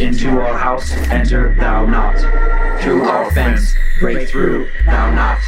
Into 0.00 0.40
our 0.40 0.56
house 0.56 0.92
enter 1.10 1.54
thou 1.56 1.84
not. 1.84 2.16
Through 2.80 3.04
our 3.04 3.30
fence 3.32 3.74
break 4.00 4.30
through 4.30 4.70
thou 4.86 5.10
not. 5.14 5.38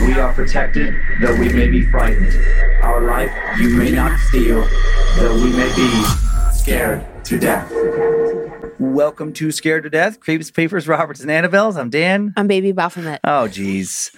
We 0.00 0.18
are 0.18 0.32
protected, 0.32 0.94
though 1.20 1.36
we 1.36 1.52
may 1.52 1.68
be 1.68 1.84
frightened. 1.90 2.34
Our 2.82 3.02
life 3.02 3.30
you 3.58 3.76
may 3.76 3.90
not 3.90 4.18
steal, 4.20 4.66
though 5.16 5.34
we 5.34 5.52
may 5.52 5.70
be 5.76 6.04
scared 6.54 7.04
to 7.24 7.38
death. 7.38 7.72
Welcome 8.78 9.32
to 9.34 9.50
Scared 9.50 9.84
to 9.84 9.90
Death, 9.90 10.20
Creeps, 10.20 10.50
Peepers, 10.50 10.86
Roberts, 10.86 11.20
and 11.20 11.30
Annabelles. 11.30 11.74
I'm 11.74 11.88
Dan. 11.88 12.34
I'm 12.36 12.46
Baby 12.46 12.72
Baphomet. 12.72 13.20
Oh, 13.24 13.48
geez. 13.48 14.10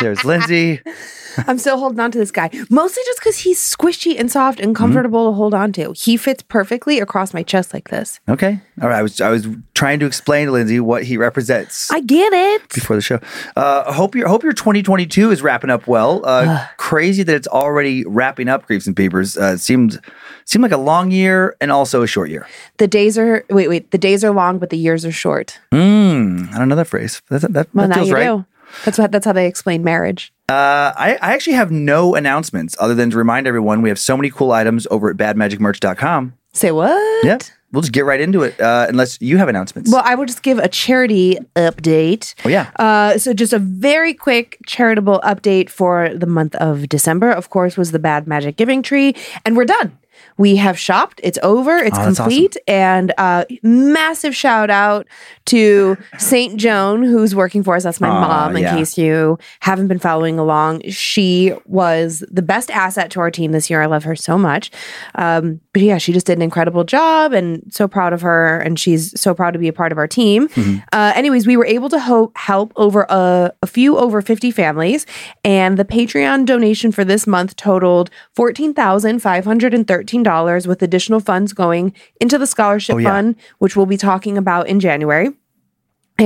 There's 0.00 0.22
Lindsay. 0.22 0.82
I'm 1.46 1.56
still 1.56 1.78
holding 1.78 1.98
on 1.98 2.10
to 2.10 2.18
this 2.18 2.30
guy, 2.30 2.50
mostly 2.68 3.02
just 3.06 3.20
because 3.20 3.38
he's 3.38 3.58
squishy 3.58 4.20
and 4.20 4.30
soft 4.30 4.60
and 4.60 4.74
mm-hmm. 4.74 4.82
comfortable 4.82 5.30
to 5.30 5.32
hold 5.34 5.54
on 5.54 5.72
to. 5.72 5.94
He 5.96 6.18
fits 6.18 6.42
perfectly 6.42 7.00
across 7.00 7.32
my 7.32 7.42
chest 7.42 7.72
like 7.72 7.88
this. 7.88 8.20
Okay. 8.28 8.60
All 8.82 8.88
right. 8.90 8.98
I 8.98 9.02
was 9.02 9.18
I 9.22 9.30
was 9.30 9.46
trying 9.82 9.98
to 9.98 10.06
explain 10.06 10.46
to 10.46 10.52
Lindsay 10.52 10.78
what 10.78 11.02
he 11.02 11.16
represents 11.16 11.90
I 11.90 11.98
get 11.98 12.32
it. 12.32 12.68
before 12.68 12.94
the 12.94 13.02
show. 13.02 13.18
Uh, 13.56 13.82
I 13.88 13.92
hope 13.92 14.14
your 14.14 14.28
hope 14.28 14.44
your 14.44 14.52
2022 14.52 15.32
is 15.32 15.42
wrapping 15.42 15.70
up 15.70 15.88
well. 15.88 16.24
Uh, 16.24 16.64
crazy 16.76 17.24
that 17.24 17.34
it's 17.34 17.48
already 17.48 18.04
wrapping 18.04 18.46
up. 18.46 18.64
Creeps 18.66 18.86
and 18.86 18.96
Peepers. 18.96 19.36
Uh, 19.36 19.56
seemed 19.56 20.00
seemed 20.44 20.62
like 20.62 20.70
a 20.70 20.76
long 20.76 21.10
year 21.10 21.56
and 21.60 21.72
also 21.72 22.00
a 22.02 22.06
short 22.06 22.30
year. 22.30 22.46
The 22.76 22.86
days 22.86 23.18
are 23.18 23.44
wait, 23.50 23.66
wait. 23.66 23.90
The 23.90 23.98
days 23.98 24.22
are 24.22 24.30
long, 24.30 24.60
but 24.60 24.70
the 24.70 24.78
years 24.78 25.04
are 25.04 25.10
short. 25.10 25.58
Mm, 25.72 26.54
I 26.54 26.58
don't 26.58 26.68
know 26.68 26.76
that 26.76 26.86
phrase. 26.86 27.20
That, 27.28 27.52
that, 27.52 27.74
Well, 27.74 27.88
that 27.88 27.96
feels 27.96 28.12
right. 28.12 28.24
do. 28.26 28.46
That's 28.84 28.98
what. 28.98 29.10
That's 29.10 29.26
how 29.26 29.32
they 29.32 29.48
explain 29.48 29.82
marriage. 29.82 30.32
Uh, 30.48 30.92
I, 30.96 31.18
I 31.20 31.32
actually 31.32 31.54
have 31.54 31.72
no 31.72 32.14
announcements 32.14 32.76
other 32.78 32.94
than 32.94 33.10
to 33.10 33.16
remind 33.16 33.48
everyone 33.48 33.82
we 33.82 33.88
have 33.88 33.98
so 33.98 34.16
many 34.16 34.30
cool 34.30 34.52
items 34.52 34.86
over 34.92 35.10
at 35.10 35.16
badmagicmerch.com. 35.16 36.34
Say 36.52 36.70
what? 36.70 37.24
Yep. 37.24 37.42
We'll 37.72 37.82
just 37.82 37.92
get 37.92 38.04
right 38.04 38.20
into 38.20 38.42
it 38.42 38.60
uh, 38.60 38.86
unless 38.88 39.20
you 39.20 39.38
have 39.38 39.48
announcements. 39.48 39.90
Well, 39.90 40.02
I 40.04 40.14
will 40.14 40.26
just 40.26 40.42
give 40.42 40.58
a 40.58 40.68
charity 40.68 41.38
update. 41.56 42.34
Oh, 42.44 42.48
yeah. 42.48 42.70
Uh, 42.76 43.18
so, 43.18 43.32
just 43.32 43.52
a 43.52 43.58
very 43.58 44.12
quick 44.12 44.58
charitable 44.66 45.20
update 45.24 45.70
for 45.70 46.10
the 46.14 46.26
month 46.26 46.54
of 46.56 46.88
December, 46.88 47.30
of 47.30 47.48
course, 47.48 47.76
was 47.76 47.90
the 47.90 47.98
Bad 47.98 48.26
Magic 48.26 48.56
Giving 48.56 48.82
Tree. 48.82 49.16
And 49.46 49.56
we're 49.56 49.64
done. 49.64 49.98
We 50.38 50.56
have 50.56 50.78
shopped. 50.78 51.20
It's 51.22 51.38
over. 51.42 51.76
It's 51.76 51.98
Oh, 51.98 52.04
complete. 52.14 52.56
And 52.66 53.12
uh, 53.18 53.44
massive 53.62 54.34
shout 54.34 54.70
out 54.70 55.06
to 55.46 55.96
St. 56.18 56.56
Joan, 56.56 57.02
who's 57.02 57.34
working 57.34 57.62
for 57.62 57.76
us. 57.76 57.82
That's 57.84 58.00
my 58.00 58.08
Aw, 58.08 58.20
mom, 58.20 58.56
in 58.56 58.62
yeah. 58.62 58.76
case 58.76 58.96
you 58.96 59.38
haven't 59.60 59.88
been 59.88 59.98
following 59.98 60.38
along. 60.38 60.82
She 60.88 61.52
was 61.66 62.24
the 62.30 62.42
best 62.42 62.70
asset 62.70 63.10
to 63.12 63.20
our 63.20 63.30
team 63.30 63.52
this 63.52 63.68
year. 63.70 63.82
I 63.82 63.86
love 63.86 64.04
her 64.04 64.16
so 64.16 64.38
much. 64.38 64.70
Um, 65.16 65.60
but 65.72 65.82
yeah, 65.82 65.98
she 65.98 66.12
just 66.12 66.26
did 66.26 66.38
an 66.38 66.42
incredible 66.42 66.84
job 66.84 67.32
and 67.32 67.62
so 67.72 67.86
proud 67.88 68.12
of 68.12 68.20
her. 68.22 68.58
And 68.60 68.78
she's 68.78 69.18
so 69.20 69.34
proud 69.34 69.52
to 69.52 69.58
be 69.58 69.68
a 69.68 69.72
part 69.72 69.92
of 69.92 69.98
our 69.98 70.08
team. 70.08 70.48
Uh, 70.92 71.12
anyways, 71.14 71.46
we 71.46 71.56
were 71.56 71.66
able 71.66 71.88
to 71.88 71.98
ho- 72.00 72.32
help 72.36 72.72
over 72.76 73.06
a, 73.08 73.52
a 73.62 73.66
few 73.66 73.96
over 73.98 74.22
50 74.22 74.50
families. 74.50 75.06
And 75.44 75.76
the 75.78 75.84
Patreon 75.84 76.46
donation 76.46 76.92
for 76.92 77.04
this 77.04 77.26
month 77.26 77.56
totaled 77.56 78.10
$14,513 78.36 80.22
with 80.66 80.82
additional 80.82 81.20
funds 81.20 81.52
going 81.52 81.92
into 82.20 82.38
the 82.38 82.46
scholarship 82.46 82.94
Oh, 82.96 82.98
yeah. 82.98 83.10
fund, 83.10 83.36
which 83.58 83.76
we'll 83.76 83.86
be 83.86 83.96
talking 83.96 84.36
about 84.38 84.66
in 84.68 84.80
January. 84.80 85.30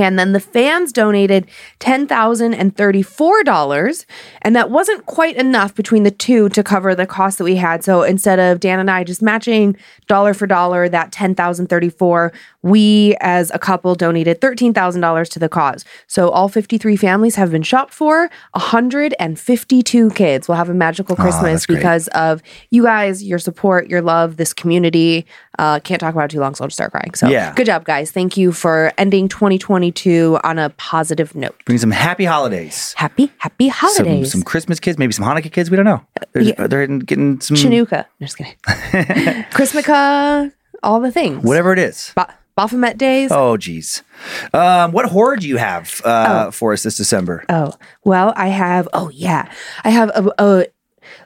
And 0.03 0.19
then 0.19 0.33
the 0.33 0.39
fans 0.39 0.91
donated 0.91 1.47
$10,034. 1.79 4.05
And 4.41 4.55
that 4.55 4.69
wasn't 4.69 5.05
quite 5.05 5.35
enough 5.35 5.75
between 5.75 6.03
the 6.03 6.11
two 6.11 6.49
to 6.49 6.63
cover 6.63 6.95
the 6.95 7.05
cost 7.05 7.37
that 7.37 7.43
we 7.43 7.55
had. 7.55 7.83
So 7.83 8.03
instead 8.03 8.39
of 8.39 8.59
Dan 8.59 8.79
and 8.79 8.89
I 8.89 9.03
just 9.03 9.21
matching 9.21 9.75
dollar 10.07 10.33
for 10.33 10.47
dollar 10.47 10.89
that 10.89 11.11
10,034, 11.11 12.31
we 12.63 13.15
as 13.21 13.51
a 13.53 13.59
couple 13.59 13.95
donated 13.95 14.41
$13,000 14.41 15.29
to 15.29 15.39
the 15.39 15.49
cause. 15.49 15.85
So 16.07 16.29
all 16.29 16.49
53 16.49 16.95
families 16.95 17.35
have 17.35 17.51
been 17.51 17.63
shopped 17.63 17.93
for. 17.93 18.29
152 18.53 20.09
kids 20.11 20.47
will 20.47 20.55
have 20.55 20.69
a 20.69 20.73
magical 20.73 21.15
Christmas 21.15 21.51
that's 21.51 21.65
great. 21.65 21.77
because 21.77 22.07
of 22.09 22.41
you 22.71 22.83
guys, 22.83 23.23
your 23.23 23.39
support, 23.39 23.87
your 23.87 24.01
love, 24.01 24.37
this 24.37 24.53
community. 24.53 25.25
Uh, 25.59 25.79
can't 25.79 25.99
talk 25.99 26.13
about 26.13 26.25
it 26.25 26.31
too 26.31 26.39
long, 26.39 26.53
so 26.53 26.63
I'll 26.63 26.67
just 26.67 26.77
start 26.77 26.91
crying. 26.91 27.13
So 27.15 27.27
Yeah. 27.29 27.53
good 27.55 27.65
job, 27.65 27.83
guys. 27.83 28.11
Thank 28.11 28.37
you 28.37 28.51
for 28.51 28.91
ending 28.97 29.27
2022 29.91 30.39
on 30.43 30.59
a 30.59 30.69
positive 30.71 31.35
note. 31.35 31.55
Bring 31.65 31.77
some 31.77 31.91
happy 31.91 32.25
holidays. 32.25 32.93
Happy, 32.97 33.31
happy 33.37 33.69
Some, 33.69 33.75
holidays. 34.05 34.31
some 34.31 34.43
Christmas 34.43 34.79
kids, 34.79 34.97
maybe 34.97 35.13
some 35.13 35.25
Hanukkah 35.25 35.51
kids. 35.51 35.69
We 35.69 35.75
don't 35.77 35.85
know. 35.85 36.01
They're, 36.33 36.41
Yeah. 36.43 36.67
they're 36.67 36.87
getting 36.87 37.39
some 37.41 37.55
Chinooka. 37.57 38.05
No, 38.19 38.25
just 38.27 38.37
kidding. 38.37 38.55
Christmaka, 39.51 40.51
all 40.83 40.99
the 40.99 41.11
things. 41.11 41.43
whatever 41.43 41.73
it 41.73 41.79
is. 41.79 42.11
Ba- 42.15 42.33
Baphomet 42.55 42.97
days. 42.97 43.29
Oh, 43.31 43.55
geez. 43.55 44.01
Um, 44.51 44.91
what 44.91 45.05
horror 45.05 45.35
do 45.35 45.47
you 45.47 45.57
have 45.57 46.01
uh, 46.03 46.49
for 46.49 46.73
us 46.73 46.81
this 46.81 46.97
December? 46.97 47.45
Oh, 47.49 47.73
well, 48.03 48.33
I 48.35 48.47
have, 48.47 48.87
oh, 48.93 49.09
yeah. 49.09 49.51
I 49.83 49.91
have 49.91 50.09
a, 50.09 50.31
a 50.39 50.65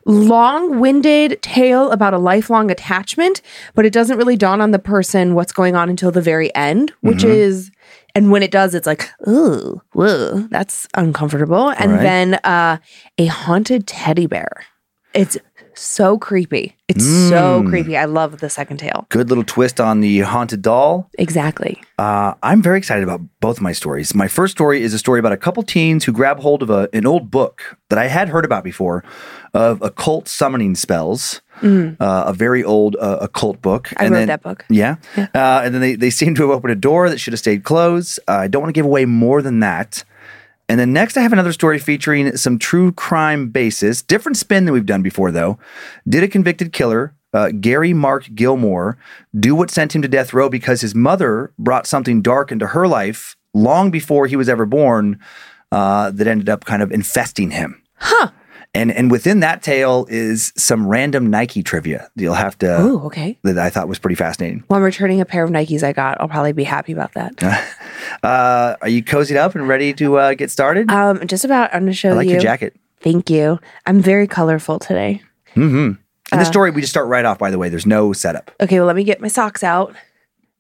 long 0.05 0.81
winded 0.81 1.41
tale 1.41 1.89
about 1.91 2.13
a 2.13 2.17
lifelong 2.17 2.69
attachment, 2.69 3.41
but 3.75 3.85
it 3.85 3.93
doesn't 3.93 4.17
really 4.17 4.35
dawn 4.35 4.59
on 4.59 4.71
the 4.71 4.79
person 4.79 5.33
what's 5.33 5.53
going 5.53 5.73
on 5.73 5.89
until 5.89 6.11
the 6.11 6.21
very 6.21 6.53
end, 6.53 6.91
which 6.99 7.19
Mm-hmm. 7.19 7.31
is, 7.31 7.71
and 8.15 8.31
when 8.31 8.43
it 8.43 8.51
does, 8.51 8.75
it's 8.75 8.87
like, 8.87 9.09
ooh, 9.27 9.81
whoa, 9.93 10.47
that's 10.49 10.87
uncomfortable. 10.95 11.69
And 11.71 11.93
right. 11.93 12.01
then 12.01 12.33
uh, 12.43 12.77
a 13.17 13.25
haunted 13.27 13.87
teddy 13.87 14.27
bear. 14.27 14.49
It's 15.13 15.37
so 15.73 16.17
creepy. 16.17 16.75
It's 16.89 17.03
so 17.05 17.63
Mm. 17.63 17.69
creepy. 17.69 17.97
I 17.97 18.05
love 18.05 18.39
the 18.39 18.49
second 18.49 18.77
tale. 18.77 19.05
Good 19.09 19.29
little 19.29 19.43
twist 19.45 19.79
on 19.79 20.01
the 20.01 20.19
haunted 20.19 20.61
doll. 20.61 21.09
Exactly. 21.17 21.81
Uh, 21.97 22.33
I'm 22.43 22.61
very 22.61 22.77
excited 22.77 23.03
about 23.03 23.21
both 23.39 23.57
of 23.57 23.61
my 23.63 23.71
stories. 23.71 24.13
My 24.13 24.27
first 24.27 24.51
story 24.51 24.83
is 24.83 24.93
a 24.93 24.99
story 24.99 25.19
about 25.19 25.31
a 25.31 25.37
couple 25.37 25.63
teens 25.63 26.03
who 26.03 26.11
grab 26.11 26.39
hold 26.39 26.61
of 26.61 26.69
a, 26.69 26.89
an 26.93 27.05
old 27.05 27.31
book 27.31 27.77
that 27.89 27.97
I 27.97 28.07
had 28.07 28.29
heard 28.29 28.43
about 28.45 28.63
before 28.65 29.03
of 29.53 29.81
occult 29.81 30.27
summoning 30.27 30.75
spells, 30.75 31.41
uh, 31.63 31.95
a 31.99 32.33
very 32.33 32.63
old 32.63 32.95
uh, 32.99 33.17
occult 33.21 33.61
book. 33.61 33.89
Mm. 33.89 33.93
I 33.97 34.03
And 34.05 34.11
wrote 34.13 34.17
then- 34.19 34.27
that 34.29 34.43
book. 34.43 34.65
Yeah. 34.69 34.95
Uh, 35.17 35.27
and 35.63 35.73
then 35.73 35.81
they, 35.81 35.95
they 35.95 36.09
seem 36.09 36.35
to 36.35 36.41
have 36.43 36.51
opened 36.51 36.71
a 36.71 36.75
door 36.75 37.09
that 37.09 37.19
should 37.19 37.33
have 37.33 37.39
stayed 37.39 37.63
closed. 37.63 38.19
Uh, 38.27 38.33
I 38.33 38.47
don't 38.47 38.61
want 38.61 38.69
to 38.73 38.77
give 38.77 38.85
away 38.85 39.05
more 39.05 39.41
than 39.41 39.59
that. 39.59 40.03
And 40.69 40.79
then 40.79 40.93
next, 40.93 41.17
I 41.17 41.21
have 41.21 41.33
another 41.33 41.51
story 41.51 41.79
featuring 41.79 42.37
some 42.37 42.57
true 42.57 42.93
crime 42.93 43.49
basis, 43.49 44.01
different 44.01 44.37
spin 44.37 44.63
than 44.63 44.73
we've 44.73 44.85
done 44.85 45.01
before, 45.01 45.29
though. 45.31 45.59
Did 46.07 46.23
a 46.23 46.29
convicted 46.29 46.71
killer, 46.71 47.13
uh, 47.33 47.49
Gary 47.59 47.93
Mark 47.93 48.29
Gilmore, 48.33 48.97
do 49.37 49.53
what 49.53 49.69
sent 49.69 49.93
him 49.93 50.01
to 50.01 50.07
death 50.07 50.33
row 50.33 50.47
because 50.47 50.79
his 50.79 50.95
mother 50.95 51.51
brought 51.59 51.87
something 51.87 52.21
dark 52.21 52.53
into 52.53 52.67
her 52.67 52.87
life 52.87 53.35
long 53.53 53.91
before 53.91 54.27
he 54.27 54.37
was 54.37 54.47
ever 54.47 54.65
born 54.65 55.19
uh, 55.73 56.09
that 56.11 56.25
ended 56.25 56.47
up 56.47 56.63
kind 56.63 56.81
of 56.81 56.89
infesting 56.91 57.51
him? 57.51 57.81
Huh. 57.95 58.29
And 58.73 58.89
and 58.91 59.11
within 59.11 59.41
that 59.41 59.61
tale 59.61 60.05
is 60.09 60.53
some 60.55 60.87
random 60.87 61.29
Nike 61.29 61.61
trivia 61.61 62.09
that 62.15 62.23
you'll 62.23 62.33
have 62.35 62.57
to 62.59 62.81
Ooh, 62.81 62.99
okay. 63.07 63.37
that 63.43 63.57
I 63.57 63.69
thought 63.69 63.89
was 63.89 63.99
pretty 63.99 64.15
fascinating. 64.15 64.63
Well, 64.69 64.77
I'm 64.77 64.83
returning 64.83 65.19
a 65.19 65.25
pair 65.25 65.43
of 65.43 65.49
Nikes 65.49 65.83
I 65.83 65.91
got. 65.91 66.21
I'll 66.21 66.29
probably 66.29 66.53
be 66.53 66.63
happy 66.63 66.93
about 66.93 67.13
that. 67.13 67.33
Uh, 68.23 68.75
are 68.81 68.89
you 68.89 69.03
cozied 69.03 69.35
up 69.37 69.55
and 69.55 69.67
ready 69.67 69.93
to 69.93 70.17
uh, 70.17 70.33
get 70.33 70.51
started? 70.51 70.91
Um, 70.91 71.25
just 71.27 71.43
about. 71.45 71.73
I'm 71.73 71.81
going 71.81 71.91
to 71.91 71.97
show 71.97 72.09
I 72.11 72.13
like 72.13 72.25
you. 72.27 72.33
your 72.33 72.41
jacket. 72.41 72.75
Thank 72.99 73.29
you. 73.29 73.59
I'm 73.85 73.99
very 74.01 74.27
colorful 74.27 74.79
today. 74.79 75.21
Mm-hmm. 75.55 75.75
And 75.77 75.97
Uh, 76.31 76.37
the 76.37 76.45
story, 76.45 76.69
we 76.71 76.81
just 76.81 76.91
start 76.93 77.07
right 77.07 77.25
off, 77.25 77.39
by 77.39 77.49
the 77.49 77.57
way. 77.57 77.69
There's 77.69 77.85
no 77.85 78.13
setup. 78.13 78.51
Okay, 78.59 78.77
well, 78.79 78.85
let 78.87 78.95
me 78.95 79.03
get 79.03 79.21
my 79.21 79.27
socks 79.27 79.63
out. 79.63 79.95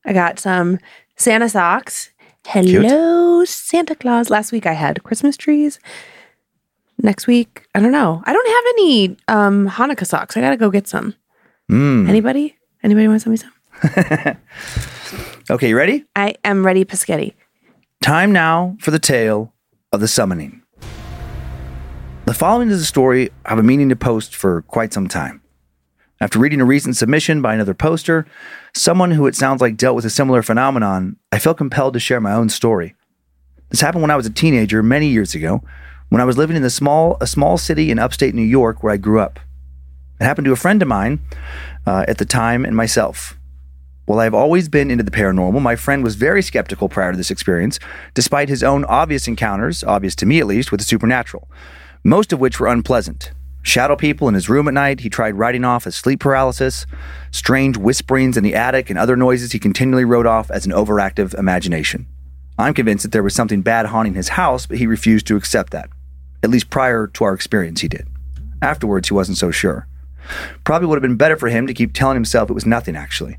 I 0.05 0.13
got 0.13 0.39
some 0.39 0.79
Santa 1.17 1.49
socks. 1.49 2.11
Hello, 2.47 3.43
Santa 3.45 3.95
Claus. 3.95 4.29
Last 4.31 4.51
week 4.51 4.65
I 4.65 4.73
had 4.73 5.03
Christmas 5.03 5.37
trees. 5.37 5.79
Next 7.03 7.27
week, 7.27 7.67
I 7.73 7.79
don't 7.79 7.91
know. 7.91 8.21
I 8.25 8.33
don't 8.33 8.47
have 8.47 8.63
any 8.77 9.17
um 9.27 9.67
Hanukkah 9.69 10.05
socks. 10.05 10.37
I 10.37 10.41
gotta 10.41 10.57
go 10.57 10.69
get 10.69 10.87
some. 10.87 11.15
Mm. 11.69 12.07
Anybody? 12.07 12.57
Anybody 12.83 13.07
want 13.07 13.21
to 13.21 13.23
send 13.23 13.31
me 13.31 13.37
some? 13.37 14.37
Okay, 15.51 15.67
you 15.67 15.75
ready? 15.75 16.05
I 16.15 16.35
am 16.45 16.65
ready, 16.65 16.85
Paschetti. 16.85 17.33
Time 18.01 18.31
now 18.31 18.77
for 18.79 18.91
the 18.91 18.99
tale 18.99 19.53
of 19.91 19.99
the 19.99 20.07
summoning. 20.07 20.61
The 22.25 22.33
following 22.33 22.69
is 22.69 22.79
a 22.81 22.85
story 22.85 23.31
I 23.45 23.49
have 23.49 23.59
a 23.59 23.63
meaning 23.63 23.89
to 23.89 23.97
post 23.97 24.33
for 24.33 24.61
quite 24.61 24.93
some 24.93 25.09
time. 25.09 25.41
After 26.21 26.39
reading 26.39 26.61
a 26.61 26.65
recent 26.65 26.95
submission 26.95 27.41
by 27.41 27.53
another 27.53 27.73
poster, 27.73 28.25
someone 28.73 29.11
who 29.11 29.27
it 29.27 29.35
sounds 29.35 29.59
like 29.59 29.75
dealt 29.75 29.97
with 29.97 30.05
a 30.05 30.09
similar 30.09 30.41
phenomenon, 30.41 31.17
I 31.33 31.39
felt 31.39 31.57
compelled 31.57 31.95
to 31.95 31.99
share 31.99 32.21
my 32.21 32.31
own 32.31 32.47
story. 32.47 32.95
This 33.71 33.81
happened 33.81 34.03
when 34.03 34.11
I 34.11 34.15
was 34.15 34.25
a 34.27 34.31
teenager 34.31 34.81
many 34.81 35.07
years 35.07 35.35
ago, 35.35 35.63
when 36.11 36.19
I 36.19 36.25
was 36.25 36.37
living 36.37 36.57
in 36.57 36.61
the 36.61 36.69
small, 36.69 37.15
a 37.21 37.25
small 37.25 37.57
city 37.57 37.89
in 37.89 37.97
upstate 37.97 38.35
New 38.35 38.41
York 38.41 38.83
where 38.83 38.91
I 38.91 38.97
grew 38.97 39.21
up. 39.21 39.39
It 40.19 40.25
happened 40.25 40.43
to 40.43 40.51
a 40.51 40.57
friend 40.57 40.81
of 40.81 40.89
mine 40.89 41.21
uh, 41.87 42.03
at 42.05 42.17
the 42.17 42.25
time 42.25 42.65
and 42.65 42.75
myself. 42.75 43.37
While 44.07 44.19
I've 44.19 44.33
always 44.33 44.67
been 44.67 44.91
into 44.91 45.05
the 45.05 45.11
paranormal, 45.11 45.61
my 45.61 45.77
friend 45.77 46.03
was 46.03 46.15
very 46.15 46.41
skeptical 46.41 46.89
prior 46.89 47.13
to 47.13 47.17
this 47.17 47.31
experience, 47.31 47.79
despite 48.13 48.49
his 48.49 48.61
own 48.61 48.83
obvious 48.85 49.25
encounters, 49.25 49.85
obvious 49.85 50.13
to 50.15 50.25
me 50.25 50.41
at 50.41 50.47
least, 50.47 50.69
with 50.69 50.81
the 50.81 50.85
supernatural, 50.85 51.47
most 52.03 52.33
of 52.33 52.41
which 52.41 52.59
were 52.59 52.67
unpleasant. 52.67 53.31
Shadow 53.61 53.95
people 53.95 54.27
in 54.27 54.33
his 54.33 54.49
room 54.49 54.67
at 54.67 54.73
night, 54.73 54.99
he 54.99 55.09
tried 55.09 55.35
writing 55.35 55.63
off 55.63 55.87
as 55.87 55.95
sleep 55.95 56.19
paralysis, 56.19 56.85
strange 57.31 57.77
whisperings 57.77 58.35
in 58.35 58.43
the 58.43 58.55
attic, 58.55 58.89
and 58.89 58.99
other 58.99 59.15
noises 59.15 59.53
he 59.53 59.59
continually 59.59 60.03
wrote 60.03 60.25
off 60.25 60.51
as 60.51 60.65
an 60.65 60.73
overactive 60.73 61.33
imagination. 61.35 62.05
I'm 62.57 62.73
convinced 62.73 63.03
that 63.03 63.13
there 63.13 63.23
was 63.23 63.33
something 63.33 63.61
bad 63.61 63.85
haunting 63.85 64.15
his 64.15 64.29
house, 64.29 64.65
but 64.65 64.77
he 64.77 64.87
refused 64.87 65.25
to 65.27 65.37
accept 65.37 65.71
that. 65.71 65.89
At 66.43 66.49
least 66.49 66.69
prior 66.69 67.07
to 67.07 67.23
our 67.23 67.33
experience, 67.33 67.81
he 67.81 67.87
did. 67.87 68.07
Afterwards, 68.61 69.07
he 69.07 69.13
wasn't 69.13 69.37
so 69.37 69.51
sure. 69.51 69.87
Probably 70.63 70.87
would 70.87 70.95
have 70.95 71.01
been 71.01 71.17
better 71.17 71.37
for 71.37 71.49
him 71.49 71.67
to 71.67 71.73
keep 71.73 71.93
telling 71.93 72.15
himself 72.15 72.49
it 72.49 72.53
was 72.53 72.65
nothing, 72.65 72.95
actually. 72.95 73.37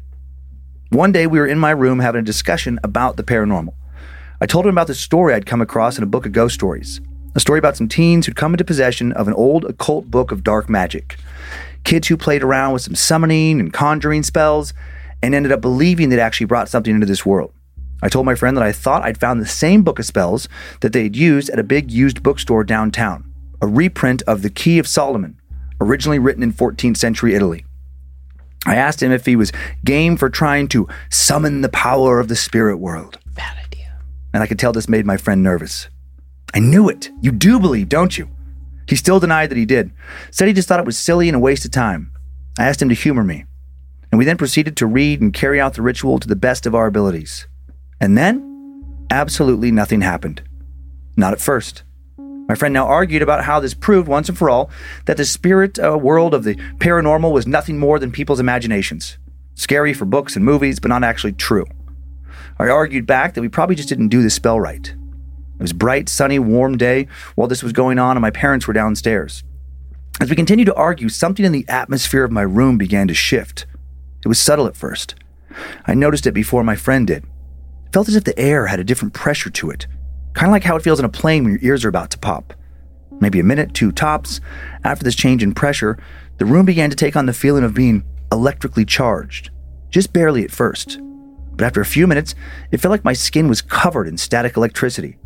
One 0.91 1.13
day, 1.13 1.27
we 1.27 1.39
were 1.39 1.47
in 1.47 1.59
my 1.59 1.71
room 1.71 2.01
having 2.01 2.21
a 2.21 2.25
discussion 2.25 2.79
about 2.85 3.17
the 3.17 3.23
paranormal. 3.23 3.75
I 4.41 4.47
told 4.47 4.67
him 4.67 4.73
about 4.73 4.89
the 4.89 4.95
story 4.95 5.35
I'd 5.35 5.47
come 5.47 5.61
across 5.61 5.97
in 5.97 6.05
a 6.05 6.07
book 6.07 6.27
of 6.27 6.33
ghost 6.33 6.55
stories 6.55 7.01
a 7.35 7.41
story 7.41 7.59
about 7.59 7.77
some 7.77 7.89
teens 7.89 8.27
who'd 8.27 8.37
come 8.37 8.53
into 8.53 8.65
possession 8.65 9.13
of 9.13 9.27
an 9.27 9.35
old 9.35 9.65
occult 9.65 10.11
book 10.11 10.33
of 10.33 10.45
dark 10.45 10.69
magic. 10.69 11.17
Kids 11.85 12.09
who 12.09 12.17
played 12.17 12.43
around 12.43 12.73
with 12.73 12.83
some 12.83 12.95
summoning 12.95 13.59
and 13.59 13.73
conjuring 13.73 14.23
spells 14.23 14.75
and 15.23 15.35
ended 15.35 15.53
up 15.53 15.61
believing 15.61 16.09
they'd 16.09 16.19
actually 16.19 16.47
brought 16.47 16.69
something 16.69 16.95
into 16.95 17.07
this 17.07 17.25
world. 17.25 17.53
I 18.03 18.09
told 18.09 18.27
my 18.27 18.35
friend 18.35 18.57
that 18.57 18.65
I 18.65 18.73
thought 18.73 19.05
I'd 19.05 19.19
found 19.19 19.41
the 19.41 19.47
same 19.47 19.83
book 19.83 20.01
of 20.01 20.05
spells 20.05 20.49
that 20.81 20.93
they'd 20.93 21.15
used 21.15 21.49
at 21.51 21.61
a 21.61 21.65
big 21.65 21.91
used 21.91 22.23
bookstore 22.23 22.65
downtown, 22.65 23.33
a 23.61 23.67
reprint 23.69 24.23
of 24.23 24.43
The 24.43 24.51
Key 24.51 24.81
of 24.81 24.89
Solomon, 24.89 25.41
originally 25.81 26.19
written 26.19 26.43
in 26.43 26.53
14th 26.53 26.97
century 26.97 27.35
Italy. 27.35 27.65
I 28.67 28.75
asked 28.75 29.03
him 29.03 29.13
if 29.13 29.27
he 29.27 29.37
was 29.37 29.53
game 29.85 30.17
for 30.17 30.29
trying 30.29 30.69
to 30.69 30.89
summon 31.11 31.61
the 31.61 31.69
power 31.69 32.19
of 32.19 32.29
the 32.29 32.37
spirit 32.37 32.79
world. 32.79 33.19
Bad 33.35 33.57
idea. 33.65 33.99
And 34.35 34.43
I 34.43 34.47
could 34.47 34.59
tell 34.59 34.73
this 34.73 34.89
made 34.89 35.07
my 35.07 35.17
friend 35.17 35.43
nervous. 35.43 35.89
I 36.55 36.59
knew 36.59 36.89
it. 36.89 37.11
You 37.21 37.33
do 37.33 37.59
believe, 37.59 37.89
don't 37.89 38.19
you? 38.19 38.29
He 38.89 38.97
still 38.97 39.21
denied 39.21 39.51
that 39.51 39.59
he 39.59 39.65
did, 39.65 39.93
said 40.31 40.49
he 40.49 40.55
just 40.55 40.69
thought 40.69 40.81
it 40.81 40.87
was 40.87 40.99
silly 40.99 41.29
and 41.29 41.37
a 41.37 41.41
waste 41.41 41.65
of 41.65 41.71
time. 41.71 42.13
I 42.59 42.67
asked 42.67 42.83
him 42.83 42.89
to 42.89 42.95
humor 42.95 43.25
me, 43.25 43.45
and 44.11 44.19
we 44.19 44.25
then 44.25 44.37
proceeded 44.37 44.77
to 44.77 44.87
read 44.87 45.21
and 45.21 45.33
carry 45.33 45.61
out 45.61 45.75
the 45.75 45.83
ritual 45.83 46.19
to 46.19 46.29
the 46.29 46.37
best 46.37 46.67
of 46.67 46.75
our 46.75 46.87
abilities. 46.87 47.47
And 48.03 48.19
then, 48.19 49.07
absolutely 49.13 49.71
nothing 49.71 50.01
happened. 50.01 50.43
Not 51.17 51.33
at 51.33 51.41
first. 51.41 51.85
My 52.19 52.57
friend 52.57 52.75
now 52.75 52.89
argued 52.89 53.23
about 53.23 53.45
how 53.45 53.61
this 53.61 53.75
proved 53.75 54.09
once 54.09 54.29
and 54.29 54.37
for 54.37 54.51
all 54.51 54.71
that 55.05 55.17
the 55.17 55.25
spirit 55.25 55.79
uh, 55.79 55.97
world 55.97 56.35
of 56.35 56.43
the 56.43 56.57
paranormal 56.79 57.31
was 57.31 57.47
nothing 57.47 57.79
more 57.79 58.01
than 58.01 58.11
people's 58.11 58.41
imaginations. 58.41 59.19
Scary 59.55 59.95
for 59.95 60.05
books 60.05 60.35
and 60.35 60.45
movies, 60.45 60.81
but 60.81 60.89
not 60.89 61.05
actually 61.05 61.33
true. 61.33 61.65
I 62.59 62.69
argued 62.69 63.07
back 63.07 63.35
that 63.35 63.41
we 63.41 63.49
probably 63.49 63.77
just 63.77 63.89
didn't 63.89 64.09
do 64.09 64.21
the 64.21 64.31
spell 64.31 64.59
right. 64.59 64.89
It 64.89 65.63
was 65.63 65.73
bright, 65.73 66.09
sunny, 66.09 66.41
warm 66.41 66.77
day 66.77 67.07
while 67.37 67.47
this 67.47 67.63
was 67.63 67.73
going 67.73 68.01
on, 68.01 68.17
and 68.17 68.23
my 68.23 68.33
parents 68.33 68.67
were 68.67 68.75
downstairs. 68.75 69.45
As 70.21 70.29
we 70.29 70.35
continued 70.35 70.67
to 70.67 70.75
argue, 70.75 71.09
something 71.09 71.45
in 71.45 71.53
the 71.53 71.69
atmosphere 71.69 72.25
of 72.25 72.33
my 72.33 72.43
room 72.43 72.79
began 72.79 73.07
to 73.07 73.15
shift. 73.15 73.65
It 74.25 74.29
was 74.29 74.41
subtle 74.41 74.67
at 74.67 74.77
first. 74.77 75.15
I 75.87 75.95
noticed 75.95 76.27
it 76.27 76.33
before 76.33 76.65
my 76.65 76.75
friend 76.75 77.07
did. 77.07 77.25
Felt 77.93 78.09
as 78.09 78.17
if 78.17 78.25
the 78.25 78.39
air 78.39 78.67
had 78.67 78.81
a 78.81 78.85
different 78.85 79.13
pressure 79.13 79.51
to 79.51 79.71
it, 79.71 79.87
kind 80.33 80.49
of 80.49 80.53
like 80.53 80.65
how 80.65 80.77
it 80.77 80.83
feels 80.83 80.99
in 80.99 81.05
a 81.05 81.11
plane 81.11 81.45
when 81.45 81.53
your 81.53 81.63
ears 81.63 81.85
are 81.85 81.91
about 81.91 82.11
to 82.11 82.19
pop. 82.19 82.55
Maybe 83.21 83.39
a 83.39 83.45
minute, 83.45 83.75
two 83.75 83.93
tops. 83.93 84.41
After 84.83 85.05
this 85.05 85.15
change 85.15 85.43
in 85.43 85.53
pressure, 85.53 85.99
the 86.39 86.47
room 86.47 86.65
began 86.65 86.91
to 86.91 86.97
take 86.97 87.17
on 87.17 87.27
the 87.27 87.33
feeling 87.33 87.65
of 87.65 87.75
being 87.75 88.03
electrically 88.33 88.87
charged, 88.87 89.51
just 89.91 90.13
barely 90.13 90.43
at 90.43 90.51
first. 90.51 90.99
But 91.53 91.67
after 91.67 91.83
a 91.83 91.87
few 91.87 92.07
minutes, 92.07 92.35
it 92.71 92.79
felt 92.79 92.91
like 92.91 93.05
my 93.05 93.13
skin 93.13 93.47
was 93.47 93.61
covered 93.61 94.09
in 94.09 94.17
static 94.17 94.57
electricity. 94.57 95.19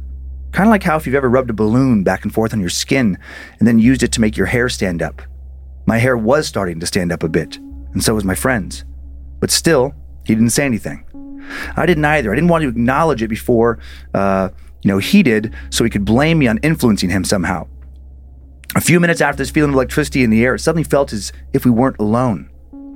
Kind 0.51 0.69
of 0.69 0.73
like 0.73 0.83
how 0.83 0.97
if 0.97 1.07
you've 1.07 1.15
ever 1.15 1.31
rubbed 1.31 1.51
a 1.51 1.55
balloon 1.55 2.03
back 2.03 2.25
and 2.25 2.35
forth 2.35 2.53
on 2.53 2.61
your 2.61 2.69
skin 2.69 3.17
and 3.59 3.69
then 3.69 3.79
used 3.79 4.03
it 4.03 4.11
to 4.13 4.21
make 4.21 4.37
your 4.37 4.47
hair 4.47 4.69
stand 4.69 5.03
up. 5.03 5.23
My 5.87 5.99
hair 5.99 6.17
was 6.17 6.49
starting 6.49 6.81
to 6.81 6.87
stand 6.87 7.13
up 7.13 7.23
a 7.23 7.29
bit, 7.29 7.59
and 7.59 8.03
so 8.03 8.15
was 8.15 8.25
my 8.25 8.35
friend's. 8.35 8.85
But 9.39 9.53
still, 9.53 9.95
he 10.25 10.35
didn't 10.35 10.51
say 10.51 10.65
anything. 10.65 11.05
I 11.77 11.87
didn't 11.87 12.05
either. 12.05 12.33
I 12.33 12.35
didn't 12.35 12.49
want 12.49 12.63
to 12.63 12.69
acknowledge 12.69 13.23
it 13.23 13.29
before, 13.29 13.79
uh, 14.15 14.51
you 14.83 14.89
know, 14.89 14.99
he 14.99 15.23
did, 15.23 15.55
so 15.71 15.85
he 15.85 15.91
could 15.91 16.05
blame 16.05 16.39
me 16.39 16.47
on 16.47 16.59
influencing 16.59 17.11
him 17.11 17.25
somehow. 17.25 17.67
A 18.75 18.81
few 18.81 19.01
minutes 19.01 19.21
after 19.21 19.39
this 19.39 19.51
feeling 19.51 19.71
of 19.71 19.75
electricity 19.75 20.23
in 20.23 20.31
the 20.31 20.45
air, 20.45 20.55
it 20.55 20.61
suddenly 20.61 20.85
felt 20.85 21.13
as 21.13 21.33
if 21.53 21.65
we 21.65 21.71
weren't 21.71 21.99
alone. 21.99 22.51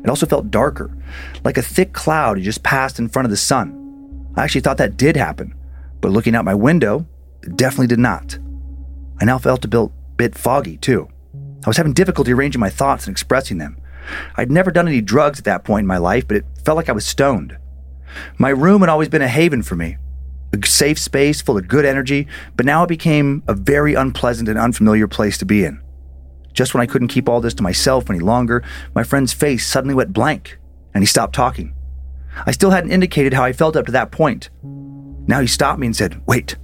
It 0.05 0.11
also 0.11 0.27
felt 0.27 0.51
darker, 0.51 0.97
like 1.45 1.57
a 1.57 1.63
thick 1.63 1.93
cloud 1.93 2.39
had 2.39 2.45
just 2.45 2.63
passed 2.63 2.99
in 2.99 3.09
front 3.09 3.27
of 3.27 3.31
the 3.31 3.37
sun. 3.37 3.77
I 4.37 4.45
actually 4.45 4.63
thought 4.63 4.79
that 4.79 4.97
did 4.97 5.17
happen, 5.17 5.55
but 6.01 6.11
looking 6.11 6.35
out 6.35 6.45
my 6.45 6.55
window, 6.55 7.07
it 7.43 7.57
definitely 7.57 7.87
did 7.87 7.99
not. 7.99 8.39
I 9.21 9.25
now 9.25 9.39
felt 9.39 9.65
a 9.65 9.91
bit 10.17 10.35
foggy, 10.35 10.77
too. 10.77 11.09
I 11.65 11.69
was 11.69 11.77
having 11.77 11.93
difficulty 11.93 12.33
arranging 12.33 12.61
my 12.61 12.71
thoughts 12.71 13.07
and 13.07 13.13
expressing 13.13 13.59
them. 13.59 13.79
I'd 14.37 14.51
never 14.51 14.71
done 14.71 14.89
any 14.89 15.03
drugs 15.03 15.39
at 15.39 15.45
that 15.45 15.65
point 15.65 15.85
in 15.85 15.89
my 15.89 15.99
life, 15.99 16.27
but 16.27 16.39
it 16.39 16.47
felt 16.65 16.77
like 16.77 16.89
I 16.89 16.93
was 16.93 17.07
stoned. 17.07 17.57
My 18.39 18.51
room 18.51 18.81
had 18.81 18.89
always 18.89 19.09
been 19.09 19.23
a 19.23 19.29
haven 19.29 19.63
for 19.63 19.77
me, 19.77 19.97
a 20.53 20.67
safe 20.67 20.99
space 20.99 21.41
full 21.41 21.59
of 21.59 21.69
good 21.69 21.85
energy, 21.85 22.27
but 22.57 22.67
now 22.67 22.83
it 22.85 22.89
became 22.89 23.43
a 23.47 23.55
very 23.55 23.95
unpleasant 23.95 24.49
and 24.49 24.59
unfamiliar 24.59 25.09
place 25.09 25.39
to 25.39 25.45
be 25.45 25.65
in. 25.65 25.81
Just 26.53 26.75
when 26.75 26.83
I 26.83 26.87
couldn't 26.87 27.09
keep 27.09 27.29
all 27.29 27.41
this 27.41 27.55
to 27.55 27.63
myself 27.63 28.11
any 28.11 28.19
longer, 28.19 28.65
my 28.95 29.03
friend's 29.03 29.33
face 29.33 29.67
suddenly 29.67 29.95
went 29.95 30.13
blank, 30.13 30.59
and 30.93 31.03
he 31.03 31.07
stopped 31.07 31.35
talking. 31.35 31.75
I 32.47 32.51
still 32.51 32.71
hadn't 32.71 32.91
indicated 32.91 33.35
how 33.35 33.45
I 33.45 33.53
felt 33.53 33.77
up 33.77 33.87
to 33.87 33.93
that 33.93 34.11
point. 34.11 34.51
Now 34.63 35.41
he 35.41 35.47
stopped 35.47 35.79
me 35.79 35.87
and 35.87 35.97
said, 35.97 36.21
Wait. 36.27 36.57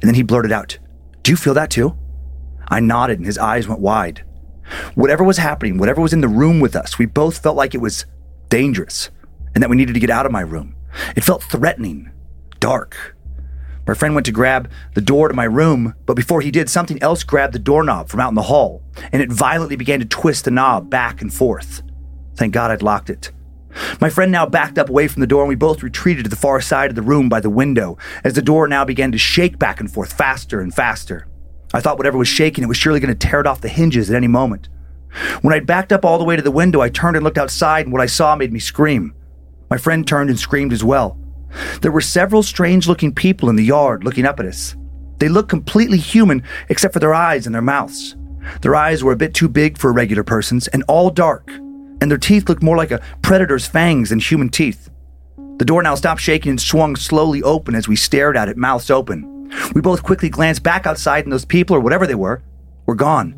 And 0.00 0.08
then 0.08 0.14
he 0.14 0.22
blurted 0.22 0.52
out, 0.52 0.78
Do 1.22 1.30
you 1.30 1.36
feel 1.36 1.54
that 1.54 1.70
too? 1.70 1.96
I 2.68 2.80
nodded 2.80 3.18
and 3.18 3.26
his 3.26 3.38
eyes 3.38 3.68
went 3.68 3.80
wide. 3.80 4.24
Whatever 4.94 5.24
was 5.24 5.38
happening, 5.38 5.78
whatever 5.78 6.00
was 6.00 6.12
in 6.12 6.20
the 6.20 6.28
room 6.28 6.60
with 6.60 6.76
us, 6.76 6.98
we 6.98 7.06
both 7.06 7.42
felt 7.42 7.56
like 7.56 7.74
it 7.74 7.80
was 7.80 8.06
dangerous 8.48 9.10
and 9.54 9.62
that 9.62 9.70
we 9.70 9.76
needed 9.76 9.94
to 9.94 10.00
get 10.00 10.10
out 10.10 10.26
of 10.26 10.32
my 10.32 10.40
room. 10.40 10.74
It 11.16 11.24
felt 11.24 11.42
threatening, 11.42 12.10
dark. 12.58 13.16
My 13.86 13.94
friend 13.94 14.14
went 14.14 14.26
to 14.26 14.32
grab 14.32 14.70
the 14.94 15.00
door 15.00 15.28
to 15.28 15.34
my 15.34 15.44
room, 15.44 15.94
but 16.06 16.14
before 16.14 16.40
he 16.40 16.50
did, 16.50 16.68
something 16.68 17.02
else 17.02 17.24
grabbed 17.24 17.54
the 17.54 17.58
doorknob 17.58 18.08
from 18.08 18.20
out 18.20 18.28
in 18.28 18.34
the 18.34 18.42
hall, 18.42 18.82
and 19.12 19.22
it 19.22 19.32
violently 19.32 19.76
began 19.76 20.00
to 20.00 20.06
twist 20.06 20.44
the 20.44 20.50
knob 20.50 20.90
back 20.90 21.20
and 21.20 21.32
forth. 21.32 21.82
Thank 22.36 22.54
God 22.54 22.70
I'd 22.70 22.82
locked 22.82 23.10
it. 23.10 23.32
My 24.00 24.10
friend 24.10 24.32
now 24.32 24.46
backed 24.46 24.78
up 24.78 24.88
away 24.88 25.08
from 25.08 25.20
the 25.20 25.26
door, 25.26 25.42
and 25.42 25.48
we 25.48 25.54
both 25.54 25.82
retreated 25.82 26.24
to 26.24 26.30
the 26.30 26.36
far 26.36 26.60
side 26.60 26.90
of 26.90 26.96
the 26.96 27.02
room 27.02 27.28
by 27.28 27.40
the 27.40 27.50
window 27.50 27.98
as 28.24 28.34
the 28.34 28.42
door 28.42 28.66
now 28.66 28.84
began 28.84 29.12
to 29.12 29.18
shake 29.18 29.58
back 29.58 29.80
and 29.80 29.90
forth 29.90 30.12
faster 30.12 30.60
and 30.60 30.74
faster. 30.74 31.26
I 31.72 31.80
thought 31.80 31.98
whatever 31.98 32.18
was 32.18 32.28
shaking, 32.28 32.64
it 32.64 32.68
was 32.68 32.76
surely 32.76 33.00
going 33.00 33.16
to 33.16 33.28
tear 33.28 33.40
it 33.40 33.46
off 33.46 33.60
the 33.60 33.68
hinges 33.68 34.10
at 34.10 34.16
any 34.16 34.28
moment. 34.28 34.68
When 35.42 35.54
I'd 35.54 35.66
backed 35.66 35.92
up 35.92 36.04
all 36.04 36.18
the 36.18 36.24
way 36.24 36.36
to 36.36 36.42
the 36.42 36.50
window, 36.50 36.80
I 36.80 36.88
turned 36.88 37.16
and 37.16 37.24
looked 37.24 37.38
outside, 37.38 37.86
and 37.86 37.92
what 37.92 38.02
I 38.02 38.06
saw 38.06 38.34
made 38.36 38.52
me 38.52 38.58
scream. 38.58 39.14
My 39.70 39.78
friend 39.78 40.06
turned 40.06 40.30
and 40.30 40.38
screamed 40.38 40.72
as 40.72 40.82
well. 40.82 41.16
There 41.80 41.92
were 41.92 42.00
several 42.00 42.42
strange 42.42 42.88
looking 42.88 43.14
people 43.14 43.48
in 43.48 43.56
the 43.56 43.64
yard 43.64 44.04
looking 44.04 44.26
up 44.26 44.40
at 44.40 44.46
us. 44.46 44.76
They 45.18 45.28
looked 45.28 45.48
completely 45.48 45.98
human 45.98 46.42
except 46.68 46.92
for 46.92 46.98
their 46.98 47.14
eyes 47.14 47.46
and 47.46 47.54
their 47.54 47.62
mouths. 47.62 48.16
Their 48.62 48.74
eyes 48.74 49.04
were 49.04 49.12
a 49.12 49.16
bit 49.16 49.34
too 49.34 49.48
big 49.48 49.78
for 49.78 49.90
a 49.90 49.92
regular 49.92 50.24
person's 50.24 50.66
and 50.68 50.82
all 50.88 51.10
dark, 51.10 51.50
and 51.50 52.10
their 52.10 52.18
teeth 52.18 52.48
looked 52.48 52.62
more 52.62 52.76
like 52.76 52.90
a 52.90 53.02
predator's 53.22 53.66
fangs 53.66 54.10
than 54.10 54.18
human 54.18 54.48
teeth. 54.48 54.90
The 55.58 55.64
door 55.64 55.82
now 55.82 55.94
stopped 55.94 56.20
shaking 56.20 56.50
and 56.50 56.60
swung 56.60 56.96
slowly 56.96 57.42
open 57.42 57.74
as 57.74 57.86
we 57.86 57.94
stared 57.94 58.36
at 58.36 58.48
it, 58.48 58.56
mouths 58.56 58.90
open. 58.90 59.50
We 59.74 59.82
both 59.82 60.02
quickly 60.02 60.30
glanced 60.30 60.62
back 60.62 60.86
outside, 60.86 61.24
and 61.24 61.32
those 61.32 61.44
people, 61.44 61.76
or 61.76 61.80
whatever 61.80 62.06
they 62.06 62.14
were, 62.14 62.42
were 62.86 62.94
gone. 62.94 63.34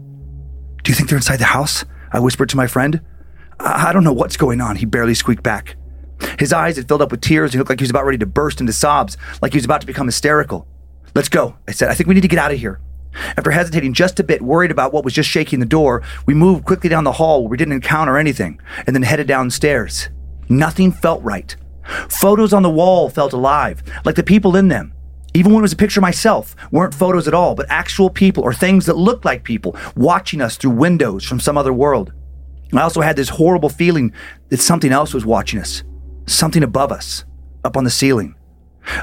Do 0.84 0.90
you 0.90 0.94
think 0.94 1.08
they're 1.08 1.18
inside 1.18 1.38
the 1.38 1.46
house? 1.46 1.84
I 2.12 2.20
whispered 2.20 2.48
to 2.50 2.56
my 2.56 2.68
friend. 2.68 3.00
I, 3.58 3.88
I 3.88 3.92
don't 3.92 4.04
know 4.04 4.12
what's 4.12 4.36
going 4.36 4.60
on, 4.60 4.76
he 4.76 4.86
barely 4.86 5.14
squeaked 5.14 5.42
back. 5.42 5.76
His 6.38 6.52
eyes 6.52 6.76
had 6.76 6.88
filled 6.88 7.02
up 7.02 7.10
with 7.10 7.20
tears 7.20 7.52
he 7.52 7.58
looked 7.58 7.70
like 7.70 7.80
he 7.80 7.84
was 7.84 7.90
about 7.90 8.04
ready 8.04 8.18
to 8.18 8.26
burst 8.26 8.60
into 8.60 8.72
sobs, 8.72 9.16
like 9.40 9.52
he 9.52 9.58
was 9.58 9.64
about 9.64 9.80
to 9.80 9.86
become 9.86 10.06
hysterical. 10.06 10.66
Let's 11.14 11.28
go, 11.28 11.56
I 11.68 11.72
said. 11.72 11.90
I 11.90 11.94
think 11.94 12.08
we 12.08 12.14
need 12.14 12.22
to 12.22 12.28
get 12.28 12.38
out 12.38 12.52
of 12.52 12.58
here. 12.58 12.80
After 13.36 13.50
hesitating 13.50 13.92
just 13.92 14.18
a 14.20 14.24
bit, 14.24 14.40
worried 14.40 14.70
about 14.70 14.92
what 14.92 15.04
was 15.04 15.12
just 15.12 15.28
shaking 15.28 15.60
the 15.60 15.66
door, 15.66 16.02
we 16.26 16.34
moved 16.34 16.64
quickly 16.64 16.88
down 16.88 17.04
the 17.04 17.12
hall 17.12 17.42
where 17.42 17.50
we 17.50 17.56
didn't 17.56 17.74
encounter 17.74 18.16
anything, 18.16 18.60
and 18.86 18.96
then 18.96 19.02
headed 19.02 19.26
downstairs. 19.26 20.08
Nothing 20.48 20.92
felt 20.92 21.22
right. 21.22 21.54
Photos 22.08 22.52
on 22.52 22.62
the 22.62 22.70
wall 22.70 23.10
felt 23.10 23.32
alive, 23.32 23.82
like 24.04 24.14
the 24.14 24.22
people 24.22 24.56
in 24.56 24.68
them. 24.68 24.94
Even 25.34 25.52
when 25.52 25.60
it 25.60 25.62
was 25.62 25.72
a 25.72 25.76
picture 25.76 26.00
of 26.00 26.02
myself, 26.02 26.54
weren't 26.70 26.94
photos 26.94 27.26
at 27.26 27.34
all, 27.34 27.54
but 27.54 27.66
actual 27.68 28.10
people 28.10 28.44
or 28.44 28.52
things 28.52 28.86
that 28.86 28.96
looked 28.96 29.24
like 29.24 29.44
people 29.44 29.76
watching 29.96 30.40
us 30.40 30.56
through 30.56 30.72
windows 30.72 31.24
from 31.24 31.40
some 31.40 31.56
other 31.56 31.72
world. 31.72 32.12
I 32.72 32.82
also 32.82 33.00
had 33.00 33.16
this 33.16 33.28
horrible 33.28 33.68
feeling 33.68 34.12
that 34.48 34.60
something 34.60 34.92
else 34.92 35.12
was 35.12 35.26
watching 35.26 35.60
us, 35.60 35.82
something 36.26 36.62
above 36.62 36.92
us, 36.92 37.24
up 37.64 37.76
on 37.76 37.84
the 37.84 37.90
ceiling. 37.90 38.34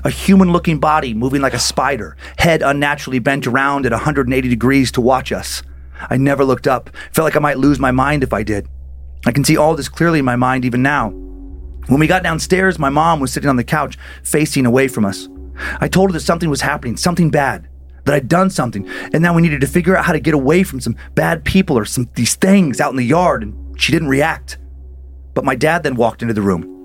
A 0.03 0.09
human 0.09 0.51
looking 0.51 0.79
body 0.79 1.13
moving 1.13 1.41
like 1.41 1.53
a 1.53 1.59
spider, 1.59 2.17
head 2.37 2.61
unnaturally 2.61 3.19
bent 3.19 3.47
around 3.47 3.85
at 3.85 3.91
180 3.91 4.49
degrees 4.49 4.91
to 4.91 5.01
watch 5.01 5.31
us. 5.31 5.63
I 6.09 6.17
never 6.17 6.43
looked 6.43 6.67
up, 6.67 6.89
felt 7.11 7.25
like 7.25 7.35
I 7.35 7.39
might 7.39 7.57
lose 7.57 7.79
my 7.79 7.91
mind 7.91 8.23
if 8.23 8.33
I 8.33 8.43
did. 8.43 8.67
I 9.25 9.31
can 9.31 9.43
see 9.43 9.57
all 9.57 9.75
this 9.75 9.89
clearly 9.89 10.19
in 10.19 10.25
my 10.25 10.35
mind 10.35 10.65
even 10.65 10.81
now. 10.81 11.09
When 11.09 11.99
we 11.99 12.07
got 12.07 12.23
downstairs, 12.23 12.77
my 12.77 12.89
mom 12.89 13.19
was 13.19 13.33
sitting 13.33 13.49
on 13.49 13.55
the 13.55 13.63
couch, 13.63 13.97
facing 14.23 14.65
away 14.65 14.87
from 14.87 15.05
us. 15.05 15.27
I 15.81 15.87
told 15.87 16.09
her 16.09 16.13
that 16.13 16.21
something 16.21 16.49
was 16.49 16.61
happening, 16.61 16.95
something 16.95 17.29
bad, 17.29 17.67
that 18.05 18.15
I'd 18.15 18.27
done 18.27 18.49
something, 18.49 18.87
and 19.13 19.21
now 19.21 19.33
we 19.33 19.41
needed 19.41 19.61
to 19.61 19.67
figure 19.67 19.97
out 19.97 20.05
how 20.05 20.13
to 20.13 20.19
get 20.19 20.33
away 20.33 20.63
from 20.63 20.79
some 20.79 20.95
bad 21.15 21.43
people 21.43 21.77
or 21.77 21.85
some 21.85 22.09
these 22.15 22.35
things 22.35 22.79
out 22.79 22.91
in 22.91 22.97
the 22.97 23.03
yard, 23.03 23.43
and 23.43 23.79
she 23.79 23.91
didn't 23.91 24.07
react. 24.07 24.57
But 25.33 25.45
my 25.45 25.55
dad 25.55 25.83
then 25.83 25.95
walked 25.95 26.21
into 26.21 26.33
the 26.33 26.41
room. 26.41 26.78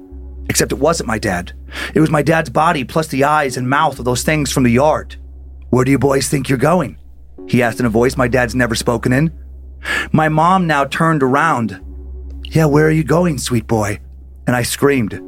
Except 0.48 0.72
it 0.72 0.78
wasn't 0.78 1.08
my 1.08 1.18
dad. 1.18 1.52
It 1.94 2.00
was 2.00 2.10
my 2.10 2.22
dad's 2.22 2.50
body 2.50 2.84
plus 2.84 3.08
the 3.08 3.24
eyes 3.24 3.56
and 3.56 3.68
mouth 3.68 3.98
of 3.98 4.04
those 4.04 4.22
things 4.22 4.52
from 4.52 4.62
the 4.62 4.70
yard. 4.70 5.16
Where 5.70 5.84
do 5.84 5.90
you 5.90 5.98
boys 5.98 6.28
think 6.28 6.48
you're 6.48 6.58
going? 6.58 6.98
He 7.48 7.62
asked 7.62 7.80
in 7.80 7.86
a 7.86 7.90
voice 7.90 8.16
my 8.16 8.28
dad's 8.28 8.54
never 8.54 8.74
spoken 8.74 9.12
in. 9.12 9.32
My 10.12 10.28
mom 10.28 10.66
now 10.66 10.84
turned 10.84 11.22
around. 11.22 11.80
Yeah, 12.44 12.66
where 12.66 12.86
are 12.86 12.92
you 12.92 13.04
going, 13.04 13.38
sweet 13.38 13.66
boy? 13.66 14.00
And 14.46 14.54
I 14.54 14.62
screamed. 14.62 15.20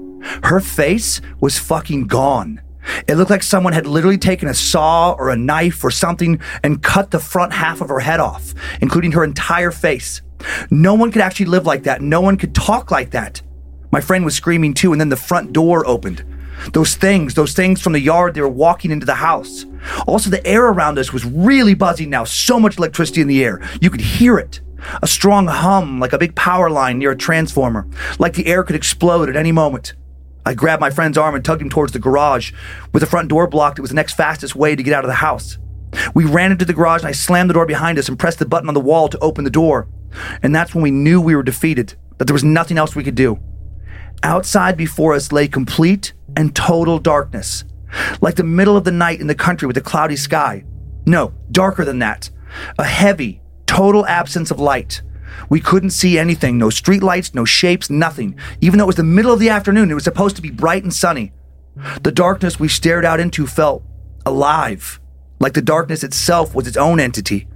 Her 0.45 0.61
face 0.61 1.21
was 1.41 1.59
fucking 1.59 2.07
gone. 2.07 2.61
It 3.09 3.17
looked 3.17 3.31
like 3.31 3.43
someone 3.43 3.73
had 3.73 3.87
literally 3.87 4.19
taken 4.19 4.49
a 4.49 4.55
saw 4.55 5.13
or 5.13 5.31
a 5.31 5.37
knife 5.37 5.83
or 5.83 5.91
something 5.91 6.41
and 6.63 6.83
cut 6.83 7.11
the 7.11 7.19
front 7.19 7.53
half 7.53 7.81
of 7.81 7.89
her 7.89 8.01
head 8.01 8.21
off, 8.21 8.55
including 8.81 9.13
her 9.13 9.25
entire 9.25 9.71
face. 9.71 10.23
No 10.71 10.95
one 10.95 11.11
could 11.11 11.23
actually 11.23 11.47
live 11.47 11.67
like 11.67 11.85
that. 11.85 12.01
No 12.01 12.21
one 12.21 12.37
could 12.37 12.55
talk 12.55 12.91
like 12.91 13.11
that. 13.11 13.43
My 13.97 14.03
friend 14.03 14.27
was 14.27 14.35
screaming 14.35 14.75
too, 14.75 14.93
and 14.93 15.01
then 15.01 15.09
the 15.09 15.17
front 15.17 15.55
door 15.55 15.87
opened. 15.87 16.23
Those 16.75 16.97
things, 16.97 17.33
those 17.33 17.55
things 17.55 17.81
from 17.81 17.95
the 17.95 17.99
yard, 17.99 18.35
they 18.35 18.43
were 18.43 18.47
walking 18.47 18.91
into 18.91 19.07
the 19.07 19.15
house. 19.15 19.65
Also, 20.07 20.29
the 20.29 20.47
air 20.47 20.67
around 20.67 20.99
us 20.99 21.15
was 21.15 21.25
really 21.25 21.73
buzzing 21.73 22.11
now, 22.11 22.25
so 22.25 22.61
much 22.61 22.77
electricity 22.77 23.23
in 23.23 23.27
the 23.27 23.43
air. 23.43 23.59
You 23.81 23.89
could 23.89 24.03
hear 24.03 24.37
it. 24.37 24.61
A 25.03 25.07
strong 25.07 25.47
hum, 25.47 25.99
like 25.99 26.13
a 26.13 26.19
big 26.19 26.35
power 26.35 26.69
line 26.69 26.99
near 26.99 27.13
a 27.13 27.17
transformer, 27.17 27.89
like 28.19 28.35
the 28.35 28.49
air 28.49 28.63
could 28.63 28.77
explode 28.77 29.31
at 29.31 29.35
any 29.35 29.51
moment. 29.51 29.95
I 30.45 30.53
grabbed 30.53 30.83
my 30.83 30.91
friend's 30.91 31.17
arm 31.17 31.35
and 31.35 31.43
tugged 31.43 31.63
him 31.63 31.71
towards 31.71 31.95
the 31.95 31.99
garage. 31.99 32.53
With 32.93 33.01
the 33.01 33.07
front 33.07 33.31
door 33.31 33.47
blocked, 33.47 33.79
it 33.79 33.83
was 33.83 33.93
the 33.93 33.97
next 33.97 34.13
fastest 34.13 34.55
way 34.55 34.77
to 34.77 34.83
get 34.83 34.93
out 34.93 35.05
of 35.05 35.09
the 35.09 35.15
house. 35.15 35.57
We 36.15 36.27
ran 36.27 36.53
into 36.53 36.67
the 36.67 36.75
garage 36.75 37.01
and 37.01 37.09
I 37.09 37.13
slammed 37.13 37.49
the 37.49 37.55
door 37.55 37.65
behind 37.65 37.99
us 37.99 38.11
and 38.11 38.19
pressed 38.19 38.41
the 38.41 38.45
button 38.45 38.69
on 38.69 38.75
the 38.75 38.81
wall 38.81 39.09
to 39.09 39.19
open 39.21 39.45
the 39.45 39.51
door. 39.51 39.89
And 40.43 40.55
that's 40.55 40.75
when 40.75 40.83
we 40.83 40.91
knew 40.91 41.19
we 41.19 41.35
were 41.35 41.43
defeated, 41.43 41.95
that 42.19 42.27
there 42.27 42.35
was 42.35 42.45
nothing 42.45 42.77
else 42.77 42.95
we 42.95 43.03
could 43.03 43.15
do. 43.15 43.41
Outside 44.23 44.77
before 44.77 45.15
us 45.15 45.33
lay 45.33 45.49
complete 45.49 46.13
and 46.37 46.55
total 46.55 46.99
darkness, 46.99 47.65
like 48.21 48.37
the 48.37 48.45
middle 48.45 48.77
of 48.77 48.85
the 48.85 48.93
night 48.93 49.21
in 49.21 49.27
the 49.27 49.35
country 49.35 49.67
with 49.67 49.77
a 49.77 49.83
cloudy 49.83 50.17
sky. 50.17 50.65
No, 51.07 51.35
darker 51.51 51.85
than 51.85 51.99
that. 52.01 52.31
A 52.79 52.85
heavy, 52.85 53.41
total 53.67 54.07
absence 54.07 54.51
of 54.51 54.59
light. 54.59 55.03
We 55.49 55.61
couldn't 55.61 55.91
see 55.91 56.19
anything 56.19 56.59
no 56.59 56.71
street 56.71 57.03
lights, 57.03 57.35
no 57.35 57.45
shapes, 57.45 57.91
nothing. 57.91 58.39
Even 58.61 58.79
though 58.79 58.85
it 58.85 58.89
was 58.89 58.97
the 58.97 59.05
middle 59.05 59.33
of 59.33 59.41
the 59.41 59.51
afternoon, 59.51 59.91
it 59.91 59.95
was 59.95 60.05
supposed 60.05 60.37
to 60.37 60.43
be 60.43 60.51
bright 60.51 60.83
and 60.83 60.93
sunny. 60.93 61.33
The 62.03 62.13
darkness 62.13 62.59
we 62.59 62.69
stared 62.69 63.05
out 63.05 63.21
into 63.21 63.47
felt 63.47 63.85
alive, 64.25 64.99
like 65.39 65.53
the 65.53 65.63
darkness 65.63 66.03
itself 66.03 66.55
was 66.55 66.67
its 66.67 66.77
own 66.77 66.99
entity. 66.99 67.47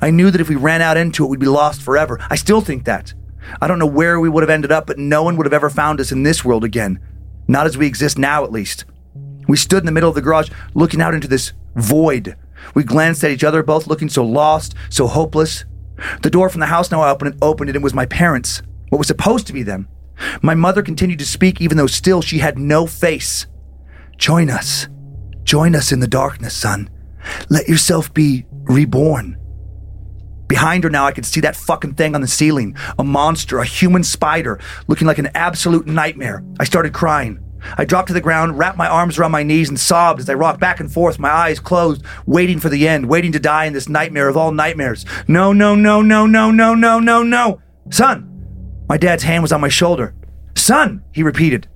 I 0.00 0.10
knew 0.10 0.30
that 0.30 0.40
if 0.40 0.48
we 0.48 0.54
ran 0.54 0.82
out 0.82 0.96
into 0.96 1.24
it, 1.24 1.28
we'd 1.28 1.40
be 1.40 1.46
lost 1.46 1.82
forever. 1.82 2.18
I 2.30 2.36
still 2.36 2.60
think 2.60 2.84
that. 2.84 3.14
I 3.60 3.66
don't 3.66 3.78
know 3.78 3.86
where 3.86 4.18
we 4.18 4.28
would 4.28 4.42
have 4.42 4.50
ended 4.50 4.72
up, 4.72 4.86
but 4.86 4.98
no 4.98 5.22
one 5.22 5.36
would 5.36 5.46
have 5.46 5.52
ever 5.52 5.70
found 5.70 6.00
us 6.00 6.12
in 6.12 6.22
this 6.22 6.44
world 6.44 6.64
again. 6.64 7.00
Not 7.46 7.66
as 7.66 7.76
we 7.76 7.86
exist 7.86 8.18
now, 8.18 8.44
at 8.44 8.52
least. 8.52 8.84
We 9.46 9.56
stood 9.56 9.80
in 9.80 9.86
the 9.86 9.92
middle 9.92 10.08
of 10.08 10.14
the 10.14 10.22
garage, 10.22 10.50
looking 10.74 11.00
out 11.00 11.14
into 11.14 11.28
this 11.28 11.52
void. 11.76 12.36
We 12.74 12.82
glanced 12.82 13.22
at 13.24 13.30
each 13.30 13.44
other, 13.44 13.62
both 13.62 13.86
looking 13.86 14.08
so 14.08 14.24
lost, 14.24 14.74
so 14.88 15.06
hopeless. 15.06 15.64
The 16.22 16.30
door 16.30 16.48
from 16.48 16.60
the 16.60 16.66
house 16.66 16.90
now 16.90 17.08
opened, 17.08 17.38
opened 17.42 17.70
and 17.70 17.76
it 17.76 17.82
was 17.82 17.94
my 17.94 18.06
parents, 18.06 18.62
what 18.88 18.98
was 18.98 19.06
supposed 19.06 19.46
to 19.48 19.52
be 19.52 19.62
them. 19.62 19.88
My 20.42 20.54
mother 20.54 20.82
continued 20.82 21.18
to 21.18 21.26
speak, 21.26 21.60
even 21.60 21.76
though 21.76 21.86
still 21.86 22.22
she 22.22 22.38
had 22.38 22.58
no 22.58 22.86
face. 22.86 23.46
Join 24.16 24.48
us. 24.48 24.88
Join 25.42 25.74
us 25.74 25.92
in 25.92 26.00
the 26.00 26.08
darkness, 26.08 26.54
son. 26.54 26.88
Let 27.50 27.68
yourself 27.68 28.12
be 28.14 28.46
reborn. 28.50 29.36
Behind 30.54 30.84
her 30.84 30.90
now, 30.90 31.04
I 31.04 31.10
could 31.10 31.26
see 31.26 31.40
that 31.40 31.56
fucking 31.56 31.94
thing 31.94 32.14
on 32.14 32.20
the 32.20 32.28
ceiling. 32.28 32.76
A 32.96 33.02
monster, 33.02 33.58
a 33.58 33.64
human 33.64 34.04
spider, 34.04 34.60
looking 34.86 35.08
like 35.08 35.18
an 35.18 35.30
absolute 35.34 35.84
nightmare. 35.84 36.44
I 36.60 36.64
started 36.64 36.92
crying. 36.92 37.40
I 37.76 37.84
dropped 37.84 38.06
to 38.06 38.14
the 38.14 38.20
ground, 38.20 38.56
wrapped 38.56 38.78
my 38.78 38.86
arms 38.86 39.18
around 39.18 39.32
my 39.32 39.42
knees, 39.42 39.68
and 39.68 39.80
sobbed 39.80 40.20
as 40.20 40.30
I 40.30 40.34
rocked 40.34 40.60
back 40.60 40.78
and 40.78 40.92
forth, 40.92 41.18
my 41.18 41.28
eyes 41.28 41.58
closed, 41.58 42.04
waiting 42.24 42.60
for 42.60 42.68
the 42.68 42.86
end, 42.86 43.08
waiting 43.08 43.32
to 43.32 43.40
die 43.40 43.64
in 43.64 43.72
this 43.72 43.88
nightmare 43.88 44.28
of 44.28 44.36
all 44.36 44.52
nightmares. 44.52 45.04
No, 45.26 45.52
no, 45.52 45.74
no, 45.74 46.00
no, 46.02 46.24
no, 46.24 46.52
no, 46.52 46.74
no, 46.76 47.00
no, 47.00 47.22
no. 47.24 47.60
Son! 47.90 48.84
My 48.88 48.96
dad's 48.96 49.24
hand 49.24 49.42
was 49.42 49.50
on 49.50 49.60
my 49.60 49.68
shoulder. 49.68 50.14
Son! 50.54 51.02
He 51.10 51.24
repeated. 51.24 51.66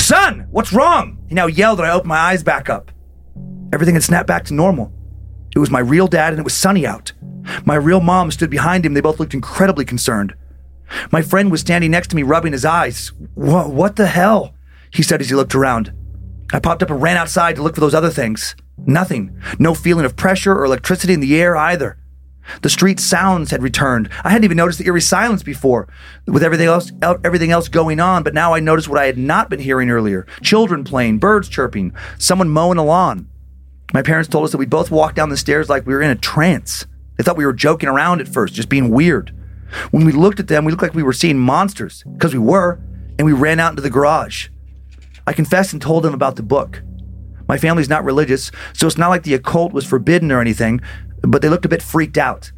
Son! 0.00 0.48
What's 0.50 0.72
wrong? 0.72 1.24
He 1.28 1.36
now 1.36 1.46
yelled, 1.46 1.78
and 1.78 1.86
I 1.86 1.92
opened 1.92 2.08
my 2.08 2.18
eyes 2.18 2.42
back 2.42 2.68
up. 2.68 2.90
Everything 3.72 3.94
had 3.94 4.02
snapped 4.02 4.26
back 4.26 4.46
to 4.46 4.54
normal. 4.54 4.92
It 5.56 5.58
was 5.58 5.70
my 5.70 5.80
real 5.80 6.06
dad, 6.06 6.34
and 6.34 6.38
it 6.38 6.44
was 6.44 6.52
sunny 6.52 6.86
out. 6.86 7.12
My 7.64 7.76
real 7.76 8.00
mom 8.00 8.30
stood 8.30 8.50
behind 8.50 8.84
him. 8.84 8.92
They 8.92 9.00
both 9.00 9.18
looked 9.18 9.32
incredibly 9.32 9.86
concerned. 9.86 10.34
My 11.10 11.22
friend 11.22 11.50
was 11.50 11.62
standing 11.62 11.90
next 11.90 12.08
to 12.08 12.16
me, 12.16 12.22
rubbing 12.22 12.52
his 12.52 12.66
eyes. 12.66 13.10
What, 13.34 13.96
the 13.96 14.06
hell? 14.06 14.54
He 14.92 15.02
said 15.02 15.22
as 15.22 15.30
he 15.30 15.34
looked 15.34 15.54
around. 15.54 15.94
I 16.52 16.60
popped 16.60 16.82
up 16.82 16.90
and 16.90 17.00
ran 17.00 17.16
outside 17.16 17.56
to 17.56 17.62
look 17.62 17.74
for 17.74 17.80
those 17.80 17.94
other 17.94 18.10
things. 18.10 18.54
Nothing. 18.76 19.40
No 19.58 19.74
feeling 19.74 20.04
of 20.04 20.14
pressure 20.14 20.52
or 20.52 20.66
electricity 20.66 21.14
in 21.14 21.20
the 21.20 21.40
air 21.40 21.56
either. 21.56 21.96
The 22.60 22.68
street 22.68 23.00
sounds 23.00 23.50
had 23.50 23.62
returned. 23.62 24.10
I 24.24 24.28
hadn't 24.28 24.44
even 24.44 24.58
noticed 24.58 24.78
the 24.78 24.86
eerie 24.86 25.00
silence 25.00 25.42
before, 25.42 25.88
with 26.26 26.42
everything 26.42 26.68
else, 26.68 26.92
everything 27.02 27.50
else 27.50 27.68
going 27.68 27.98
on. 27.98 28.22
But 28.22 28.34
now 28.34 28.52
I 28.52 28.60
noticed 28.60 28.88
what 28.88 29.00
I 29.00 29.06
had 29.06 29.16
not 29.16 29.48
been 29.48 29.60
hearing 29.60 29.88
earlier: 29.90 30.26
children 30.42 30.84
playing, 30.84 31.18
birds 31.18 31.48
chirping, 31.48 31.94
someone 32.18 32.50
mowing 32.50 32.78
a 32.78 32.84
lawn. 32.84 33.30
My 33.92 34.02
parents 34.02 34.28
told 34.28 34.44
us 34.44 34.52
that 34.52 34.58
we 34.58 34.66
both 34.66 34.90
walked 34.90 35.16
down 35.16 35.28
the 35.28 35.36
stairs 35.36 35.68
like 35.68 35.86
we 35.86 35.94
were 35.94 36.02
in 36.02 36.10
a 36.10 36.16
trance. 36.16 36.86
They 37.16 37.24
thought 37.24 37.36
we 37.36 37.46
were 37.46 37.52
joking 37.52 37.88
around 37.88 38.20
at 38.20 38.28
first, 38.28 38.54
just 38.54 38.68
being 38.68 38.90
weird. 38.90 39.32
When 39.90 40.04
we 40.04 40.12
looked 40.12 40.40
at 40.40 40.48
them, 40.48 40.64
we 40.64 40.72
looked 40.72 40.82
like 40.82 40.94
we 40.94 41.02
were 41.02 41.12
seeing 41.12 41.38
monsters, 41.38 42.04
because 42.12 42.32
we 42.32 42.38
were, 42.38 42.80
and 43.18 43.26
we 43.26 43.32
ran 43.32 43.60
out 43.60 43.70
into 43.70 43.82
the 43.82 43.90
garage. 43.90 44.48
I 45.26 45.32
confessed 45.32 45.72
and 45.72 45.82
told 45.82 46.02
them 46.02 46.14
about 46.14 46.36
the 46.36 46.42
book. 46.42 46.82
My 47.48 47.58
family's 47.58 47.88
not 47.88 48.04
religious, 48.04 48.50
so 48.72 48.86
it's 48.86 48.98
not 48.98 49.08
like 49.08 49.22
the 49.22 49.34
occult 49.34 49.72
was 49.72 49.86
forbidden 49.86 50.30
or 50.30 50.40
anything, 50.40 50.80
but 51.22 51.42
they 51.42 51.48
looked 51.48 51.64
a 51.64 51.70
bit 51.70 51.82
freaked 51.82 52.18
out. 52.18 52.52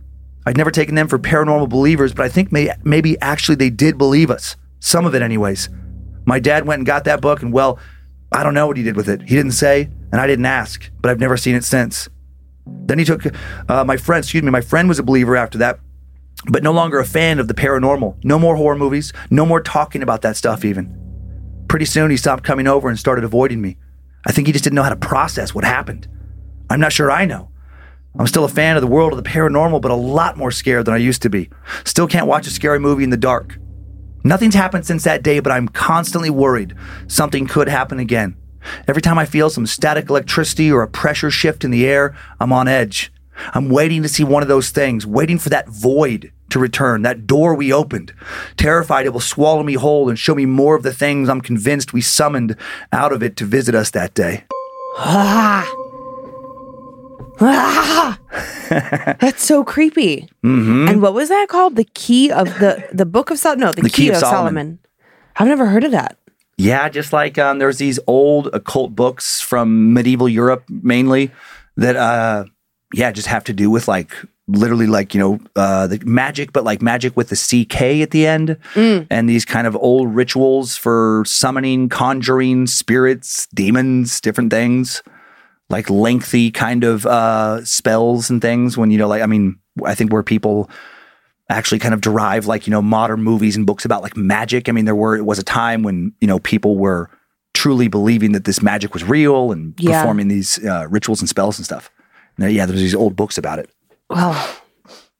I'd 0.46 0.56
never 0.56 0.70
taken 0.70 0.94
them 0.94 1.08
for 1.08 1.18
paranormal 1.18 1.68
believers, 1.68 2.14
but 2.14 2.24
I 2.24 2.28
think 2.28 2.50
may, 2.50 2.70
maybe 2.84 3.18
actually 3.20 3.56
they 3.56 3.70
did 3.70 3.98
believe 3.98 4.30
us. 4.30 4.56
Some 4.80 5.04
of 5.04 5.14
it, 5.14 5.22
anyways. 5.22 5.68
My 6.24 6.40
dad 6.40 6.66
went 6.66 6.80
and 6.80 6.86
got 6.86 7.04
that 7.04 7.20
book, 7.20 7.42
and 7.42 7.52
well, 7.52 7.78
I 8.30 8.42
don't 8.42 8.54
know 8.54 8.66
what 8.66 8.76
he 8.76 8.82
did 8.82 8.96
with 8.96 9.08
it. 9.08 9.22
He 9.22 9.34
didn't 9.34 9.52
say, 9.52 9.88
and 10.12 10.20
I 10.20 10.26
didn't 10.26 10.46
ask, 10.46 10.90
but 11.00 11.10
I've 11.10 11.20
never 11.20 11.36
seen 11.36 11.54
it 11.54 11.64
since. 11.64 12.08
Then 12.66 12.98
he 12.98 13.04
took 13.04 13.22
uh, 13.70 13.84
my 13.84 13.96
friend, 13.96 14.22
excuse 14.22 14.42
me, 14.42 14.50
my 14.50 14.60
friend 14.60 14.88
was 14.88 14.98
a 14.98 15.02
believer 15.02 15.36
after 15.36 15.58
that, 15.58 15.80
but 16.50 16.62
no 16.62 16.72
longer 16.72 16.98
a 16.98 17.04
fan 17.04 17.38
of 17.38 17.48
the 17.48 17.54
paranormal. 17.54 18.22
No 18.24 18.38
more 18.38 18.56
horror 18.56 18.76
movies, 18.76 19.12
no 19.30 19.46
more 19.46 19.60
talking 19.60 20.02
about 20.02 20.22
that 20.22 20.36
stuff, 20.36 20.64
even. 20.64 20.94
Pretty 21.68 21.84
soon 21.84 22.10
he 22.10 22.16
stopped 22.16 22.44
coming 22.44 22.66
over 22.66 22.88
and 22.88 22.98
started 22.98 23.24
avoiding 23.24 23.60
me. 23.60 23.76
I 24.26 24.32
think 24.32 24.46
he 24.46 24.52
just 24.52 24.64
didn't 24.64 24.76
know 24.76 24.82
how 24.82 24.88
to 24.90 24.96
process 24.96 25.54
what 25.54 25.64
happened. 25.64 26.06
I'm 26.70 26.80
not 26.80 26.92
sure 26.92 27.10
I 27.10 27.24
know. 27.24 27.50
I'm 28.18 28.26
still 28.26 28.44
a 28.44 28.48
fan 28.48 28.76
of 28.76 28.82
the 28.82 28.88
world 28.88 29.12
of 29.12 29.22
the 29.22 29.28
paranormal, 29.28 29.80
but 29.80 29.90
a 29.90 29.94
lot 29.94 30.36
more 30.36 30.50
scared 30.50 30.86
than 30.86 30.94
I 30.94 30.98
used 30.98 31.22
to 31.22 31.30
be. 31.30 31.50
Still 31.84 32.08
can't 32.08 32.26
watch 32.26 32.46
a 32.46 32.50
scary 32.50 32.80
movie 32.80 33.04
in 33.04 33.10
the 33.10 33.16
dark. 33.16 33.58
Nothing's 34.28 34.54
happened 34.54 34.84
since 34.84 35.04
that 35.04 35.22
day, 35.22 35.40
but 35.40 35.50
I'm 35.50 35.68
constantly 35.68 36.28
worried 36.28 36.74
something 37.06 37.46
could 37.46 37.66
happen 37.66 37.98
again. 37.98 38.36
Every 38.86 39.00
time 39.00 39.18
I 39.18 39.24
feel 39.24 39.48
some 39.48 39.66
static 39.66 40.10
electricity 40.10 40.70
or 40.70 40.82
a 40.82 40.86
pressure 40.86 41.30
shift 41.30 41.64
in 41.64 41.70
the 41.70 41.86
air, 41.86 42.14
I'm 42.38 42.52
on 42.52 42.68
edge. 42.68 43.10
I'm 43.54 43.70
waiting 43.70 44.02
to 44.02 44.08
see 44.08 44.24
one 44.24 44.42
of 44.42 44.48
those 44.48 44.68
things, 44.68 45.06
waiting 45.06 45.38
for 45.38 45.48
that 45.48 45.70
void 45.70 46.30
to 46.50 46.58
return, 46.58 47.00
that 47.02 47.26
door 47.26 47.54
we 47.54 47.72
opened. 47.72 48.12
Terrified 48.58 49.06
it 49.06 49.14
will 49.14 49.20
swallow 49.20 49.62
me 49.62 49.74
whole 49.74 50.10
and 50.10 50.18
show 50.18 50.34
me 50.34 50.44
more 50.44 50.76
of 50.76 50.82
the 50.82 50.92
things 50.92 51.30
I'm 51.30 51.40
convinced 51.40 51.94
we 51.94 52.02
summoned 52.02 52.54
out 52.92 53.14
of 53.14 53.22
it 53.22 53.34
to 53.36 53.46
visit 53.46 53.74
us 53.74 53.90
that 53.92 54.12
day. 54.12 54.44
Ah. 54.98 55.66
Ah. 57.40 58.18
That's 59.20 59.44
so 59.44 59.64
creepy. 59.64 60.28
Mm-hmm. 60.44 60.88
And 60.88 61.02
what 61.02 61.14
was 61.14 61.28
that 61.28 61.48
called? 61.48 61.76
The 61.76 61.84
key 61.84 62.30
of 62.30 62.46
the 62.58 62.86
the 62.92 63.06
book 63.06 63.30
of 63.30 63.38
Solomon? 63.38 63.60
No, 63.60 63.72
the, 63.72 63.88
key, 63.88 64.10
of 64.10 64.16
Solomon. 64.16 64.78
I've 65.36 65.48
never 65.48 65.66
heard 65.66 65.84
of 65.84 65.92
that. 65.92 66.18
Yeah, 66.56 66.88
just 66.88 67.12
like 67.12 67.38
um, 67.38 67.58
there's 67.60 67.78
these 67.78 68.00
old 68.06 68.48
occult 68.52 68.94
books 68.96 69.40
from 69.40 69.92
medieval 69.94 70.28
Europe 70.28 70.64
mainly 70.68 71.30
that, 71.76 71.94
uh, 71.94 72.44
yeah, 72.92 73.12
just 73.12 73.28
have 73.28 73.44
to 73.44 73.52
do 73.52 73.70
with 73.70 73.86
like 73.86 74.10
literally 74.48 74.86
like 74.86 75.14
you 75.14 75.20
know 75.20 75.38
uh, 75.54 75.86
the 75.86 76.00
magic, 76.04 76.52
but 76.52 76.64
like 76.64 76.82
magic 76.82 77.16
with 77.16 77.28
the 77.28 77.36
CK 77.36 78.02
at 78.02 78.10
the 78.10 78.26
end, 78.26 78.56
and 79.10 79.28
these 79.28 79.44
kind 79.44 79.66
of 79.66 79.76
old 79.76 80.12
rituals 80.14 80.76
for 80.76 81.22
summoning, 81.26 81.88
conjuring 81.88 82.66
spirits, 82.66 83.46
demons, 83.54 84.20
different 84.20 84.50
things, 84.50 85.02
like 85.70 85.90
lengthy 85.90 86.50
kind 86.50 86.84
of 86.84 87.04
uh, 87.06 87.64
spells 87.64 88.30
and 88.30 88.40
things. 88.40 88.76
When 88.76 88.90
you 88.90 88.98
know, 88.98 89.08
like 89.08 89.22
I 89.22 89.26
mean, 89.26 89.58
I 89.84 89.94
think 89.94 90.12
where 90.12 90.22
people 90.22 90.70
actually 91.50 91.78
kind 91.78 91.94
of 91.94 92.00
derive 92.00 92.46
like 92.46 92.66
you 92.66 92.70
know 92.70 92.82
modern 92.82 93.22
movies 93.22 93.56
and 93.56 93.66
books 93.66 93.84
about 93.84 94.02
like 94.02 94.16
magic. 94.16 94.68
I 94.68 94.72
mean, 94.72 94.84
there 94.84 94.94
were 94.96 95.16
it 95.16 95.24
was 95.26 95.38
a 95.38 95.42
time 95.44 95.82
when 95.82 96.12
you 96.20 96.26
know 96.26 96.38
people 96.38 96.76
were 96.76 97.10
truly 97.54 97.88
believing 97.88 98.32
that 98.32 98.44
this 98.44 98.62
magic 98.62 98.94
was 98.94 99.02
real 99.04 99.50
and 99.50 99.74
Yeah. 99.78 100.00
performing 100.00 100.28
these 100.28 100.64
uh, 100.64 100.86
rituals 100.88 101.20
and 101.20 101.28
spells 101.28 101.58
and 101.58 101.64
stuff. 101.64 101.90
And, 102.36 102.46
uh, 102.46 102.48
yeah, 102.48 102.66
there's 102.66 102.78
these 102.78 102.94
old 102.94 103.16
books 103.16 103.36
about 103.36 103.58
it. 103.58 103.68
Well, 104.08 104.32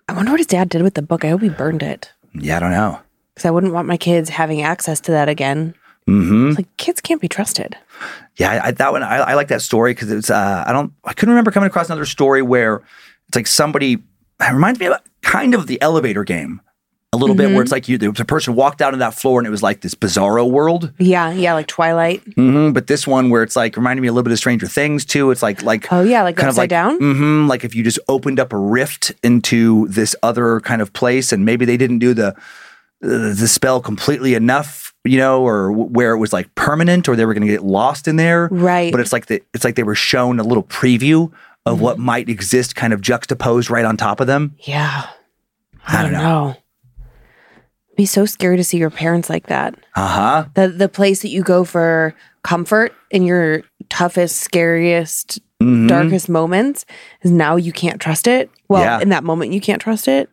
I 0.08 0.12
wonder 0.12 0.30
what 0.30 0.38
his 0.38 0.46
dad 0.46 0.68
did 0.68 0.82
with 0.82 0.94
the 0.94 1.02
book. 1.02 1.24
I 1.24 1.30
hope 1.30 1.42
he 1.42 1.48
burned 1.48 1.82
it 1.82 2.12
Yeah, 2.34 2.58
I 2.58 2.60
don't 2.60 2.70
know. 2.70 3.00
because 3.34 3.44
I 3.44 3.50
wouldn't 3.50 3.72
want 3.72 3.88
my 3.88 3.96
kids 3.96 4.30
having 4.30 4.62
access 4.62 5.00
to 5.00 5.12
that 5.12 5.28
again. 5.28 5.74
Hmm 6.08 6.50
Like 6.52 6.74
kids 6.78 7.00
can't 7.02 7.20
be 7.20 7.28
trusted. 7.28 7.76
Yeah, 8.36 8.60
I, 8.64 8.70
that 8.70 8.92
one 8.92 9.02
I, 9.02 9.18
I 9.18 9.34
like 9.34 9.48
that 9.48 9.62
story 9.62 9.92
because 9.92 10.10
it's 10.10 10.30
uh, 10.30 10.64
I 10.66 10.72
don't 10.72 10.92
I 11.04 11.12
couldn't 11.12 11.30
remember 11.34 11.50
coming 11.50 11.66
across 11.66 11.86
another 11.88 12.06
story 12.06 12.40
where 12.40 12.82
it's 13.28 13.36
like 13.36 13.46
somebody 13.46 13.94
it 14.40 14.52
reminds 14.52 14.80
me 14.80 14.86
of 14.86 14.94
kind 15.22 15.54
of 15.54 15.66
the 15.66 15.80
elevator 15.82 16.24
game 16.24 16.60
a 17.12 17.16
little 17.16 17.34
bit 17.34 17.50
where 17.52 17.62
it's 17.62 17.72
like 17.72 17.88
you 17.88 17.98
the 17.98 18.12
person 18.24 18.54
walked 18.54 18.80
out 18.80 18.92
on 18.92 19.00
that 19.00 19.12
floor 19.14 19.40
and 19.40 19.46
it 19.46 19.50
was 19.50 19.62
like 19.62 19.80
this 19.80 19.94
bizarro 19.94 20.48
world. 20.48 20.92
Yeah, 20.98 21.30
yeah, 21.32 21.54
like 21.54 21.66
Twilight. 21.66 22.22
hmm 22.36 22.70
But 22.72 22.86
this 22.86 23.06
one 23.06 23.28
where 23.30 23.42
it's 23.42 23.56
like 23.56 23.76
reminding 23.76 24.02
me 24.02 24.08
a 24.08 24.12
little 24.12 24.22
bit 24.24 24.32
of 24.32 24.38
Stranger 24.38 24.66
Things 24.68 25.04
too. 25.04 25.30
It's 25.30 25.42
like 25.42 25.62
like 25.62 25.92
Oh 25.92 26.02
yeah, 26.02 26.22
like 26.22 26.36
kind 26.36 26.48
of 26.48 26.52
upside 26.52 26.62
like 26.64 26.70
down. 26.70 26.96
hmm 26.98 27.48
like 27.48 27.64
if 27.64 27.74
you 27.74 27.82
just 27.82 27.98
opened 28.08 28.38
up 28.38 28.52
a 28.52 28.58
rift 28.58 29.12
into 29.22 29.88
this 29.88 30.14
other 30.22 30.60
kind 30.60 30.80
of 30.80 30.92
place 30.92 31.32
and 31.32 31.44
maybe 31.44 31.64
they 31.66 31.76
didn't 31.76 31.98
do 31.98 32.14
the 32.14 32.34
the 33.00 33.46
spell 33.48 33.80
completely 33.80 34.34
enough 34.34 34.92
you 35.04 35.16
know 35.18 35.46
or 35.46 35.70
where 35.70 36.12
it 36.12 36.18
was 36.18 36.32
like 36.32 36.52
permanent 36.56 37.08
or 37.08 37.14
they 37.16 37.24
were 37.24 37.32
going 37.34 37.46
to 37.46 37.52
get 37.52 37.62
lost 37.62 38.08
in 38.08 38.16
there 38.16 38.48
Right. 38.50 38.90
but 38.90 39.00
it's 39.00 39.12
like 39.12 39.26
the, 39.26 39.40
it's 39.54 39.64
like 39.64 39.76
they 39.76 39.84
were 39.84 39.94
shown 39.94 40.40
a 40.40 40.42
little 40.42 40.64
preview 40.64 41.32
of 41.64 41.74
Mm-hmm. 41.76 41.82
what 41.84 41.98
might 41.98 42.28
exist 42.28 42.74
kind 42.76 42.92
of 42.92 43.00
juxtaposed 43.00 43.70
right 43.70 43.84
on 43.84 43.96
top 43.96 44.20
of 44.20 44.26
them 44.26 44.54
Yeah. 44.60 45.06
I 45.86 46.02
don't 46.02 46.12
know. 46.12 46.56
Be 47.96 48.06
so 48.06 48.26
scary 48.26 48.56
to 48.56 48.64
see 48.64 48.78
your 48.78 48.90
parents 48.90 49.28
like 49.30 49.46
that. 49.46 49.74
uh-huh 49.96 50.46
The 50.54 50.68
the 50.68 50.88
place 50.88 51.22
that 51.22 51.28
you 51.30 51.42
go 51.42 51.64
for 51.64 52.14
comfort 52.42 52.92
in 53.10 53.24
your 53.24 53.62
toughest, 53.88 54.36
scariest, 54.38 55.40
Mhm. 55.62 55.88
darkest 55.88 56.28
moments 56.28 56.84
is 57.22 57.30
now 57.32 57.56
you 57.56 57.72
can't 57.72 58.00
trust 58.00 58.26
it. 58.28 58.50
Well, 58.68 58.82
Yeah. 58.82 59.00
in 59.00 59.08
that 59.08 59.24
moment 59.24 59.52
you 59.52 59.60
can't 59.60 59.80
trust 59.82 60.06
it. 60.08 60.30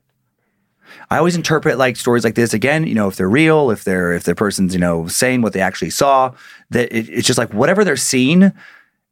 I 1.10 1.18
always 1.18 1.36
interpret 1.36 1.78
like 1.78 1.98
stories 1.98 2.24
like 2.24 2.36
this 2.36 2.54
again, 2.54 2.88
you 2.88 2.96
know, 2.96 3.08
if 3.08 3.16
they're 3.16 3.30
real, 3.30 3.72
if 3.72 3.84
they're 3.84 4.14
if 4.14 4.24
the 4.24 4.36
person's, 4.36 4.74
you 4.74 4.80
know, 4.80 5.08
saying 5.08 5.42
what 5.42 5.54
they 5.54 5.62
actually 5.62 5.92
saw, 5.92 6.34
that 6.72 6.96
it, 6.96 7.10
it's 7.10 7.28
just 7.28 7.38
like 7.38 7.54
whatever 7.54 7.84
they're 7.84 7.96
seeing, 7.98 8.52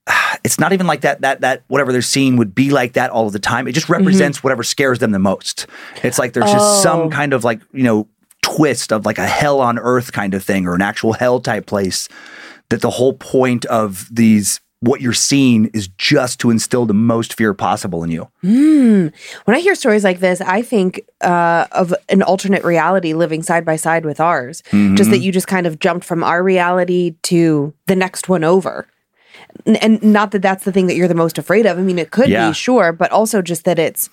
it's 0.43 0.59
not 0.59 0.73
even 0.73 0.87
like 0.87 1.01
that 1.01 1.21
that 1.21 1.41
that 1.41 1.63
whatever 1.67 1.91
they're 1.91 2.01
seeing 2.01 2.37
would 2.37 2.55
be 2.55 2.71
like 2.71 2.93
that 2.93 3.09
all 3.09 3.27
of 3.27 3.33
the 3.33 3.39
time. 3.39 3.67
It 3.67 3.73
just 3.73 3.85
mm-hmm. 3.87 4.03
represents 4.03 4.43
whatever 4.43 4.63
scares 4.63 4.99
them 4.99 5.11
the 5.11 5.19
most. 5.19 5.67
It's 6.03 6.19
like 6.19 6.33
there's 6.33 6.51
just 6.51 6.79
Oh. 6.79 6.81
some 6.81 7.09
kind 7.09 7.33
of 7.33 7.43
like, 7.43 7.61
you 7.73 7.83
know, 7.83 8.07
twist 8.41 8.91
of 8.91 9.05
like 9.05 9.17
a 9.17 9.25
hell 9.27 9.61
on 9.61 9.79
earth 9.79 10.11
kind 10.11 10.33
of 10.33 10.43
thing 10.43 10.67
or 10.67 10.75
an 10.75 10.81
actual 10.81 11.13
hell 11.13 11.39
type 11.39 11.65
place 11.65 12.09
that 12.69 12.81
the 12.81 12.89
whole 12.89 13.13
point 13.13 13.65
of 13.65 14.07
these 14.11 14.59
what 14.83 14.99
you're 14.99 15.13
seeing 15.13 15.67
is 15.67 15.87
just 15.97 16.41
to 16.41 16.49
instill 16.49 16.85
the 16.85 16.93
most 16.93 17.35
fear 17.35 17.53
possible 17.53 18.03
in 18.03 18.11
you. 18.11 18.27
Hmm. 18.41 19.07
When 19.45 19.55
I 19.55 19.61
hear 19.61 19.75
stories 19.75 20.03
like 20.03 20.19
this, 20.19 20.41
I 20.41 20.61
think 20.61 20.99
uh, 21.21 21.67
of 21.71 21.93
an 22.09 22.21
alternate 22.21 22.65
reality 22.65 23.13
living 23.13 23.43
side 23.43 23.63
by 23.63 23.77
side 23.77 24.03
with 24.03 24.19
ours. 24.19 24.61
Just 24.71 25.09
that 25.09 25.17
mm-hmm. 25.17 25.23
you 25.23 25.31
just 25.31 25.47
kind 25.47 25.65
of 25.65 25.79
jumped 25.79 26.05
from 26.05 26.21
our 26.21 26.43
reality 26.43 27.15
to 27.23 27.73
the 27.85 27.95
next 27.95 28.27
one 28.27 28.43
over. 28.43 28.85
And 29.65 30.03
not 30.03 30.31
that 30.31 30.41
that's 30.41 30.65
the 30.65 30.73
thing 30.73 30.87
that 30.87 30.97
you're 30.97 31.07
the 31.07 31.15
most 31.15 31.37
afraid 31.37 31.65
of. 31.65 31.77
I 31.77 31.81
mean, 31.81 31.97
it 31.97 32.11
could 32.11 32.27
Yeah. 32.27 32.49
be, 32.49 32.53
sure, 32.53 32.91
but 32.91 33.09
also 33.11 33.41
just 33.41 33.63
that 33.63 33.79
it's 33.79 34.09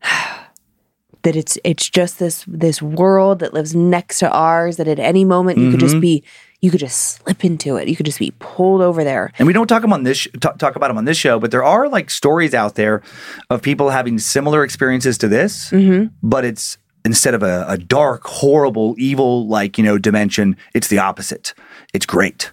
that 1.22 1.34
it's 1.34 1.58
it's 1.64 1.90
just 1.90 2.20
this 2.20 2.44
this 2.46 2.80
world 2.80 3.40
that 3.40 3.52
lives 3.52 3.74
next 3.74 4.20
to 4.20 4.30
ours. 4.30 4.76
That 4.76 4.86
at 4.86 5.00
any 5.00 5.24
moment 5.24 5.58
you 5.58 5.72
could 5.72 5.80
just 5.80 5.94
mm-hmm. 5.94 6.00
be 6.00 6.24
you 6.62 6.70
could 6.70 6.80
just 6.80 7.16
slip 7.16 7.44
into 7.44 7.76
it. 7.76 7.88
You 7.88 7.96
could 7.96 8.06
just 8.06 8.18
be 8.20 8.32
pulled 8.38 8.80
over 8.80 9.04
there. 9.04 9.30
And 9.38 9.46
we 9.46 9.52
don't 9.52 9.66
talk 9.66 9.84
on 9.84 10.04
this 10.04 10.16
sh- 10.18 10.28
talk, 10.40 10.56
talk 10.58 10.76
about 10.76 10.88
them 10.88 10.96
on 10.96 11.04
this 11.04 11.16
show, 11.18 11.38
but 11.38 11.50
there 11.50 11.64
are 11.64 11.88
like 11.88 12.08
stories 12.08 12.54
out 12.54 12.76
there 12.76 13.02
of 13.50 13.60
people 13.62 13.90
having 13.90 14.18
similar 14.18 14.62
experiences 14.64 15.18
to 15.18 15.28
this, 15.28 15.70
Mm-hmm. 15.70 16.14
but 16.22 16.44
it's 16.44 16.78
instead 17.04 17.34
of 17.34 17.42
a, 17.42 17.64
a 17.68 17.76
dark, 17.76 18.24
horrible, 18.24 18.94
evil 18.96 19.46
like 19.48 19.76
you 19.76 19.82
know 19.84 19.98
dimension, 19.98 20.56
it's 20.72 20.86
the 20.88 20.98
opposite. 20.98 21.52
It's 21.92 22.06
great. 22.06 22.52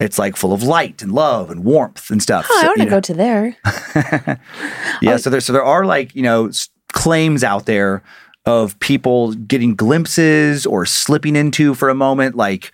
It's 0.00 0.16
like 0.20 0.36
full 0.36 0.52
of 0.52 0.62
light 0.62 1.02
and 1.02 1.10
love 1.10 1.50
and 1.50 1.64
warmth 1.64 2.08
and 2.12 2.22
stuff. 2.22 2.46
Oh, 2.48 2.56
I 2.56 2.60
So, 2.60 2.66
want 2.68 2.78
you 2.78 2.84
to 2.84 2.90
know, 2.90 2.96
go 2.96 3.00
to 3.00 3.14
there. 3.14 3.56
yeah, 5.02 5.16
so 5.16 5.30
there 5.30 5.40
so 5.40 5.52
there 5.52 5.64
are 5.64 5.84
like 5.84 6.14
you 6.14 6.22
know 6.22 6.46
s- 6.46 6.68
claims 6.92 7.42
out 7.44 7.66
there 7.66 8.02
of 8.46 8.78
people 8.80 9.32
getting 9.34 9.74
glimpses 9.74 10.64
or 10.64 10.86
slipping 10.86 11.36
into 11.36 11.74
for 11.74 11.88
a 11.88 11.94
moment, 11.94 12.34
like 12.36 12.72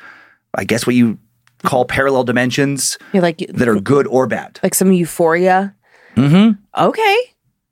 I 0.56 0.64
guess 0.64 0.86
what 0.86 0.94
you 0.96 1.18
call 1.62 1.84
parallel 1.84 2.24
dimensions 2.24 2.98
You're 3.12 3.22
like 3.22 3.38
that 3.38 3.68
are 3.68 3.80
good 3.80 4.06
or 4.06 4.26
bad. 4.26 4.60
like 4.62 4.74
some 4.74 4.92
euphoria. 4.92 5.74
Mm-hmm. 6.16 6.60
Okay. 6.82 7.16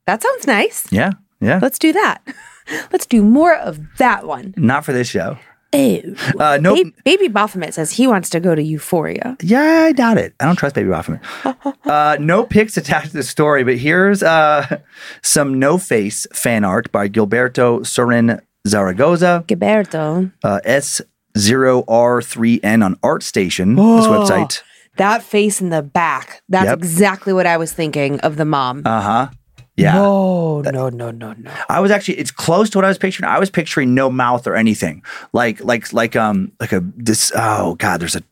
That 0.07 0.23
sounds 0.23 0.47
nice. 0.47 0.91
Yeah, 0.93 1.13
yeah. 1.41 1.59
Let's 1.63 1.79
do 1.79 1.93
that. 1.93 2.23
Let's 2.93 3.07
do 3.07 3.23
more 3.23 3.55
of 3.57 3.79
that 3.99 4.27
one. 4.27 4.55
Not 4.57 4.85
for 4.85 4.93
this 4.93 5.09
show. 5.09 5.39
Ew. 5.75 6.15
Uh, 6.39 6.59
no, 6.61 6.75
Ba- 6.75 6.91
Baby 7.05 7.29
Baphomet 7.29 7.73
says 7.73 7.93
he 7.93 8.07
wants 8.07 8.29
to 8.31 8.41
go 8.41 8.55
to 8.55 8.63
Euphoria. 8.63 9.37
yeah, 9.43 9.85
I 9.89 9.93
doubt 9.93 10.19
it. 10.19 10.35
I 10.39 10.45
don't 10.47 10.57
trust 10.57 10.75
Baby 10.75 10.91
Baphomet. 10.91 11.21
uh, 11.87 12.17
no 12.21 12.45
pics 12.45 12.77
attached 12.77 13.09
to 13.13 13.17
the 13.17 13.23
story, 13.23 13.65
but 13.65 13.77
here's 13.79 14.23
uh, 14.23 14.81
some 15.23 15.59
no 15.59 15.79
face 15.79 16.27
fan 16.35 16.65
art 16.65 16.93
by 16.93 17.09
Gilberto 17.09 17.87
Sorin 17.87 18.41
Zaragoza, 18.69 19.45
Gilberto. 19.49 20.31
uh, 20.45 20.61
S0R3N 21.37 22.85
on 22.85 22.97
ArtStation, 22.97 23.77
this 23.77 24.07
website. 24.07 24.63
That 24.97 25.23
face 25.23 25.61
in 25.61 25.71
the 25.71 25.83
back. 25.83 26.43
That's 26.49 26.67
Yep. 26.67 26.79
exactly 26.79 27.33
what 27.33 27.47
I 27.47 27.57
was 27.57 27.73
thinking 27.73 28.21
of 28.21 28.37
the 28.37 28.45
mom. 28.45 28.83
Uh 28.85 29.01
huh. 29.01 29.29
Yeah. 29.75 29.95
No, 29.95 30.61
no, 30.61 30.91
no, 30.91 31.11
no, 31.11 31.33
no. 31.33 31.51
I 31.71 31.81
was 31.81 31.91
actually 31.91 32.19
it's 32.19 32.31
close 32.31 32.69
to 32.71 32.79
what 32.79 32.85
I 32.85 32.89
was 32.89 32.99
picturing. 32.99 33.29
I 33.31 33.39
was 33.39 33.49
picturing 33.49 33.95
no 33.95 34.11
mouth 34.11 34.47
or 34.47 34.55
anything. 34.55 35.03
Like 35.33 35.65
like 35.65 35.93
like 35.95 36.15
um 36.15 36.53
like 36.61 36.73
a 36.73 36.85
this 36.95 37.33
oh 37.35 37.75
god, 37.77 38.01
there's 38.01 38.15
a 38.17 38.23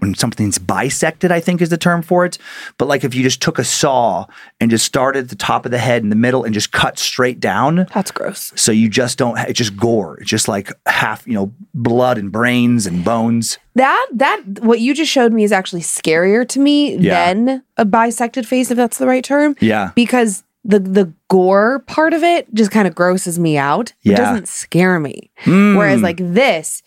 when 0.00 0.14
something's 0.14 0.58
bisected, 0.58 1.30
I 1.30 1.40
think 1.40 1.60
is 1.60 1.68
the 1.68 1.76
term 1.78 2.02
for 2.02 2.24
it. 2.24 2.38
But 2.78 2.88
like 2.88 3.04
if 3.04 3.14
you 3.14 3.22
just 3.22 3.40
took 3.42 3.58
a 3.58 3.64
saw 3.64 4.26
and 4.60 4.70
just 4.70 4.84
started 4.84 5.24
at 5.24 5.28
the 5.30 5.36
top 5.36 5.64
of 5.64 5.70
the 5.70 5.78
head 5.78 6.02
in 6.02 6.08
the 6.10 6.16
middle 6.16 6.44
and 6.44 6.52
just 6.54 6.72
cut 6.72 6.98
straight 6.98 7.40
down. 7.40 7.86
That's 7.94 8.10
gross. 8.10 8.52
So 8.56 8.72
you 8.72 8.88
just 8.88 9.18
don't 9.18 9.38
it's 9.38 9.58
just 9.58 9.76
gore. 9.76 10.18
It's 10.20 10.30
just 10.30 10.48
like 10.48 10.72
half, 10.86 11.26
you 11.26 11.34
know, 11.34 11.52
blood 11.74 12.18
and 12.18 12.32
brains 12.32 12.86
and 12.86 13.04
bones. 13.04 13.58
That 13.74 14.06
that 14.14 14.40
what 14.62 14.80
you 14.80 14.94
just 14.94 15.10
showed 15.12 15.32
me 15.32 15.44
is 15.44 15.52
actually 15.52 15.82
scarier 15.82 16.48
to 16.48 16.58
me 16.60 16.96
Yeah. 16.96 17.32
than 17.32 17.62
a 17.76 17.84
bisected 17.84 18.46
face, 18.46 18.70
if 18.70 18.76
that's 18.76 18.98
the 18.98 19.06
right 19.06 19.24
term. 19.24 19.54
Yeah. 19.60 19.92
Because 19.94 20.42
the 20.64 20.78
the 20.78 21.12
gore 21.28 21.78
part 21.86 22.12
of 22.12 22.22
it 22.22 22.52
just 22.54 22.70
kind 22.70 22.86
of 22.86 22.94
grosses 22.94 23.38
me 23.38 23.56
out. 23.56 23.92
Yeah. 24.02 24.12
It 24.12 24.16
doesn't 24.16 24.48
scare 24.48 25.00
me. 25.00 25.30
Mm. 25.44 25.76
Whereas 25.76 26.02
like 26.02 26.18
this 26.18 26.82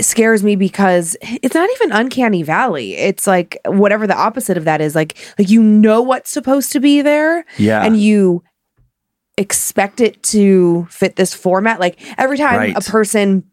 scares 0.00 0.42
me 0.44 0.54
because 0.56 1.16
it's 1.22 1.54
not 1.54 1.68
even 1.76 1.92
uncanny 1.92 2.42
valley. 2.42 2.94
It's 2.96 3.26
like 3.26 3.58
whatever 3.66 4.06
the 4.06 4.16
opposite 4.16 4.56
of 4.56 4.64
that 4.64 4.80
is. 4.80 4.94
Like 4.94 5.16
like 5.38 5.48
you 5.50 5.62
know 5.62 6.02
what's 6.02 6.30
supposed 6.30 6.72
to 6.72 6.80
be 6.80 7.02
there 7.02 7.44
Yeah. 7.56 7.82
and 7.84 8.00
you 8.00 8.42
expect 9.36 10.00
it 10.00 10.22
to 10.24 10.86
fit 10.90 11.16
this 11.16 11.34
format. 11.34 11.80
Like 11.80 11.98
every 12.18 12.36
time 12.38 12.56
Right. 12.58 12.76
a 12.76 12.80
person 12.90 13.44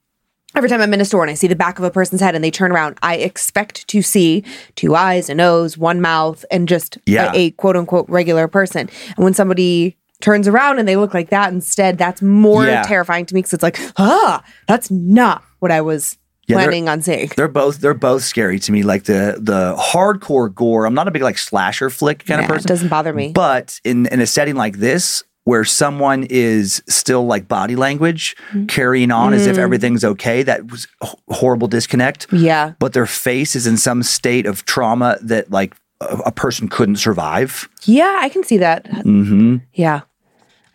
Every 0.57 0.69
time 0.69 0.79
I'm 0.79 0.93
in 0.93 1.01
a 1.01 1.05
store 1.05 1.21
and 1.21 1.29
I 1.29 1.33
see 1.33 1.47
the 1.47 1.55
back 1.55 1.79
of 1.79 1.83
a 1.83 1.91
person's 1.91 2.21
head 2.21 2.33
and 2.33 2.41
they 2.41 2.49
turn 2.49 2.71
around, 2.71 2.97
I 3.03 3.15
expect 3.17 3.85
to 3.89 4.01
see 4.01 4.45
two 4.77 4.95
eyes, 4.95 5.29
a 5.29 5.35
nose, 5.35 5.77
one 5.77 5.99
mouth, 5.99 6.45
and 6.49 6.65
just 6.65 6.95
a- 6.95 6.99
Yeah. 7.07 7.31
a, 7.35 7.51
quote 7.51 7.75
unquote 7.75 8.07
regular 8.07 8.47
person. 8.47 8.89
And 9.17 9.25
when 9.25 9.33
somebody 9.33 9.97
turns 10.21 10.47
around 10.47 10.79
and 10.79 10.87
they 10.87 10.95
look 10.95 11.13
like 11.13 11.29
that 11.31 11.51
instead, 11.51 11.97
that's 11.97 12.21
more 12.21 12.65
Yeah. 12.65 12.83
terrifying 12.83 13.25
to 13.25 13.35
me 13.35 13.39
because 13.41 13.51
it's 13.51 13.63
like, 13.63 13.77
ah, 13.97 14.41
that's 14.65 14.89
not 14.89 15.43
what 15.59 15.71
I 15.71 15.81
was 15.81 16.15
Yeah, 16.47 16.57
planning 16.57 16.87
on 16.89 17.01
seeing. 17.01 17.31
They're 17.35 17.47
both 17.47 17.79
they're 17.79 17.93
both 17.93 18.23
scary 18.23 18.59
to 18.59 18.71
me. 18.71 18.83
Like 18.83 19.05
the 19.05 19.37
the 19.39 19.75
hardcore 19.75 20.53
gore. 20.53 20.85
I'm 20.85 20.93
not 20.93 21.07
a 21.07 21.11
big 21.11 21.21
like 21.23 21.37
slasher 21.37 21.89
flick 21.89 22.25
kind 22.25 22.39
Yeah, 22.39 22.45
of 22.45 22.49
person. 22.51 22.65
It 22.65 22.67
doesn't 22.67 22.89
bother 22.89 23.13
me. 23.13 23.31
But 23.33 23.79
in 23.83 24.05
in 24.07 24.19
a 24.21 24.27
setting 24.27 24.55
like 24.55 24.77
this, 24.77 25.23
where 25.45 25.63
someone 25.65 26.23
is 26.29 26.83
still 26.87 27.25
like 27.25 27.47
body 27.47 27.75
language 27.75 28.35
Mm-hmm. 28.49 28.65
carrying 28.67 29.11
on 29.11 29.33
as 29.33 29.47
if 29.47 29.57
everything's 29.57 30.03
okay, 30.03 30.43
that 30.43 30.69
was 30.71 30.87
horrible 31.29 31.67
disconnect. 31.67 32.27
yeah. 32.31 32.73
But 32.79 32.93
their 32.93 33.05
face 33.07 33.55
is 33.55 33.65
in 33.67 33.77
some 33.77 34.03
state 34.03 34.45
of 34.45 34.65
trauma 34.65 35.17
that 35.23 35.49
like 35.51 35.73
a, 36.01 36.17
a 36.27 36.31
person 36.31 36.67
couldn't 36.67 36.97
survive. 36.97 37.67
Yeah, 37.85 38.19
I 38.21 38.29
can 38.29 38.43
see 38.43 38.57
that. 38.57 38.85
Mm-hmm. 38.85 39.57
Yeah. 39.73 40.01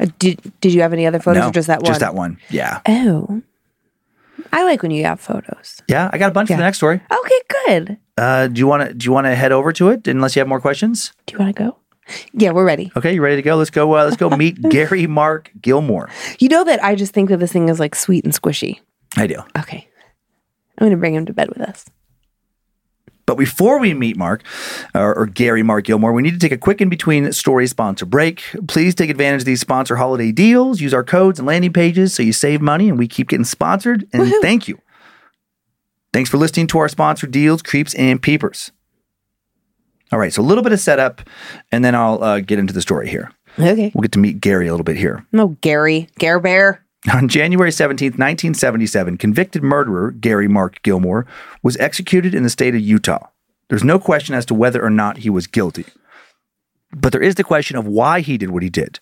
Uh, 0.00 0.06
Did 0.18 0.40
Did 0.60 0.72
you 0.74 0.80
have 0.82 0.92
any 0.92 1.06
other 1.06 1.20
photos 1.20 1.42
no, 1.42 1.48
or 1.48 1.52
just 1.52 1.66
that 1.68 1.80
one? 1.82 1.86
Just 1.86 2.00
that 2.00 2.14
one. 2.14 2.38
Yeah. 2.50 2.80
Oh, 2.88 3.42
I 4.52 4.64
like 4.64 4.82
when 4.82 4.90
you 4.90 5.04
have 5.04 5.20
photos. 5.20 5.82
Yeah. 5.88 6.10
I 6.12 6.18
got 6.18 6.30
a 6.30 6.32
bunch 6.32 6.48
for 6.48 6.56
the 6.56 6.62
next 6.62 6.78
story. 6.78 7.00
Okay, 7.10 7.40
good. 7.66 7.98
Uh, 8.16 8.48
do 8.48 8.58
you 8.58 8.66
want 8.66 8.86
to 8.88 8.94
do 8.94 9.04
you 9.04 9.12
want 9.12 9.26
to 9.26 9.34
head 9.34 9.52
over 9.52 9.72
to 9.72 9.88
it 9.90 10.06
unless 10.08 10.36
you 10.36 10.40
have 10.40 10.48
more 10.48 10.60
questions? 10.60 11.12
Do 11.26 11.32
you 11.32 11.38
want 11.38 11.56
to 11.56 11.62
go? 11.62 11.76
Yeah, 12.32 12.50
we're 12.50 12.64
ready. 12.64 12.90
Okay, 12.96 13.14
you 13.14 13.22
ready 13.22 13.36
to 13.36 13.42
go? 13.42 13.56
Let's 13.56 13.70
go. 13.70 13.96
Uh, 13.96 14.04
let's 14.04 14.16
go 14.16 14.30
meet 14.30 14.60
Gary 14.68 15.06
Mark 15.06 15.50
Gilmore. 15.60 16.08
You 16.38 16.48
know 16.48 16.64
that 16.64 16.82
I 16.82 16.94
just 16.96 17.14
think 17.14 17.28
that 17.28 17.38
this 17.38 17.52
thing 17.52 17.68
is 17.68 17.78
like 17.78 17.94
sweet 17.94 18.24
and 18.24 18.34
squishy. 18.34 18.80
I 19.16 19.26
do. 19.26 19.36
Okay, 19.58 19.88
I'm 20.78 20.86
gonna 20.86 20.96
bring 20.96 21.14
him 21.14 21.26
to 21.26 21.32
bed 21.32 21.48
with 21.48 21.60
us. 21.60 21.86
But 23.30 23.38
before 23.38 23.78
we 23.78 23.94
meet 23.94 24.16
Mark 24.16 24.42
or, 24.92 25.16
or 25.16 25.24
Gary 25.24 25.62
Mark 25.62 25.84
Gilmore, 25.84 26.12
we 26.12 26.20
need 26.20 26.32
to 26.32 26.38
take 26.40 26.50
a 26.50 26.58
quick 26.58 26.80
in 26.80 26.88
between 26.88 27.32
story 27.32 27.68
sponsor 27.68 28.04
break. 28.04 28.42
Please 28.66 28.92
take 28.92 29.08
advantage 29.08 29.42
of 29.42 29.44
these 29.44 29.60
sponsor 29.60 29.94
holiday 29.94 30.32
deals. 30.32 30.80
Use 30.80 30.92
our 30.92 31.04
codes 31.04 31.38
and 31.38 31.46
landing 31.46 31.72
pages 31.72 32.12
so 32.12 32.24
you 32.24 32.32
save 32.32 32.60
money 32.60 32.88
and 32.88 32.98
we 32.98 33.06
keep 33.06 33.28
getting 33.28 33.44
sponsored. 33.44 34.04
And 34.12 34.32
thank 34.42 34.66
you. 34.66 34.80
Thanks 36.12 36.28
for 36.28 36.38
listening 36.38 36.66
to 36.66 36.80
our 36.80 36.88
sponsor 36.88 37.28
deals, 37.28 37.62
Creeps 37.62 37.94
and 37.94 38.20
Peepers. 38.20 38.72
All 40.10 40.18
right, 40.18 40.32
so 40.32 40.42
a 40.42 40.44
little 40.44 40.64
bit 40.64 40.72
of 40.72 40.80
setup, 40.80 41.20
and 41.70 41.84
then 41.84 41.94
I'll 41.94 42.20
uh, 42.24 42.40
get 42.40 42.58
into 42.58 42.72
the 42.72 42.82
story 42.82 43.08
here. 43.08 43.30
Okay. 43.60 43.92
We'll 43.94 44.02
get 44.02 44.10
to 44.10 44.18
meet 44.18 44.40
Gary 44.40 44.66
a 44.66 44.72
little 44.72 44.82
bit 44.82 44.96
here. 44.96 45.24
No, 45.30 45.56
Gary, 45.60 46.08
Gare 46.18 46.40
Bear. 46.40 46.84
On 47.08 47.28
January 47.28 47.70
17th, 47.70 48.18
1977, 48.18 49.16
convicted 49.16 49.62
murderer 49.62 50.10
Gary 50.10 50.48
Mark 50.48 50.82
Gilmore 50.82 51.26
was 51.62 51.78
executed 51.78 52.34
in 52.34 52.42
the 52.42 52.50
state 52.50 52.74
of 52.74 52.82
Utah. 52.82 53.28
There's 53.68 53.82
no 53.82 53.98
question 53.98 54.34
as 54.34 54.44
to 54.46 54.54
whether 54.54 54.84
or 54.84 54.90
not 54.90 55.18
he 55.18 55.30
was 55.30 55.46
guilty. 55.46 55.86
But 56.92 57.12
there 57.12 57.22
is 57.22 57.36
the 57.36 57.44
question 57.44 57.78
of 57.78 57.86
why 57.86 58.20
he 58.20 58.36
did 58.36 58.50
what 58.50 58.62
he 58.62 58.68
did. 58.68 59.00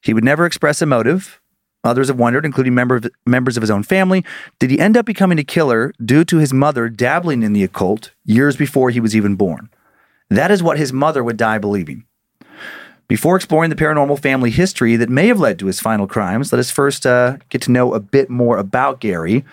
He 0.00 0.14
would 0.14 0.24
never 0.24 0.46
express 0.46 0.80
a 0.80 0.86
motive. 0.86 1.38
Others 1.82 2.08
have 2.08 2.18
wondered, 2.18 2.46
including 2.46 2.74
member 2.74 2.96
of, 2.96 3.06
members 3.26 3.58
of 3.58 3.62
his 3.62 3.70
own 3.70 3.82
family, 3.82 4.24
did 4.58 4.70
he 4.70 4.80
end 4.80 4.96
up 4.96 5.04
becoming 5.04 5.38
a 5.38 5.44
killer 5.44 5.92
due 6.02 6.24
to 6.24 6.38
his 6.38 6.54
mother 6.54 6.88
dabbling 6.88 7.42
in 7.42 7.52
the 7.52 7.64
occult 7.64 8.12
years 8.24 8.56
before 8.56 8.88
he 8.88 9.00
was 9.00 9.14
even 9.14 9.36
born? 9.36 9.68
That 10.30 10.50
is 10.50 10.62
what 10.62 10.78
his 10.78 10.94
mother 10.94 11.22
would 11.22 11.36
die 11.36 11.58
believing. 11.58 12.06
Before 13.06 13.36
exploring 13.36 13.70
the 13.70 13.76
paranormal 13.76 14.20
family 14.20 14.50
history 14.50 14.96
that 14.96 15.10
may 15.10 15.26
have 15.26 15.38
led 15.38 15.58
to 15.58 15.66
his 15.66 15.80
final 15.80 16.06
crimes, 16.06 16.52
let 16.52 16.58
us 16.58 16.70
first 16.70 17.04
uh, 17.04 17.36
get 17.50 17.60
to 17.62 17.70
know 17.70 17.92
a 17.92 18.00
bit 18.00 18.30
more 18.30 18.56
about 18.56 19.00
Gary. 19.00 19.44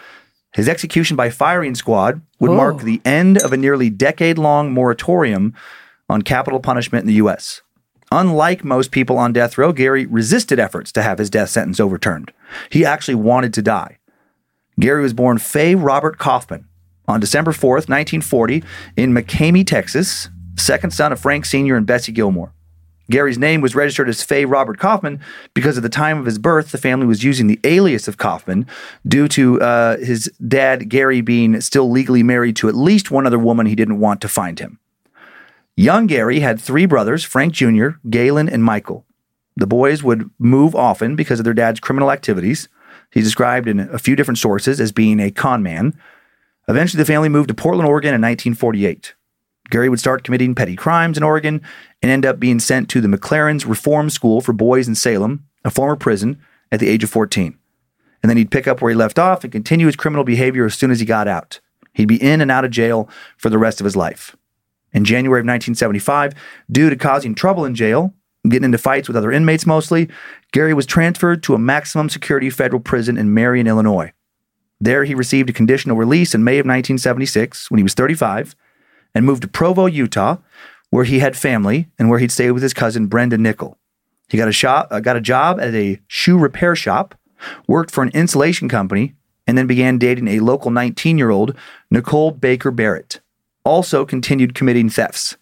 His 0.53 0.69
execution 0.69 1.17
by 1.17 1.29
firing 1.29 1.75
squad 1.75 2.21
would 2.39 2.51
mark 2.51 2.81
the 2.81 3.01
end 3.03 3.41
of 3.41 3.51
a 3.51 3.57
nearly 3.57 3.89
decade 3.89 4.37
long 4.37 4.71
moratorium 4.71 5.53
on 6.09 6.21
capital 6.21 6.59
punishment 6.59 7.03
in 7.03 7.07
the 7.07 7.15
U.S. 7.15 7.61
Unlike 8.11 8.63
most 8.63 8.91
people 8.91 9.17
on 9.17 9.31
death 9.31 9.57
row, 9.57 9.71
Gary 9.71 10.05
resisted 10.05 10.59
efforts 10.59 10.91
to 10.93 11.01
have 11.01 11.17
his 11.17 11.29
death 11.29 11.49
sentence 11.49 11.79
overturned. 11.79 12.33
He 12.69 12.85
actually 12.85 13.15
wanted 13.15 13.53
to 13.53 13.61
die. 13.61 13.97
Gary 14.79 15.01
was 15.01 15.13
born 15.13 15.37
Fay 15.37 15.75
Robert 15.75 16.17
Coffman 16.17 16.65
on 17.07 17.19
December 17.19 17.51
4th, 17.51 17.87
1940, 17.87 18.63
in 18.97 19.13
McCamey, 19.13 19.65
Texas, 19.65 20.29
second 20.57 20.91
son 20.91 21.11
of 21.11 21.19
Frank 21.19 21.45
Sr. 21.45 21.75
and 21.75 21.85
Bessie 21.85 22.11
Gilmore. 22.11 22.53
Gary's 23.11 23.37
name 23.37 23.61
was 23.61 23.75
registered 23.75 24.09
as 24.09 24.23
Fay 24.23 24.45
Robert 24.45 24.79
Coffman 24.79 25.19
because 25.53 25.77
at 25.77 25.83
the 25.83 25.89
time 25.89 26.17
of 26.17 26.25
his 26.25 26.39
birth, 26.39 26.71
the 26.71 26.77
family 26.77 27.05
was 27.05 27.23
using 27.23 27.47
the 27.47 27.59
alias 27.63 28.07
of 28.07 28.17
Coffman 28.17 28.65
due 29.07 29.27
to 29.27 29.61
uh, 29.61 29.97
his 29.97 30.31
dad, 30.47 30.89
Gary, 30.89 31.21
being 31.21 31.61
still 31.61 31.89
legally 31.89 32.23
married 32.23 32.55
to 32.57 32.69
at 32.69 32.75
least 32.75 33.11
one 33.11 33.27
other 33.27 33.39
woman 33.39 33.65
he 33.65 33.75
didn't 33.75 33.99
want 33.99 34.21
to 34.21 34.27
find 34.27 34.59
him. 34.59 34.79
Young 35.75 36.07
Gary 36.07 36.39
had 36.39 36.59
three 36.59 36.85
brothers, 36.85 37.23
Frank 37.23 37.53
Jr., 37.53 37.89
Galen, 38.09 38.49
and 38.49 38.63
Michael. 38.63 39.05
The 39.55 39.67
boys 39.67 40.03
would 40.03 40.29
move 40.39 40.75
often 40.75 41.15
because 41.15 41.39
of 41.39 41.43
their 41.43 41.53
dad's 41.53 41.79
criminal 41.79 42.11
activities. 42.11 42.67
He's 43.11 43.25
described 43.25 43.67
in 43.67 43.79
a 43.79 43.99
few 43.99 44.15
different 44.15 44.37
sources 44.37 44.79
as 44.79 44.91
being 44.91 45.19
a 45.19 45.31
con 45.31 45.61
man. 45.61 45.93
Eventually, 46.67 47.01
the 47.01 47.11
family 47.11 47.29
moved 47.29 47.49
to 47.49 47.53
Portland, 47.53 47.87
Oregon 47.87 48.13
in 48.13 48.21
1948. 48.21 49.13
Gary 49.71 49.89
would 49.89 49.99
start 49.99 50.23
committing 50.23 50.53
petty 50.53 50.75
crimes 50.75 51.17
in 51.17 51.23
Oregon 51.23 51.61
and 52.01 52.11
end 52.11 52.25
up 52.25 52.39
being 52.39 52.59
sent 52.59 52.89
to 52.89 53.01
the 53.01 53.07
McLaren's 53.07 53.65
Reform 53.65 54.09
School 54.09 54.41
for 54.41 54.53
Boys 54.53 54.87
in 54.87 54.95
Salem, 54.95 55.45
a 55.65 55.71
former 55.71 55.95
prison, 55.95 56.39
at 56.71 56.79
the 56.79 56.89
age 56.89 57.03
of 57.03 57.09
14. 57.09 57.57
And 58.21 58.29
then 58.29 58.37
he'd 58.37 58.51
pick 58.51 58.67
up 58.67 58.81
where 58.81 58.91
he 58.91 58.95
left 58.95 59.17
off 59.17 59.43
and 59.43 59.51
continue 59.51 59.87
his 59.87 59.95
criminal 59.95 60.23
behavior 60.23 60.65
as 60.65 60.75
soon 60.75 60.91
as 60.91 60.99
he 60.99 61.05
got 61.05 61.27
out. 61.27 61.59
He'd 61.93 62.07
be 62.07 62.21
in 62.21 62.41
and 62.41 62.51
out 62.51 62.65
of 62.65 62.71
jail 62.71 63.09
for 63.37 63.49
the 63.49 63.57
rest 63.57 63.81
of 63.81 63.85
his 63.85 63.95
life. 63.95 64.35
In 64.93 65.05
January 65.05 65.39
of 65.39 65.45
1975, 65.45 66.33
due 66.69 66.89
to 66.89 66.95
causing 66.95 67.33
trouble 67.33 67.65
in 67.65 67.73
jail, 67.73 68.13
getting 68.47 68.65
into 68.65 68.77
fights 68.77 69.07
with 69.07 69.17
other 69.17 69.31
inmates 69.31 69.65
mostly, 69.65 70.09
Gary 70.51 70.73
was 70.73 70.85
transferred 70.85 71.43
to 71.43 71.55
a 71.55 71.59
maximum 71.59 72.09
security 72.09 72.49
federal 72.49 72.81
prison 72.81 73.17
in 73.17 73.33
Marion, 73.33 73.67
Illinois. 73.67 74.11
There, 74.81 75.05
he 75.05 75.15
received 75.15 75.49
a 75.49 75.53
conditional 75.53 75.95
release 75.95 76.35
in 76.35 76.43
May 76.43 76.55
of 76.55 76.65
1976 76.65 77.71
when 77.71 77.77
he 77.77 77.83
was 77.83 77.93
35 77.93 78.55
and 79.13 79.25
moved 79.25 79.41
to 79.41 79.47
Provo, 79.47 79.85
Utah, 79.85 80.37
where 80.89 81.05
he 81.05 81.19
had 81.19 81.37
family 81.37 81.87
and 81.97 82.09
where 82.09 82.19
he'd 82.19 82.31
stay 82.31 82.51
with 82.51 82.63
his 82.63 82.73
cousin 82.73 83.07
Brenda 83.07 83.37
Nicol. 83.37 83.77
He 84.29 84.37
got 84.37 84.47
a 84.47 84.53
shop, 84.53 84.87
uh, 84.91 84.99
got 84.99 85.17
a 85.17 85.21
job 85.21 85.59
at 85.59 85.73
a 85.73 85.99
shoe 86.07 86.37
repair 86.37 86.75
shop, 86.75 87.15
worked 87.67 87.91
for 87.91 88.03
an 88.03 88.11
insulation 88.13 88.69
company, 88.69 89.15
and 89.47 89.57
then 89.57 89.67
began 89.67 89.97
dating 89.97 90.27
a 90.27 90.39
local 90.39 90.71
19-year-old, 90.71 91.55
Nicole 91.89 92.31
Baker 92.31 92.71
Barrett. 92.71 93.19
Also 93.65 94.05
continued 94.05 94.55
committing 94.55 94.89
thefts. 94.89 95.35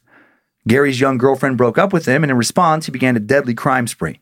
Gary's 0.68 1.00
young 1.00 1.18
girlfriend 1.18 1.58
broke 1.58 1.78
up 1.78 1.94
with 1.94 2.06
him, 2.06 2.24
and 2.24 2.32
in 2.32 2.38
response, 2.38 2.86
he 2.86 2.92
began 2.92 3.16
a 3.16 3.20
deadly 3.20 3.54
crime 3.54 3.88
spree. 3.88 4.20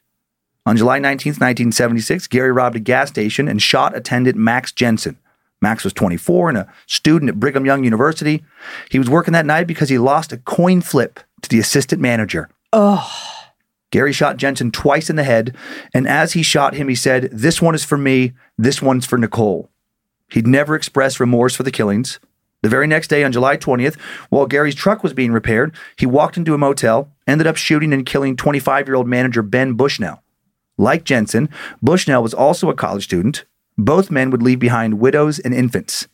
On 0.65 0.75
July 0.75 0.99
19, 0.99 1.31
1976, 1.31 2.27
Gary 2.27 2.51
robbed 2.51 2.75
a 2.75 2.79
gas 2.79 3.10
station 3.10 3.47
and 3.47 3.62
shot 3.62 3.95
attendant 3.95 4.36
Max 4.36 4.71
Jensen. 4.71 5.17
Max 5.61 5.83
was 5.83 5.93
24 5.93 6.49
and 6.49 6.57
a 6.59 6.73
student 6.85 7.29
at 7.29 7.39
Brigham 7.39 7.65
Young 7.65 7.83
University. 7.83 8.43
He 8.89 8.99
was 8.99 9.09
working 9.09 9.33
that 9.33 9.45
night 9.45 9.67
because 9.67 9.89
he 9.89 9.97
lost 9.97 10.31
a 10.31 10.37
coin 10.37 10.81
flip 10.81 11.19
to 11.41 11.49
the 11.49 11.59
assistant 11.59 12.01
manager. 12.01 12.49
Gary 13.89 14.13
shot 14.13 14.37
Jensen 14.37 14.71
twice 14.71 15.09
in 15.09 15.15
the 15.15 15.23
head, 15.23 15.55
and 15.93 16.07
as 16.07 16.33
he 16.33 16.43
shot 16.43 16.75
him, 16.75 16.89
he 16.89 16.95
said, 16.95 17.29
This 17.31 17.61
one 17.61 17.73
is 17.73 17.85
for 17.85 17.97
me, 17.97 18.33
this 18.57 18.81
one's 18.81 19.05
for 19.05 19.17
Nicole. 19.17 19.69
He'd 20.29 20.45
never 20.45 20.75
expressed 20.75 21.19
remorse 21.19 21.55
for 21.55 21.63
the 21.63 21.71
killings. 21.71 22.19
The 22.63 22.69
very 22.69 22.87
next 22.87 23.07
day, 23.07 23.23
on 23.23 23.31
July 23.31 23.55
20th, 23.55 23.97
while 24.29 24.45
Gary's 24.45 24.75
truck 24.75 25.03
was 25.03 25.13
being 25.13 25.31
repaired, 25.31 25.73
he 25.95 26.05
walked 26.05 26.37
into 26.37 26.53
a 26.53 26.57
motel, 26.57 27.11
ended 27.25 27.47
up 27.47 27.55
shooting 27.55 27.93
and 27.93 28.05
killing 28.05 28.35
25 28.35 28.87
year 28.87 28.95
old 28.95 29.07
manager 29.07 29.41
Ben 29.41 29.73
Bushnell. 29.73 30.21
Like 30.77 31.03
Jensen, 31.03 31.49
Bushnell 31.81 32.21
was 32.21 32.33
also 32.33 32.69
a 32.69 32.75
college 32.75 33.05
student. 33.05 33.45
Both 33.77 34.11
men 34.11 34.31
would 34.31 34.41
leave 34.41 34.59
behind 34.59 34.99
widows 34.99 35.39
and 35.39 35.53
infants. 35.53 36.07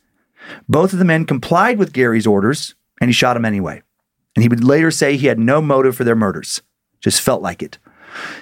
Both 0.68 0.92
of 0.92 0.98
the 0.98 1.04
men 1.04 1.24
complied 1.24 1.78
with 1.78 1.92
Gary's 1.92 2.26
orders, 2.26 2.74
and 3.00 3.08
he 3.08 3.12
shot 3.12 3.36
him 3.36 3.44
anyway. 3.44 3.82
And 4.36 4.42
he 4.42 4.48
would 4.48 4.64
later 4.64 4.90
say 4.90 5.16
he 5.16 5.28
had 5.28 5.38
no 5.38 5.62
motive 5.62 5.96
for 5.96 6.04
their 6.04 6.16
murders, 6.16 6.62
just 7.00 7.20
felt 7.20 7.42
like 7.42 7.62
it. 7.62 7.78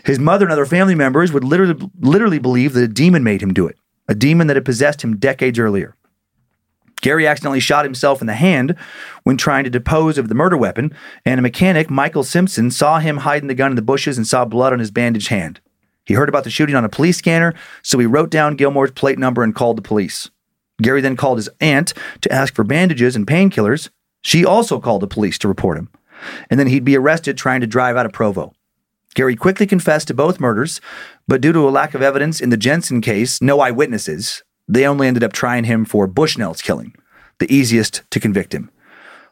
His 0.05 0.19
mother 0.19 0.45
and 0.45 0.53
other 0.53 0.67
family 0.67 0.95
members 0.95 1.33
would 1.33 1.45
literally, 1.45 1.89
literally 2.01 2.39
believe 2.39 2.73
that 2.73 2.83
a 2.83 2.89
demon 2.89 3.23
made 3.23 3.43
him 3.43 3.55
do 3.55 3.67
it, 3.67 3.77
a 4.09 4.15
demon 4.15 4.47
that 4.49 4.57
had 4.57 4.65
possessed 4.65 5.03
him 5.03 5.19
decades 5.19 5.59
earlier. 5.59 5.97
Gary 7.01 7.27
accidentally 7.27 7.61
shot 7.61 7.85
himself 7.85 8.21
in 8.21 8.29
the 8.29 8.35
hand 8.35 8.77
when 9.25 9.37
trying 9.37 9.65
to 9.65 9.71
dispose 9.71 10.19
of 10.19 10.29
the 10.29 10.35
murder 10.35 10.57
weapon, 10.57 10.95
and 11.25 11.39
a 11.39 11.43
mechanic, 11.43 11.91
Michael 11.91 12.23
Simpson, 12.23 12.71
saw 12.71 13.01
him 13.01 13.19
hiding 13.19 13.49
the 13.49 13.55
gun 13.55 13.73
in 13.73 13.77
the 13.77 13.83
bushes 13.83 14.17
and 14.17 14.27
saw 14.27 14.45
blood 14.45 14.73
on 14.73 14.79
his 14.79 14.91
bandaged 14.91 15.29
hand. 15.29 15.61
He 16.05 16.15
heard 16.15 16.29
about 16.29 16.45
the 16.45 16.51
shooting 16.51 16.75
on 16.75 16.85
a 16.85 16.89
police 16.89 17.19
scanner, 17.19 17.55
so 17.83 17.99
he 17.99 18.07
wrote 18.07 18.31
down 18.31 18.57
Gilmore's 18.57 18.91
plate 18.91 19.19
number 19.19 19.43
and 19.43 19.55
called 19.55 19.79
the 19.79 19.83
police. 19.83 20.31
Gary 20.81 21.01
then 21.01 21.17
called 21.17 21.39
his 21.39 21.49
aunt 21.61 21.95
to 22.23 22.33
ask 22.33 22.55
for 22.55 22.65
bandages 22.65 23.15
and 23.15 23.27
painkillers. 23.27 23.91
She 24.23 24.45
also 24.45 24.81
called 24.81 25.03
the 25.03 25.07
police 25.07 25.39
to 25.39 25.49
report 25.49 25.79
him. 25.79 25.89
And 26.51 26.59
then 26.59 26.67
he'd 26.69 26.85
be 26.85 26.97
arrested 26.97 27.37
trying 27.37 27.61
to 27.61 27.67
drive 27.67 27.97
out 27.97 28.07
of 28.07 28.13
Provo. 28.13 28.53
Gary 29.15 29.37
quickly 29.37 29.67
confessed 29.67 30.09
to 30.09 30.15
both 30.15 30.41
murders, 30.41 30.81
but 31.29 31.41
due 31.41 31.53
to 31.53 31.69
a 31.69 31.71
lack 31.71 31.95
of 31.95 32.03
evidence 32.03 32.41
in 32.41 32.51
the 32.51 32.57
Jensen 32.57 33.01
case, 33.01 33.43
no 33.43 33.61
eyewitnesses, 33.61 34.43
they 34.67 34.87
only 34.87 35.07
ended 35.07 35.23
up 35.23 35.33
trying 35.33 35.65
him 35.65 35.85
for 35.85 36.07
Bushnell's 36.07 36.63
killing, 36.63 36.95
the 37.39 37.53
easiest 37.53 38.03
to 38.11 38.21
convict 38.21 38.55
him. 38.55 38.71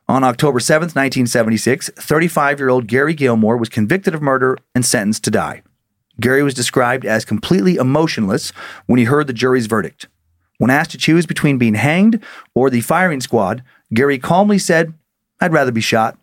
On 0.06 0.24
October 0.24 0.58
7th, 0.58 0.94
1976, 0.96 1.90
35 1.96 2.58
year 2.58 2.68
old 2.68 2.88
Gary 2.88 3.14
Gilmore 3.14 3.56
was 3.56 3.68
convicted 3.68 4.14
of 4.14 4.20
murder 4.20 4.58
and 4.74 4.84
sentenced 4.84 5.24
to 5.24 5.30
die. 5.30 5.62
Gary 6.20 6.42
was 6.42 6.54
described 6.54 7.04
as 7.04 7.24
completely 7.24 7.76
emotionless 7.76 8.50
when 8.86 8.98
he 8.98 9.04
heard 9.04 9.26
the 9.26 9.32
jury's 9.32 9.66
verdict. 9.66 10.06
When 10.58 10.70
asked 10.70 10.90
to 10.90 10.98
choose 10.98 11.24
between 11.26 11.58
being 11.58 11.74
hanged 11.74 12.22
or 12.54 12.68
the 12.68 12.82
firing 12.82 13.20
squad, 13.20 13.62
Gary 13.94 14.18
calmly 14.18 14.58
said, 14.58 14.92
I'd 15.40 15.52
rather 15.52 15.72
be 15.72 15.80
shot. 15.80 16.18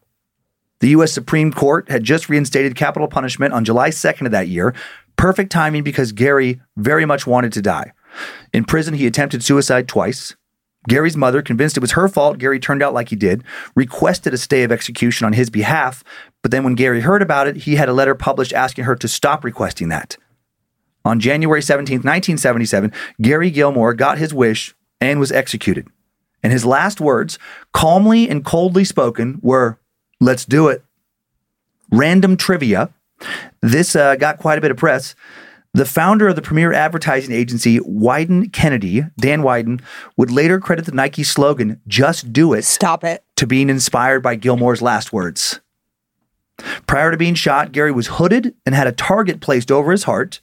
The 0.80 0.90
U.S. 0.90 1.12
Supreme 1.12 1.52
Court 1.52 1.90
had 1.90 2.04
just 2.04 2.30
reinstated 2.30 2.76
capital 2.76 3.08
punishment 3.08 3.54
on 3.54 3.66
July 3.66 3.90
2nd 3.90 4.28
of 4.28 4.32
that 4.32 4.48
year. 4.48 4.76
Perfect 5.16 5.52
timing 5.52 5.84
because 5.84 6.12
Gary 6.12 6.62
very 6.76 7.06
much 7.06 7.26
wanted 7.26 7.52
to 7.54 7.62
die. 7.64 7.94
In 8.54 8.64
prison, 8.64 8.94
he 8.94 9.08
attempted 9.08 9.44
suicide 9.44 9.88
twice. 9.88 10.36
Gary's 10.88 11.18
mother, 11.18 11.42
convinced 11.42 11.76
it 11.76 11.82
was 11.82 11.92
her 11.94 12.08
fault 12.08 12.38
Gary 12.38 12.60
turned 12.60 12.82
out 12.82 12.94
like 12.94 13.10
he 13.10 13.16
did, 13.16 13.44
requested 13.76 14.34
a 14.34 14.38
stay 14.38 14.64
of 14.64 14.72
execution 14.72 15.26
on 15.26 15.34
his 15.34 15.50
behalf. 15.50 16.04
But 16.42 16.52
then 16.52 16.64
when 16.64 16.76
Gary 16.76 17.02
heard 17.02 17.22
about 17.22 17.48
it, 17.48 17.58
he 17.58 17.76
had 17.76 17.90
a 17.90 17.94
letter 17.94 18.16
published 18.16 18.54
asking 18.54 18.86
her 18.86 18.96
to 18.96 19.08
stop 19.08 19.44
requesting 19.44 19.90
that. 19.90 20.18
On 21.04 21.20
January 21.20 21.62
17th, 21.62 22.04
1977, 22.04 22.92
Gary 23.22 23.50
Gilmore 23.50 23.94
got 23.94 24.18
his 24.18 24.34
wish 24.34 24.76
and 25.00 25.20
was 25.20 25.32
executed. 25.32 25.88
And 26.44 26.52
his 26.54 26.66
last 26.66 27.02
words, 27.02 27.40
calmly 27.74 28.30
and 28.30 28.46
coldly 28.46 28.84
spoken, 28.84 29.40
were, 29.42 29.80
Let's 30.20 30.46
do 30.46 30.68
it. 30.68 30.84
Random 31.92 32.38
trivia. 32.38 32.94
This 33.62 33.96
uh, 33.96 34.16
got 34.16 34.38
quite 34.38 34.58
a 34.58 34.62
bit 34.62 34.72
of 34.72 34.78
press. 34.78 35.16
The 35.74 35.86
founder 35.86 36.28
of 36.28 36.36
the 36.36 36.42
premier 36.42 36.74
advertising 36.74 37.36
agency, 37.36 37.80
Wieden 37.80 38.52
Kennedy, 38.52 39.04
Dan 39.18 39.44
Wieden, 39.44 39.82
would 40.16 40.32
later 40.32 40.60
credit 40.60 40.86
the 40.86 40.92
Nike 40.92 41.24
slogan, 41.24 41.80
Just 41.88 42.34
Do 42.34 42.54
It, 42.54 42.66
Stop 42.66 43.04
it. 43.04 43.24
to 43.36 43.46
being 43.46 43.70
inspired 43.70 44.24
by 44.24 44.36
Gilmore's 44.36 44.82
last 44.82 45.14
words. 45.14 45.60
Prior 46.88 47.12
to 47.12 47.18
being 47.18 47.36
shot, 47.36 47.72
Gary 47.72 47.92
was 47.92 48.08
hooded 48.08 48.56
and 48.66 48.74
had 48.74 48.88
a 48.88 48.92
target 48.92 49.42
placed 49.42 49.72
over 49.72 49.92
his 49.92 50.04
heart. 50.04 50.42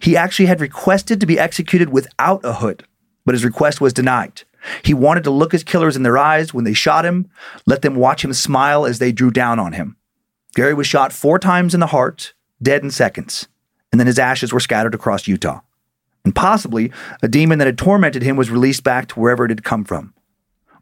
He 0.00 0.16
actually 0.16 0.46
had 0.46 0.60
requested 0.60 1.20
to 1.20 1.26
be 1.26 1.38
executed 1.38 1.90
without 1.90 2.44
a 2.44 2.54
hood, 2.54 2.84
but 3.24 3.34
his 3.34 3.44
request 3.44 3.80
was 3.80 3.92
denied. 3.92 4.42
He 4.82 4.94
wanted 4.94 5.24
to 5.24 5.30
look 5.30 5.52
his 5.52 5.64
killers 5.64 5.96
in 5.96 6.02
their 6.02 6.18
eyes 6.18 6.52
when 6.52 6.64
they 6.64 6.74
shot 6.74 7.04
him, 7.04 7.30
let 7.66 7.82
them 7.82 7.94
watch 7.94 8.24
him 8.24 8.32
smile 8.32 8.84
as 8.84 8.98
they 8.98 9.12
drew 9.12 9.30
down 9.30 9.58
on 9.58 9.72
him. 9.72 9.96
Gary 10.54 10.74
was 10.74 10.86
shot 10.86 11.12
four 11.12 11.38
times 11.38 11.74
in 11.74 11.80
the 11.80 11.86
heart, 11.86 12.34
dead 12.62 12.82
in 12.82 12.90
seconds, 12.90 13.48
and 13.92 13.98
then 13.98 14.06
his 14.06 14.18
ashes 14.18 14.52
were 14.52 14.60
scattered 14.60 14.94
across 14.94 15.28
Utah. 15.28 15.60
And 16.24 16.34
possibly 16.34 16.92
a 17.22 17.28
demon 17.28 17.58
that 17.58 17.66
had 17.66 17.78
tormented 17.78 18.22
him 18.22 18.36
was 18.36 18.50
released 18.50 18.84
back 18.84 19.08
to 19.08 19.20
wherever 19.20 19.44
it 19.44 19.50
had 19.50 19.64
come 19.64 19.84
from. 19.84 20.12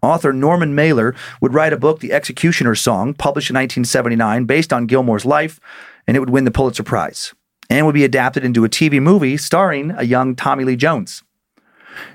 Author 0.02 0.32
Norman 0.32 0.74
Mailer 0.74 1.14
would 1.40 1.54
write 1.54 1.72
a 1.72 1.78
book, 1.78 2.00
The 2.00 2.12
Executioner's 2.12 2.80
Song, 2.80 3.14
published 3.14 3.50
in 3.50 3.54
1979, 3.54 4.44
based 4.44 4.72
on 4.72 4.86
Gilmore's 4.86 5.24
life, 5.24 5.60
and 6.06 6.16
it 6.16 6.20
would 6.20 6.30
win 6.30 6.44
the 6.44 6.50
Pulitzer 6.50 6.82
Prize 6.82 7.34
and 7.70 7.84
would 7.84 7.94
be 7.94 8.04
adapted 8.04 8.44
into 8.44 8.64
a 8.64 8.68
TV 8.68 9.00
movie 9.00 9.36
starring 9.36 9.90
a 9.92 10.04
young 10.04 10.34
Tommy 10.34 10.64
Lee 10.64 10.76
Jones. 10.76 11.22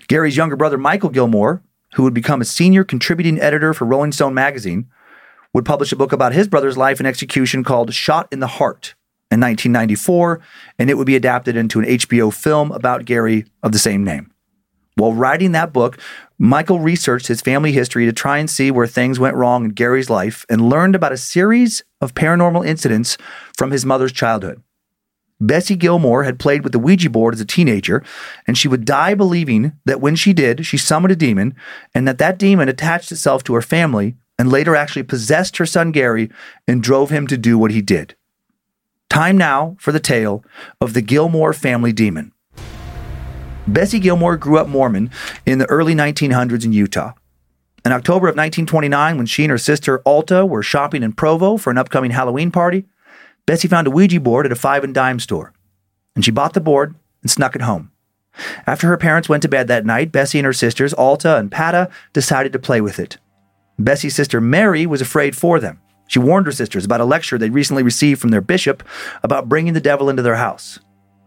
Gary's 0.07 0.37
younger 0.37 0.55
brother, 0.55 0.77
Mikal 0.77 1.11
Gilmore, 1.11 1.61
who 1.93 2.03
would 2.03 2.13
become 2.13 2.41
a 2.41 2.45
senior 2.45 2.83
contributing 2.83 3.39
editor 3.39 3.73
for 3.73 3.85
Rolling 3.85 4.11
Stone 4.11 4.33
magazine, 4.33 4.89
would 5.53 5.65
publish 5.65 5.91
a 5.91 5.95
book 5.95 6.11
about 6.11 6.33
his 6.33 6.47
brother's 6.47 6.77
life 6.77 6.99
and 6.99 7.07
execution 7.07 7.63
called 7.63 7.93
Shot 7.93 8.27
in 8.31 8.39
the 8.39 8.47
Heart 8.47 8.95
in 9.29 9.39
1994, 9.39 10.39
and 10.79 10.89
it 10.89 10.95
would 10.95 11.07
be 11.07 11.15
adapted 11.15 11.55
into 11.55 11.79
an 11.79 11.85
HBO 11.85 12.33
film 12.33 12.71
about 12.71 13.05
Gary 13.05 13.45
of 13.61 13.71
the 13.71 13.79
same 13.79 14.03
name. 14.03 14.31
While 14.95 15.13
writing 15.13 15.53
that 15.53 15.73
book, 15.73 15.99
Mikal 16.43 16.83
researched 16.83 17.27
his 17.27 17.39
family 17.39 17.71
history 17.71 18.05
to 18.05 18.11
try 18.11 18.37
and 18.37 18.49
see 18.49 18.69
where 18.69 18.85
things 18.85 19.17
went 19.17 19.37
wrong 19.37 19.63
in 19.63 19.71
Gary's 19.71 20.09
life 20.09 20.45
and 20.49 20.69
learned 20.69 20.93
about 20.93 21.13
a 21.13 21.17
series 21.17 21.85
of 22.01 22.15
paranormal 22.15 22.67
incidents 22.67 23.17
from 23.57 23.71
his 23.71 23.85
mother's 23.85 24.11
childhood. 24.11 24.61
Bessie 25.39 25.77
Gilmore 25.77 26.25
had 26.25 26.39
played 26.39 26.63
with 26.63 26.73
the 26.73 26.79
Ouija 26.79 27.09
board 27.09 27.33
as 27.33 27.39
a 27.39 27.45
teenager, 27.45 28.03
and 28.45 28.57
she 28.57 28.67
would 28.67 28.83
die 28.83 29.13
believing 29.13 29.71
that 29.85 30.01
when 30.01 30.17
she 30.17 30.33
did, 30.33 30.65
she 30.65 30.77
summoned 30.77 31.13
a 31.13 31.15
demon, 31.15 31.55
and 31.95 32.05
that 32.05 32.17
that 32.17 32.37
demon 32.37 32.67
attached 32.67 33.13
itself 33.13 33.41
to 33.45 33.53
her 33.53 33.61
family 33.61 34.15
and 34.37 34.51
later 34.51 34.75
actually 34.75 35.03
possessed 35.03 35.55
her 35.57 35.65
son 35.65 35.93
Gary 35.93 36.29
and 36.67 36.83
drove 36.83 37.09
him 37.09 37.25
to 37.27 37.37
do 37.37 37.57
what 37.57 37.71
he 37.71 37.81
did. 37.81 38.15
Time 39.09 39.37
now 39.37 39.77
for 39.79 39.93
the 39.93 39.99
tale 39.99 40.43
of 40.81 40.93
the 40.93 41.01
Gilmore 41.01 41.53
family 41.53 41.93
demon. 41.93 42.32
Bessie 43.67 43.99
Gilmore 43.99 44.35
grew 44.35 44.57
up 44.57 44.67
Mormon 44.67 45.09
in 45.45 45.57
the 45.57 45.69
early 45.69 45.95
1900s 45.95 46.65
in 46.65 46.73
Utah. 46.73 47.13
In 47.85 47.91
October 47.93 48.27
of 48.27 48.35
1929, 48.35 49.17
when 49.17 49.25
she 49.25 49.43
and 49.43 49.51
her 49.51 49.57
sister 49.57 50.01
Alta 50.05 50.45
were 50.45 50.63
shopping 50.63 51.01
in 51.01 51.13
Provo 51.13 51.57
for 51.57 51.71
an 51.71 51.77
upcoming 51.77 52.11
Halloween 52.11 52.51
party, 52.51 52.85
Bessie 53.45 53.67
found 53.67 53.87
a 53.87 53.91
Ouija 53.91 54.19
board 54.19 54.45
at 54.45 54.51
a 54.51 54.55
five 54.55 54.83
and 54.83 54.93
dime 54.93 55.19
store, 55.19 55.53
and 56.15 56.25
she 56.25 56.31
bought 56.31 56.53
the 56.53 56.61
board 56.61 56.95
and 57.21 57.31
snuck 57.31 57.55
it 57.55 57.61
home. 57.61 57.91
After 58.65 58.87
her 58.87 58.97
parents 58.97 59.29
went 59.29 59.43
to 59.43 59.49
bed 59.49 59.67
that 59.67 59.85
night, 59.85 60.11
Bessie 60.11 60.39
and 60.39 60.45
her 60.45 60.53
sisters, 60.53 60.93
Alta 60.93 61.37
and 61.37 61.51
Pata, 61.51 61.89
decided 62.11 62.51
to 62.53 62.59
play 62.59 62.81
with 62.81 62.99
it. 62.99 63.17
Bessie's 63.79 64.15
sister 64.15 64.41
Mary 64.41 64.85
was 64.85 65.01
afraid 65.01 65.37
for 65.37 65.59
them. 65.59 65.79
She 66.07 66.19
warned 66.19 66.45
her 66.47 66.51
sisters 66.51 66.85
about 66.85 67.01
a 67.01 67.05
lecture 67.05 67.37
they'd 67.37 67.53
recently 67.53 67.83
received 67.83 68.19
from 68.19 68.31
their 68.31 68.41
bishop 68.41 68.83
about 69.23 69.49
bringing 69.49 69.73
the 69.73 69.81
devil 69.81 70.09
into 70.09 70.21
their 70.21 70.35
house. 70.35 70.79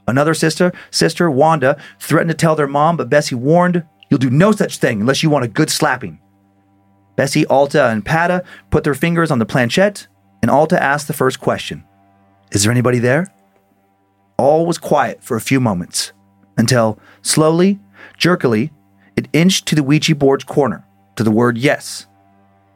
Another 0.07 0.35
sister, 0.35 0.73
sister 0.91 1.31
Wanda, 1.31 1.81
threatened 1.99 2.31
to 2.31 2.37
tell 2.37 2.55
their 2.55 2.67
mom, 2.67 2.97
but 2.97 3.11
Bessie 3.11 3.35
warned, 3.35 3.85
You'll 4.09 4.19
do 4.19 4.31
no 4.31 4.53
such 4.53 4.79
thing 4.79 5.01
unless 5.01 5.23
you 5.23 5.31
want 5.31 5.45
a 5.45 5.49
good 5.49 5.69
slapping. 5.69 6.21
Bessie, 7.17 7.47
Alta, 7.47 7.87
and 7.87 8.05
Pata 8.05 8.45
put 8.71 8.85
their 8.85 8.95
fingers 8.95 9.31
on 9.31 9.39
the 9.39 9.47
planchette, 9.47 10.07
and 10.43 10.51
Alta 10.51 10.81
asked 10.81 11.09
the 11.09 11.15
first 11.15 11.41
question 11.41 11.85
Is 12.53 12.63
there 12.63 12.73
anybody 12.73 12.99
there? 12.99 13.27
All 14.39 14.67
was 14.67 14.79
quiet 14.79 15.25
for 15.25 15.37
a 15.37 15.41
few 15.41 15.61
moments 15.61 16.13
until, 16.57 16.99
slowly, 17.23 17.81
jerkily, 18.17 18.71
it 19.17 19.29
inched 19.33 19.67
to 19.67 19.75
the 19.75 19.83
Ouija 19.83 20.15
board's 20.15 20.45
corner 20.45 20.87
to 21.17 21.25
the 21.25 21.31
word 21.31 21.59
yes. 21.59 22.07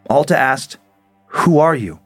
Alta 0.09 0.37
asked, 0.37 0.79
Who 1.29 1.59
are 1.59 1.75
you? 1.75 2.01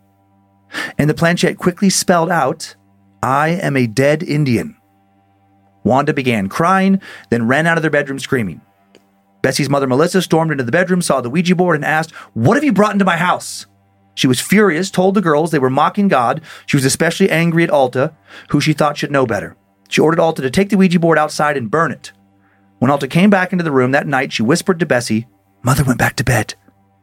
And 0.98 1.08
the 1.08 1.14
planchette 1.14 1.56
quickly 1.56 1.88
spelled 1.88 2.30
out, 2.30 2.74
I 3.22 3.50
am 3.50 3.76
a 3.76 3.86
dead 3.86 4.22
Indian. 4.22 4.76
Wanda 5.84 6.12
began 6.12 6.48
crying, 6.48 7.00
then 7.30 7.46
ran 7.46 7.66
out 7.66 7.78
of 7.78 7.82
their 7.82 7.90
bedroom 7.90 8.18
screaming. 8.18 8.60
Bessie's 9.42 9.68
mother, 9.68 9.86
Melissa, 9.86 10.22
stormed 10.22 10.50
into 10.50 10.64
the 10.64 10.72
bedroom, 10.72 11.02
saw 11.02 11.20
the 11.20 11.28
Ouija 11.28 11.54
board, 11.54 11.76
and 11.76 11.84
asked, 11.84 12.12
What 12.32 12.56
have 12.56 12.64
you 12.64 12.72
brought 12.72 12.94
into 12.94 13.04
my 13.04 13.18
house? 13.18 13.66
She 14.14 14.26
was 14.26 14.40
furious, 14.40 14.90
told 14.90 15.14
the 15.14 15.20
girls 15.20 15.50
they 15.50 15.58
were 15.58 15.70
mocking 15.70 16.08
God. 16.08 16.40
She 16.66 16.76
was 16.76 16.84
especially 16.84 17.30
angry 17.30 17.64
at 17.64 17.70
Alta, 17.70 18.14
who 18.50 18.60
she 18.60 18.72
thought 18.72 18.96
should 18.96 19.10
know 19.10 19.26
better. 19.26 19.56
She 19.88 20.00
ordered 20.00 20.20
Alta 20.20 20.40
to 20.40 20.50
take 20.50 20.70
the 20.70 20.76
Ouija 20.76 20.98
board 20.98 21.18
outside 21.18 21.56
and 21.56 21.70
burn 21.70 21.92
it. 21.92 22.12
When 22.78 22.90
Alta 22.90 23.08
came 23.08 23.30
back 23.30 23.52
into 23.52 23.64
the 23.64 23.70
room 23.70 23.92
that 23.92 24.06
night, 24.06 24.32
she 24.32 24.42
whispered 24.42 24.78
to 24.80 24.86
Bessie, 24.86 25.26
Mother 25.62 25.84
went 25.84 25.98
back 25.98 26.16
to 26.16 26.24
bed. 26.24 26.54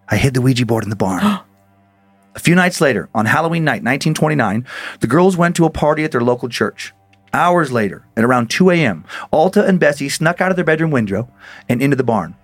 I 0.09 0.17
hid 0.17 0.33
the 0.33 0.41
Ouija 0.41 0.65
board 0.65 0.83
in 0.83 0.89
the 0.89 0.95
barn. 0.95 1.23
a 2.35 2.39
few 2.39 2.55
nights 2.55 2.81
later, 2.81 3.09
on 3.13 3.25
Halloween 3.25 3.63
night, 3.63 3.83
1929, 3.83 4.65
the 4.99 5.07
girls 5.07 5.37
went 5.37 5.55
to 5.57 5.65
a 5.65 5.69
party 5.69 6.03
at 6.03 6.11
their 6.11 6.21
local 6.21 6.49
church. 6.49 6.93
Hours 7.33 7.71
later, 7.71 8.05
at 8.17 8.25
around 8.25 8.49
2 8.49 8.71
a.m., 8.71 9.05
Alta 9.31 9.65
and 9.65 9.79
Bessie 9.79 10.09
snuck 10.09 10.41
out 10.41 10.51
of 10.51 10.57
their 10.57 10.65
bedroom 10.65 10.91
window 10.91 11.29
and 11.69 11.81
into 11.81 11.95
the 11.95 12.03
barn. 12.03 12.35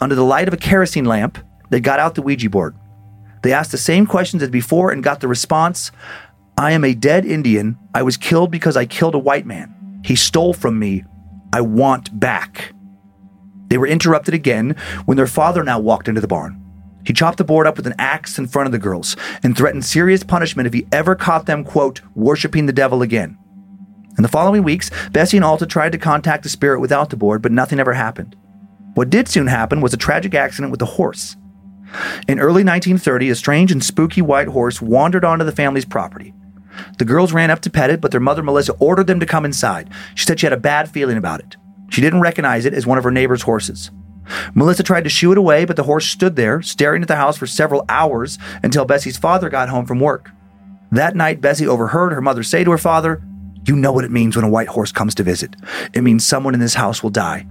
Under 0.00 0.14
the 0.14 0.24
light 0.24 0.46
of 0.46 0.54
a 0.54 0.58
kerosene 0.58 1.04
lamp, 1.04 1.38
they 1.70 1.80
got 1.80 1.98
out 1.98 2.14
the 2.14 2.22
Ouija 2.22 2.48
board. 2.48 2.76
They 3.42 3.52
asked 3.52 3.72
the 3.72 3.78
same 3.78 4.06
questions 4.06 4.42
as 4.42 4.50
before 4.50 4.90
and 4.90 5.02
got 5.02 5.20
the 5.20 5.28
response 5.28 5.90
I 6.56 6.72
am 6.72 6.84
a 6.84 6.94
dead 6.94 7.24
Indian. 7.24 7.78
I 7.94 8.02
was 8.02 8.16
killed 8.16 8.50
because 8.50 8.76
I 8.76 8.84
killed 8.84 9.14
a 9.14 9.18
white 9.18 9.46
man. 9.46 10.00
He 10.04 10.16
stole 10.16 10.54
from 10.54 10.78
me. 10.78 11.04
I 11.52 11.60
want 11.60 12.18
back. 12.18 12.72
They 13.68 13.78
were 13.78 13.86
interrupted 13.86 14.34
again 14.34 14.76
when 15.04 15.16
their 15.16 15.26
father 15.26 15.62
now 15.62 15.78
walked 15.78 16.08
into 16.08 16.20
the 16.20 16.26
barn. 16.28 16.60
He 17.04 17.12
chopped 17.12 17.38
the 17.38 17.44
board 17.44 17.66
up 17.66 17.76
with 17.76 17.86
an 17.86 17.94
axe 17.98 18.38
in 18.38 18.48
front 18.48 18.66
of 18.66 18.72
the 18.72 18.78
girls 18.78 19.16
and 19.42 19.56
threatened 19.56 19.84
serious 19.84 20.22
punishment 20.22 20.66
if 20.66 20.72
he 20.72 20.86
ever 20.90 21.14
caught 21.14 21.46
them, 21.46 21.64
quote, 21.64 22.00
worshiping 22.14 22.66
the 22.66 22.72
devil 22.72 23.02
again. 23.02 23.38
In 24.18 24.22
the 24.22 24.28
following 24.28 24.64
weeks, 24.64 24.90
Bessie 25.12 25.36
and 25.36 25.44
Alta 25.44 25.64
tried 25.64 25.92
to 25.92 25.98
contact 25.98 26.42
the 26.42 26.48
spirit 26.48 26.80
without 26.80 27.10
the 27.10 27.16
board, 27.16 27.40
but 27.40 27.52
nothing 27.52 27.78
ever 27.78 27.94
happened. 27.94 28.34
What 28.94 29.10
did 29.10 29.28
soon 29.28 29.46
happen 29.46 29.80
was 29.80 29.94
a 29.94 29.96
tragic 29.96 30.34
accident 30.34 30.72
with 30.72 30.82
a 30.82 30.86
horse. 30.86 31.36
In 32.26 32.40
early 32.40 32.64
1930, 32.64 33.30
a 33.30 33.36
strange 33.36 33.70
and 33.70 33.82
spooky 33.82 34.20
white 34.20 34.48
horse 34.48 34.82
wandered 34.82 35.24
onto 35.24 35.44
the 35.44 35.52
family's 35.52 35.84
property. 35.84 36.34
The 36.98 37.04
girls 37.04 37.32
ran 37.32 37.52
up 37.52 37.60
to 37.60 37.70
pet 37.70 37.90
it, 37.90 38.00
but 38.00 38.10
their 38.10 38.20
mother, 38.20 38.42
Melissa, 38.42 38.72
ordered 38.80 39.06
them 39.06 39.20
to 39.20 39.26
come 39.26 39.44
inside. 39.44 39.88
She 40.16 40.26
said 40.26 40.40
she 40.40 40.46
had 40.46 40.52
a 40.52 40.56
bad 40.56 40.90
feeling 40.90 41.16
about 41.16 41.38
it. 41.38 41.56
She 41.88 42.00
didn't 42.00 42.20
recognize 42.20 42.64
it 42.64 42.74
as 42.74 42.86
one 42.86 42.98
of 42.98 43.04
her 43.04 43.12
neighbor's 43.12 43.42
horses. 43.42 43.92
Melissa 44.52 44.82
tried 44.82 45.04
to 45.04 45.10
shoo 45.10 45.30
it 45.30 45.38
away, 45.38 45.64
but 45.64 45.76
the 45.76 45.84
horse 45.84 46.06
stood 46.06 46.34
there, 46.34 46.60
staring 46.60 47.02
at 47.02 47.08
the 47.08 47.16
house 47.16 47.38
for 47.38 47.46
several 47.46 47.84
hours 47.88 48.36
until 48.64 48.84
Bessie's 48.84 49.16
father 49.16 49.48
got 49.48 49.68
home 49.68 49.86
from 49.86 50.00
work. 50.00 50.32
That 50.90 51.14
night, 51.14 51.40
Bessie 51.40 51.68
overheard 51.68 52.12
her 52.12 52.20
mother 52.20 52.42
say 52.42 52.64
to 52.64 52.72
her 52.72 52.78
father, 52.78 53.22
You 53.68 53.76
know 53.76 53.92
what 53.92 54.06
it 54.06 54.10
means 54.10 54.34
when 54.34 54.46
a 54.46 54.48
white 54.48 54.68
horse 54.68 54.92
comes 54.92 55.14
to 55.16 55.22
visit. 55.22 55.54
It 55.92 56.00
means 56.00 56.24
someone 56.24 56.54
in 56.54 56.60
this 56.60 56.72
house 56.72 57.02
will 57.02 57.10
die. 57.10 57.46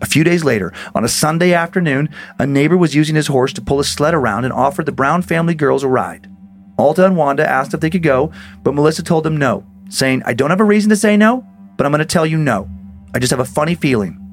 A 0.00 0.06
few 0.06 0.22
days 0.22 0.44
later, 0.44 0.72
on 0.94 1.04
a 1.04 1.08
Sunday 1.08 1.52
afternoon, 1.52 2.08
a 2.38 2.46
neighbor 2.46 2.76
was 2.76 2.94
using 2.94 3.16
his 3.16 3.26
horse 3.26 3.52
to 3.54 3.60
pull 3.60 3.80
a 3.80 3.84
sled 3.84 4.14
around 4.14 4.44
and 4.44 4.52
offered 4.52 4.86
the 4.86 4.92
Brown 4.92 5.22
family 5.22 5.56
girls 5.56 5.82
a 5.82 5.88
ride. 5.88 6.30
Alta 6.78 7.04
and 7.04 7.16
Wanda 7.16 7.44
asked 7.44 7.74
if 7.74 7.80
they 7.80 7.90
could 7.90 8.04
go, 8.04 8.30
but 8.62 8.74
Melissa 8.74 9.02
told 9.02 9.24
them 9.24 9.36
no, 9.36 9.66
saying, 9.88 10.22
I 10.24 10.34
don't 10.34 10.50
have 10.50 10.60
a 10.60 10.64
reason 10.64 10.88
to 10.90 10.96
say 10.96 11.16
no, 11.16 11.44
but 11.76 11.84
I'm 11.84 11.90
going 11.90 11.98
to 11.98 12.04
tell 12.04 12.24
you 12.24 12.38
no. 12.38 12.70
I 13.12 13.18
just 13.18 13.32
have 13.32 13.40
a 13.40 13.44
funny 13.44 13.74
feeling. 13.74 14.24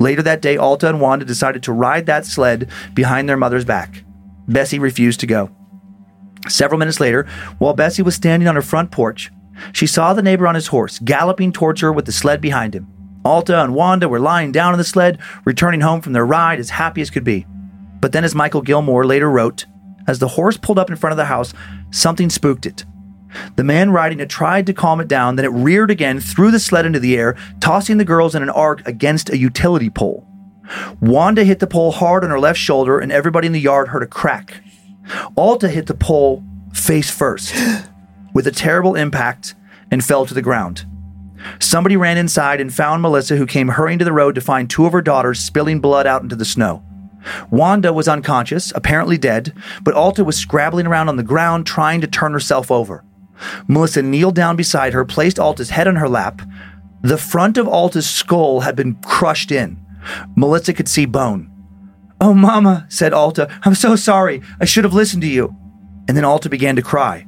Later 0.00 0.22
that 0.22 0.42
day, 0.42 0.56
Alta 0.56 0.88
and 0.88 1.00
Wanda 1.00 1.24
decided 1.24 1.62
to 1.62 1.72
ride 1.72 2.06
that 2.06 2.26
sled 2.26 2.68
behind 2.94 3.28
their 3.28 3.36
mother's 3.36 3.64
back. 3.64 4.02
Bessie 4.48 4.80
refused 4.80 5.20
to 5.20 5.28
go. 5.28 5.50
Several 6.48 6.80
minutes 6.80 6.98
later, 6.98 7.28
while 7.58 7.74
Bessie 7.74 8.02
was 8.02 8.16
standing 8.16 8.48
on 8.48 8.56
her 8.56 8.62
front 8.62 8.90
porch, 8.90 9.30
she 9.72 9.86
saw 9.86 10.12
the 10.12 10.22
neighbor 10.22 10.46
on 10.46 10.54
his 10.54 10.68
horse 10.68 10.98
galloping 10.98 11.52
towards 11.52 11.80
her 11.80 11.92
with 11.92 12.06
the 12.06 12.12
sled 12.12 12.40
behind 12.40 12.74
him. 12.74 12.88
Alta 13.24 13.62
and 13.62 13.74
Wanda 13.74 14.08
were 14.08 14.20
lying 14.20 14.50
down 14.50 14.72
in 14.72 14.78
the 14.78 14.84
sled, 14.84 15.18
returning 15.44 15.82
home 15.82 16.00
from 16.00 16.14
their 16.14 16.24
ride 16.24 16.58
as 16.58 16.70
happy 16.70 17.02
as 17.02 17.10
could 17.10 17.24
be. 17.24 17.46
But 18.00 18.12
then, 18.12 18.24
as 18.24 18.34
Mikal 18.34 18.64
Gilmore 18.64 19.04
later 19.04 19.30
wrote, 19.30 19.66
as 20.06 20.18
the 20.18 20.28
horse 20.28 20.56
pulled 20.56 20.78
up 20.78 20.90
in 20.90 20.96
front 20.96 21.12
of 21.12 21.18
the 21.18 21.26
house, 21.26 21.52
something 21.90 22.30
spooked 22.30 22.64
it. 22.64 22.84
The 23.56 23.64
man 23.64 23.90
riding 23.90 24.20
it 24.20 24.30
tried 24.30 24.66
to 24.66 24.72
calm 24.72 25.00
it 25.00 25.06
down, 25.06 25.36
then 25.36 25.44
it 25.44 25.52
reared 25.52 25.90
again, 25.90 26.18
threw 26.18 26.50
the 26.50 26.58
sled 26.58 26.86
into 26.86 26.98
the 26.98 27.16
air, 27.16 27.36
tossing 27.60 27.98
the 27.98 28.04
girls 28.04 28.34
in 28.34 28.42
an 28.42 28.50
arc 28.50 28.86
against 28.88 29.30
a 29.30 29.38
utility 29.38 29.90
pole. 29.90 30.26
Wanda 31.00 31.44
hit 31.44 31.58
the 31.58 31.66
pole 31.66 31.92
hard 31.92 32.24
on 32.24 32.30
her 32.30 32.40
left 32.40 32.58
shoulder, 32.58 32.98
and 32.98 33.12
everybody 33.12 33.46
in 33.46 33.52
the 33.52 33.60
yard 33.60 33.88
heard 33.88 34.02
a 34.02 34.06
crack. 34.06 34.62
Alta 35.36 35.68
hit 35.68 35.86
the 35.86 35.94
pole 35.94 36.42
face 36.72 37.10
first 37.10 37.54
with 38.32 38.46
a 38.46 38.52
terrible 38.52 38.94
impact 38.94 39.54
and 39.90 40.04
fell 40.04 40.26
to 40.26 40.34
the 40.34 40.42
ground. 40.42 40.86
Somebody 41.58 41.96
ran 41.96 42.18
inside 42.18 42.60
and 42.60 42.72
found 42.72 43.02
Melissa, 43.02 43.36
who 43.36 43.46
came 43.46 43.68
hurrying 43.68 43.98
to 43.98 44.04
the 44.04 44.12
road 44.12 44.34
to 44.34 44.40
find 44.40 44.68
two 44.68 44.86
of 44.86 44.92
her 44.92 45.02
daughters 45.02 45.40
spilling 45.40 45.80
blood 45.80 46.06
out 46.06 46.22
into 46.22 46.36
the 46.36 46.44
snow. 46.44 46.84
Wanda 47.50 47.92
was 47.92 48.08
unconscious, 48.08 48.72
apparently 48.74 49.18
dead, 49.18 49.54
but 49.82 49.94
Alta 49.94 50.24
was 50.24 50.36
scrabbling 50.36 50.86
around 50.86 51.08
on 51.08 51.16
the 51.16 51.22
ground 51.22 51.66
trying 51.66 52.00
to 52.00 52.06
turn 52.06 52.32
herself 52.32 52.70
over. 52.70 53.04
Melissa 53.68 54.02
kneeled 54.02 54.34
down 54.34 54.56
beside 54.56 54.92
her, 54.92 55.04
placed 55.04 55.38
Alta's 55.38 55.70
head 55.70 55.88
on 55.88 55.96
her 55.96 56.08
lap. 56.08 56.42
The 57.02 57.18
front 57.18 57.56
of 57.56 57.66
Alta's 57.66 58.08
skull 58.08 58.60
had 58.60 58.76
been 58.76 58.94
crushed 58.96 59.50
in. 59.50 59.82
Melissa 60.36 60.72
could 60.72 60.88
see 60.88 61.06
bone. 61.06 61.50
Oh, 62.20 62.34
Mama, 62.34 62.86
said 62.90 63.14
Alta, 63.14 63.48
I'm 63.62 63.74
so 63.74 63.96
sorry. 63.96 64.42
I 64.60 64.66
should 64.66 64.84
have 64.84 64.92
listened 64.92 65.22
to 65.22 65.28
you. 65.28 65.54
And 66.06 66.16
then 66.16 66.24
Alta 66.24 66.50
began 66.50 66.76
to 66.76 66.82
cry. 66.82 67.26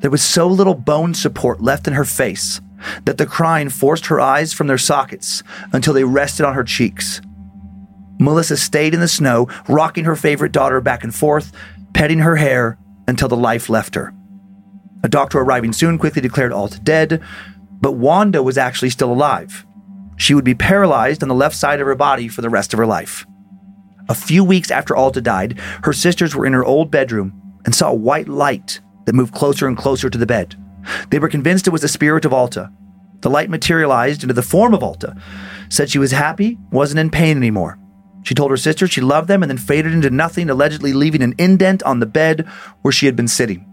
There 0.00 0.10
was 0.10 0.22
so 0.22 0.46
little 0.46 0.74
bone 0.74 1.14
support 1.14 1.60
left 1.60 1.86
in 1.86 1.94
her 1.94 2.04
face 2.04 2.60
that 3.04 3.18
the 3.18 3.26
crying 3.26 3.68
forced 3.68 4.06
her 4.06 4.20
eyes 4.20 4.52
from 4.52 4.66
their 4.66 4.78
sockets 4.78 5.42
until 5.72 5.94
they 5.94 6.04
rested 6.04 6.44
on 6.44 6.54
her 6.54 6.64
cheeks. 6.64 7.20
Melissa 8.18 8.56
stayed 8.56 8.94
in 8.94 9.00
the 9.00 9.08
snow, 9.08 9.48
rocking 9.68 10.04
her 10.04 10.16
favorite 10.16 10.52
daughter 10.52 10.80
back 10.80 11.04
and 11.04 11.14
forth, 11.14 11.52
petting 11.94 12.20
her 12.20 12.36
hair 12.36 12.78
until 13.08 13.28
the 13.28 13.36
life 13.36 13.68
left 13.68 13.94
her. 13.94 14.14
A 15.02 15.08
doctor 15.08 15.38
arriving 15.38 15.72
soon 15.72 15.98
quickly 15.98 16.22
declared 16.22 16.52
Alta 16.52 16.78
dead, 16.80 17.22
but 17.80 17.92
Wanda 17.92 18.42
was 18.42 18.56
actually 18.56 18.90
still 18.90 19.12
alive. 19.12 19.66
She 20.16 20.34
would 20.34 20.44
be 20.44 20.54
paralyzed 20.54 21.22
on 21.22 21.28
the 21.28 21.34
left 21.34 21.56
side 21.56 21.80
of 21.80 21.86
her 21.86 21.96
body 21.96 22.28
for 22.28 22.42
the 22.42 22.50
rest 22.50 22.72
of 22.72 22.78
her 22.78 22.86
life. 22.86 23.26
A 24.08 24.14
few 24.14 24.44
weeks 24.44 24.70
after 24.70 24.94
Alta 24.94 25.20
died, 25.20 25.58
her 25.82 25.92
sisters 25.92 26.36
were 26.36 26.46
in 26.46 26.52
her 26.52 26.64
old 26.64 26.90
bedroom 26.90 27.32
and 27.64 27.74
saw 27.74 27.90
a 27.90 27.94
white 27.94 28.28
light 28.28 28.80
that 29.04 29.14
moved 29.14 29.34
closer 29.34 29.66
and 29.66 29.76
closer 29.76 30.08
to 30.08 30.18
the 30.18 30.26
bed. 30.26 30.56
They 31.10 31.18
were 31.18 31.28
convinced 31.28 31.66
it 31.66 31.70
was 31.70 31.82
the 31.82 31.88
spirit 31.88 32.24
of 32.24 32.32
Alta. 32.32 32.70
The 33.20 33.30
light 33.30 33.50
materialized 33.50 34.22
into 34.22 34.34
the 34.34 34.42
form 34.42 34.74
of 34.74 34.82
Alta, 34.82 35.16
said 35.68 35.90
she 35.90 35.98
was 35.98 36.10
happy, 36.10 36.58
wasn't 36.70 36.98
in 36.98 37.10
pain 37.10 37.36
anymore. 37.36 37.78
She 38.24 38.34
told 38.34 38.50
her 38.50 38.56
sisters 38.56 38.90
she 38.90 39.00
loved 39.00 39.28
them 39.28 39.42
and 39.42 39.50
then 39.50 39.58
faded 39.58 39.92
into 39.92 40.10
nothing, 40.10 40.50
allegedly 40.50 40.92
leaving 40.92 41.22
an 41.22 41.34
indent 41.38 41.82
on 41.82 42.00
the 42.00 42.06
bed 42.06 42.46
where 42.82 42.92
she 42.92 43.06
had 43.06 43.16
been 43.16 43.28
sitting. 43.28 43.66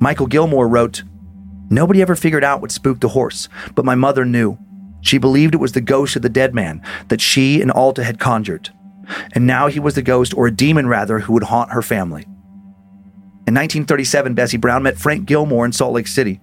Mikal 0.00 0.28
Gilmore 0.28 0.68
wrote, 0.68 1.02
Nobody 1.70 2.00
ever 2.00 2.14
figured 2.14 2.44
out 2.44 2.60
what 2.60 2.70
spooked 2.70 3.02
the 3.02 3.08
horse, 3.08 3.48
but 3.74 3.84
my 3.84 3.94
mother 3.94 4.24
knew. 4.24 4.58
She 5.00 5.18
believed 5.18 5.54
it 5.54 5.58
was 5.58 5.72
the 5.72 5.80
ghost 5.80 6.16
of 6.16 6.22
the 6.22 6.28
dead 6.28 6.54
man 6.54 6.82
that 7.08 7.20
she 7.20 7.60
and 7.60 7.70
Alta 7.70 8.04
had 8.04 8.18
conjured. 8.18 8.70
And 9.32 9.46
now 9.46 9.68
he 9.68 9.80
was 9.80 9.94
the 9.94 10.02
ghost, 10.02 10.34
or 10.34 10.46
a 10.46 10.54
demon 10.54 10.86
rather, 10.86 11.20
who 11.20 11.32
would 11.34 11.44
haunt 11.44 11.72
her 11.72 11.82
family. 11.82 12.26
In 13.48 13.54
1937, 13.54 14.34
Bessie 14.34 14.58
Brown 14.58 14.82
met 14.82 14.98
Frank 14.98 15.24
Gilmore 15.24 15.64
in 15.64 15.72
Salt 15.72 15.94
Lake 15.94 16.06
City. 16.06 16.38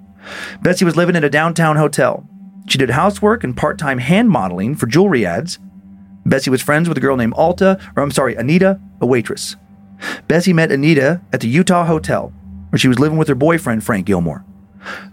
Bessie 0.63 0.86
was 0.86 0.96
living 0.96 1.15
in 1.15 1.24
a 1.24 1.30
downtown 1.30 1.76
hotel. 1.76 2.28
She 2.68 2.80
did 2.80 2.89
housework 2.89 3.44
and 3.44 3.56
part 3.56 3.78
time 3.78 4.00
hand 4.00 4.32
modeling 4.32 4.74
for 4.74 4.88
jewelry 4.88 5.24
ads. 5.24 5.60
Bessie 6.26 6.50
was 6.50 6.63
friends 6.63 6.89
with 6.89 6.98
a 6.98 7.02
girl 7.02 7.15
named 7.15 7.36
Alta, 7.36 7.80
or 7.96 8.02
I'm 8.02 8.10
sorry, 8.10 8.34
Anita, 8.34 8.82
a 9.00 9.06
waitress. 9.06 9.56
Bessie 10.28 10.52
met 10.52 10.72
Anita 10.72 11.22
at 11.32 11.41
the 11.41 11.48
Utah 11.48 11.86
Hotel, 11.86 12.34
where 12.72 12.80
she 12.80 12.88
was 12.88 12.98
living 12.98 13.20
with 13.20 13.28
her 13.28 13.36
boyfriend, 13.36 13.84
Frank 13.84 14.08
Gilmore. 14.08 14.44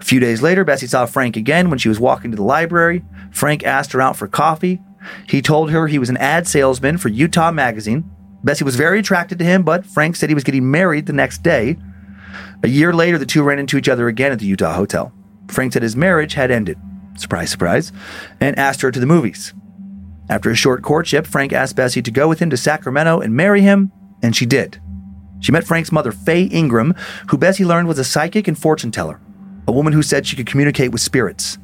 A 0.01 0.03
few 0.03 0.19
days 0.19 0.41
later, 0.41 0.65
Bessie 0.65 0.87
saw 0.87 1.05
Frank 1.05 1.37
again 1.37 1.69
when 1.69 1.79
she 1.79 1.91
was 1.91 2.01
walking 2.01 2.31
to 2.31 2.39
the 2.39 2.43
library. 2.43 3.05
Frank 3.31 3.67
asked 3.67 3.93
her 3.93 4.01
out 4.01 4.17
for 4.17 4.29
coffee. 4.29 4.81
He 5.29 5.43
told 5.43 5.71
her 5.71 5.89
he 5.89 5.99
was 5.99 6.09
an 6.09 6.17
ad 6.17 6.49
salesman 6.49 6.97
for 6.97 7.11
Utah 7.11 7.51
Magazine 7.51 8.11
Bessie 8.45 8.65
was 8.65 8.77
very 8.77 8.99
attracted 8.99 9.39
to 9.39 9.45
him, 9.45 9.63
but 9.63 9.87
Frank 9.87 10.17
said 10.17 10.29
he 10.29 10.35
was 10.35 10.45
getting 10.45 10.71
married 10.71 11.07
the 11.07 11.13
next 11.13 11.43
day. 11.43 11.77
A 12.63 12.69
year 12.69 12.93
later, 12.93 13.19
the 13.19 13.27
two 13.27 13.43
ran 13.43 13.59
into 13.59 13.77
each 13.77 13.89
other 13.89 14.09
again 14.09 14.33
at 14.33 14.39
the 14.39 14.47
Utah 14.47 14.75
hotel. 14.75 15.13
Frank 15.49 15.73
said 15.73 15.83
his 15.83 15.97
marriage 15.97 16.35
had 16.35 16.51
ended. 16.51 16.79
Surprise, 17.17 17.51
surprise. 17.51 17.93
And 18.41 18.59
asked 18.59 18.81
her 18.81 18.91
to 18.91 19.01
the 19.01 19.07
movies. 19.07 19.53
After 20.29 20.51
a 20.51 20.57
short 20.57 20.83
courtship, 20.83 21.27
Frank 21.27 21.53
asked 21.53 21.77
Bessie 21.77 22.03
to 22.03 22.11
go 22.11 22.29
with 22.29 22.39
him 22.39 22.51
to 22.51 22.57
Sacramento 22.57 23.21
and 23.21 23.35
marry 23.35 23.61
him, 23.61 23.93
and 24.23 24.35
she 24.35 24.47
did. 24.47 24.81
She 25.41 25.53
met 25.53 25.65
Frank's 25.65 25.93
mother, 25.93 26.13
Faye 26.13 26.45
Ingram, 26.45 26.95
who 27.29 27.37
Bessie 27.37 27.65
learned 27.65 27.89
was 27.89 27.99
a 27.99 28.05
psychic 28.05 28.47
and 28.49 28.59
fortune 28.59 28.93
teller, 28.93 29.21
a 29.67 29.73
woman 29.73 29.93
who 29.93 30.03
said 30.03 30.27
she 30.27 30.37
could 30.37 30.47
communicate 30.47 30.93
with 30.93 31.01
spirits. 31.01 31.59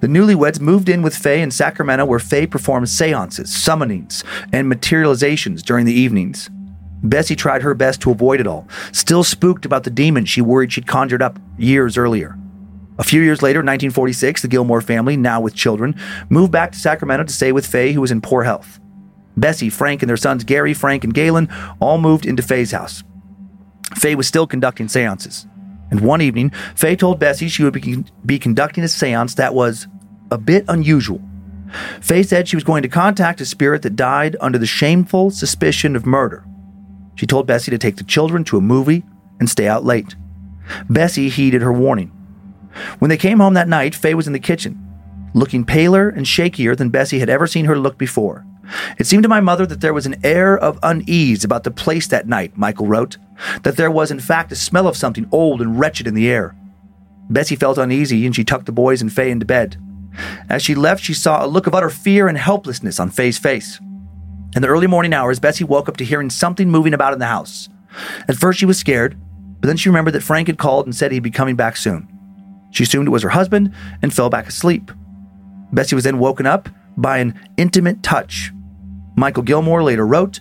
The 0.00 0.06
newlyweds 0.06 0.60
moved 0.60 0.88
in 0.88 1.02
with 1.02 1.16
Faye 1.16 1.42
in 1.42 1.50
Sacramento, 1.50 2.04
where 2.04 2.18
Faye 2.18 2.46
performed 2.46 2.88
seances, 2.88 3.50
summonings, 3.50 4.24
and 4.52 4.68
materializations 4.68 5.62
during 5.62 5.86
the 5.86 5.92
evenings. 5.92 6.50
Bessie 7.02 7.36
tried 7.36 7.62
her 7.62 7.74
best 7.74 8.00
to 8.02 8.10
avoid 8.10 8.40
it 8.40 8.46
all, 8.46 8.68
still 8.92 9.24
spooked 9.24 9.64
about 9.64 9.84
the 9.84 9.90
demon 9.90 10.24
she 10.24 10.40
worried 10.40 10.72
she'd 10.72 10.86
conjured 10.86 11.22
up 11.22 11.38
years 11.58 11.98
earlier. 11.98 12.38
A 12.98 13.04
few 13.04 13.22
years 13.22 13.42
later, 13.42 13.58
1946, 13.58 14.42
the 14.42 14.48
Gilmore 14.48 14.80
family, 14.80 15.16
now 15.16 15.40
with 15.40 15.54
children, 15.54 15.96
moved 16.28 16.52
back 16.52 16.72
to 16.72 16.78
Sacramento 16.78 17.24
to 17.24 17.32
stay 17.32 17.50
with 17.50 17.66
Faye, 17.66 17.92
who 17.92 18.00
was 18.00 18.10
in 18.10 18.20
poor 18.20 18.44
health. 18.44 18.78
Bessie, 19.36 19.70
Frank, 19.70 20.02
and 20.02 20.10
their 20.10 20.16
sons 20.16 20.44
Gary, 20.44 20.74
Frank, 20.74 21.02
and 21.02 21.14
Gaylen 21.14 21.50
all 21.80 21.98
moved 21.98 22.26
into 22.26 22.42
Faye's 22.42 22.70
house. 22.70 23.02
Faye 23.96 24.14
was 24.14 24.28
still 24.28 24.46
conducting 24.46 24.88
seances. 24.88 25.46
And 25.92 26.00
one 26.00 26.22
evening, 26.22 26.50
Faye 26.74 26.96
told 26.96 27.18
Bessie 27.18 27.48
she 27.48 27.62
would 27.62 27.74
be, 27.74 28.02
be 28.24 28.38
conducting 28.38 28.82
a 28.82 28.88
seance 28.88 29.34
that 29.34 29.52
was 29.52 29.86
a 30.30 30.38
bit 30.38 30.64
unusual. 30.66 31.20
Faye 32.00 32.22
said 32.22 32.48
she 32.48 32.56
was 32.56 32.64
going 32.64 32.82
to 32.82 32.88
contact 32.88 33.42
a 33.42 33.44
spirit 33.44 33.82
that 33.82 33.94
died 33.94 34.34
under 34.40 34.56
the 34.56 34.64
shameful 34.64 35.30
suspicion 35.30 35.94
of 35.94 36.06
murder. 36.06 36.46
She 37.14 37.26
told 37.26 37.46
Bessie 37.46 37.70
to 37.70 37.76
take 37.76 37.96
the 37.96 38.04
children 38.04 38.42
to 38.44 38.56
a 38.56 38.62
movie 38.62 39.04
and 39.38 39.50
stay 39.50 39.68
out 39.68 39.84
late. 39.84 40.16
Bessie 40.88 41.28
heeded 41.28 41.60
her 41.60 41.72
warning. 41.74 42.08
When 42.98 43.10
they 43.10 43.18
came 43.18 43.40
home 43.40 43.52
that 43.52 43.68
night, 43.68 43.94
Faye 43.94 44.14
was 44.14 44.26
in 44.26 44.32
the 44.32 44.38
kitchen, 44.38 44.82
looking 45.34 45.62
paler 45.62 46.08
and 46.08 46.24
shakier 46.24 46.74
than 46.74 46.88
Bessie 46.88 47.18
had 47.18 47.28
ever 47.28 47.46
seen 47.46 47.66
her 47.66 47.78
look 47.78 47.98
before. 47.98 48.46
It 48.98 49.06
seemed 49.06 49.22
to 49.22 49.28
my 49.28 49.40
mother 49.40 49.66
that 49.66 49.80
there 49.80 49.94
was 49.94 50.06
an 50.06 50.16
air 50.24 50.56
of 50.56 50.78
unease 50.82 51.44
about 51.44 51.64
the 51.64 51.70
place 51.70 52.06
that 52.08 52.28
night, 52.28 52.56
Mikal 52.56 52.88
wrote, 52.88 53.16
that 53.62 53.76
there 53.76 53.90
was 53.90 54.10
in 54.10 54.20
fact 54.20 54.52
a 54.52 54.56
smell 54.56 54.86
of 54.86 54.96
something 54.96 55.28
old 55.32 55.60
and 55.60 55.78
wretched 55.78 56.06
in 56.06 56.14
the 56.14 56.30
air. 56.30 56.54
Bessie 57.30 57.56
felt 57.56 57.78
uneasy 57.78 58.26
and 58.26 58.34
she 58.34 58.44
tucked 58.44 58.66
the 58.66 58.72
boys 58.72 59.00
and 59.00 59.12
Faye 59.12 59.30
into 59.30 59.46
bed. 59.46 59.76
As 60.48 60.62
she 60.62 60.74
left, 60.74 61.02
she 61.02 61.14
saw 61.14 61.44
a 61.44 61.48
look 61.48 61.66
of 61.66 61.74
utter 61.74 61.90
fear 61.90 62.28
and 62.28 62.36
helplessness 62.36 63.00
on 63.00 63.10
Faye's 63.10 63.38
face. 63.38 63.80
In 64.54 64.60
the 64.60 64.68
early 64.68 64.86
morning 64.86 65.14
hours, 65.14 65.40
Bessie 65.40 65.64
woke 65.64 65.88
up 65.88 65.96
to 65.96 66.04
hearing 66.04 66.28
something 66.28 66.70
moving 66.70 66.92
about 66.92 67.14
in 67.14 67.18
the 67.18 67.26
house. 67.26 67.70
At 68.28 68.36
first, 68.36 68.58
she 68.58 68.66
was 68.66 68.78
scared, 68.78 69.18
but 69.60 69.66
then 69.66 69.76
she 69.76 69.88
remembered 69.88 70.12
that 70.12 70.22
Frank 70.22 70.48
had 70.48 70.58
called 70.58 70.84
and 70.84 70.94
said 70.94 71.12
he'd 71.12 71.20
be 71.20 71.30
coming 71.30 71.56
back 71.56 71.76
soon. 71.76 72.08
She 72.70 72.84
assumed 72.84 73.06
it 73.06 73.12
was 73.12 73.22
her 73.22 73.30
husband 73.30 73.72
and 74.02 74.12
fell 74.12 74.28
back 74.28 74.48
asleep. 74.48 74.90
Bessie 75.72 75.94
was 75.94 76.04
then 76.04 76.18
woken 76.18 76.46
up 76.46 76.68
by 76.96 77.18
an 77.18 77.38
intimate 77.56 78.02
touch. 78.02 78.52
Mikal 79.16 79.44
Gilmore 79.44 79.82
later 79.82 80.06
wrote, 80.06 80.40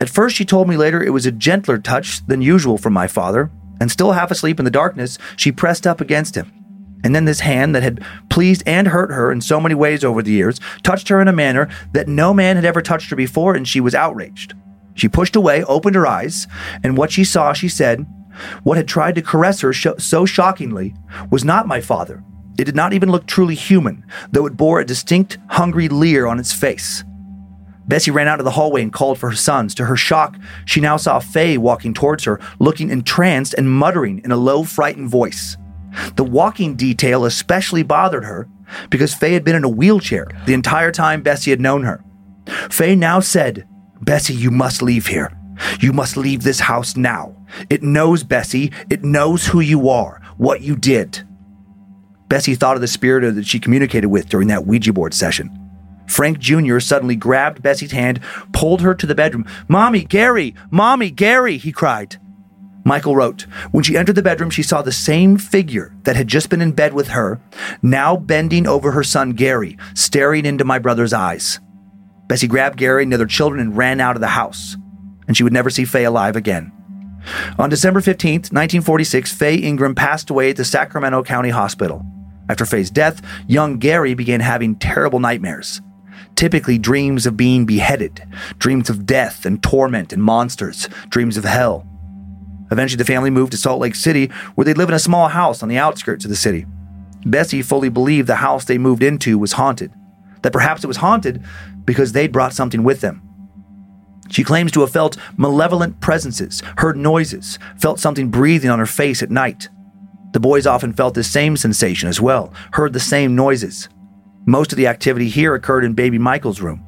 At 0.00 0.10
first, 0.10 0.36
she 0.36 0.44
told 0.44 0.68
me 0.68 0.76
later 0.76 1.02
it 1.02 1.12
was 1.12 1.26
a 1.26 1.32
gentler 1.32 1.78
touch 1.78 2.24
than 2.26 2.42
usual 2.42 2.78
from 2.78 2.92
my 2.92 3.06
father, 3.06 3.50
and 3.80 3.90
still 3.90 4.12
half 4.12 4.30
asleep 4.30 4.58
in 4.58 4.64
the 4.64 4.70
darkness, 4.70 5.18
she 5.36 5.52
pressed 5.52 5.86
up 5.86 6.00
against 6.00 6.36
him. 6.36 6.52
And 7.02 7.14
then 7.14 7.26
this 7.26 7.40
hand 7.40 7.74
that 7.74 7.82
had 7.82 8.02
pleased 8.30 8.62
and 8.66 8.88
hurt 8.88 9.10
her 9.10 9.30
in 9.30 9.40
so 9.40 9.60
many 9.60 9.74
ways 9.74 10.04
over 10.04 10.22
the 10.22 10.30
years 10.30 10.58
touched 10.82 11.08
her 11.08 11.20
in 11.20 11.28
a 11.28 11.32
manner 11.32 11.68
that 11.92 12.08
no 12.08 12.32
man 12.32 12.56
had 12.56 12.64
ever 12.64 12.80
touched 12.80 13.10
her 13.10 13.16
before, 13.16 13.54
and 13.54 13.68
she 13.68 13.80
was 13.80 13.94
outraged. 13.94 14.54
She 14.94 15.08
pushed 15.08 15.36
away, 15.36 15.64
opened 15.64 15.96
her 15.96 16.06
eyes, 16.06 16.46
and 16.82 16.96
what 16.96 17.10
she 17.10 17.24
saw, 17.24 17.52
she 17.52 17.68
said, 17.68 18.06
what 18.62 18.76
had 18.76 18.88
tried 18.88 19.14
to 19.14 19.22
caress 19.22 19.60
her 19.60 19.72
so 19.72 20.24
shockingly 20.24 20.94
was 21.30 21.44
not 21.44 21.68
my 21.68 21.80
father, 21.80 22.22
it 22.58 22.64
did 22.64 22.76
not 22.76 22.92
even 22.92 23.10
look 23.10 23.26
truly 23.26 23.54
human, 23.54 24.04
though 24.30 24.46
it 24.46 24.56
bore 24.56 24.80
a 24.80 24.84
distinct, 24.84 25.38
hungry 25.48 25.88
leer 25.88 26.26
on 26.26 26.38
its 26.38 26.52
face. 26.52 27.04
Bessie 27.86 28.10
ran 28.10 28.28
out 28.28 28.40
of 28.40 28.44
the 28.44 28.50
hallway 28.52 28.82
and 28.82 28.92
called 28.92 29.18
for 29.18 29.30
her 29.30 29.36
sons. 29.36 29.74
To 29.74 29.84
her 29.84 29.96
shock, 29.96 30.36
she 30.64 30.80
now 30.80 30.96
saw 30.96 31.18
Faye 31.18 31.58
walking 31.58 31.94
towards 31.94 32.24
her, 32.24 32.40
looking 32.58 32.90
entranced 32.90 33.54
and 33.54 33.70
muttering 33.70 34.22
in 34.24 34.32
a 34.32 34.36
low, 34.36 34.64
frightened 34.64 35.10
voice. 35.10 35.56
The 36.16 36.24
walking 36.24 36.76
detail 36.76 37.24
especially 37.24 37.82
bothered 37.82 38.24
her 38.24 38.48
because 38.90 39.14
Faye 39.14 39.34
had 39.34 39.44
been 39.44 39.56
in 39.56 39.64
a 39.64 39.68
wheelchair 39.68 40.28
the 40.46 40.54
entire 40.54 40.90
time 40.90 41.22
Bessie 41.22 41.50
had 41.50 41.60
known 41.60 41.84
her. 41.84 42.02
Faye 42.70 42.96
now 42.96 43.20
said, 43.20 43.68
Bessie, 44.00 44.34
you 44.34 44.50
must 44.50 44.82
leave 44.82 45.06
here. 45.06 45.30
You 45.80 45.92
must 45.92 46.16
leave 46.16 46.42
this 46.42 46.60
house 46.60 46.96
now. 46.96 47.36
It 47.70 47.82
knows, 47.82 48.24
Bessie, 48.24 48.72
it 48.90 49.04
knows 49.04 49.46
who 49.46 49.60
you 49.60 49.88
are, 49.88 50.20
what 50.36 50.62
you 50.62 50.76
did. 50.76 51.22
Bessie 52.28 52.56
thought 52.56 52.74
of 52.74 52.80
the 52.80 52.88
spirit 52.88 53.34
that 53.34 53.46
she 53.46 53.60
communicated 53.60 54.08
with 54.08 54.28
during 54.28 54.48
that 54.48 54.66
Ouija 54.66 54.92
board 54.92 55.14
session. 55.14 55.63
Frank 56.06 56.38
Jr. 56.38 56.78
suddenly 56.80 57.16
grabbed 57.16 57.62
Bessie's 57.62 57.92
hand, 57.92 58.20
pulled 58.52 58.82
her 58.82 58.94
to 58.94 59.06
the 59.06 59.14
bedroom. 59.14 59.46
Mommy, 59.68 60.04
Gary! 60.04 60.54
Mommy, 60.70 61.10
Gary! 61.10 61.56
he 61.56 61.72
cried. 61.72 62.16
Mikal 62.84 63.14
wrote, 63.14 63.42
When 63.70 63.82
she 63.82 63.96
entered 63.96 64.16
the 64.16 64.22
bedroom, 64.22 64.50
she 64.50 64.62
saw 64.62 64.82
the 64.82 64.92
same 64.92 65.38
figure 65.38 65.94
that 66.02 66.16
had 66.16 66.28
just 66.28 66.50
been 66.50 66.60
in 66.60 66.72
bed 66.72 66.92
with 66.92 67.08
her, 67.08 67.40
now 67.82 68.16
bending 68.16 68.66
over 68.66 68.90
her 68.92 69.02
son 69.04 69.30
Gary, 69.32 69.78
staring 69.94 70.44
into 70.44 70.64
my 70.64 70.78
brother's 70.78 71.12
eyes. 71.12 71.60
Bessie 72.28 72.46
grabbed 72.46 72.78
Gary 72.78 73.02
and 73.02 73.12
the 73.12 73.16
other 73.16 73.26
children 73.26 73.60
and 73.60 73.76
ran 73.76 74.00
out 74.00 74.16
of 74.16 74.20
the 74.20 74.28
house, 74.28 74.76
and 75.26 75.36
she 75.36 75.42
would 75.42 75.52
never 75.52 75.70
see 75.70 75.84
Faye 75.84 76.04
alive 76.04 76.36
again. 76.36 76.72
On 77.58 77.70
December 77.70 78.00
15th, 78.00 78.52
1946, 78.52 79.32
Faye 79.32 79.56
Ingram 79.56 79.94
passed 79.94 80.28
away 80.28 80.50
at 80.50 80.56
the 80.56 80.64
Sacramento 80.64 81.22
County 81.22 81.48
Hospital. 81.48 82.04
After 82.50 82.66
Faye's 82.66 82.90
death, 82.90 83.22
young 83.46 83.78
Gary 83.78 84.12
began 84.12 84.40
having 84.40 84.76
terrible 84.76 85.20
nightmares. 85.20 85.80
Typically, 86.36 86.78
dreams 86.78 87.26
of 87.26 87.36
being 87.36 87.64
beheaded, 87.64 88.26
dreams 88.58 88.90
of 88.90 89.06
death 89.06 89.46
and 89.46 89.62
torment 89.62 90.12
and 90.12 90.22
monsters, 90.22 90.88
dreams 91.08 91.36
of 91.36 91.44
hell. 91.44 91.86
Eventually, 92.70 92.98
the 92.98 93.04
family 93.04 93.30
moved 93.30 93.52
to 93.52 93.58
Salt 93.58 93.80
Lake 93.80 93.94
City, 93.94 94.26
where 94.54 94.64
they 94.64 94.74
live 94.74 94.88
in 94.88 94.94
a 94.94 94.98
small 94.98 95.28
house 95.28 95.62
on 95.62 95.68
the 95.68 95.78
outskirts 95.78 96.24
of 96.24 96.28
the 96.28 96.36
city. 96.36 96.66
Bessie 97.24 97.62
fully 97.62 97.88
believed 97.88 98.26
the 98.26 98.36
house 98.36 98.64
they 98.64 98.78
moved 98.78 99.02
into 99.02 99.38
was 99.38 99.52
haunted, 99.52 99.92
that 100.42 100.52
perhaps 100.52 100.82
it 100.82 100.88
was 100.88 100.96
haunted 100.98 101.42
because 101.84 102.12
they'd 102.12 102.32
brought 102.32 102.52
something 102.52 102.82
with 102.82 103.00
them. 103.00 103.22
She 104.30 104.42
claims 104.42 104.72
to 104.72 104.80
have 104.80 104.90
felt 104.90 105.16
malevolent 105.36 106.00
presences, 106.00 106.62
heard 106.78 106.96
noises, 106.96 107.58
felt 107.76 108.00
something 108.00 108.30
breathing 108.30 108.70
on 108.70 108.78
her 108.78 108.86
face 108.86 109.22
at 109.22 109.30
night. 109.30 109.68
The 110.32 110.40
boys 110.40 110.66
often 110.66 110.92
felt 110.92 111.14
the 111.14 111.22
same 111.22 111.56
sensation 111.56 112.08
as 112.08 112.20
well, 112.20 112.52
heard 112.72 112.92
the 112.92 113.00
same 113.00 113.36
noises. 113.36 113.88
Most 114.46 114.72
of 114.72 114.76
the 114.76 114.86
activity 114.86 115.28
here 115.28 115.54
occurred 115.54 115.84
in 115.84 115.94
baby 115.94 116.18
Mikal's 116.18 116.60
room. 116.60 116.84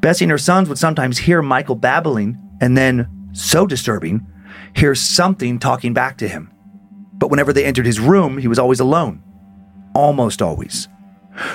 Bessie 0.00 0.24
and 0.24 0.32
her 0.32 0.38
sons 0.38 0.68
would 0.68 0.78
sometimes 0.78 1.18
hear 1.18 1.42
Mikal 1.42 1.80
babbling 1.80 2.38
and 2.60 2.76
then, 2.76 3.28
so 3.32 3.66
disturbing, 3.66 4.26
hear 4.74 4.94
something 4.94 5.58
talking 5.58 5.94
back 5.94 6.18
to 6.18 6.28
him. 6.28 6.52
But 7.12 7.30
whenever 7.30 7.52
they 7.52 7.64
entered 7.64 7.86
his 7.86 8.00
room, 8.00 8.38
he 8.38 8.48
was 8.48 8.58
always 8.58 8.80
alone. 8.80 9.22
Almost 9.94 10.42
always. 10.42 10.88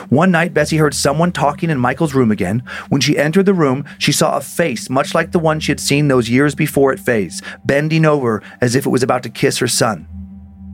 One 0.09 0.31
night, 0.31 0.53
Bessie 0.53 0.77
heard 0.77 0.95
someone 0.95 1.31
talking 1.31 1.69
in 1.69 1.77
Mikal's 1.77 2.15
room 2.15 2.31
again. 2.31 2.63
When 2.89 3.01
she 3.01 3.17
entered 3.17 3.45
the 3.45 3.53
room, 3.53 3.85
she 3.99 4.11
saw 4.11 4.37
a 4.37 4.41
face 4.41 4.89
much 4.89 5.13
like 5.13 5.31
the 5.31 5.39
one 5.39 5.59
she 5.59 5.71
had 5.71 5.79
seen 5.79 6.07
those 6.07 6.29
years 6.29 6.55
before 6.55 6.91
at 6.91 6.99
Faye's, 6.99 7.41
bending 7.63 8.05
over 8.05 8.41
as 8.59 8.75
if 8.75 8.85
it 8.85 8.89
was 8.89 9.03
about 9.03 9.23
to 9.23 9.29
kiss 9.29 9.59
her 9.59 9.67
son. 9.67 10.07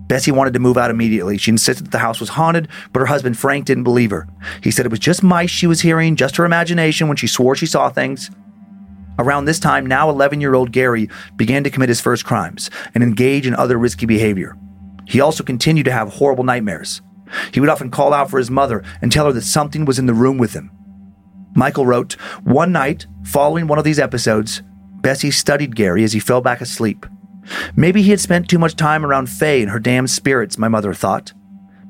Bessie 0.07 0.31
wanted 0.31 0.53
to 0.53 0.59
move 0.59 0.77
out 0.77 0.91
immediately. 0.91 1.37
She 1.37 1.51
insisted 1.51 1.85
that 1.85 1.91
the 1.91 1.99
house 1.99 2.19
was 2.19 2.29
haunted, 2.29 2.67
but 2.91 2.99
her 2.99 3.05
husband 3.05 3.37
Frank 3.37 3.65
didn't 3.65 3.83
believe 3.83 4.11
her. 4.11 4.27
He 4.61 4.71
said 4.71 4.85
it 4.85 4.91
was 4.91 4.99
just 4.99 5.23
mice 5.23 5.49
she 5.49 5.67
was 5.67 5.81
hearing, 5.81 6.15
just 6.15 6.35
her 6.37 6.45
imagination 6.45 7.07
when 7.07 7.17
she 7.17 7.27
swore 7.27 7.55
she 7.55 7.65
saw 7.65 7.89
things. 7.89 8.29
Around 9.19 9.45
this 9.45 9.59
time, 9.59 9.85
now 9.85 10.09
11 10.09 10.41
year 10.41 10.55
old 10.55 10.71
Gary 10.71 11.09
began 11.35 11.63
to 11.63 11.69
commit 11.69 11.89
his 11.89 12.01
first 12.01 12.25
crimes 12.25 12.69
and 12.93 13.03
engage 13.03 13.47
in 13.47 13.55
other 13.55 13.77
risky 13.77 14.05
behavior. 14.05 14.57
He 15.05 15.21
also 15.21 15.43
continued 15.43 15.85
to 15.85 15.91
have 15.91 16.13
horrible 16.13 16.43
nightmares. 16.43 17.01
He 17.53 17.59
would 17.59 17.69
often 17.69 17.91
call 17.91 18.13
out 18.13 18.29
for 18.29 18.37
his 18.37 18.51
mother 18.51 18.83
and 19.01 19.11
tell 19.11 19.25
her 19.25 19.31
that 19.33 19.41
something 19.41 19.85
was 19.85 19.99
in 19.99 20.05
the 20.05 20.13
room 20.13 20.37
with 20.37 20.53
him. 20.53 20.71
Mikal 21.55 21.85
wrote, 21.85 22.13
One 22.43 22.71
night, 22.71 23.05
following 23.23 23.67
one 23.67 23.77
of 23.77 23.85
these 23.85 23.99
episodes, 23.99 24.63
Bessie 25.01 25.31
studied 25.31 25.75
Gary 25.75 26.03
as 26.03 26.13
he 26.13 26.19
fell 26.19 26.41
back 26.41 26.61
asleep. 26.61 27.05
Maybe 27.75 28.01
he 28.01 28.11
had 28.11 28.19
spent 28.19 28.49
too 28.49 28.59
much 28.59 28.75
time 28.75 29.05
around 29.05 29.29
Faye 29.29 29.61
and 29.61 29.71
her 29.71 29.79
damned 29.79 30.09
spirits, 30.09 30.57
my 30.57 30.67
mother 30.67 30.93
thought. 30.93 31.33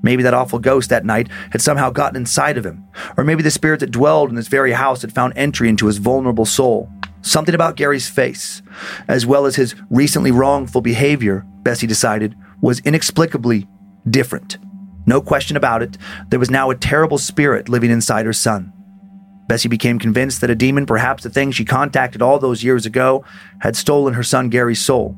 Maybe 0.01 0.22
that 0.24 0.34
awful 0.34 0.60
ghost 0.60 0.89
that 0.89 1.06
night 1.06 1.30
had 1.51 1.62
somehow 1.62 1.89
gotten 1.89 2.18
inside 2.18 2.58
of 2.58 2.66
him. 2.66 2.84
Or 3.16 3.24
maybe 3.24 3.41
the 3.41 3.49
spirit 3.49 3.80
that 3.80 3.91
dwelled 3.91 4.30
in 4.30 4.36
this 4.36 4.49
very 4.49 4.74
house 4.74 5.01
had 5.01 5.14
found 5.14 5.34
entry 5.36 5.70
into 5.70 5.88
his 5.88 5.97
vulnerable 5.97 6.45
soul. 6.45 6.91
Something 7.22 7.56
about 7.56 7.78
Gary's 7.78 8.10
face, 8.10 8.62
as 9.08 9.26
well 9.26 9.45
as 9.45 9.56
his 9.56 9.76
recently 9.89 10.30
wrongful 10.30 10.82
behavior, 10.82 11.45
Bessie 11.64 11.88
decided, 11.88 12.36
was 12.62 12.82
inexplicably 12.82 13.66
different. 14.10 14.58
No 15.06 15.22
question 15.22 15.56
about 15.56 15.82
it, 15.82 15.97
there 16.30 16.39
was 16.39 16.51
now 16.51 16.70
a 16.70 16.76
terrible 16.76 17.18
spirit 17.18 17.70
living 17.70 17.91
inside 17.91 18.26
her 18.26 18.34
son. 18.34 18.74
Bessie 19.47 19.70
became 19.70 19.99
convinced 19.99 20.41
that 20.41 20.49
a 20.49 20.56
demon, 20.56 20.86
perhaps 20.86 21.24
the 21.24 21.30
thing 21.30 21.51
she 21.51 21.64
contacted 21.64 22.22
all 22.22 22.39
those 22.39 22.64
years 22.64 22.86
ago, 22.86 23.24
had 23.60 23.76
stolen 23.76 24.14
her 24.14 24.24
son 24.24 24.49
Gary's 24.49 24.82
soul. 24.82 25.18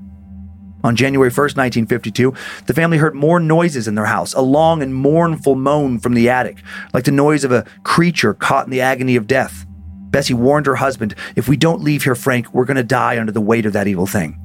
On 0.86 0.96
January 0.96 1.32
1st, 1.32 1.58
1952, 1.58 2.32
the 2.68 2.74
family 2.76 3.00
heard 3.00 3.16
more 3.16 3.40
noises 3.40 3.88
in 3.88 3.96
their 3.96 4.06
house, 4.06 4.36
a 4.36 4.42
long 4.42 4.84
and 4.84 4.94
mournful 4.94 5.56
moan 5.56 5.98
from 5.98 6.14
the 6.14 6.30
attic, 6.30 6.60
like 6.94 7.06
the 7.06 7.12
noise 7.12 7.44
of 7.44 7.52
a 7.52 7.66
creature 7.82 8.36
caught 8.36 8.66
in 8.66 8.72
the 8.72 8.82
agony 8.82 9.16
of 9.16 9.26
death. 9.26 9.66
Bessie 10.12 10.36
warned 10.36 10.68
her 10.68 10.76
husband, 10.76 11.16
If 11.36 11.50
we 11.50 11.58
don't 11.58 11.82
leave 11.82 12.04
here, 12.04 12.14
Frank, 12.14 12.54
we're 12.54 12.66
going 12.66 12.78
to 12.78 12.84
die 12.84 13.20
under 13.20 13.32
the 13.32 13.42
weight 13.42 13.66
of 13.66 13.74
that 13.74 13.88
evil 13.88 14.06
thing. 14.06 14.40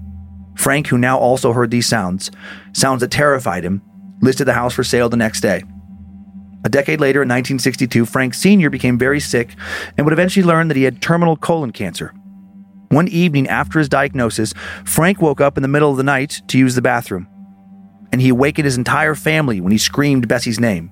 Frank, 0.56 0.86
who 0.86 0.96
now 0.96 1.18
also 1.18 1.52
heard 1.52 1.70
these 1.70 1.86
sounds, 1.86 2.30
sounds 2.72 3.00
that 3.00 3.10
terrified 3.10 3.62
him, 3.62 3.82
listed 4.22 4.46
the 4.46 4.54
house 4.54 4.72
for 4.72 4.82
sale 4.82 5.10
the 5.10 5.18
next 5.18 5.42
day. 5.42 5.62
A 6.64 6.70
decade 6.70 7.02
later, 7.02 7.20
in 7.20 7.28
1962, 7.28 8.06
Frank 8.06 8.32
Sr. 8.32 8.70
became 8.70 8.96
very 8.96 9.20
sick 9.20 9.56
and 9.98 10.06
would 10.06 10.14
eventually 10.14 10.46
learn 10.46 10.68
that 10.68 10.76
he 10.78 10.84
had 10.84 11.02
terminal 11.02 11.36
colon 11.36 11.70
cancer. 11.70 12.14
One 12.90 13.06
evening 13.06 13.46
after 13.46 13.78
his 13.78 13.88
diagnosis, 13.88 14.52
Frank 14.84 15.22
woke 15.22 15.40
up 15.40 15.56
in 15.56 15.62
the 15.62 15.68
middle 15.68 15.92
of 15.92 15.96
the 15.96 16.02
night 16.02 16.42
to 16.48 16.58
use 16.58 16.74
the 16.74 16.82
bathroom. 16.82 17.28
And 18.10 18.20
he 18.20 18.30
awakened 18.30 18.64
his 18.64 18.76
entire 18.76 19.14
family 19.14 19.60
when 19.60 19.70
he 19.70 19.78
screamed 19.78 20.26
Bessie's 20.26 20.58
name. 20.58 20.90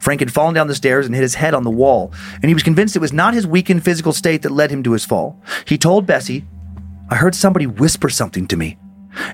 Frank 0.00 0.18
had 0.18 0.32
fallen 0.32 0.54
down 0.54 0.66
the 0.66 0.74
stairs 0.74 1.06
and 1.06 1.14
hit 1.14 1.22
his 1.22 1.36
head 1.36 1.54
on 1.54 1.62
the 1.62 1.70
wall, 1.70 2.12
and 2.34 2.46
he 2.46 2.54
was 2.54 2.64
convinced 2.64 2.96
it 2.96 3.00
was 3.00 3.12
not 3.12 3.34
his 3.34 3.46
weakened 3.46 3.84
physical 3.84 4.12
state 4.12 4.42
that 4.42 4.50
led 4.50 4.72
him 4.72 4.82
to 4.82 4.92
his 4.92 5.04
fall. 5.04 5.40
He 5.64 5.78
told 5.78 6.06
Bessie, 6.06 6.44
I 7.08 7.14
heard 7.14 7.36
somebody 7.36 7.68
whisper 7.68 8.08
something 8.08 8.48
to 8.48 8.56
me, 8.56 8.76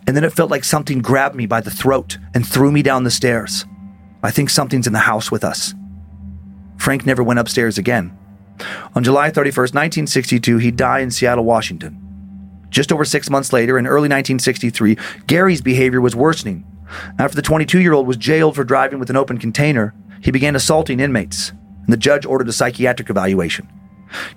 and 0.07 0.15
then 0.15 0.25
it 0.25 0.33
felt 0.35 0.51
like 0.51 0.65
something 0.65 1.01
grabbed 1.01 1.35
me 1.35 1.47
by 1.47 1.63
the 1.63 1.71
throat 1.71 2.19
and 2.35 2.47
threw 2.47 2.71
me 2.71 2.83
down 2.83 3.05
the 3.05 3.11
stairs. 3.11 3.65
I 4.23 4.31
think 4.31 4.51
something's 4.51 4.87
in 4.87 4.93
the 4.93 4.99
house 4.99 5.31
with 5.31 5.43
us. 5.43 5.73
Frank 6.77 7.07
never 7.07 7.23
went 7.23 7.41
upstairs 7.41 7.79
again. 7.79 8.15
On 8.95 9.03
July 9.03 9.31
31st, 9.31 9.75
1962, 9.75 10.59
he 10.59 10.71
died 10.71 11.03
in 11.03 11.11
Seattle, 11.11 11.45
Washington. 11.45 12.01
Just 12.71 12.93
over 12.93 13.05
six 13.05 13.31
months 13.31 13.53
later, 13.53 13.79
in 13.79 13.87
early 13.87 14.09
1963, 14.09 14.97
Gary's 15.27 15.61
behavior 15.61 16.01
was 16.01 16.17
worsening. 16.17 16.65
After 17.19 17.37
the 17.37 17.43
22 17.43 17.81
year 17.81 17.93
old 17.93 18.07
was 18.07 18.17
jailed 18.17 18.57
for 18.57 18.65
driving 18.65 18.99
with 18.99 19.11
an 19.11 19.17
open 19.17 19.39
container, 19.39 19.95
he 20.21 20.31
began 20.31 20.57
assaulting 20.57 21.01
inmates, 21.01 21.51
and 21.51 21.93
the 21.93 21.97
judge 21.97 22.27
ordered 22.27 22.49
a 22.49 22.53
psychiatric 22.53 23.11
evaluation. 23.11 23.69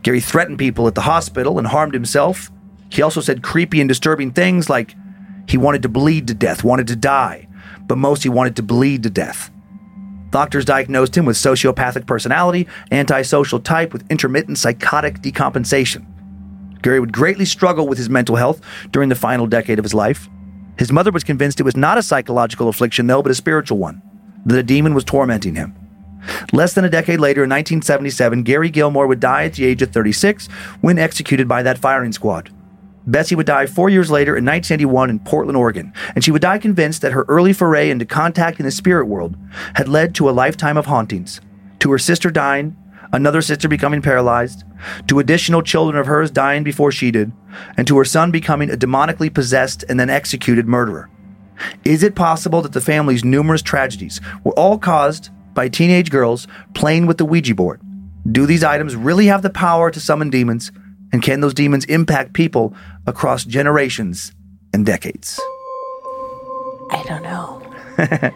Gary 0.03 0.19
threatened 0.19 0.59
people 0.59 0.87
at 0.87 0.95
the 0.95 1.01
hospital 1.01 1.57
and 1.57 1.67
harmed 1.67 1.93
himself. 1.93 2.51
He 2.89 3.01
also 3.01 3.21
said 3.21 3.43
creepy 3.43 3.79
and 3.79 3.87
disturbing 3.87 4.31
things 4.31 4.69
like 4.69 4.95
he 5.47 5.57
wanted 5.57 5.81
to 5.83 5.89
bleed 5.89 6.27
to 6.27 6.33
death, 6.33 6.63
wanted 6.63 6.87
to 6.87 6.95
die, 6.95 7.47
but 7.87 7.97
most 7.97 8.23
he 8.23 8.29
wanted 8.29 8.55
to 8.57 8.63
bleed 8.63 9.03
to 9.03 9.09
death. 9.09 9.49
Doctors 10.29 10.65
diagnosed 10.65 11.15
him 11.15 11.25
with 11.25 11.37
sociopathic 11.37 12.05
personality, 12.05 12.67
antisocial 12.91 13.59
type 13.59 13.93
with 13.93 14.09
intermittent 14.09 14.57
psychotic 14.57 15.21
decompensation. 15.21 16.05
Gary 16.81 16.99
would 16.99 17.13
greatly 17.13 17.45
struggle 17.45 17.87
with 17.87 17.97
his 17.97 18.09
mental 18.09 18.35
health 18.35 18.61
during 18.91 19.09
the 19.09 19.15
final 19.15 19.47
decade 19.47 19.79
of 19.79 19.85
his 19.85 19.93
life. 19.93 20.29
His 20.77 20.91
mother 20.91 21.11
was 21.11 21.23
convinced 21.23 21.59
it 21.59 21.63
was 21.63 21.77
not 21.77 21.97
a 21.97 22.03
psychological 22.03 22.69
affliction, 22.69 23.07
though, 23.07 23.23
but 23.23 23.31
a 23.31 23.35
spiritual 23.35 23.77
one, 23.77 24.01
that 24.45 24.59
a 24.59 24.63
demon 24.63 24.93
was 24.93 25.03
tormenting 25.03 25.55
him. 25.55 25.75
Less 26.51 26.73
than 26.73 26.85
a 26.85 26.89
decade 26.89 27.19
later, 27.19 27.43
in 27.43 27.49
1977, 27.49 28.43
Gary 28.43 28.69
Gilmore 28.69 29.07
would 29.07 29.19
die 29.19 29.45
at 29.45 29.53
the 29.53 29.65
age 29.65 29.81
of 29.81 29.91
36 29.91 30.47
when 30.81 30.99
executed 30.99 31.47
by 31.47 31.63
that 31.63 31.77
firing 31.77 32.11
squad. 32.11 32.51
Bessie 33.07 33.35
would 33.35 33.45
die 33.45 33.65
four 33.65 33.89
years 33.89 34.11
later 34.11 34.35
in 34.35 34.43
1981 34.43 35.09
in 35.09 35.19
Portland, 35.19 35.57
Oregon, 35.57 35.93
and 36.13 36.23
she 36.23 36.31
would 36.31 36.41
die 36.41 36.57
convinced 36.57 37.01
that 37.01 37.13
her 37.13 37.25
early 37.29 37.53
foray 37.53 37.89
into 37.89 38.05
contacting 38.05 38.65
the 38.65 38.71
spirit 38.71 39.05
world 39.05 39.37
had 39.75 39.87
led 39.87 40.13
to 40.15 40.29
a 40.29 40.31
lifetime 40.31 40.77
of 40.77 40.87
hauntings, 40.87 41.39
to 41.79 41.89
her 41.91 41.97
sister 41.97 42.29
dying, 42.29 42.75
another 43.13 43.41
sister 43.41 43.69
becoming 43.69 44.01
paralyzed, 44.01 44.65
to 45.07 45.19
additional 45.19 45.61
children 45.61 45.97
of 45.97 46.05
hers 46.05 46.29
dying 46.29 46.63
before 46.63 46.91
she 46.91 47.09
did, 47.09 47.31
and 47.77 47.87
to 47.87 47.97
her 47.97 48.05
son 48.05 48.29
becoming 48.29 48.69
a 48.69 48.75
demonically 48.75 49.33
possessed 49.33 49.85
and 49.87 49.97
then 49.97 50.09
executed 50.09 50.67
murderer. 50.67 51.09
Is 51.85 52.03
it 52.03 52.13
possible 52.13 52.61
that 52.61 52.73
the 52.73 52.81
family's 52.81 53.23
numerous 53.23 53.61
tragedies 53.61 54.19
were 54.43 54.53
all 54.59 54.77
caused 54.77 55.29
by 55.53 55.69
teenage 55.69 56.11
girls 56.11 56.45
playing 56.73 57.07
with 57.07 57.17
the 57.17 57.25
Ouija 57.25 57.55
board? 57.55 57.81
Do 58.29 58.45
these 58.45 58.63
items 58.63 58.95
really 58.95 59.27
have 59.27 59.41
the 59.41 59.49
power 59.49 59.89
to 59.89 59.99
summon 59.99 60.29
demons? 60.29 60.71
And 61.13 61.21
can 61.23 61.39
those 61.41 61.53
demons 61.53 61.85
impact 61.85 62.33
people 62.33 62.75
across 63.05 63.45
generations 63.45 64.31
and 64.73 64.85
decades? 64.85 65.39
I 66.91 67.03
don't 67.07 67.23
know. 67.23 67.61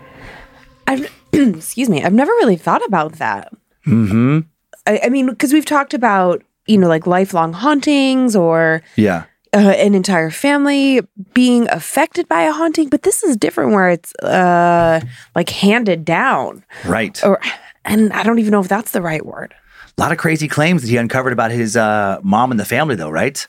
I've, 0.88 1.12
excuse 1.34 1.90
me. 1.90 2.04
I've 2.04 2.14
never 2.14 2.32
really 2.34 2.58
thought 2.58 2.86
about 2.86 3.14
that. 3.14 3.52
Mm-hmm. 3.86 4.40
I, 4.88 5.00
I 5.06 5.10
mean, 5.10 5.28
because 5.28 5.54
we've 5.54 5.66
talked 5.66 5.94
about, 5.94 6.44
you 6.68 6.78
know, 6.78 6.88
like 6.88 7.08
lifelong 7.08 7.54
hauntings 7.54 8.36
or 8.36 8.82
Yeah. 8.96 9.24
uh, 9.54 9.58
an 9.78 9.94
entire 9.96 10.30
family 10.32 11.02
being 11.34 11.68
affected 11.70 12.28
by 12.28 12.44
a 12.44 12.52
haunting, 12.52 12.90
but 12.90 13.04
this 13.04 13.24
is 13.24 13.38
different 13.38 13.72
where 13.72 13.90
it's 13.90 14.14
uh, 14.24 15.02
like 15.36 15.50
handed 15.50 16.06
down. 16.06 16.64
Right. 16.86 17.22
Or, 17.24 17.40
and 17.86 18.12
I 18.14 18.24
don't 18.24 18.40
even 18.40 18.52
know 18.52 18.62
if 18.62 18.68
that's 18.68 18.92
the 18.92 19.02
right 19.02 19.26
word. 19.26 19.54
A 20.02 20.06
lot 20.06 20.12
of 20.12 20.18
crazy 20.18 20.48
claims 20.48 20.82
that 20.82 20.88
he 20.90 20.98
uncovered 20.98 21.32
about 21.32 21.52
his 21.52 21.78
uh, 21.78 22.18
mom 22.24 22.50
and 22.50 22.60
the 22.60 22.66
family, 22.66 22.96
though, 22.96 23.12
right? 23.12 23.48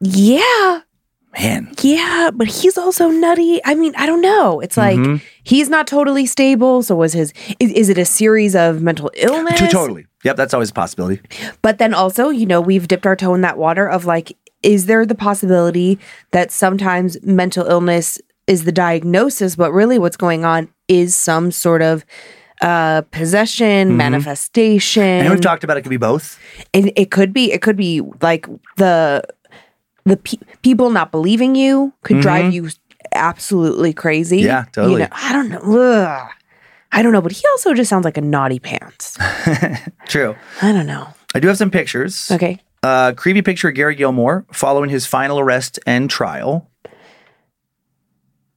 Yeah. 0.00 0.80
Man. 1.38 1.72
Yeah, 1.80 2.30
but 2.34 2.46
he's 2.46 2.76
also 2.76 3.08
nutty. 3.08 3.58
I 3.64 3.74
mean, 3.74 3.94
I 3.96 4.04
don't 4.04 4.20
know. 4.20 4.60
It's 4.60 4.76
like 4.76 4.98
Mm-hmm. 4.98 5.24
he's 5.44 5.70
not 5.70 5.86
totally 5.86 6.26
stable. 6.26 6.82
So 6.82 6.94
was 6.94 7.14
his? 7.14 7.32
Is, 7.58 7.72
is 7.72 7.88
it 7.88 7.96
a 7.96 8.04
series 8.04 8.54
of 8.54 8.82
mental 8.82 9.10
illness? 9.14 9.58
T- 9.58 9.66
Totally. 9.68 10.04
Yep, 10.24 10.36
that's 10.36 10.52
always 10.52 10.70
a 10.70 10.74
possibility. 10.74 11.22
But 11.62 11.78
then 11.78 11.94
also, 11.94 12.28
you 12.28 12.44
know, 12.44 12.60
we've 12.60 12.86
dipped 12.86 13.06
our 13.06 13.16
toe 13.16 13.34
in 13.34 13.40
that 13.40 13.56
water 13.56 13.88
of 13.88 14.04
like, 14.04 14.36
is 14.62 14.84
there 14.84 15.06
the 15.06 15.14
possibility 15.14 15.98
that 16.32 16.52
sometimes 16.52 17.16
mental 17.24 17.64
illness 17.66 18.20
is 18.46 18.64
the 18.64 18.72
diagnosis, 18.72 19.56
but 19.56 19.72
really 19.72 19.98
what's 19.98 20.18
going 20.18 20.44
on 20.44 20.68
is 20.86 21.16
some 21.16 21.50
sort 21.50 21.80
of 21.80 22.04
uh 22.64 23.02
possession, 23.12 23.96
manifestation. 23.96 25.02
Mm-hmm. 25.02 25.20
And 25.26 25.30
we've 25.30 25.40
talked 25.40 25.62
about 25.64 25.76
it 25.76 25.82
could 25.82 25.90
be 25.90 25.96
both. 26.10 26.38
and 26.72 26.90
it 26.96 27.10
could 27.10 27.32
be 27.32 27.52
it 27.52 27.60
could 27.62 27.76
be 27.76 28.00
like 28.22 28.46
the 28.76 29.22
the 30.04 30.16
pe- 30.16 30.38
people 30.62 30.88
not 30.90 31.10
believing 31.12 31.54
you 31.54 31.92
could 32.02 32.20
drive 32.20 32.52
you 32.54 32.70
absolutely 33.14 33.92
crazy 33.92 34.38
Mm-hmm. 34.38 34.46
Yeah, 34.46 34.64
totally. 34.72 34.92
you 34.94 34.98
know, 35.00 35.08
i 35.12 35.32
don't 35.32 35.48
know 35.50 35.60
Ugh. 35.60 36.30
i 36.92 37.02
don't 37.02 37.12
know 37.12 37.20
but 37.22 37.32
he 37.32 37.42
also 37.52 37.74
just 37.74 37.88
sounds 37.90 38.04
like 38.04 38.16
a 38.16 38.20
naughty 38.22 38.58
pants 38.58 39.16
True. 40.08 40.34
i 40.62 40.72
don't 40.72 40.86
know 40.86 41.06
I 41.34 41.40
do 41.40 41.48
have 41.48 41.58
some 41.58 41.70
pictures. 41.70 42.30
okay 42.30 42.58
Uh, 42.82 43.12
creepy 43.16 43.42
picture 43.42 43.68
of 43.68 43.74
Gary 43.74 43.94
Gilmore 43.94 44.44
following 44.52 44.90
his 44.90 45.06
final 45.06 45.38
arrest 45.40 45.78
and 45.86 46.08
trial. 46.10 46.68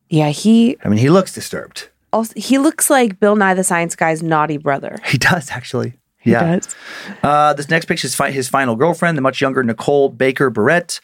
yeah 0.09 0.29
he 0.29 0.77
I 0.83 0.89
mean, 0.89 0.99
he 0.99 1.09
looks 1.09 1.33
disturbed. 1.33 1.89
Also 2.13 2.33
he 2.35 2.57
looks 2.57 2.89
like 2.89 3.19
bill 3.19 3.35
nye 3.35 3.53
the 3.53 3.63
science 3.63 3.95
guy's 3.95 4.21
naughty 4.23 4.57
brother 4.57 4.97
He 5.05 5.17
does 5.17 5.51
actually. 5.51 5.93
Yeah. 6.23 6.57
does. 6.57 6.75
Uh, 7.23 7.53
this 7.53 7.69
next 7.69 7.85
picture 7.85 8.05
is 8.05 8.13
fi- 8.15 8.31
his 8.31 8.49
final 8.49 8.75
girlfriend, 8.75 9.17
the 9.17 9.21
much 9.21 9.39
younger 9.39 9.63
Nicole 9.63 10.09
Baker 10.09 10.49
Barrett. 10.49 10.99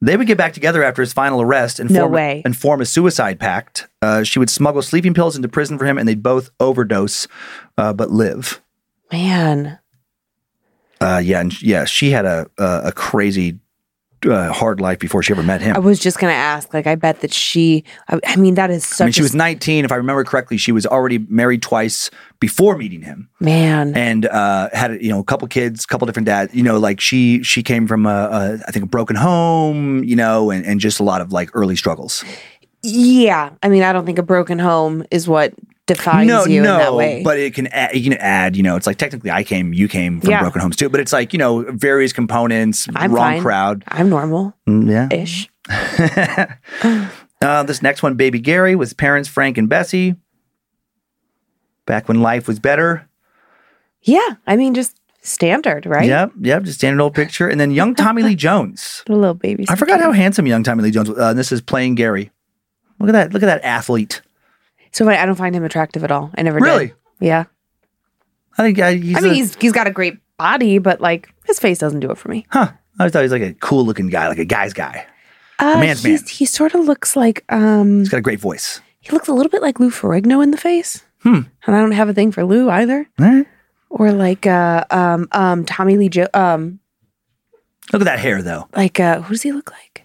They 0.00 0.16
would 0.16 0.26
get 0.26 0.36
back 0.36 0.52
together 0.52 0.82
after 0.82 1.00
his 1.00 1.12
final 1.12 1.40
arrest 1.40 1.78
and 1.78 1.88
No 1.90 2.00
form, 2.00 2.12
way. 2.12 2.42
and 2.44 2.56
form 2.56 2.80
a 2.80 2.84
suicide 2.84 3.38
pact. 3.38 3.86
Uh, 4.02 4.24
she 4.24 4.38
would 4.40 4.50
smuggle 4.50 4.82
sleeping 4.82 5.14
pills 5.14 5.36
into 5.36 5.48
prison 5.48 5.78
for 5.78 5.84
him, 5.86 5.96
and 5.96 6.08
they'd 6.08 6.22
both 6.24 6.50
overdose, 6.58 7.28
uh, 7.78 7.92
but 7.92 8.10
live. 8.10 8.60
man 9.12 9.78
Uh, 11.00 11.20
yeah, 11.24 11.40
and 11.40 11.62
yeah, 11.62 11.84
she 11.84 12.10
had 12.10 12.24
a 12.24 12.46
a, 12.58 12.80
a 12.86 12.92
crazy 12.92 13.60
uh, 14.26 14.52
hard 14.52 14.80
life 14.80 14.98
before 14.98 15.22
she 15.22 15.32
ever 15.32 15.42
met 15.42 15.60
him. 15.60 15.76
i 15.76 15.78
was 15.78 15.98
just 15.98 16.18
gonna 16.18 16.32
ask 16.32 16.72
like 16.74 16.86
i 16.86 16.94
bet 16.94 17.20
that 17.20 17.32
she 17.32 17.84
i, 18.08 18.18
I 18.26 18.36
mean 18.36 18.54
that 18.54 18.70
is 18.70 18.84
such 18.84 19.00
I 19.00 19.04
mean, 19.06 19.12
she 19.12 19.22
was 19.22 19.34
19, 19.34 19.84
if 19.84 19.92
I 19.92 19.96
remember 19.96 20.24
correctly. 20.24 20.56
She 20.56 20.72
was 20.72 20.86
already 20.86 21.18
married 21.28 21.62
twice 21.62 22.10
before 22.40 22.76
meeting 22.76 23.02
him, 23.02 23.28
man 23.40 23.94
and 23.96 24.26
uh, 24.26 24.68
had 24.72 25.02
you 25.02 25.08
know 25.08 25.18
a 25.20 25.24
couple 25.24 25.46
kids, 25.48 25.84
a 25.84 25.86
couple 25.86 26.06
different 26.06 26.26
dads. 26.26 26.54
You 26.54 26.62
know, 26.62 26.78
like 26.78 27.00
she 27.00 27.42
she 27.42 27.62
came 27.62 27.86
from 27.86 28.06
a, 28.06 28.08
a 28.10 28.58
I 28.66 28.70
think 28.70 28.84
a 28.84 28.88
broken 28.88 29.16
home, 29.16 30.04
you 30.04 30.16
know, 30.16 30.50
and, 30.50 30.64
and 30.64 30.80
just 30.80 31.00
a 31.00 31.02
lot 31.02 31.20
of 31.20 31.32
like 31.32 31.50
early 31.54 31.76
struggles. 31.76 32.24
yeah 32.82 33.50
i 33.62 33.68
mean 33.68 33.82
i 33.82 33.92
don't 33.94 34.04
think 34.04 34.18
a 34.18 34.22
broken 34.22 34.58
home 34.58 35.04
is 35.10 35.26
what 35.26 35.54
defines 35.86 36.26
no, 36.28 36.44
you 36.46 36.62
no, 36.62 36.74
in 36.74 36.78
that 36.80 36.94
way 36.94 37.22
but 37.22 37.38
it 37.38 37.52
can 37.54 37.66
add, 37.68 37.94
you 37.94 38.02
can 38.10 38.18
add. 38.18 38.56
You 38.56 38.62
know, 38.62 38.76
it's 38.76 38.86
like 38.86 38.96
technically 38.96 39.30
I 39.30 39.42
came, 39.44 39.72
you 39.74 39.86
came 39.88 40.20
from 40.20 40.30
Yeah. 40.30 40.40
broken 40.40 40.60
homes 40.60 40.76
too, 40.76 40.88
but 40.88 41.00
it's 41.00 41.12
like 41.12 41.32
you 41.32 41.38
know 41.38 41.62
various 41.70 42.12
components, 42.12 42.88
I'm 42.94 43.12
wrong 43.12 43.32
fine. 43.34 43.42
crowd. 43.42 43.84
i'm 43.88 44.08
normal 44.08 44.54
Mm, 44.68 44.90
Yeah. 44.90 45.08
ish 45.16 45.48
Uh, 47.42 47.62
this 47.64 47.82
next 47.82 48.02
one, 48.02 48.14
Baby 48.14 48.38
Gary, 48.40 48.74
with 48.74 48.96
parents 48.96 49.28
Frank 49.28 49.58
and 49.58 49.68
Bessie. 49.68 50.14
Back 51.84 52.08
when 52.08 52.22
life 52.22 52.48
was 52.48 52.58
better. 52.58 53.06
Yeah, 54.00 54.36
I 54.46 54.56
mean, 54.56 54.72
just 54.72 54.96
standard, 55.20 55.84
right? 55.84 56.06
Yep, 56.06 56.32
yep. 56.40 56.62
Just 56.62 56.78
standard 56.78 57.02
old 57.02 57.12
picture. 57.14 57.46
And 57.48 57.60
then 57.60 57.70
young 57.70 57.94
Tommy 57.94 58.22
Lee 58.22 58.34
Jones. 58.34 59.02
A 59.10 59.12
little 59.12 59.34
baby. 59.34 59.66
I 59.68 59.76
forgot 59.76 60.00
how 60.00 60.12
handsome 60.12 60.46
young 60.46 60.62
Tommy 60.62 60.82
Lee 60.84 60.90
Jones. 60.90 61.10
was. 61.10 61.18
Uh, 61.18 61.34
this 61.34 61.52
is 61.52 61.60
playing 61.60 61.96
Gary. 61.96 62.30
Look 62.98 63.10
at 63.10 63.12
that! 63.12 63.32
Look 63.34 63.42
at 63.42 63.46
that 63.46 63.62
athlete. 63.64 64.22
So 64.94 65.06
I 65.08 65.22
I 65.22 65.26
don't 65.26 65.34
find 65.34 65.54
him 65.54 65.64
attractive 65.64 66.02
at 66.04 66.10
all. 66.10 66.30
I 66.38 66.42
never 66.42 66.58
Really? 66.58 66.86
did. 66.88 66.96
Yeah. 67.20 67.44
I 68.56 68.62
think 68.62 68.78
I, 68.78 68.94
he's. 68.94 69.16
I 69.16 69.20
mean, 69.20 69.32
a- 69.32 69.34
he's 69.34 69.54
he's 69.56 69.72
got 69.72 69.86
a 69.86 69.90
great 69.90 70.18
body, 70.38 70.78
but 70.78 71.00
like 71.00 71.28
his 71.44 71.58
face 71.60 71.78
doesn't 71.78 72.00
do 72.00 72.10
it 72.10 72.16
for 72.18 72.28
me. 72.28 72.46
huh? 72.50 72.70
I 72.98 73.02
always 73.02 73.12
thought 73.12 73.18
he 73.20 73.24
was 73.24 73.32
like 73.32 73.42
a 73.42 73.54
cool 73.54 73.84
looking 73.84 74.08
guy, 74.08 74.28
like 74.28 74.38
a 74.38 74.44
guy's 74.44 74.72
guy. 74.72 75.04
Uh, 75.58 75.78
man's 75.80 76.02
man. 76.04 76.18
He 76.28 76.46
sort 76.46 76.74
of 76.74 76.84
looks 76.86 77.14
like 77.16 77.44
um 77.48 77.98
He's 78.00 78.08
got 78.08 78.18
a 78.18 78.22
great 78.22 78.40
voice. 78.40 78.80
he 79.00 79.10
looks 79.12 79.28
a 79.28 79.32
little 79.32 79.50
bit 79.50 79.62
like 79.62 79.78
Lou 79.80 79.90
Ferrigno 79.90 80.42
in 80.42 80.50
the 80.52 80.56
face. 80.56 81.04
Hmm. 81.22 81.40
And 81.66 81.74
I 81.76 81.80
don't 81.80 81.92
have 81.92 82.08
a 82.08 82.14
thing 82.14 82.30
for 82.32 82.44
Lou 82.44 82.70
either. 82.70 83.08
Right. 83.18 83.46
Or 83.90 84.12
like 84.12 84.46
uh 84.46 84.84
um 84.90 85.28
um 85.32 85.64
Tommy 85.64 85.96
Lee 85.96 86.08
jo- 86.08 86.28
um 86.34 86.78
Look 87.92 88.02
at 88.02 88.06
that 88.06 88.18
hair, 88.20 88.42
though. 88.42 88.68
like 88.76 88.98
uh 89.00 89.20
who 89.22 89.34
does 89.34 89.42
he 89.42 89.52
look 89.52 89.70
like? 89.72 90.03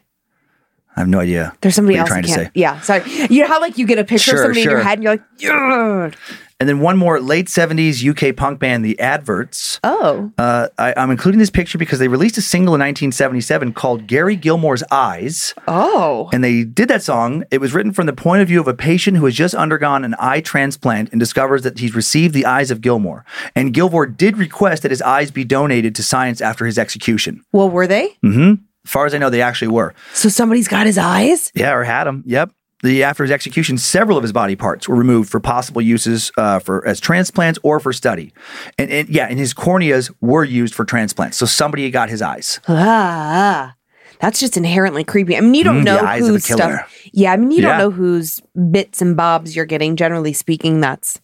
I 1.00 1.02
have 1.02 1.08
no 1.08 1.22
idea. 1.22 1.54
There's 1.62 1.76
somebody 1.76 1.98
else 1.98 2.10
trying 2.10 2.24
to 2.24 2.30
say. 2.30 2.52
Yeah, 2.54 2.82
sorry. 2.82 3.10
You 3.30 3.44
know 3.44 3.48
how 3.48 3.62
like 3.62 3.78
you 3.78 3.88
get 3.88 4.00
a 4.00 4.04
picture 4.04 4.32
Sure, 4.32 4.40
of 4.40 4.42
somebody 4.48 4.64
in 4.64 4.70
your 4.70 4.82
head 4.82 4.96
and 4.96 5.04
you're 5.04 5.14
like, 5.14 5.24
yeah. 5.38 6.12
And 6.60 6.68
then 6.68 6.82
one 6.82 6.98
more 6.98 7.22
late 7.22 7.46
70s 7.46 8.06
UK 8.06 8.36
punk 8.36 8.60
band, 8.60 8.84
The 8.84 9.00
Adverts. 9.00 9.80
Oh. 9.82 10.30
Uh, 10.38 10.68
I, 10.78 10.94
I'm 10.98 11.10
including 11.10 11.40
this 11.40 11.50
picture 11.50 11.78
because 11.78 12.00
they 12.00 12.10
released 12.10 12.38
a 12.38 12.42
single 12.42 12.76
in 12.76 12.82
1977 12.82 13.72
called 13.72 14.08
Gary 14.08 14.36
Gilmore's 14.36 14.84
Eyes. 14.92 15.54
Oh. 15.70 16.30
And 16.34 16.44
they 16.44 16.66
did 16.66 16.90
that 16.90 17.02
song. 17.02 17.46
It 17.50 17.62
was 17.62 17.74
written 17.74 17.94
from 17.94 18.08
the 18.08 18.14
point 18.14 18.42
of 18.42 18.50
view 18.50 18.60
of 18.60 18.68
a 18.68 18.74
patient 18.74 19.16
who 19.16 19.24
has 19.24 19.36
just 19.36 19.56
undergone 19.56 20.04
an 20.04 20.16
eye 20.20 20.42
transplant 20.42 21.12
and 21.14 21.20
discovers 21.22 21.62
that 21.62 21.80
he's 21.80 21.96
received 21.96 22.34
the 22.34 22.46
eyes 22.46 22.72
of 22.72 22.82
Gilmore. 22.82 23.24
And 23.56 23.74
Gilmore 23.74 24.06
did 24.06 24.38
request 24.38 24.82
that 24.82 24.92
his 24.92 25.02
eyes 25.02 25.32
be 25.32 25.46
donated 25.46 25.96
to 25.96 26.04
science 26.04 26.42
after 26.42 26.66
his 26.66 26.78
execution. 26.78 27.42
Well, 27.54 27.70
were 27.70 27.88
they? 27.88 28.18
Mm-hmm. 28.22 28.66
As 28.90 28.92
far 28.92 29.06
as 29.06 29.14
I 29.14 29.20
know, 29.20 29.30
they 29.30 29.44
actually 29.44 29.68
were. 29.68 29.94
So 30.14 30.30
somebody's 30.30 30.68
got 30.68 30.88
his 30.88 30.98
eyes? 30.98 31.52
Yeah, 31.54 31.74
or 31.76 31.84
had 31.84 32.06
them. 32.06 32.24
Yep. 32.26 32.52
The 32.82 33.04
after 33.04 33.24
his 33.24 33.30
execution, 33.30 33.78
several 33.78 34.18
of 34.18 34.24
his 34.24 34.32
body 34.34 34.56
parts 34.56 34.90
were 34.90 34.96
removed 34.96 35.30
for 35.30 35.40
possible 35.40 35.80
uses 35.80 36.32
uh, 36.40 36.58
for 36.58 36.84
as 36.88 37.00
transplants 37.00 37.60
or 37.62 37.80
for 37.80 37.94
study. 37.94 38.34
And, 38.80 38.90
and 38.90 39.08
yeah, 39.08 39.28
and 39.30 39.38
his 39.38 39.54
corneas 39.54 40.12
were 40.22 40.44
used 40.44 40.74
for 40.74 40.86
transplants. 40.86 41.38
So 41.38 41.46
somebody 41.46 41.92
got 41.92 42.10
his 42.10 42.24
eyes. 42.24 42.60
Ah, 42.68 43.76
that's 44.22 44.40
just 44.40 44.58
inherently 44.58 45.04
creepy. 45.04 45.38
I 45.38 45.42
mean, 45.42 45.54
you 45.54 45.64
don't 45.64 45.82
Mm, 45.82 45.86
know 45.86 46.00
eyes 46.00 46.24
of 46.24 46.30
a 46.30 46.32
whose 46.32 46.46
stuff. 46.46 46.92
Yeah, 47.14 47.32
I 47.32 47.38
mean, 47.38 47.52
you 47.52 47.62
Yeah. 47.62 47.68
don't 47.70 47.78
know 47.78 47.92
whose 47.92 48.42
bits 48.72 49.04
and 49.04 49.16
bobs 49.16 49.56
you're 49.56 49.66
getting. 49.66 49.96
Generally 49.98 50.34
speaking, 50.34 50.82
that's 50.82 51.20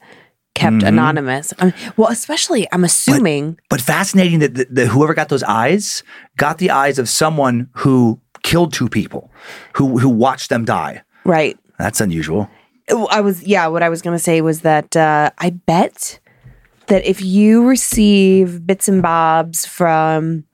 kept 0.56 0.78
Mm-hmm. 0.78 0.88
anonymous. 0.88 1.54
I 1.60 1.66
mean, 1.66 1.74
well, 1.98 2.10
especially, 2.10 2.68
I'm 2.72 2.84
assuming. 2.84 3.60
But 3.70 3.82
fascinating 3.82 4.40
that, 4.40 4.56
that, 4.56 4.74
that 4.74 4.88
whoever 4.88 5.14
got 5.14 5.30
those 5.30 5.44
eyes 5.44 6.02
got 6.38 6.58
the 6.58 6.72
eyes 6.72 6.98
of 6.98 7.08
someone 7.08 7.70
who 7.74 8.20
killed 8.42 8.74
two 8.74 8.90
people, 8.90 9.30
who 9.74 10.00
who 10.00 10.10
watched 10.10 10.50
them 10.50 10.66
die. 10.66 11.04
right. 11.26 11.58
That's 11.78 12.00
unusual. 12.02 12.50
I 13.12 13.20
was, 13.22 13.44
yeah, 13.44 13.68
what 13.68 13.84
I 13.84 13.90
was 13.90 14.02
going 14.02 14.16
to 14.16 14.24
say 14.24 14.42
was 14.42 14.62
that 14.62 14.96
uh, 14.96 15.30
I 15.40 15.50
bet 15.50 16.20
that 16.88 17.04
if 17.04 17.20
you 17.22 17.68
receive 17.68 18.66
bits 18.66 18.88
and 18.88 19.02
bobs 19.02 19.66
from 19.66 20.46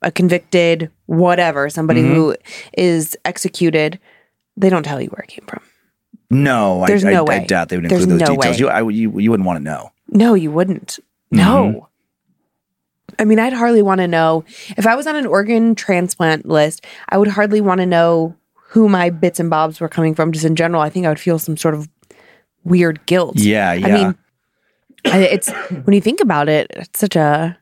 a 0.00 0.10
convicted 0.10 0.90
whatever, 1.06 1.68
somebody 1.68 2.00
Mm-hmm. 2.02 2.14
who 2.14 2.36
is 2.78 3.16
executed, 3.24 3.98
they 4.56 4.70
don't 4.70 4.84
tell 4.84 5.00
you 5.00 5.08
where 5.08 5.22
it 5.24 5.28
came 5.28 5.44
from. 5.46 5.60
No, 6.32 6.84
There's 6.86 7.04
I, 7.04 7.12
no 7.12 7.26
I, 7.26 7.34
I 7.34 7.38
way. 7.40 7.46
doubt 7.46 7.68
they 7.68 7.76
would 7.76 7.88
There's 7.88 8.04
include 8.04 8.20
those 8.20 8.28
no 8.28 8.36
details. 8.36 8.54
way. 8.54 8.58
You, 8.58 8.68
I, 8.68 8.80
you, 8.90 9.18
you 9.20 9.30
wouldn't 9.30 9.46
want 9.46 9.58
to 9.58 9.62
know. 9.62 9.90
No, 10.08 10.34
you 10.34 10.50
wouldn't. 10.50 10.98
Mm-hmm. 11.32 11.36
No. 11.36 11.88
I 13.18 13.24
mean, 13.24 13.38
I'd 13.38 13.52
hardly 13.52 13.82
want 13.82 14.00
to 14.00 14.08
know 14.08 14.44
if 14.76 14.86
I 14.86 14.94
was 14.94 15.06
on 15.06 15.16
an 15.16 15.26
organ 15.26 15.74
transplant 15.74 16.46
list, 16.46 16.84
I 17.10 17.18
would 17.18 17.28
hardly 17.28 17.60
want 17.60 17.80
to 17.80 17.86
know 17.86 18.34
who 18.54 18.88
my 18.88 19.10
bits 19.10 19.38
and 19.38 19.50
bobs 19.50 19.80
were 19.80 19.88
coming 19.88 20.14
from 20.14 20.32
just 20.32 20.44
in 20.46 20.56
general. 20.56 20.80
I 20.80 20.88
think 20.88 21.04
I 21.04 21.10
would 21.10 21.20
feel 21.20 21.38
some 21.38 21.56
sort 21.58 21.74
of 21.74 21.88
weird 22.64 23.04
guilt. 23.06 23.36
Yeah, 23.38 23.74
yeah. 23.74 23.86
I 23.86 23.90
mean, 23.92 24.18
it's 25.04 25.50
when 25.84 25.92
you 25.94 26.00
think 26.00 26.20
about 26.20 26.48
it, 26.48 26.68
it's 26.74 26.98
such 26.98 27.16
a 27.16 27.58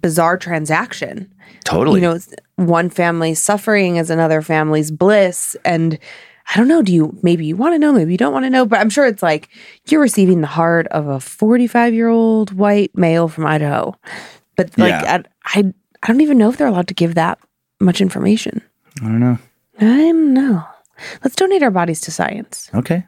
bizarre 0.00 0.36
transaction. 0.36 1.32
totally. 1.64 2.00
You 2.00 2.08
know, 2.08 2.18
one 2.56 2.90
family's 2.90 3.42
suffering 3.42 3.96
is 3.96 4.10
another 4.10 4.42
family's 4.42 4.92
bliss. 4.92 5.56
And 5.64 5.98
I 6.52 6.56
don't 6.56 6.68
know, 6.68 6.82
do 6.82 6.92
you 6.92 7.18
maybe 7.22 7.44
you 7.46 7.56
want 7.56 7.74
to 7.74 7.78
know, 7.78 7.92
maybe 7.92 8.12
you 8.12 8.18
don't 8.18 8.32
want 8.32 8.44
to 8.46 8.50
know, 8.50 8.64
but 8.64 8.78
I'm 8.80 8.90
sure 8.90 9.06
it's 9.06 9.22
like 9.22 9.48
you're 9.86 10.00
receiving 10.00 10.40
the 10.40 10.46
heart 10.46 10.86
of 10.88 11.06
a 11.06 11.20
45 11.20 11.92
year 11.94 12.08
old 12.08 12.52
white 12.52 12.96
male 12.96 13.28
from 13.28 13.46
Idaho. 13.46 13.94
But 14.56 14.76
like, 14.78 14.90
Yeah. 14.90 15.22
I, 15.44 15.58
I, 15.60 15.74
I 16.02 16.06
don't 16.06 16.20
even 16.22 16.38
know 16.38 16.48
if 16.48 16.56
they're 16.56 16.66
allowed 16.66 16.88
to 16.88 16.94
give 16.94 17.14
that 17.16 17.38
much 17.80 18.00
information. 18.00 18.62
I 19.00 19.04
don't 19.04 19.20
know. 19.20 19.38
I 19.78 19.84
don't 19.84 20.32
know. 20.34 20.64
Let's 21.22 21.36
donate 21.36 21.62
our 21.62 21.70
bodies 21.70 22.00
to 22.02 22.10
science. 22.10 22.70
Okay. 22.74 23.04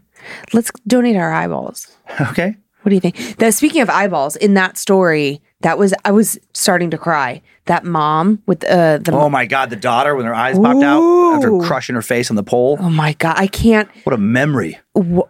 Let's 0.53 0.71
donate 0.87 1.17
our 1.17 1.33
eyeballs. 1.33 1.89
Okay. 2.21 2.57
What 2.83 2.89
do 2.91 2.95
you 2.95 3.01
think? 3.01 3.37
The, 3.39 3.53
speaking 3.53 3.83
of 3.83 3.91
eyeballs, 3.91 4.37
in 4.37 4.55
that 4.55 4.79
story, 4.79 5.43
that 5.61 5.79
was 5.79 5.95
I 6.05 6.11
was 6.13 6.39
starting 6.55 6.91
to 6.91 6.99
cry. 6.99 7.43
That 7.67 7.85
mom 7.85 8.43
with 8.47 8.65
uh, 8.65 8.99
the 8.99 9.13
Oh 9.13 9.29
my 9.29 9.47
God, 9.47 9.71
the 9.71 9.77
daughter 9.77 10.17
when 10.17 10.27
her 10.27 10.35
eyes 10.35 10.59
popped 10.59 10.83
out 10.83 11.03
after 11.37 11.57
crushing 11.61 11.95
her 11.95 12.03
face 12.03 12.31
on 12.31 12.37
the 12.37 12.43
pole. 12.43 12.77
oh 12.81 12.91
my 12.91 13.13
god, 13.15 13.37
I 13.39 13.47
can't. 13.47 13.89
What 14.05 14.13
a 14.15 14.19
memory. 14.19 14.79
wh- 14.97 15.21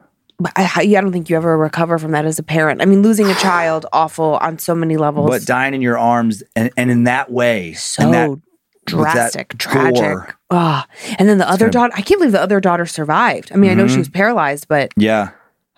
I, 0.56 0.70
I 0.74 0.86
don't 0.86 1.12
think 1.12 1.28
you 1.28 1.36
ever 1.36 1.58
recover 1.58 1.98
from 1.98 2.12
that 2.12 2.24
as 2.24 2.38
a 2.38 2.42
parent. 2.42 2.80
I 2.80 2.86
mean, 2.86 3.02
losing 3.02 3.26
a 3.26 3.34
child 3.42 3.84
awful 3.92 4.38
on 4.38 4.58
so 4.58 4.74
many 4.74 4.96
levels. 4.96 5.28
But 5.28 5.44
dying 5.44 5.74
in 5.74 5.82
your 5.82 5.98
arms 5.98 6.42
and, 6.56 6.70
and 6.78 6.90
in 6.90 7.04
that 7.04 7.30
way, 7.30 7.74
so 7.74 8.10
that 8.10 8.30
drastic, 8.86 9.48
gore. 9.58 9.92
tragic. 9.92 10.34
Ah, 10.50 10.86
and 11.18 11.28
then 11.28 11.36
the 11.38 11.48
other 11.48 11.68
daughter. 11.68 11.92
I 11.94 12.00
can't 12.00 12.18
believe 12.18 12.32
the 12.32 12.40
other 12.40 12.58
daughter 12.60 12.86
survived. 12.86 13.50
I 13.52 13.56
mean, 13.56 13.70
I 13.70 13.74
know 13.74 13.86
she 13.86 13.96
Mhm. 13.96 13.98
was 13.98 14.08
paralyzed, 14.08 14.66
but 14.66 14.92
Yeah. 14.96 15.30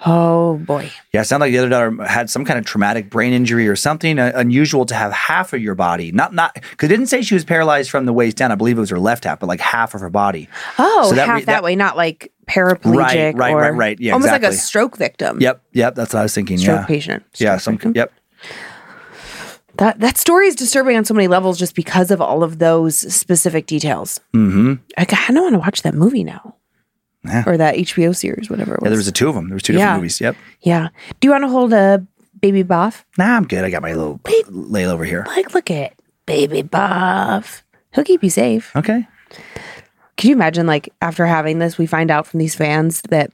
Oh 0.06 0.58
boy. 0.58 0.90
Yeah, 1.12 1.22
it 1.22 1.24
sounded 1.24 1.44
like 1.46 1.52
the 1.52 1.58
other 1.58 1.68
daughter 1.68 2.04
had 2.04 2.28
some 2.30 2.44
kind 2.44 2.58
of 2.58 2.64
traumatic 2.64 3.10
brain 3.10 3.32
injury 3.32 3.68
or 3.68 3.76
something 3.76 4.18
uh, 4.18 4.32
unusual 4.34 4.84
to 4.86 4.94
have 4.94 5.12
half 5.12 5.52
of 5.52 5.60
your 5.62 5.74
body. 5.74 6.12
Not 6.12 6.34
not 6.34 6.54
because 6.54 6.86
it 6.86 6.88
didn't 6.88 7.06
say 7.06 7.22
she 7.22 7.34
was 7.34 7.44
paralyzed 7.44 7.90
from 7.90 8.06
the 8.06 8.12
waist 8.12 8.36
down. 8.36 8.52
I 8.52 8.54
believe 8.54 8.76
it 8.76 8.80
was 8.80 8.90
her 8.90 8.98
left 9.00 9.24
half, 9.24 9.40
but 9.40 9.46
like 9.46 9.60
half 9.60 9.94
of 9.94 10.00
her 10.00 10.10
body. 10.10 10.48
Oh, 10.78 11.06
So 11.10 11.14
that 11.16 11.26
half 11.26 11.34
re- 11.36 11.44
that, 11.44 11.52
that- 11.52 11.62
way, 11.62 11.76
not 11.76 11.96
like 11.96 12.32
paraplegic. 12.46 12.94
Right, 12.96 13.34
right, 13.36 13.52
or 13.52 13.58
right, 13.60 13.70
right. 13.74 14.00
Yeah, 14.00 14.12
almost 14.14 14.32
like 14.32 14.42
a 14.42 14.52
stroke 14.52 14.96
victim. 14.96 15.40
Yep, 15.40 15.62
yep. 15.72 15.94
That's 15.94 16.12
what 16.12 16.20
I 16.20 16.22
was 16.24 16.34
thinking. 16.34 16.58
stroke 16.58 16.80
yeah, 16.80 16.86
patient. 16.86 17.22
yeah. 17.38 17.56
Stroke 17.56 17.60
Some. 17.62 17.74
victim. 17.74 17.92
Yep. 17.96 18.12
That 19.78 20.00
that 20.00 20.18
story 20.18 20.48
is 20.48 20.54
disturbing 20.54 20.96
on 20.98 21.04
so 21.06 21.14
many 21.14 21.28
levels 21.28 21.58
just 21.58 21.74
because 21.74 22.10
of 22.10 22.20
all 22.20 22.42
of 22.42 22.58
those 22.58 22.96
specific 23.14 23.66
details. 23.66 24.20
Mm-hmm. 24.34 24.74
I 24.98 25.04
kind 25.06 25.38
of 25.38 25.42
want 25.42 25.54
to 25.54 25.58
watch 25.60 25.80
that 25.82 25.94
movie 25.94 26.24
now, 26.24 26.56
Yeah. 27.24 27.44
or 27.46 27.56
that 27.56 27.76
HBO 27.76 28.14
series, 28.16 28.50
whatever 28.50 28.74
it 28.74 28.80
was. 28.80 28.86
Yeah, 28.86 28.90
there 28.90 28.96
was 28.98 29.06
a 29.08 29.12
two 29.12 29.28
of 29.28 29.34
them. 29.34 29.48
There 29.48 29.54
was 29.54 29.62
two 29.62 29.72
different 29.74 29.90
Yeah. 29.92 29.96
movies. 29.96 30.20
Yep. 30.20 30.36
yeah. 30.62 30.88
Do 31.20 31.28
you 31.28 31.32
want 31.32 31.44
to 31.44 31.48
hold 31.48 31.72
a 31.72 32.04
baby 32.40 32.62
buff? 32.64 33.04
Nah, 33.16 33.36
I'm 33.36 33.46
good. 33.46 33.64
I 33.64 33.70
got 33.70 33.82
my 33.82 33.92
little 33.94 34.20
ladle 34.50 34.92
over 34.92 35.04
here. 35.04 35.24
Like, 35.28 35.54
look 35.54 35.70
at 35.70 35.92
baby 36.26 36.62
buff. 36.62 37.62
He'll 37.94 38.02
keep 38.04 38.22
you 38.24 38.30
safe. 38.30 38.74
Okay. 38.74 39.06
Could 40.16 40.28
you 40.28 40.34
imagine, 40.34 40.66
like, 40.66 40.92
after 41.00 41.26
having 41.26 41.58
this, 41.58 41.78
we 41.78 41.86
find 41.86 42.10
out 42.10 42.26
from 42.26 42.38
these 42.38 42.54
fans 42.54 43.02
that, 43.10 43.30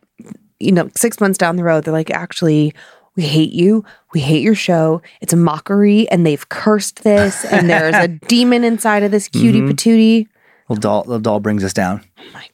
you 0.60 0.72
know, 0.72 0.90
six 0.94 1.20
months 1.20 1.38
down 1.38 1.56
the 1.56 1.64
road, 1.64 1.84
they're 1.84 1.92
like, 1.92 2.10
actually, 2.10 2.72
we 3.16 3.24
hate 3.24 3.52
you. 3.52 3.84
We 4.14 4.20
hate 4.20 4.42
your 4.42 4.54
show. 4.54 5.02
It's 5.20 5.32
a 5.32 5.36
mockery, 5.36 6.08
and 6.10 6.24
they've 6.26 6.48
cursed 6.50 7.02
this, 7.04 7.44
and 7.46 7.68
there's 7.68 7.94
a 7.96 8.08
demon 8.28 8.64
inside 8.64 9.02
of 9.02 9.10
this 9.10 9.28
cutie 9.28 9.60
Mm-hmm. 9.60 9.70
patootie. 9.70 10.26
Little 10.68 10.80
doll. 11.04 11.18
Doll 11.18 11.40
brings 11.40 11.64
us 11.64 11.72
down. 11.72 12.02
Oh 12.18 12.22
my. 12.34 12.44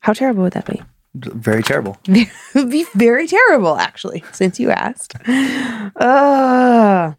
How 0.00 0.12
terrible 0.12 0.42
would 0.42 0.52
that 0.54 0.66
be? 0.66 0.82
Very 1.14 1.62
terrible. 1.62 1.98
it 2.06 2.28
would 2.54 2.70
be 2.70 2.84
very 2.94 3.26
terrible, 3.26 3.76
actually, 3.76 4.22
since 4.32 4.58
you 4.60 4.70
asked. 4.70 5.14
Uh, 5.26 7.12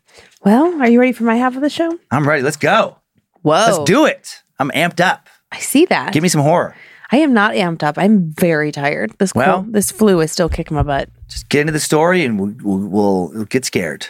well, 0.43 0.82
are 0.82 0.89
you 0.89 0.99
ready 0.99 1.11
for 1.11 1.23
my 1.23 1.36
half 1.36 1.55
of 1.55 1.61
the 1.61 1.69
show? 1.69 1.97
I'm 2.09 2.27
ready. 2.27 2.41
Let's 2.41 2.57
go. 2.57 2.97
Whoa. 3.41 3.51
Let's 3.53 3.79
do 3.84 4.05
it. 4.05 4.43
I'm 4.59 4.69
amped 4.71 4.99
up. 5.01 5.27
I 5.51 5.59
see 5.59 5.86
that. 5.86 6.13
Give 6.13 6.23
me 6.23 6.29
some 6.29 6.41
horror. 6.41 6.75
I 7.11 7.17
am 7.17 7.34
not 7.34 7.53
amped 7.55 7.84
up. 7.84 7.97
I'm 7.97 8.32
very 8.32 8.71
tired. 8.71 9.11
This 9.19 9.34
Well- 9.36 9.63
cold, 9.63 9.73
this 9.73 9.91
flu 9.91 10.21
is 10.21 10.32
still 10.32 10.47
kicking 10.47 10.75
my 10.75 10.84
butt. 10.84 11.09
Just 11.27 11.49
get 11.49 11.61
into 11.61 11.73
the 11.73 11.79
story 11.79 12.23
and 12.23 12.39
we'll, 12.39 12.55
we'll, 12.63 12.88
we'll, 12.88 13.32
we'll 13.34 13.45
get 13.45 13.65
scared. 13.65 14.07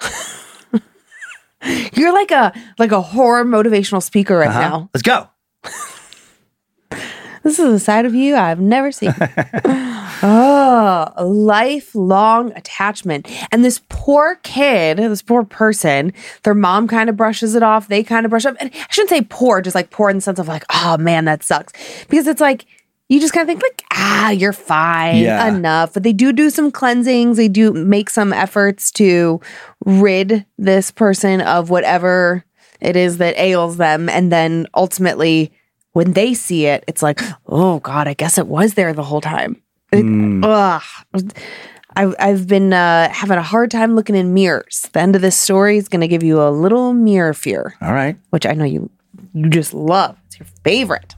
You're 1.92 2.12
like 2.12 2.30
a 2.30 2.52
like 2.78 2.92
a 2.92 3.00
horror 3.00 3.44
motivational 3.44 4.00
speaker 4.02 4.36
right 4.38 4.48
Uh-huh. 4.48 4.60
now. 4.60 4.90
Let's 4.94 5.02
go. 5.02 5.28
This 7.42 7.58
is 7.58 7.72
a 7.72 7.78
side 7.78 8.04
of 8.06 8.14
you 8.14 8.36
I've 8.36 8.60
never 8.60 8.90
seen. 8.92 9.14
oh, 10.22 11.08
a 11.16 11.24
lifelong 11.24 12.52
attachment. 12.56 13.28
And 13.52 13.64
this 13.64 13.80
poor 13.88 14.36
kid, 14.42 14.98
this 14.98 15.22
poor 15.22 15.44
person, 15.44 16.12
their 16.42 16.54
mom 16.54 16.88
kind 16.88 17.08
of 17.10 17.16
brushes 17.16 17.54
it 17.54 17.62
off. 17.62 17.88
They 17.88 18.02
kind 18.02 18.24
of 18.26 18.30
brush 18.30 18.46
off. 18.46 18.56
And 18.60 18.70
I 18.74 18.86
shouldn't 18.90 19.10
say 19.10 19.22
poor, 19.28 19.60
just 19.60 19.74
like 19.74 19.90
poor 19.90 20.10
in 20.10 20.16
the 20.16 20.20
sense 20.22 20.38
of 20.38 20.48
like, 20.48 20.64
oh 20.72 20.96
man, 20.98 21.24
that 21.26 21.42
sucks. 21.42 21.72
Because 22.08 22.26
it's 22.26 22.40
like, 22.40 22.66
you 23.08 23.20
just 23.20 23.32
kind 23.32 23.42
of 23.42 23.48
think 23.48 23.62
like, 23.62 23.82
ah, 23.94 24.30
you're 24.30 24.52
fine, 24.52 25.16
Yeah. 25.22 25.46
enough. 25.48 25.94
But 25.94 26.02
they 26.02 26.12
do 26.12 26.32
do 26.32 26.50
some 26.50 26.70
cleansings. 26.70 27.38
They 27.38 27.48
do 27.48 27.72
make 27.72 28.10
some 28.10 28.32
efforts 28.34 28.90
to 28.92 29.40
rid 29.86 30.44
this 30.58 30.90
person 30.90 31.40
of 31.40 31.70
whatever 31.70 32.44
it 32.80 32.96
is 32.96 33.16
that 33.18 33.38
ails 33.38 33.78
them. 33.78 34.08
And 34.10 34.30
then 34.30 34.66
ultimately, 34.74 35.52
when 35.98 36.12
they 36.12 36.32
see 36.32 36.66
it, 36.66 36.84
it's 36.86 37.02
like, 37.02 37.20
oh 37.46 37.80
God, 37.80 38.06
I 38.06 38.14
guess 38.14 38.38
it 38.38 38.46
was 38.46 38.74
there 38.74 38.92
the 38.94 39.02
whole 39.02 39.20
time. 39.20 39.60
It- 39.92 40.44
ugh. 40.44 40.82
I've, 41.96 42.14
I've 42.20 42.46
been 42.46 42.72
uh, 42.72 43.08
having 43.10 43.38
a 43.38 43.42
hard 43.42 43.72
time 43.72 43.96
looking 43.96 44.14
in 44.14 44.32
mirrors. 44.32 44.88
The 44.92 45.00
end 45.00 45.16
of 45.16 45.22
this 45.22 45.36
story 45.36 45.78
is 45.78 45.88
going 45.88 46.02
to 46.02 46.06
give 46.06 46.22
you 46.22 46.40
a 46.40 46.50
little 46.50 46.92
mirror 46.92 47.34
fear, 47.34 47.74
All 47.82 47.92
right. 47.92 48.16
which 48.30 48.46
I 48.46 48.52
know 48.52 48.64
you 48.64 48.88
you 49.34 49.48
just 49.48 49.74
love. 49.74 50.16
It's 50.26 50.38
your 50.38 50.46
favorite. 50.62 51.16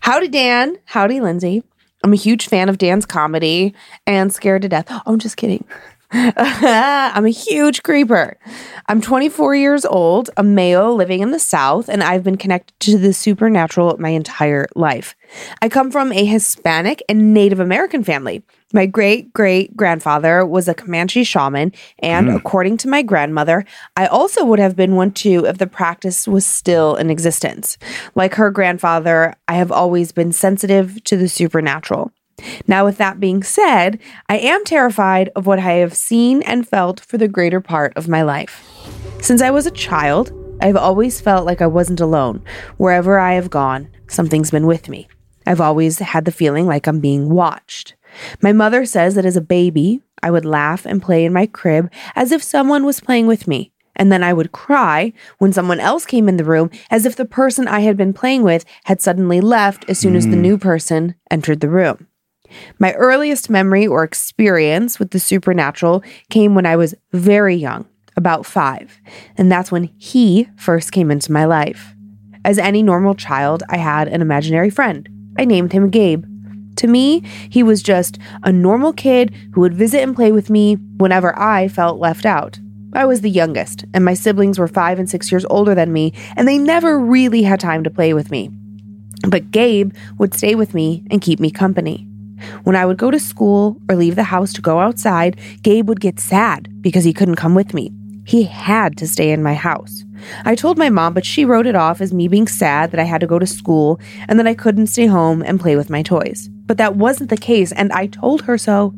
Howdy, 0.00 0.28
Dan. 0.28 0.78
Howdy, 0.86 1.20
Lindsay. 1.20 1.62
I'm 2.04 2.12
a 2.12 2.16
huge 2.16 2.46
fan 2.48 2.68
of 2.70 2.78
Dan's 2.78 3.04
comedy 3.04 3.74
and 4.06 4.32
Scared 4.32 4.62
to 4.62 4.68
Death. 4.68 4.86
Oh, 4.88 5.02
I'm 5.06 5.18
just 5.18 5.36
kidding. 5.36 5.64
I'm 6.12 7.26
a 7.26 7.30
huge 7.30 7.82
creeper. 7.82 8.38
I'm 8.86 9.02
24 9.02 9.54
years 9.56 9.84
old, 9.84 10.30
a 10.38 10.42
male 10.42 10.94
living 10.94 11.20
in 11.20 11.32
the 11.32 11.38
South, 11.38 11.90
and 11.90 12.02
I've 12.02 12.24
been 12.24 12.38
connected 12.38 12.78
to 12.80 12.98
the 12.98 13.12
supernatural 13.12 13.94
my 13.98 14.08
entire 14.08 14.66
life. 14.74 15.14
I 15.60 15.68
come 15.68 15.90
from 15.90 16.10
a 16.12 16.24
Hispanic 16.24 17.02
and 17.10 17.34
Native 17.34 17.60
American 17.60 18.02
family. 18.04 18.42
My 18.72 18.86
great 18.86 19.34
great 19.34 19.76
grandfather 19.76 20.46
was 20.46 20.66
a 20.66 20.74
Comanche 20.74 21.24
shaman, 21.24 21.72
and 21.98 22.30
hmm. 22.30 22.36
according 22.36 22.78
to 22.78 22.88
my 22.88 23.02
grandmother, 23.02 23.66
I 23.94 24.06
also 24.06 24.46
would 24.46 24.58
have 24.58 24.76
been 24.76 24.96
one 24.96 25.10
too 25.10 25.44
if 25.44 25.58
the 25.58 25.66
practice 25.66 26.26
was 26.26 26.46
still 26.46 26.96
in 26.96 27.10
existence. 27.10 27.76
Like 28.14 28.34
her 28.34 28.50
grandfather, 28.50 29.34
I 29.46 29.54
have 29.54 29.72
always 29.72 30.12
been 30.12 30.32
sensitive 30.32 31.04
to 31.04 31.18
the 31.18 31.28
supernatural. 31.28 32.12
Now, 32.66 32.84
with 32.84 32.98
that 32.98 33.20
being 33.20 33.42
said, 33.42 33.98
I 34.28 34.38
am 34.38 34.64
terrified 34.64 35.30
of 35.34 35.46
what 35.46 35.58
I 35.58 35.72
have 35.72 35.94
seen 35.94 36.42
and 36.42 36.68
felt 36.68 37.00
for 37.00 37.18
the 37.18 37.28
greater 37.28 37.60
part 37.60 37.92
of 37.96 38.08
my 38.08 38.22
life. 38.22 38.64
Since 39.20 39.42
I 39.42 39.50
was 39.50 39.66
a 39.66 39.70
child, 39.70 40.32
I've 40.60 40.76
always 40.76 41.20
felt 41.20 41.46
like 41.46 41.62
I 41.62 41.66
wasn't 41.66 42.00
alone. 42.00 42.42
Wherever 42.76 43.18
I 43.18 43.34
have 43.34 43.50
gone, 43.50 43.88
something's 44.08 44.50
been 44.50 44.66
with 44.66 44.88
me. 44.88 45.08
I've 45.46 45.60
always 45.60 45.98
had 45.98 46.24
the 46.24 46.32
feeling 46.32 46.66
like 46.66 46.86
I'm 46.86 47.00
being 47.00 47.30
watched. 47.30 47.94
My 48.42 48.52
mother 48.52 48.84
says 48.84 49.14
that 49.14 49.24
as 49.24 49.36
a 49.36 49.40
baby, 49.40 50.02
I 50.22 50.30
would 50.30 50.44
laugh 50.44 50.84
and 50.84 51.02
play 51.02 51.24
in 51.24 51.32
my 51.32 51.46
crib 51.46 51.90
as 52.14 52.32
if 52.32 52.42
someone 52.42 52.84
was 52.84 53.00
playing 53.00 53.26
with 53.26 53.46
me. 53.46 53.72
And 53.96 54.12
then 54.12 54.22
I 54.22 54.32
would 54.32 54.52
cry 54.52 55.12
when 55.38 55.52
someone 55.52 55.80
else 55.80 56.06
came 56.06 56.28
in 56.28 56.36
the 56.36 56.44
room 56.44 56.70
as 56.90 57.04
if 57.04 57.16
the 57.16 57.24
person 57.24 57.66
I 57.66 57.80
had 57.80 57.96
been 57.96 58.12
playing 58.12 58.42
with 58.42 58.64
had 58.84 59.00
suddenly 59.00 59.40
left 59.40 59.84
as 59.88 59.98
soon 59.98 60.14
as 60.14 60.26
the 60.26 60.36
hmm. 60.36 60.42
new 60.42 60.58
person 60.58 61.14
entered 61.30 61.60
the 61.60 61.68
room. 61.68 62.06
My 62.78 62.92
earliest 62.94 63.50
memory 63.50 63.86
or 63.86 64.04
experience 64.04 64.98
with 64.98 65.10
the 65.10 65.20
supernatural 65.20 66.02
came 66.30 66.54
when 66.54 66.66
I 66.66 66.76
was 66.76 66.94
very 67.12 67.54
young, 67.54 67.86
about 68.16 68.46
five, 68.46 69.00
and 69.36 69.50
that's 69.50 69.72
when 69.72 69.90
he 69.98 70.48
first 70.56 70.92
came 70.92 71.10
into 71.10 71.32
my 71.32 71.44
life. 71.44 71.94
As 72.44 72.58
any 72.58 72.82
normal 72.82 73.14
child, 73.14 73.62
I 73.68 73.76
had 73.76 74.08
an 74.08 74.22
imaginary 74.22 74.70
friend. 74.70 75.08
I 75.38 75.44
named 75.44 75.72
him 75.72 75.90
Gabe. 75.90 76.24
To 76.76 76.86
me, 76.86 77.22
he 77.50 77.62
was 77.62 77.82
just 77.82 78.18
a 78.44 78.52
normal 78.52 78.92
kid 78.92 79.34
who 79.52 79.60
would 79.60 79.74
visit 79.74 80.00
and 80.00 80.14
play 80.14 80.32
with 80.32 80.48
me 80.48 80.76
whenever 80.96 81.36
I 81.38 81.68
felt 81.68 81.98
left 81.98 82.24
out. 82.24 82.58
I 82.94 83.04
was 83.04 83.20
the 83.20 83.30
youngest, 83.30 83.84
and 83.92 84.04
my 84.04 84.14
siblings 84.14 84.58
were 84.58 84.68
five 84.68 84.98
and 84.98 85.10
six 85.10 85.30
years 85.30 85.44
older 85.50 85.74
than 85.74 85.92
me, 85.92 86.14
and 86.36 86.48
they 86.48 86.56
never 86.56 86.98
really 86.98 87.42
had 87.42 87.60
time 87.60 87.84
to 87.84 87.90
play 87.90 88.14
with 88.14 88.30
me. 88.30 88.50
But 89.28 89.50
Gabe 89.50 89.92
would 90.18 90.32
stay 90.32 90.54
with 90.54 90.72
me 90.72 91.04
and 91.10 91.20
keep 91.20 91.40
me 91.40 91.50
company. 91.50 92.07
When 92.64 92.76
I 92.76 92.86
would 92.86 92.98
go 92.98 93.10
to 93.10 93.18
school 93.18 93.80
or 93.88 93.96
leave 93.96 94.16
the 94.16 94.24
house 94.24 94.52
to 94.54 94.62
go 94.62 94.80
outside, 94.80 95.38
Gabe 95.62 95.88
would 95.88 96.00
get 96.00 96.20
sad 96.20 96.68
because 96.82 97.04
he 97.04 97.12
couldn't 97.12 97.36
come 97.36 97.54
with 97.54 97.74
me. 97.74 97.92
He 98.24 98.44
had 98.44 98.96
to 98.98 99.08
stay 99.08 99.30
in 99.30 99.42
my 99.42 99.54
house. 99.54 100.04
I 100.44 100.54
told 100.54 100.78
my 100.78 100.90
mom, 100.90 101.14
but 101.14 101.24
she 101.24 101.44
wrote 101.44 101.66
it 101.66 101.76
off 101.76 102.00
as 102.00 102.12
me 102.12 102.28
being 102.28 102.48
sad 102.48 102.90
that 102.90 103.00
I 103.00 103.04
had 103.04 103.20
to 103.20 103.26
go 103.26 103.38
to 103.38 103.46
school 103.46 104.00
and 104.28 104.38
that 104.38 104.46
I 104.46 104.54
couldn't 104.54 104.88
stay 104.88 105.06
home 105.06 105.42
and 105.42 105.60
play 105.60 105.76
with 105.76 105.90
my 105.90 106.02
toys. 106.02 106.48
But 106.66 106.76
that 106.76 106.96
wasn't 106.96 107.30
the 107.30 107.36
case, 107.36 107.72
and 107.72 107.92
I 107.92 108.06
told 108.06 108.42
her 108.42 108.58
so. 108.58 108.92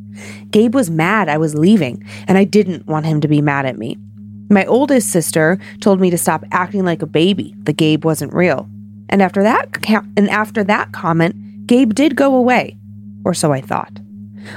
Gabe 0.51 0.75
was 0.75 0.91
mad 0.91 1.29
I 1.29 1.39
was 1.39 1.55
leaving, 1.55 2.05
and 2.27 2.37
I 2.37 2.45
didn't 2.45 2.87
want 2.87 3.07
him 3.07 3.21
to 3.21 3.29
be 3.29 3.41
mad 3.41 3.67
at 3.67 3.79
me. 3.79 3.99
My 4.49 4.65
oldest 4.67 5.11
sister 5.11 5.59
told 5.81 6.01
me 6.01 6.11
to 6.11 6.19
stop 6.19 6.45
acting 6.51 6.85
like 6.85 7.03
a 7.03 7.07
baby, 7.07 7.55
that 7.61 7.75
Gabe 7.75 8.05
wasn't 8.05 8.35
real. 8.35 8.69
And 9.09 9.23
after 9.23 9.43
that 9.45 9.69
and 10.17 10.29
after 10.29 10.65
that 10.65 10.93
comment, 10.93 11.67
Gabe 11.67 11.95
did 11.95 12.17
go 12.17 12.35
away, 12.35 12.77
or 13.25 13.35
so 13.35 13.53
I 13.53 13.61
thought. 13.61 14.01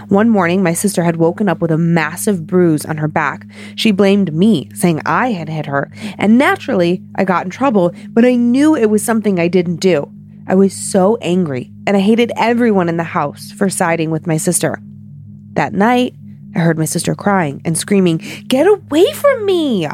One 0.08 0.30
morning, 0.30 0.64
my 0.64 0.74
sister 0.74 1.04
had 1.04 1.18
woken 1.18 1.50
up 1.50 1.60
with 1.60 1.72
a 1.72 1.78
massive 1.78 2.48
bruise 2.48 2.86
on 2.86 2.98
her 2.98 3.08
back. 3.08 3.46
She 3.76 3.92
blamed 3.92 4.34
me, 4.34 4.70
saying 4.74 5.02
I 5.06 5.32
had 5.32 5.50
hit 5.50 5.66
her. 5.66 5.92
And 6.18 6.38
naturally, 6.38 7.04
I 7.16 7.26
got 7.26 7.46
in 7.46 7.52
trouble, 7.52 7.94
but 8.10 8.26
I 8.26 8.36
knew 8.36 8.76
it 8.76 8.90
was 8.90 9.04
something 9.04 9.40
I 9.40 9.48
didn't 9.48 9.78
do. 9.78 10.10
I 10.48 10.56
was 10.56 10.74
so 10.74 11.18
angry, 11.22 11.72
and 11.86 11.96
I 11.96 12.02
hated 12.02 12.32
everyone 12.36 12.90
in 12.90 12.98
the 12.98 13.04
house 13.04 13.52
for 13.52 13.70
siding 13.70 14.10
with 14.10 14.28
my 14.28 14.38
sister. 14.38 14.82
That 15.54 15.74
night, 15.74 16.16
I 16.56 16.60
heard 16.60 16.78
my 16.78 16.86
sister 16.86 17.16
crying 17.16 17.62
and 17.66 17.78
screaming, 17.78 18.18
Get 18.48 18.68
away 18.68 19.12
from 19.14 19.46
me! 19.46 19.88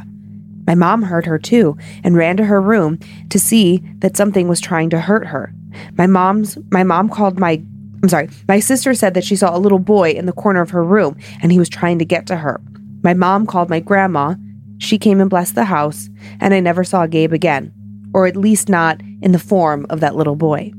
My 0.65 0.75
mom 0.75 1.03
heard 1.03 1.25
her 1.25 1.39
too 1.39 1.77
and 2.03 2.15
ran 2.15 2.37
to 2.37 2.45
her 2.45 2.61
room 2.61 2.99
to 3.29 3.39
see 3.39 3.83
that 3.99 4.15
something 4.15 4.47
was 4.47 4.61
trying 4.61 4.91
to 4.91 4.99
hurt 4.99 5.25
her. 5.27 5.51
My 5.97 6.05
mom's 6.05 6.57
my 6.69 6.83
mom 6.83 7.09
called 7.09 7.39
my 7.39 7.63
I'm 8.01 8.09
sorry, 8.09 8.29
my 8.47 8.59
sister 8.59 8.93
said 8.93 9.13
that 9.13 9.23
she 9.23 9.35
saw 9.35 9.55
a 9.55 9.59
little 9.59 9.79
boy 9.79 10.11
in 10.11 10.25
the 10.25 10.31
corner 10.31 10.61
of 10.61 10.69
her 10.69 10.83
room 10.83 11.17
and 11.41 11.51
he 11.51 11.59
was 11.59 11.69
trying 11.69 11.99
to 11.99 12.05
get 12.05 12.27
to 12.27 12.37
her. 12.37 12.61
My 13.03 13.13
mom 13.13 13.45
called 13.45 13.69
my 13.69 13.79
grandma. 13.79 14.35
She 14.77 14.97
came 14.97 15.19
and 15.19 15.29
blessed 15.29 15.55
the 15.55 15.65
house, 15.65 16.09
and 16.39 16.53
I 16.53 16.61
never 16.61 16.85
saw 16.85 17.05
Gabe 17.05 17.33
again. 17.33 17.73
or 18.13 18.25
at 18.25 18.35
least 18.35 18.69
not 18.69 19.01
in 19.21 19.33
the 19.33 19.39
form 19.39 19.85
of 19.89 19.99
that 19.99 20.15
little 20.15 20.35
boy. 20.35 20.71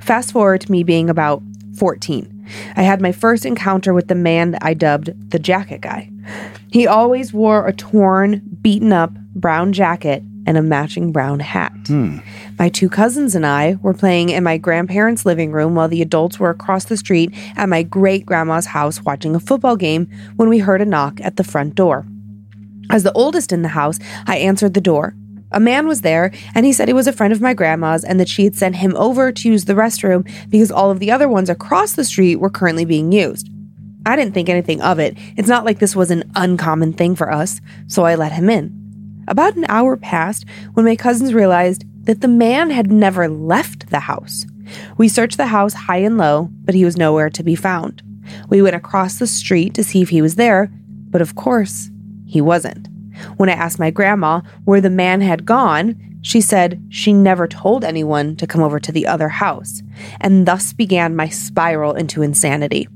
Fast 0.00 0.32
forward 0.32 0.62
to 0.62 0.72
me 0.72 0.82
being 0.82 1.10
about 1.10 1.42
14. 1.78 2.46
I 2.76 2.82
had 2.82 3.00
my 3.00 3.12
first 3.12 3.44
encounter 3.44 3.92
with 3.92 4.08
the 4.08 4.14
man 4.14 4.56
I 4.62 4.74
dubbed 4.74 5.30
the 5.30 5.38
jacket 5.38 5.80
guy. 5.80 6.10
He 6.70 6.86
always 6.86 7.32
wore 7.32 7.66
a 7.66 7.72
torn, 7.72 8.42
beaten 8.62 8.92
up 8.92 9.12
brown 9.34 9.72
jacket 9.72 10.22
and 10.46 10.56
a 10.56 10.62
matching 10.62 11.12
brown 11.12 11.40
hat. 11.40 11.72
Hmm. 11.86 12.18
My 12.58 12.68
two 12.68 12.88
cousins 12.88 13.34
and 13.34 13.46
I 13.46 13.76
were 13.82 13.94
playing 13.94 14.30
in 14.30 14.44
my 14.44 14.58
grandparents' 14.58 15.26
living 15.26 15.52
room 15.52 15.74
while 15.74 15.88
the 15.88 16.02
adults 16.02 16.38
were 16.38 16.50
across 16.50 16.84
the 16.84 16.96
street 16.96 17.32
at 17.56 17.68
my 17.68 17.82
great 17.82 18.26
grandma's 18.26 18.66
house 18.66 19.02
watching 19.02 19.34
a 19.34 19.40
football 19.40 19.76
game 19.76 20.08
when 20.36 20.48
we 20.48 20.58
heard 20.58 20.80
a 20.80 20.86
knock 20.86 21.20
at 21.20 21.36
the 21.36 21.44
front 21.44 21.74
door. 21.74 22.06
As 22.90 23.02
the 23.02 23.12
oldest 23.12 23.52
in 23.52 23.62
the 23.62 23.68
house, 23.68 23.98
I 24.26 24.38
answered 24.38 24.74
the 24.74 24.80
door. 24.80 25.14
A 25.52 25.60
man 25.60 25.86
was 25.86 26.00
there, 26.00 26.32
and 26.54 26.64
he 26.64 26.72
said 26.72 26.88
he 26.88 26.94
was 26.94 27.06
a 27.06 27.12
friend 27.12 27.32
of 27.32 27.40
my 27.40 27.54
grandma's 27.54 28.04
and 28.04 28.18
that 28.18 28.28
she 28.28 28.44
had 28.44 28.56
sent 28.56 28.76
him 28.76 28.96
over 28.96 29.30
to 29.30 29.48
use 29.48 29.66
the 29.66 29.74
restroom 29.74 30.28
because 30.48 30.70
all 30.70 30.90
of 30.90 30.98
the 30.98 31.10
other 31.10 31.28
ones 31.28 31.50
across 31.50 31.92
the 31.92 32.04
street 32.04 32.36
were 32.36 32.50
currently 32.50 32.84
being 32.84 33.12
used. 33.12 33.50
I 34.04 34.16
didn't 34.16 34.34
think 34.34 34.48
anything 34.48 34.80
of 34.80 34.98
it. 34.98 35.16
It's 35.36 35.48
not 35.48 35.64
like 35.64 35.78
this 35.78 35.94
was 35.94 36.10
an 36.10 36.30
uncommon 36.34 36.94
thing 36.94 37.14
for 37.14 37.30
us, 37.30 37.60
so 37.86 38.04
I 38.04 38.14
let 38.14 38.32
him 38.32 38.50
in. 38.50 38.81
About 39.28 39.56
an 39.56 39.66
hour 39.68 39.96
passed 39.96 40.44
when 40.74 40.84
my 40.84 40.96
cousins 40.96 41.34
realized 41.34 41.84
that 42.04 42.20
the 42.20 42.28
man 42.28 42.70
had 42.70 42.90
never 42.90 43.28
left 43.28 43.90
the 43.90 44.00
house. 44.00 44.46
We 44.96 45.08
searched 45.08 45.36
the 45.36 45.46
house 45.46 45.74
high 45.74 45.98
and 45.98 46.16
low, 46.16 46.48
but 46.64 46.74
he 46.74 46.84
was 46.84 46.96
nowhere 46.96 47.30
to 47.30 47.42
be 47.42 47.54
found. 47.54 48.02
We 48.48 48.62
went 48.62 48.76
across 48.76 49.18
the 49.18 49.26
street 49.26 49.74
to 49.74 49.84
see 49.84 50.02
if 50.02 50.08
he 50.08 50.22
was 50.22 50.36
there, 50.36 50.70
but 51.10 51.20
of 51.20 51.34
course, 51.34 51.90
he 52.26 52.40
wasn't. 52.40 52.88
When 53.36 53.48
I 53.48 53.52
asked 53.52 53.78
my 53.78 53.90
grandma 53.90 54.40
where 54.64 54.80
the 54.80 54.90
man 54.90 55.20
had 55.20 55.44
gone, 55.44 55.96
she 56.22 56.40
said 56.40 56.82
she 56.88 57.12
never 57.12 57.46
told 57.46 57.84
anyone 57.84 58.36
to 58.36 58.46
come 58.46 58.62
over 58.62 58.80
to 58.80 58.92
the 58.92 59.06
other 59.06 59.28
house, 59.28 59.82
and 60.20 60.46
thus 60.46 60.72
began 60.72 61.16
my 61.16 61.28
spiral 61.28 61.92
into 61.94 62.22
insanity. 62.22 62.88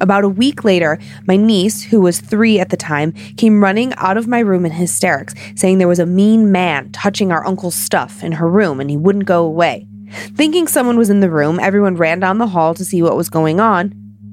About 0.00 0.24
a 0.24 0.28
week 0.28 0.64
later, 0.64 0.98
my 1.26 1.36
niece, 1.36 1.82
who 1.82 2.00
was 2.00 2.20
three 2.20 2.58
at 2.58 2.70
the 2.70 2.76
time, 2.76 3.12
came 3.36 3.62
running 3.62 3.94
out 3.96 4.16
of 4.16 4.26
my 4.26 4.40
room 4.40 4.66
in 4.66 4.72
hysterics, 4.72 5.34
saying 5.54 5.78
there 5.78 5.88
was 5.88 5.98
a 5.98 6.06
mean 6.06 6.52
man 6.52 6.90
touching 6.92 7.32
our 7.32 7.46
uncle's 7.46 7.74
stuff 7.74 8.22
in 8.22 8.32
her 8.32 8.48
room 8.48 8.80
and 8.80 8.90
he 8.90 8.96
wouldn't 8.96 9.24
go 9.24 9.44
away. 9.44 9.86
Thinking 10.10 10.66
someone 10.68 10.98
was 10.98 11.10
in 11.10 11.20
the 11.20 11.30
room, 11.30 11.58
everyone 11.60 11.96
ran 11.96 12.20
down 12.20 12.38
the 12.38 12.46
hall 12.46 12.74
to 12.74 12.84
see 12.84 13.02
what 13.02 13.16
was 13.16 13.28
going 13.28 13.60
on, 13.60 13.92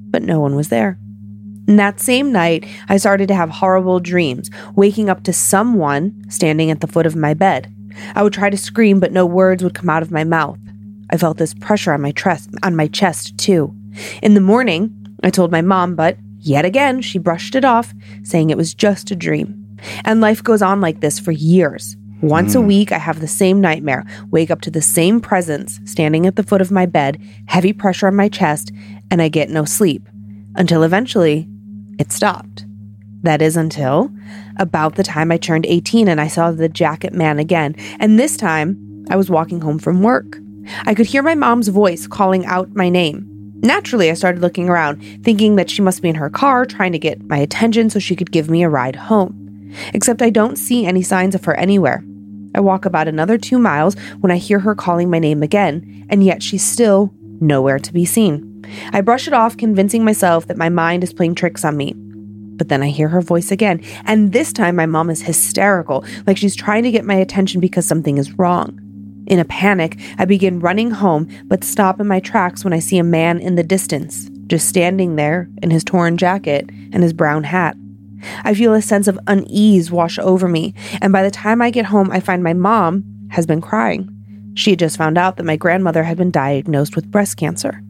but 0.10 0.22
no 0.22 0.40
one 0.40 0.56
was 0.56 0.70
there. 0.70 0.98
And 1.68 1.80
that 1.80 2.00
same 2.00 2.32
night, 2.32 2.66
I 2.90 2.98
started 2.98 3.28
to 3.30 3.36
have 3.36 3.50
horrible 3.50 4.00
dreams, 4.00 4.50
waking 4.76 5.10
up 5.10 5.24
to 5.24 5.34
someone 5.34 6.26
standing 6.30 6.70
at 6.70 6.82
the 6.82 6.88
foot 6.88 7.06
of 7.06 7.16
my 7.16 7.34
bed. 7.34 7.74
I 8.16 8.24
would 8.24 8.34
try 8.34 8.50
to 8.50 8.58
scream, 8.58 9.00
but 9.00 9.14
no 9.14 9.26
words 9.26 9.64
would 9.64 9.74
come 9.74 9.90
out 9.90 10.02
of 10.02 10.12
my 10.12 10.24
mouth. 10.24 10.60
I 11.10 11.18
felt 11.18 11.38
this 11.38 11.54
pressure 11.54 11.94
on 11.94 12.02
my 12.02 12.12
chest, 12.12 12.50
on 12.64 12.76
my 12.76 12.88
chest 12.88 13.38
too. 13.38 13.74
In 14.22 14.34
the 14.34 14.42
morning, 14.42 15.03
I 15.24 15.30
told 15.30 15.52
my 15.52 15.62
mom, 15.62 15.96
but 15.96 16.18
yet 16.40 16.66
again, 16.66 17.02
she 17.02 17.18
brushed 17.18 17.56
it 17.56 17.66
off, 17.66 17.94
saying 18.24 18.50
it 18.50 18.58
was 18.58 18.74
just 18.74 19.10
a 19.12 19.16
dream. 19.16 19.78
And 20.06 20.22
life 20.22 20.44
goes 20.44 20.62
on 20.62 20.82
like 20.82 21.00
this 21.00 21.20
for 21.20 21.32
years. 21.32 21.96
Once 22.22 22.56
a 22.56 22.62
hmm. 22.62 22.68
week, 22.68 22.92
I 22.92 22.98
have 22.98 23.20
the 23.20 23.28
same 23.28 23.60
nightmare, 23.60 24.06
wake 24.32 24.50
up 24.50 24.62
to 24.62 24.72
the 24.72 24.82
same 24.82 25.20
presence 25.20 25.82
standing 25.84 26.26
at 26.26 26.38
the 26.38 26.44
foot 26.44 26.62
of 26.62 26.72
my 26.72 26.86
bed, 26.86 27.22
heavy 27.48 27.74
pressure 27.74 28.08
on 28.08 28.16
my 28.16 28.30
chest, 28.30 28.72
and 29.12 29.22
I 29.22 29.28
get 29.28 29.50
no 29.50 29.66
sleep. 29.66 30.08
Until 30.56 30.84
eventually, 30.84 31.50
it 32.00 32.12
stopped. 32.12 32.66
That 33.24 33.42
is 33.42 33.58
until 33.58 34.10
about 34.58 34.96
the 34.96 35.04
time 35.04 35.32
I 35.32 35.38
turned 35.38 35.66
18 35.66 36.08
and 36.08 36.22
I 36.22 36.28
saw 36.28 36.52
the 36.52 36.70
jacket 36.70 37.14
man 37.14 37.40
again. 37.40 37.76
And 38.00 38.20
this 38.20 38.38
time, 38.38 39.06
I 39.10 39.16
was 39.16 39.30
walking 39.30 39.62
home 39.62 39.80
from 39.80 40.02
work. 40.02 40.38
I 40.86 40.94
could 40.94 41.06
hear 41.06 41.24
my 41.24 41.36
mom's 41.36 41.68
voice 41.68 42.08
calling 42.08 42.46
out 42.46 42.74
my 42.76 42.90
name. 42.90 43.33
Naturally, 43.64 44.12
I 44.12 44.14
started 44.14 44.42
looking 44.42 44.68
around, 44.68 45.02
thinking 45.24 45.56
that 45.56 45.70
she 45.70 45.82
must 45.82 46.02
be 46.02 46.10
in 46.10 46.16
her 46.16 46.30
car 46.30 46.66
trying 46.66 46.92
to 46.92 47.00
get 47.00 47.24
my 47.30 47.38
attention 47.38 47.90
so 47.90 47.98
she 47.98 48.16
could 48.16 48.32
give 48.32 48.50
me 48.50 48.62
a 48.62 48.68
ride 48.68 48.98
home. 48.98 49.72
Except 49.94 50.22
I 50.22 50.30
don't 50.30 50.58
see 50.58 50.86
any 50.86 51.02
signs 51.02 51.34
of 51.34 51.46
her 51.46 51.56
anywhere. 51.56 52.04
I 52.54 52.60
walk 52.60 52.84
about 52.84 53.08
another 53.08 53.38
two 53.38 53.58
miles 53.58 53.96
when 54.20 54.32
I 54.32 54.38
hear 54.38 54.60
her 54.60 54.76
calling 54.76 55.10
my 55.10 55.18
name 55.18 55.42
again, 55.42 56.06
and 56.10 56.26
yet 56.26 56.44
she's 56.44 56.64
still 56.64 57.14
nowhere 57.40 57.80
to 57.80 57.94
be 57.94 58.04
seen. 58.04 58.66
I 58.92 59.00
brush 59.00 59.28
it 59.28 59.34
off, 59.34 59.56
convincing 59.56 60.04
myself 60.04 60.48
that 60.48 60.58
my 60.58 60.68
mind 60.68 61.02
is 61.04 61.14
playing 61.14 61.36
tricks 61.36 61.64
on 61.64 61.78
me. 61.78 61.94
But 61.96 62.68
then 62.68 62.84
I 62.84 62.90
hear 62.90 63.08
her 63.08 63.22
voice 63.22 63.50
again, 63.50 63.82
and 64.04 64.34
this 64.34 64.52
time 64.52 64.76
my 64.76 64.86
mom 64.86 65.10
is 65.10 65.22
hysterical, 65.22 66.04
like 66.28 66.36
she's 66.36 66.56
trying 66.56 66.84
to 66.84 66.92
get 66.92 67.06
my 67.06 67.16
attention 67.16 67.62
because 67.62 67.86
something 67.86 68.18
is 68.18 68.38
wrong. 68.38 68.83
In 69.28 69.40
a 69.40 69.46
panic, 69.46 70.00
I 70.18 70.26
begin 70.26 70.60
running 70.60 70.92
home, 70.92 71.30
but 71.46 71.64
stop 71.64 72.00
in 72.00 72.08
my 72.08 72.20
tracks 72.20 72.64
when 72.64 72.74
I 72.74 72.80
see 72.80 72.98
a 72.98 73.04
man 73.04 73.40
in 73.40 73.56
the 73.56 73.64
distance, 73.64 74.30
just 74.48 74.68
standing 74.68 75.16
there 75.16 75.50
in 75.62 75.72
his 75.72 75.84
torn 75.84 76.18
jacket 76.18 76.70
and 76.92 77.02
his 77.02 77.14
brown 77.14 77.44
hat. 77.44 77.78
I 78.44 78.54
feel 78.54 78.74
a 78.74 78.82
sense 78.82 79.08
of 79.08 79.20
unease 79.28 79.92
wash 79.92 80.20
over 80.20 80.48
me, 80.48 80.74
and 81.02 81.14
by 81.14 81.24
the 81.24 81.32
time 81.32 81.62
I 81.62 81.72
get 81.72 81.86
home, 81.86 82.12
I 82.12 82.20
find 82.20 82.44
my 82.44 82.54
mom 82.54 83.04
has 83.32 83.46
been 83.46 83.62
crying. 83.62 84.10
She 84.56 84.72
had 84.72 84.80
just 84.80 84.98
found 84.98 85.18
out 85.18 85.38
that 85.38 85.46
my 85.46 85.56
grandmother 85.56 86.04
had 86.04 86.18
been 86.18 86.32
diagnosed 86.32 86.96
with 86.96 87.10
breast 87.10 87.38
cancer. 87.38 87.82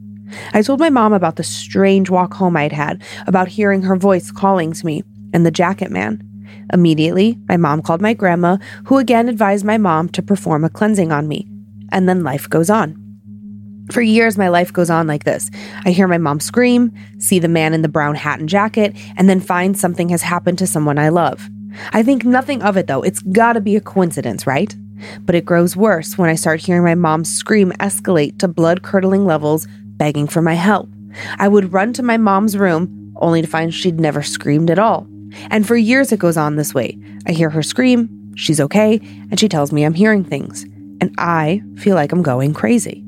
I 0.54 0.62
told 0.62 0.80
my 0.80 0.90
mom 0.90 1.14
about 1.14 1.36
the 1.36 1.44
strange 1.44 2.10
walk 2.10 2.34
home 2.34 2.56
I'd 2.58 2.72
had, 2.72 3.04
about 3.28 3.48
hearing 3.48 3.82
her 3.84 3.96
voice 3.96 4.32
calling 4.32 4.74
to 4.74 4.86
me, 4.86 5.04
and 5.34 5.46
the 5.46 5.52
jacket 5.52 5.92
man. 5.92 6.28
Immediately, 6.72 7.38
my 7.48 7.58
mom 7.58 7.82
called 7.82 8.02
my 8.02 8.14
grandma, 8.14 8.58
who 8.86 8.98
again 8.98 9.30
advised 9.30 9.66
my 9.66 9.78
mom 9.78 10.10
to 10.10 10.22
perform 10.22 10.64
a 10.64 10.70
cleansing 10.70 11.12
on 11.12 11.28
me. 11.28 11.48
And 11.92 12.08
then 12.10 12.24
life 12.24 12.50
goes 12.50 12.70
on. 12.70 13.00
For 13.92 14.02
years, 14.02 14.38
my 14.38 14.48
life 14.48 14.72
goes 14.72 14.90
on 14.90 15.08
like 15.08 15.26
this. 15.26 15.52
I 15.86 15.92
hear 15.92 16.08
my 16.08 16.18
mom 16.18 16.40
scream, 16.40 16.92
see 17.20 17.40
the 17.40 17.50
man 17.50 17.74
in 17.74 17.82
the 17.82 17.90
brown 17.90 18.16
hat 18.16 18.40
and 18.40 18.48
jacket, 18.48 18.96
and 19.18 19.30
then 19.30 19.40
find 19.40 19.78
something 19.78 20.10
has 20.10 20.22
happened 20.22 20.58
to 20.60 20.68
someone 20.68 20.98
I 20.98 21.10
love. 21.10 21.50
I 21.92 22.04
think 22.04 22.24
nothing 22.24 22.62
of 22.62 22.78
it 22.78 22.88
though. 22.88 23.02
It's 23.02 23.22
gotta 23.22 23.60
be 23.60 23.76
a 23.76 23.82
coincidence, 23.82 24.48
right? 24.48 24.74
But 25.22 25.36
it 25.36 25.46
grows 25.46 25.76
worse 25.76 26.18
when 26.18 26.30
I 26.30 26.36
start 26.36 26.62
hearing 26.62 26.84
my 26.84 26.96
mom's 26.96 27.30
scream 27.30 27.72
escalate 27.80 28.40
to 28.40 28.48
blood 28.48 28.84
curdling 28.84 29.26
levels, 29.26 29.68
begging 29.98 30.28
for 30.28 30.42
my 30.42 30.54
help. 30.54 30.90
I 31.38 31.48
would 31.48 31.74
run 31.74 31.94
to 31.94 32.04
my 32.04 32.18
mom's 32.18 32.58
room, 32.58 33.14
only 33.18 33.42
to 33.42 33.48
find 33.48 33.74
she'd 33.74 34.00
never 34.00 34.24
screamed 34.24 34.70
at 34.70 34.80
all. 34.80 35.08
And 35.50 35.68
for 35.68 35.76
years, 35.76 36.12
it 36.12 36.20
goes 36.20 36.38
on 36.38 36.56
this 36.56 36.74
way. 36.74 36.98
I 37.28 37.32
hear 37.32 37.50
her 37.50 37.64
scream, 37.64 38.34
she's 38.36 38.62
okay, 38.62 39.00
and 39.30 39.40
she 39.40 39.50
tells 39.50 39.72
me 39.72 39.84
I'm 39.84 39.94
hearing 39.94 40.24
things. 40.24 40.64
And 41.02 41.14
I 41.18 41.62
feel 41.78 41.96
like 41.96 42.12
I'm 42.12 42.24
going 42.24 42.54
crazy. 42.54 43.04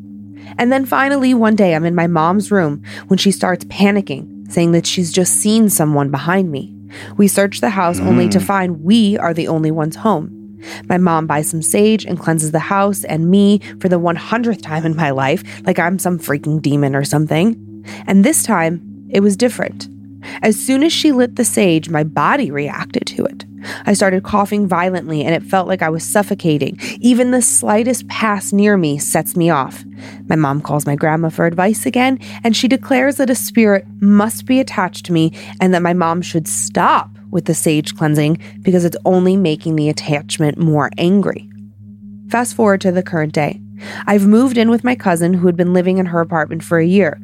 And 0.57 0.71
then 0.71 0.85
finally, 0.85 1.33
one 1.33 1.55
day, 1.55 1.75
I'm 1.75 1.85
in 1.85 1.95
my 1.95 2.07
mom's 2.07 2.51
room 2.51 2.83
when 3.07 3.17
she 3.17 3.31
starts 3.31 3.65
panicking, 3.65 4.51
saying 4.51 4.71
that 4.73 4.85
she's 4.85 5.11
just 5.11 5.33
seen 5.35 5.69
someone 5.69 6.11
behind 6.11 6.51
me. 6.51 6.73
We 7.17 7.27
search 7.27 7.61
the 7.61 7.69
house 7.69 7.99
only 7.99 8.29
to 8.29 8.39
mm. 8.39 8.45
find 8.45 8.83
we 8.83 9.17
are 9.17 9.33
the 9.33 9.47
only 9.47 9.71
ones 9.71 9.95
home. 9.95 10.31
My 10.87 10.97
mom 10.97 11.27
buys 11.27 11.49
some 11.49 11.61
sage 11.61 12.05
and 12.05 12.19
cleanses 12.19 12.51
the 12.51 12.59
house 12.59 13.03
and 13.03 13.29
me 13.29 13.59
for 13.79 13.89
the 13.89 13.99
100th 13.99 14.61
time 14.61 14.85
in 14.85 14.95
my 14.95 15.11
life, 15.11 15.43
like 15.65 15.79
I'm 15.79 15.99
some 15.99 16.19
freaking 16.19 16.61
demon 16.61 16.95
or 16.95 17.03
something. 17.03 17.83
And 18.07 18.23
this 18.23 18.43
time, 18.43 18.81
it 19.09 19.19
was 19.19 19.37
different. 19.37 19.87
As 20.41 20.59
soon 20.59 20.83
as 20.83 20.93
she 20.93 21.11
lit 21.11 21.35
the 21.35 21.45
sage, 21.45 21.89
my 21.89 22.03
body 22.03 22.51
reacted 22.51 23.05
to 23.07 23.25
it. 23.25 23.45
I 23.85 23.93
started 23.93 24.23
coughing 24.23 24.67
violently 24.67 25.23
and 25.23 25.33
it 25.33 25.43
felt 25.43 25.67
like 25.67 25.81
I 25.81 25.89
was 25.89 26.03
suffocating. 26.03 26.77
Even 26.99 27.31
the 27.31 27.41
slightest 27.41 28.07
pass 28.07 28.53
near 28.53 28.77
me 28.77 28.97
sets 28.97 29.35
me 29.35 29.49
off. 29.49 29.83
My 30.27 30.35
mom 30.35 30.61
calls 30.61 30.85
my 30.85 30.95
grandma 30.95 31.29
for 31.29 31.45
advice 31.45 31.85
again, 31.85 32.19
and 32.43 32.55
she 32.55 32.67
declares 32.67 33.17
that 33.17 33.29
a 33.29 33.35
spirit 33.35 33.85
must 34.01 34.45
be 34.45 34.59
attached 34.59 35.05
to 35.07 35.13
me 35.13 35.31
and 35.59 35.73
that 35.73 35.81
my 35.81 35.93
mom 35.93 36.21
should 36.21 36.47
stop 36.47 37.09
with 37.31 37.45
the 37.45 37.53
sage 37.53 37.95
cleansing 37.95 38.37
because 38.61 38.85
it's 38.85 38.97
only 39.05 39.35
making 39.35 39.75
the 39.75 39.89
attachment 39.89 40.57
more 40.57 40.89
angry. 40.97 41.49
Fast 42.29 42.55
forward 42.55 42.81
to 42.81 42.91
the 42.91 43.03
current 43.03 43.33
day. 43.33 43.61
I've 44.07 44.25
moved 44.25 44.57
in 44.57 44.69
with 44.69 44.83
my 44.83 44.95
cousin 44.95 45.33
who 45.33 45.47
had 45.47 45.57
been 45.57 45.73
living 45.73 45.97
in 45.97 46.05
her 46.07 46.21
apartment 46.21 46.63
for 46.63 46.79
a 46.79 46.85
year. 46.85 47.19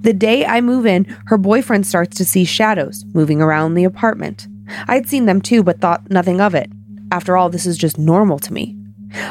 The 0.00 0.12
day 0.12 0.44
I 0.46 0.60
move 0.60 0.86
in, 0.86 1.04
her 1.26 1.38
boyfriend 1.38 1.86
starts 1.86 2.16
to 2.18 2.24
see 2.24 2.44
shadows 2.44 3.04
moving 3.14 3.40
around 3.40 3.74
the 3.74 3.84
apartment. 3.84 4.46
I'd 4.88 5.08
seen 5.08 5.26
them 5.26 5.40
too, 5.40 5.62
but 5.62 5.80
thought 5.80 6.10
nothing 6.10 6.40
of 6.40 6.54
it. 6.54 6.70
After 7.12 7.36
all, 7.36 7.48
this 7.48 7.66
is 7.66 7.78
just 7.78 7.98
normal 7.98 8.38
to 8.40 8.52
me. 8.52 8.76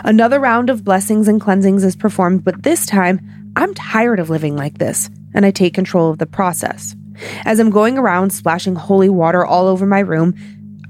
Another 0.04 0.40
round 0.40 0.70
of 0.70 0.84
blessings 0.84 1.28
and 1.28 1.42
cleansings 1.42 1.84
is 1.84 1.96
performed, 1.96 2.44
but 2.44 2.64
this 2.64 2.86
time, 2.86 3.20
I'm 3.56 3.74
tired 3.74 4.20
of 4.20 4.30
living 4.30 4.56
like 4.56 4.78
this, 4.78 5.10
and 5.34 5.46
I 5.46 5.52
take 5.52 5.74
control 5.74 6.10
of 6.10 6.18
the 6.18 6.26
process. 6.26 6.96
As 7.46 7.60
I'm 7.60 7.70
going 7.70 7.98
around 7.98 8.32
splashing 8.32 8.76
holy 8.76 9.10
water 9.10 9.46
all 9.46 9.68
over 9.68 9.86
my 9.86 10.00
room, 10.00 10.34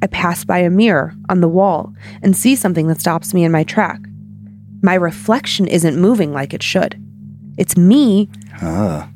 I 0.02 0.08
pass 0.08 0.44
by 0.44 0.60
a 0.60 0.70
mirror 0.70 1.14
on 1.30 1.42
the 1.42 1.48
wall 1.48 1.94
and 2.22 2.36
see 2.36 2.56
something 2.56 2.88
that 2.88 3.00
stops 3.00 3.34
me 3.34 3.44
in 3.44 3.52
my 3.52 3.64
track. 3.64 4.00
My 4.82 4.96
reflection 4.96 5.68
isn't 5.68 6.00
moving 6.00 6.32
like 6.32 6.54
it 6.54 6.62
should. 6.62 7.02
It's 7.58 7.78
me, 7.78 8.30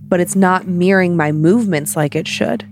but 0.10 0.20
it's 0.20 0.36
not 0.36 0.68
mirroring 0.68 1.16
my 1.16 1.32
movements 1.32 1.96
like 1.96 2.16
it 2.16 2.28
should. 2.28 2.68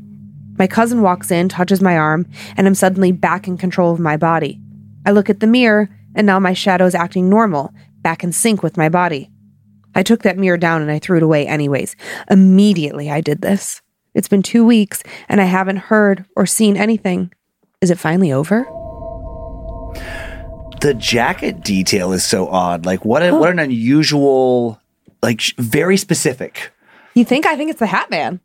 My 0.58 0.68
cousin 0.68 1.02
walks 1.02 1.32
in, 1.32 1.50
touches 1.50 1.82
my 1.82 1.98
arm, 1.98 2.28
and 2.58 2.68
I'm 2.68 2.76
suddenly 2.76 3.12
back 3.12 3.48
in 3.48 3.58
control 3.58 3.94
of 3.94 4.00
my 4.00 4.18
body. 4.18 4.60
I 5.06 5.12
look 5.12 5.30
at 5.30 5.40
the 5.40 5.48
mirror, 5.48 5.90
and 6.16 6.26
now 6.26 6.40
my 6.40 6.54
shadow 6.54 6.86
is 6.86 6.96
acting 6.96 7.30
normal, 7.30 7.74
back 8.02 8.24
in 8.24 8.32
sync 8.32 8.64
with 8.64 8.76
my 8.76 8.90
body. 8.90 9.30
I 9.98 10.04
took 10.04 10.22
that 10.24 10.38
mirror 10.38 10.58
down 10.58 10.84
and 10.84 10.92
I 10.92 11.00
threw 11.00 11.18
it 11.18 11.24
away 11.24 11.48
anyways. 11.48 11.96
Immediately 12.30 13.10
I 13.10 13.20
did 13.20 13.42
this. 13.42 13.82
It's 14.14 14.28
been 14.28 14.44
two 14.44 14.64
weeks 14.66 15.02
and 15.28 15.42
I 15.42 15.46
haven't 15.46 15.78
heard 15.78 16.24
or 16.36 16.46
seen 16.46 16.78
anything. 16.78 17.34
Is 17.82 17.90
it 17.90 17.98
finally 17.98 18.32
over? 18.32 18.64
The 20.82 20.94
jacket 20.96 21.64
detail 21.64 22.14
is 22.14 22.24
so 22.24 22.48
odd. 22.48 22.86
Like 22.86 23.04
what 23.06 23.24
a, 23.24 23.36
what 23.36 23.50
an 23.50 23.60
oh. 23.60 23.64
unusual 23.64 24.80
like 25.24 25.42
very 25.58 25.98
specific. 25.98 26.72
You 27.18 27.26
think? 27.26 27.46
I 27.46 27.56
think 27.58 27.70
it's 27.72 27.80
the 27.80 27.88
Hat 27.88 28.10
Man. 28.12 28.40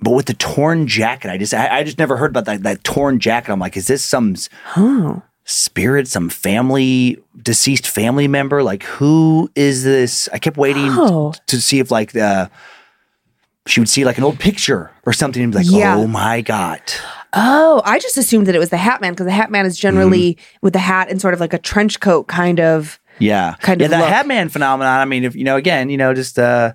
But 0.00 0.10
with 0.10 0.26
the 0.26 0.34
torn 0.34 0.86
jacket, 0.86 1.30
I 1.30 1.38
just 1.38 1.54
I, 1.54 1.78
I 1.78 1.82
just 1.84 1.98
never 1.98 2.16
heard 2.16 2.30
about 2.30 2.44
that 2.46 2.62
that 2.64 2.84
torn 2.84 3.18
jacket. 3.20 3.52
I'm 3.52 3.60
like, 3.60 3.76
is 3.76 3.86
this 3.86 4.04
some 4.04 4.32
s- 4.32 4.48
Oh. 4.76 5.22
spirit, 5.44 6.08
some 6.08 6.28
family 6.28 7.22
deceased 7.40 7.86
family 7.86 8.28
member? 8.28 8.62
Like 8.62 8.82
who 8.82 9.50
is 9.54 9.84
this? 9.84 10.28
I 10.32 10.38
kept 10.38 10.56
waiting 10.56 10.88
Oh. 10.90 11.32
to 11.46 11.60
see 11.60 11.78
if 11.78 11.90
like 11.90 12.12
the 12.12 12.50
she 13.66 13.78
would 13.80 13.88
see 13.88 14.04
like 14.04 14.18
an 14.18 14.24
old 14.24 14.40
picture 14.40 14.90
or 15.06 15.12
something 15.12 15.40
and 15.42 15.52
be 15.52 15.58
like, 15.58 15.70
Yeah. 15.70 15.96
oh 15.96 16.06
my 16.08 16.40
god. 16.40 16.80
Oh, 17.32 17.80
I 17.84 17.98
just 17.98 18.18
assumed 18.18 18.46
that 18.48 18.54
it 18.54 18.58
was 18.58 18.70
the 18.70 18.76
Hat 18.76 19.00
Man 19.00 19.12
because 19.12 19.24
the 19.26 19.32
Hat 19.32 19.50
Man 19.50 19.64
is 19.66 19.78
generally 19.78 20.34
Mm-hmm. 20.34 20.56
with 20.62 20.72
the 20.74 20.80
hat 20.80 21.08
and 21.10 21.18
sort 21.20 21.32
of 21.32 21.40
like 21.40 21.54
a 21.54 21.58
trench 21.58 22.00
coat 22.00 22.24
kind 22.26 22.58
of. 22.60 22.98
Yeah. 23.20 23.54
Kind 23.60 23.80
yeah, 23.80 23.86
of 23.86 23.90
the 23.92 23.98
look. 23.98 24.08
Hat 24.08 24.26
Man 24.26 24.48
phenomenon. 24.48 24.98
I 25.00 25.04
mean, 25.04 25.22
if 25.24 25.36
you 25.36 25.44
know, 25.44 25.56
again, 25.56 25.88
you 25.90 25.96
know, 25.96 26.12
just 26.12 26.38
uh 26.40 26.72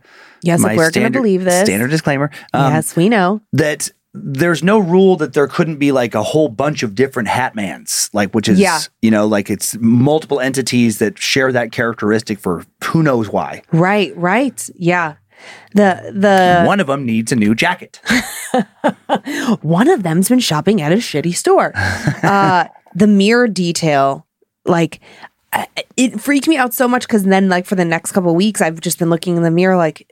Yes, 0.47 0.61
my 0.61 0.71
if 0.71 0.77
we're 0.77 0.91
going 0.91 1.11
to 1.11 1.19
believe 1.19 1.43
this. 1.43 1.65
Standard 1.65 1.89
disclaimer. 1.91 2.31
Um, 2.53 2.73
yes, 2.73 2.95
we 2.95 3.09
know. 3.09 3.41
that 3.53 3.89
there's 4.13 4.63
no 4.63 4.79
rule 4.79 5.15
that 5.17 5.33
there 5.33 5.47
couldn't 5.47 5.75
be 5.77 5.91
like 5.91 6.15
a 6.15 6.23
whole 6.23 6.49
bunch 6.49 6.81
of 6.81 6.95
different 6.95 7.29
Hatmans, 7.29 8.09
like 8.13 8.33
which 8.33 8.47
is 8.49 8.57
Yeah. 8.59 8.79
you 9.01 9.11
know 9.11 9.27
like 9.27 9.49
it's 9.51 9.77
multiple 9.79 10.39
entities 10.39 10.97
that 10.97 11.19
share 11.19 11.51
that 11.51 11.71
characteristic 11.71 12.39
for 12.39 12.63
who 12.85 13.03
knows 13.03 13.29
why. 13.29 13.61
Right, 13.71 14.15
right. 14.17 14.67
Yeah. 14.75 15.15
The 15.75 16.11
the 16.15 16.63
One 16.65 16.79
of 16.79 16.87
them 16.87 17.05
needs 17.05 17.31
a 17.31 17.35
new 17.35 17.53
jacket. 17.53 18.01
one 19.61 19.87
of 19.89 20.03
them's 20.03 20.29
been 20.29 20.39
shopping 20.39 20.81
at 20.81 20.91
a 20.91 20.95
shitty 20.95 21.35
store. 21.35 21.73
uh, 22.23 22.65
the 22.95 23.07
mirror 23.07 23.47
detail, 23.47 24.25
like, 24.65 24.99
it 25.95 26.19
freaked 26.21 26.47
me 26.47 26.57
out 26.57 26.73
so 26.73 26.87
much 26.87 27.03
because 27.07 27.23
then, 27.23 27.49
like, 27.49 27.65
for 27.65 27.75
the 27.75 27.85
next 27.85 28.11
couple 28.11 28.29
of 28.31 28.35
weeks, 28.35 28.61
I've 28.61 28.81
just 28.81 28.99
been 28.99 29.09
looking 29.09 29.37
in 29.37 29.43
the 29.43 29.51
mirror, 29.51 29.75
like, 29.77 30.11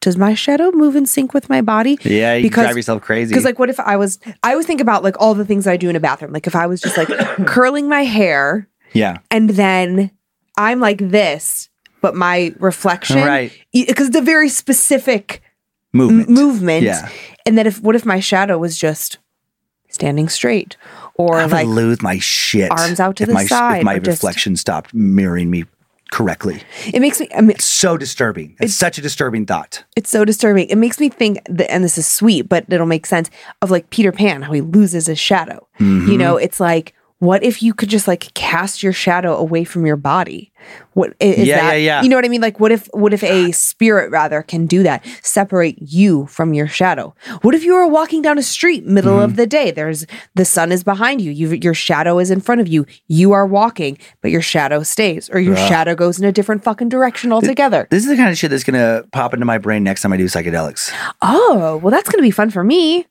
does 0.00 0.16
my 0.16 0.34
shadow 0.34 0.70
move 0.72 0.96
in 0.96 1.06
sync 1.06 1.32
with 1.32 1.48
my 1.48 1.60
body? 1.62 1.98
Yeah, 2.02 2.34
you 2.34 2.42
Because- 2.42 2.64
drive 2.64 2.76
yourself 2.76 3.00
crazy. 3.02 3.30
Because, 3.30 3.44
like, 3.44 3.58
what 3.58 3.70
if 3.70 3.78
I 3.80 3.96
was, 3.96 4.18
I 4.42 4.50
always 4.52 4.66
think 4.66 4.80
about, 4.80 5.02
like, 5.02 5.16
all 5.20 5.34
the 5.34 5.44
things 5.44 5.66
I 5.66 5.76
do 5.76 5.88
in 5.88 5.96
a 5.96 6.00
bathroom. 6.00 6.32
Like, 6.32 6.46
if 6.46 6.54
I 6.56 6.66
was 6.66 6.80
just, 6.80 6.96
like, 6.96 7.08
curling 7.46 7.88
my 7.88 8.02
hair 8.04 8.68
yeah, 8.92 9.18
and 9.30 9.50
then 9.50 10.10
I'm 10.58 10.78
like 10.80 10.98
this, 10.98 11.68
but 12.00 12.14
my 12.14 12.52
reflection, 12.58 13.16
Right. 13.24 13.50
Because 13.72 14.08
it's 14.08 14.16
a 14.16 14.20
very 14.22 14.48
specific 14.48 15.40
movement. 15.92 16.28
movement. 16.28 16.82
Yeah. 16.84 17.08
And 17.46 17.56
then 17.58 17.66
if 17.66 17.80
what 17.82 17.96
if 17.96 18.04
my 18.06 18.20
shadow 18.20 18.58
was 18.58 18.76
just 18.78 19.18
standing 19.88 20.28
straight 20.28 20.76
or 21.16 21.36
I 21.36 21.44
like 21.46 21.66
lose 21.66 22.02
my 22.02 22.18
shit. 22.18 22.70
arms 22.70 23.00
out 23.00 23.16
to 23.16 23.26
the 23.26 23.32
my, 23.32 23.46
side 23.46 23.78
If 23.78 23.84
my 23.84 23.94
or 23.94 24.00
just- 24.00 24.22
reflection 24.22 24.56
stopped 24.56 24.92
mirroring 24.94 25.50
me 25.50 25.64
correctly. 26.10 26.62
it 26.92 27.00
makes 27.00 27.18
me 27.18 27.28
I 27.36 27.40
mean 27.40 27.50
it's 27.52 27.64
So 27.64 27.96
disturbing. 27.96 28.56
It's 28.60 28.74
such 28.74 28.98
a 28.98 29.02
disturbing 29.02 29.46
thought. 29.46 29.82
it's 29.96 30.10
so 30.10 30.24
disturbing. 30.24 30.68
It 30.68 30.76
makes 30.78 31.00
me 31.00 31.08
think 31.08 31.38
that 31.48 31.70
and 31.72 31.82
this 31.82 31.98
is 31.98 32.06
sweet, 32.06 32.42
but 32.48 32.64
it'll 32.68 32.86
make 32.86 33.04
sense 33.06 33.30
of 33.62 33.70
like 33.70 33.90
Peter 33.90 34.12
Pan, 34.12 34.42
how 34.42 34.52
he 34.52 34.60
loses 34.60 35.06
his 35.06 35.18
shadow. 35.18 35.66
Mm-hmm. 35.80 36.10
You 36.12 36.18
know, 36.18 36.36
it's 36.36 36.60
like 36.60 36.93
what 37.20 37.42
if 37.42 37.62
you 37.62 37.72
could 37.72 37.88
just 37.88 38.06
like 38.08 38.32
cast 38.34 38.82
your 38.82 38.92
shadow 38.92 39.36
away 39.36 39.64
from 39.64 39.86
your 39.86 39.96
body? 39.96 40.50
What 40.94 41.14
is 41.20 41.46
Yeah, 41.46 41.56
that? 41.60 41.72
yeah, 41.74 41.76
yeah. 41.76 42.02
You 42.02 42.08
know 42.08 42.16
what 42.16 42.24
I 42.24 42.28
mean? 42.28 42.40
Like, 42.40 42.58
what 42.58 42.72
if 42.72 42.88
what 42.92 43.12
if 43.12 43.22
a 43.22 43.52
spirit 43.52 44.10
rather 44.10 44.42
can 44.42 44.66
do 44.66 44.82
that? 44.82 45.04
Separate 45.22 45.76
you 45.80 46.26
from 46.26 46.54
your 46.54 46.66
shadow. 46.66 47.14
What 47.42 47.54
if 47.54 47.64
you 47.64 47.74
were 47.74 47.86
walking 47.86 48.22
down 48.22 48.38
a 48.38 48.42
street, 48.42 48.84
middle 48.86 49.14
Mm-hmm. 49.14 49.24
of 49.24 49.36
the 49.36 49.46
day? 49.46 49.70
There's 49.70 50.06
the 50.34 50.44
sun 50.44 50.72
is 50.72 50.82
behind 50.82 51.20
you. 51.20 51.30
You 51.30 51.50
your 51.62 51.74
shadow 51.74 52.18
is 52.18 52.30
in 52.30 52.40
front 52.40 52.60
of 52.62 52.68
you. 52.68 52.86
You 53.08 53.32
are 53.32 53.46
walking, 53.46 53.98
but 54.22 54.30
your 54.30 54.42
shadow 54.42 54.82
stays, 54.82 55.28
or 55.30 55.38
your 55.38 55.56
shadow 55.56 55.94
goes 55.94 56.18
in 56.18 56.24
a 56.24 56.32
different 56.32 56.64
fucking 56.64 56.88
direction 56.88 57.32
altogether. 57.32 57.86
This 57.90 58.04
is 58.04 58.08
the 58.10 58.16
kind 58.16 58.30
of 58.30 58.38
shit 58.38 58.50
that's 58.50 58.64
gonna 58.64 59.04
pop 59.12 59.34
into 59.34 59.46
my 59.46 59.58
brain 59.58 59.84
next 59.84 60.00
time 60.02 60.12
I 60.12 60.16
do 60.16 60.24
psychedelics. 60.26 60.90
Oh, 61.22 61.78
well, 61.82 61.90
that's 61.90 62.08
gonna 62.08 62.22
be 62.22 62.30
fun 62.30 62.50
for 62.50 62.64
me. 62.64 63.06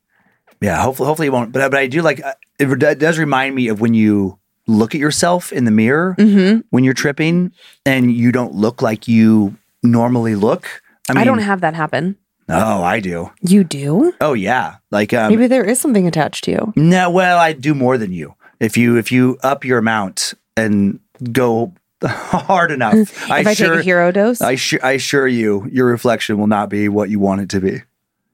Yeah, 0.64 0.82
hopefully, 0.82 1.08
hopefully 1.08 1.28
it 1.28 1.32
won't. 1.32 1.52
But 1.52 1.72
but 1.72 1.80
I 1.80 1.88
do 1.88 2.02
like 2.02 2.24
uh, 2.24 2.34
it, 2.58 3.00
does 3.00 3.20
remind 3.20 3.54
me 3.54 3.68
of 3.68 3.82
when 3.82 3.94
you 3.94 4.40
look 4.66 4.96
at 4.96 5.02
yourself 5.02 5.52
in 5.52 5.66
the 5.66 5.72
mirror 5.72 6.16
Mm-hmm. 6.18 6.62
when 6.70 6.86
you're 6.86 6.94
tripping 6.94 7.52
and 7.86 8.12
you 8.12 8.32
don't 8.32 8.54
look 8.54 8.82
like 8.82 9.08
you 9.08 9.58
normally 9.84 10.36
look. 10.36 10.82
I 11.10 11.22
I, 11.22 11.24
don't 11.26 11.40
have 11.40 11.60
that 11.62 11.74
happen. 11.74 12.16
Oh, 12.48 12.82
I 12.82 13.02
do. 13.02 13.30
You 13.42 13.66
do? 13.66 14.14
Oh 14.22 14.34
yeah, 14.34 14.78
like 14.90 15.14
um, 15.14 15.32
Maybe 15.32 15.48
there 15.48 15.66
is 15.66 15.82
something 15.82 16.08
attached 16.08 16.46
to 16.46 16.52
you. 16.52 16.74
no. 16.78 17.10
Well, 17.10 17.38
I 17.38 17.52
do 17.52 17.74
more 17.76 17.98
than 17.98 18.14
you. 18.14 18.36
If 18.62 18.78
you 18.78 18.98
if 18.98 19.12
you 19.12 19.38
up 19.44 19.66
your 19.66 19.80
amount 19.80 20.34
and 20.56 21.00
go 21.34 21.74
hard 22.06 22.72
enough, 22.72 22.94
If 23.30 23.30
I, 23.30 23.44
take 23.54 23.68
a 23.68 23.82
hero 23.82 24.12
dose, 24.14 24.40
I 24.42 24.56
sure 24.56 24.80
I 24.82 24.94
assure 24.94 25.28
you, 25.28 25.68
your 25.72 25.88
reflection 25.88 26.38
will 26.38 26.48
not 26.48 26.70
be 26.70 26.88
what 26.88 27.10
you 27.10 27.20
want 27.20 27.42
it 27.42 27.50
to 27.50 27.60
be. 27.60 27.82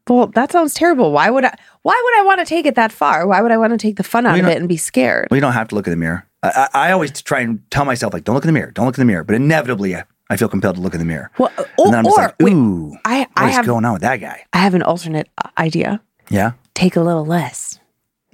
Well, 0.10 0.28
that 0.28 0.52
sounds 0.52 0.74
terrible. 0.74 1.12
Why 1.12 1.30
would 1.30 1.46
I? 1.46 1.56
Why 1.84 2.02
would 2.04 2.20
I 2.20 2.24
want 2.24 2.40
to 2.40 2.46
take 2.46 2.66
it 2.66 2.76
that 2.76 2.92
far? 2.92 3.28
Why 3.28 3.42
would 3.42 3.52
I 3.52 3.58
want 3.58 3.72
to 3.72 3.78
take 3.78 3.98
the 3.98 4.04
fun 4.04 4.26
out 4.26 4.40
of 4.40 4.46
it 4.46 4.58
and 4.58 4.68
be 4.68 4.78
scared? 4.78 5.28
Well, 5.30 5.38
you 5.38 5.42
don't 5.42 5.54
have 5.54 5.68
to 5.70 5.76
look 5.76 5.88
in 5.88 5.92
the 5.92 5.98
mirror. 5.98 6.26
I, 6.44 6.50
I, 6.74 6.88
I 6.88 6.92
always 6.92 7.22
try 7.22 7.42
and 7.42 7.62
tell 7.72 7.86
myself 7.86 8.14
like, 8.14 8.24
don't 8.24 8.36
look 8.36 8.44
in 8.44 8.48
the 8.48 8.54
mirror, 8.54 8.72
don't 8.72 8.86
look 8.86 8.98
in 8.98 9.02
the 9.02 9.06
mirror. 9.06 9.24
But 9.24 9.36
inevitably, 9.36 9.96
I, 9.96 10.04
I 10.30 10.38
feel 10.38 10.50
compelled 10.50 10.76
to 10.76 10.82
look 10.82 10.94
in 10.94 11.00
the 11.00 11.06
mirror. 11.06 11.32
Well, 11.38 11.52
or, 11.78 11.96
I'm 11.96 12.04
just 12.04 12.18
or 12.18 12.24
like, 12.24 12.36
wait, 12.40 12.54
ooh, 12.54 12.96
I 13.06 13.28
I 13.36 13.50
have 13.50 13.66
going 13.66 13.86
on 13.86 13.94
with 13.94 14.02
that 14.02 14.18
guy? 14.18 14.46
I 14.54 14.58
have 14.60 14.74
an 14.74 14.84
alternate 14.84 15.28
uh, 15.38 15.50
idea. 15.58 16.02
Yeah, 16.30 16.52
Take 16.76 16.96
a 16.96 17.02
little 17.02 17.26
less. 17.26 17.80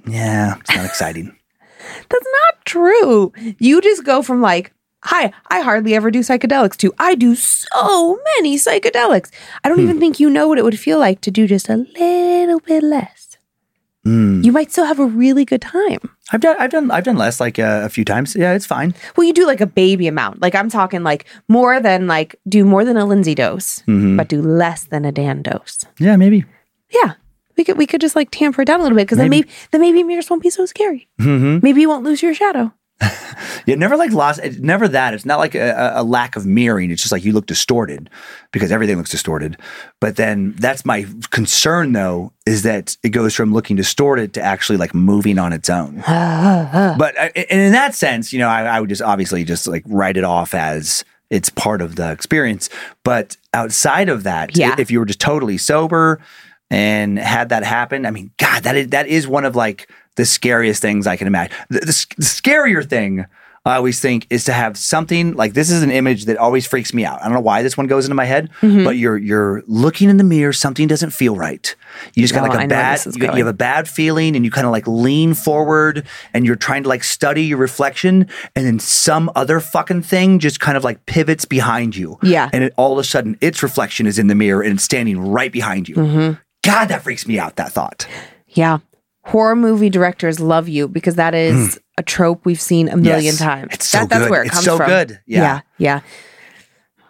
yeah, 0.06 0.56
it's 0.60 0.74
not 0.74 0.84
exciting. 0.84 1.36
That's 2.08 2.26
not 2.44 2.64
true. 2.64 3.32
You 3.58 3.80
just 3.80 4.04
go 4.04 4.22
from 4.22 4.40
like, 4.40 4.72
hi, 5.02 5.32
I 5.48 5.60
hardly 5.60 5.94
ever 5.94 6.10
do 6.10 6.20
psychedelics 6.20 6.76
too. 6.76 6.92
I 6.98 7.14
do 7.14 7.34
so 7.34 8.18
many 8.36 8.56
psychedelics. 8.56 9.30
I 9.64 9.68
don't 9.68 9.80
even 9.80 9.98
think 10.00 10.18
you 10.20 10.30
know 10.30 10.48
what 10.48 10.58
it 10.58 10.64
would 10.64 10.78
feel 10.78 10.98
like 10.98 11.20
to 11.22 11.30
do 11.30 11.46
just 11.46 11.68
a 11.68 11.76
little 11.98 12.60
bit 12.60 12.82
less. 12.82 13.38
Mm. 14.04 14.44
You 14.44 14.52
might 14.52 14.70
still 14.70 14.84
have 14.84 15.00
a 15.00 15.06
really 15.06 15.44
good 15.44 15.60
time. 15.62 15.98
I've 16.32 16.40
done, 16.40 16.56
I've 16.60 16.70
done, 16.70 16.90
I've 16.92 17.02
done 17.04 17.16
less 17.16 17.40
like 17.40 17.58
uh, 17.58 17.82
a 17.84 17.88
few 17.88 18.04
times. 18.04 18.36
Yeah, 18.36 18.52
it's 18.54 18.66
fine. 18.66 18.94
Well, 19.16 19.26
you 19.26 19.32
do 19.32 19.46
like 19.46 19.60
a 19.60 19.66
baby 19.66 20.06
amount. 20.06 20.40
Like 20.40 20.54
I'm 20.54 20.68
talking 20.70 21.02
like 21.02 21.24
more 21.48 21.80
than 21.80 22.06
like 22.06 22.36
do 22.48 22.64
more 22.64 22.84
than 22.84 22.96
a 22.96 23.04
Lindsay 23.04 23.34
dose, 23.34 23.82
Mhm. 23.88 24.16
but 24.16 24.28
do 24.28 24.40
less 24.40 24.84
than 24.84 25.04
a 25.04 25.10
Dan 25.10 25.42
dose. 25.42 25.84
Yeah, 25.98 26.14
maybe. 26.16 26.44
Yeah. 26.90 27.14
We 27.56 27.64
could 27.64 27.78
we 27.78 27.86
could 27.86 28.00
just 28.00 28.14
like 28.14 28.30
tamper 28.30 28.62
it 28.62 28.66
down 28.66 28.78
a 28.80 28.82
little 28.84 28.96
bit 28.96 29.06
because 29.06 29.18
then 29.18 29.30
Maybe. 29.30 29.48
maybe 29.48 29.58
then 29.72 29.80
maybe 29.80 30.02
mirrors 30.04 30.28
won't 30.30 30.42
be 30.42 30.50
so 30.50 30.66
scary. 30.66 31.08
Mm-hmm. 31.20 31.60
Maybe 31.64 31.80
you 31.80 31.88
won't 31.88 32.04
lose 32.04 32.22
your 32.22 32.34
shadow. 32.34 32.72
Yeah, 33.66 33.74
never 33.74 33.96
like 33.96 34.12
lost. 34.12 34.38
It's 34.44 34.58
never 34.58 34.86
that. 34.86 35.12
It's 35.12 35.24
not 35.24 35.40
like 35.40 35.56
a, 35.56 35.70
a- 35.96 36.02
a 36.02 36.04
lack 36.04 36.36
of 36.36 36.46
mirroring. 36.46 36.92
It's 36.92 37.02
just 37.02 37.10
like 37.10 37.24
you 37.24 37.32
look 37.32 37.46
distorted 37.46 38.08
because 38.52 38.70
everything 38.70 38.96
looks 38.96 39.10
distorted. 39.10 39.56
But 40.00 40.14
then 40.14 40.52
that's 40.52 40.84
my 40.84 41.04
concern 41.30 41.90
though 41.92 42.32
is 42.46 42.62
that 42.62 42.96
it 43.02 43.08
goes 43.08 43.34
from 43.34 43.52
looking 43.52 43.74
distorted 43.74 44.32
to 44.34 44.40
actually 44.40 44.78
like 44.78 44.94
moving 44.94 45.36
on 45.40 45.52
its 45.52 45.68
own. 45.68 45.96
but 46.06 47.18
I, 47.18 47.32
and 47.34 47.60
in 47.60 47.72
that 47.72 47.96
sense, 47.96 48.32
you 48.32 48.38
know, 48.38 48.48
I, 48.48 48.62
I 48.62 48.80
would 48.80 48.88
just 48.88 49.02
obviously 49.02 49.42
just 49.42 49.66
like 49.66 49.82
write 49.86 50.16
it 50.16 50.24
off 50.24 50.54
as 50.54 51.04
it's 51.28 51.48
part 51.50 51.82
of 51.82 51.96
the 51.96 52.12
experience. 52.12 52.70
But 53.02 53.36
outside 53.52 54.08
of 54.08 54.22
that, 54.22 54.56
Yeah. 54.56 54.76
if 54.78 54.92
you 54.92 55.00
were 55.00 55.06
just 55.06 55.20
totally 55.20 55.58
sober 55.58 56.20
and 56.70 57.18
had 57.18 57.48
that 57.48 57.64
happen, 57.64 58.06
I 58.06 58.12
mean, 58.12 58.30
God, 58.38 58.62
that 58.62 58.76
is 58.76 58.88
that 58.88 59.08
is 59.08 59.26
one 59.26 59.44
of 59.44 59.56
like 59.56 59.90
the 60.16 60.24
scariest 60.26 60.82
things 60.82 61.06
I 61.06 61.16
can 61.16 61.26
imagine. 61.26 61.56
The, 61.68 61.80
the, 61.80 62.06
the 62.16 62.24
scarier 62.24 62.88
thing 62.88 63.26
I 63.64 63.74
always 63.74 63.98
think 63.98 64.28
is 64.30 64.44
to 64.44 64.52
have 64.52 64.78
something 64.78 65.34
like 65.34 65.54
this 65.54 65.70
is 65.72 65.82
an 65.82 65.90
image 65.90 66.26
that 66.26 66.36
always 66.36 66.64
freaks 66.68 66.94
me 66.94 67.04
out. 67.04 67.20
I 67.20 67.24
don't 67.24 67.32
know 67.34 67.40
why 67.40 67.62
this 67.64 67.76
one 67.76 67.88
goes 67.88 68.04
into 68.04 68.14
my 68.14 68.24
head, 68.24 68.48
Mm-hmm. 68.60 68.84
but 68.84 68.96
you're 68.96 69.16
you're 69.18 69.64
looking 69.66 70.08
in 70.08 70.18
the 70.18 70.24
mirror, 70.24 70.52
something 70.52 70.86
doesn't 70.86 71.10
feel 71.10 71.34
right. 71.34 71.74
You 72.14 72.22
just 72.22 72.32
got 72.32 72.44
Oh, 72.44 72.48
like 72.48 72.52
I 72.52 72.54
a 72.54 72.58
where 72.60 72.68
bad 72.68 73.06
you, 73.06 73.22
you 73.24 73.44
have 73.44 73.46
a 73.48 73.52
bad 73.52 73.88
feeling 73.88 74.36
and 74.36 74.44
you 74.44 74.52
kind 74.52 74.66
of 74.68 74.70
like 74.70 74.86
lean 74.86 75.34
forward 75.34 76.06
and 76.32 76.46
you're 76.46 76.54
trying 76.54 76.84
to 76.84 76.88
like 76.88 77.02
study 77.02 77.42
your 77.42 77.58
reflection 77.58 78.28
and 78.54 78.64
then 78.66 78.78
some 78.78 79.32
other 79.34 79.58
fucking 79.58 80.02
thing 80.02 80.38
just 80.38 80.60
kind 80.60 80.76
of 80.76 80.84
like 80.84 81.04
pivots 81.06 81.44
behind 81.44 81.96
you. 81.96 82.20
Yeah. 82.22 82.48
And 82.52 82.62
it, 82.62 82.72
all 82.76 82.92
of 82.92 82.98
a 82.98 83.04
sudden 83.04 83.36
its 83.40 83.64
reflection 83.64 84.06
is 84.06 84.16
in 84.16 84.28
the 84.28 84.36
mirror 84.36 84.62
and 84.62 84.74
it's 84.74 84.84
standing 84.84 85.18
right 85.18 85.50
behind 85.50 85.88
you. 85.88 85.96
Mm-hmm. 85.96 86.34
God, 86.62 86.84
that 86.86 87.02
freaks 87.02 87.26
me 87.26 87.40
out, 87.40 87.56
that 87.56 87.72
thought. 87.72 88.06
Yeah. 88.48 88.78
Horror 89.26 89.56
movie 89.56 89.90
directors 89.90 90.40
love 90.40 90.68
you 90.68 90.88
because 90.88 91.16
that 91.16 91.34
is 91.34 91.80
a 91.98 92.02
trope 92.02 92.44
we've 92.44 92.60
seen 92.60 92.88
a 92.88 92.96
million 92.96 93.34
Yes. 93.34 93.38
times. 93.38 93.68
It's 93.74 93.88
so 93.88 93.98
that, 93.98 94.08
that's 94.08 94.30
where 94.30 94.42
it 94.42 94.46
It's 94.46 94.54
comes 94.54 94.64
so 94.64 94.76
from. 94.76 94.86
good. 94.88 95.20
Yeah. 95.26 95.60
Yeah. 95.78 96.00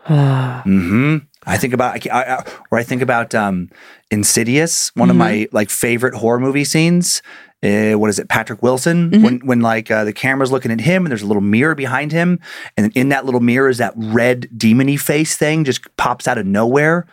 Yeah. 0.08 0.62
hmm 0.62 1.16
I 1.48 1.56
think 1.58 1.74
about, 1.74 2.06
I, 2.06 2.10
I, 2.10 2.34
I- 2.38 2.44
or 2.72 2.78
I 2.78 2.82
think 2.82 3.02
about 3.02 3.34
um, 3.34 3.70
Insidious. 4.10 4.90
One 4.96 5.08
Mm-hmm. 5.08 5.10
of 5.10 5.16
my 5.16 5.48
like 5.52 5.70
favorite 5.70 6.14
horror 6.14 6.40
movie 6.40 6.64
scenes 6.64 7.22
uh, 7.62 7.92
what 7.94 8.10
is 8.10 8.18
it, 8.18 8.28
Patrick 8.28 8.62
Wilson? 8.62 9.10
Mm-hmm. 9.10 9.22
When 9.24 9.38
when 9.40 9.60
like 9.60 9.90
uh, 9.90 10.04
the 10.04 10.12
camera's 10.12 10.52
looking 10.52 10.70
at 10.70 10.80
him 10.80 11.04
and 11.04 11.10
there's 11.10 11.22
a 11.22 11.26
little 11.26 11.42
mirror 11.42 11.74
behind 11.74 12.12
him, 12.12 12.38
and 12.76 12.92
in 12.94 13.08
that 13.08 13.24
little 13.24 13.40
mirror 13.40 13.68
is 13.70 13.78
that 13.78 13.94
red 13.96 14.46
demony 14.54 15.00
face 15.00 15.36
thing 15.38 15.64
just 15.64 15.80
pops 15.96 16.28
out 16.28 16.36
of 16.36 16.44
nowhere. 16.46 17.06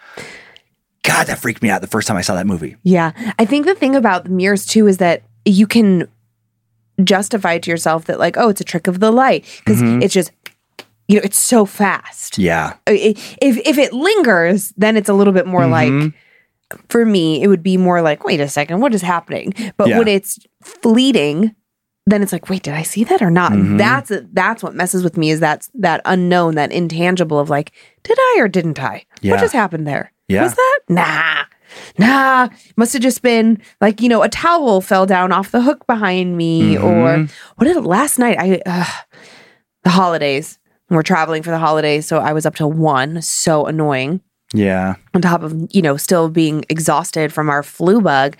God, 1.04 1.28
that 1.28 1.40
freaked 1.40 1.62
me 1.62 1.70
out 1.70 1.82
the 1.82 1.88
first 1.88 2.08
time 2.08 2.18
I 2.18 2.22
saw 2.22 2.36
that 2.36 2.48
movie. 2.48 2.78
Yeah. 2.84 3.12
I 3.38 3.46
think 3.46 3.66
the 3.66 3.76
thing 3.76 3.96
about 3.96 4.24
the 4.24 4.30
mirrors 4.30 4.66
too 4.66 4.88
is 4.88 4.98
that 4.98 5.24
you 5.46 5.68
can 5.68 6.08
justify 7.04 7.58
to 7.58 7.70
yourself 7.70 8.06
that 8.06 8.20
like, 8.20 8.38
oh, 8.38 8.50
it's 8.50 8.62
a 8.62 8.66
trick 8.66 8.88
of 8.88 9.00
the 9.00 9.12
light 9.12 9.46
because 9.60 9.82
mm-hmm. 9.82 10.02
it's 10.02 10.14
just 10.14 10.32
you 11.10 11.18
know, 11.18 11.22
it's 11.26 11.38
so 11.38 11.66
fast. 11.66 12.38
Yeah, 12.38 12.76
If 12.88 13.38
if 13.42 13.78
it 13.78 13.92
lingers, 13.92 14.74
then 14.78 14.96
it's 14.96 15.10
a 15.10 15.14
little 15.14 15.34
bit 15.34 15.46
more 15.46 15.68
like 15.68 15.90
mm-hmm. 15.90 16.78
for 16.88 17.06
me, 17.06 17.44
it 17.44 17.48
would 17.48 17.62
be 17.62 17.76
more 17.78 18.02
like, 18.02 18.24
wait 18.24 18.40
a 18.40 18.48
second, 18.48 18.80
what 18.80 18.94
is 18.94 19.02
happening? 19.02 19.54
But 19.76 19.90
Yeah. 19.90 20.00
when 20.00 20.08
it's 20.08 20.40
fleeting, 20.62 21.56
then 22.06 22.22
it's 22.22 22.34
like, 22.34 22.50
wait, 22.50 22.64
did 22.64 22.74
I 22.74 22.84
see 22.84 23.04
that 23.06 23.22
or 23.22 23.32
not? 23.32 23.54
Mm-hmm. 23.54 23.78
That's 23.78 24.12
that's 24.34 24.62
what 24.62 24.76
messes 24.76 25.04
with 25.04 25.18
me 25.18 25.30
is 25.30 25.40
that 25.40 25.70
that 25.76 26.02
unknown, 26.06 26.56
that 26.56 26.72
intangible 26.72 27.40
of 27.40 27.50
like, 27.50 27.72
did 28.04 28.18
I 28.20 28.38
or 28.40 28.48
didn't 28.48 28.80
I? 28.82 29.06
Yeah. 29.22 29.32
What 29.32 29.40
just 29.40 29.54
happened 29.54 29.88
there? 29.88 30.12
Yeah. 30.28 30.44
Was 30.44 30.56
that? 30.56 30.80
Nah. 30.90 31.46
Nah, 31.98 32.50
must 32.76 32.94
have 32.94 33.02
just 33.02 33.24
been 33.24 33.60
like, 33.82 34.00
you 34.00 34.08
know, 34.08 34.22
a 34.22 34.30
towel 34.30 34.80
fell 34.80 35.08
down 35.08 35.32
off 35.32 35.50
the 35.50 35.62
hook 35.62 35.88
behind 35.88 36.38
me 36.38 36.76
Mm-hmm. 36.76 36.86
or 36.86 37.28
what 37.56 37.66
did 37.66 37.76
it 37.78 37.82
last 37.82 38.20
night? 38.20 38.38
I 38.40 38.62
uh, 38.66 38.86
the 39.84 39.90
holidays. 39.90 40.60
We're 40.90 41.02
traveling 41.02 41.42
for 41.42 41.50
the 41.50 41.58
holidays, 41.58 42.06
so 42.06 42.20
I 42.20 42.34
was 42.34 42.46
up 42.46 42.54
till 42.56 42.72
one. 42.72 43.22
So 43.24 43.66
annoying 43.66 44.22
yeah. 44.54 44.96
on 45.16 45.22
top 45.22 45.42
of 45.42 45.56
you 45.72 45.82
know 45.82 45.98
still 45.98 46.30
being 46.30 46.64
exhausted 46.70 47.34
from 47.34 47.50
our 47.50 47.64
flu 47.64 48.02
bug 48.02 48.38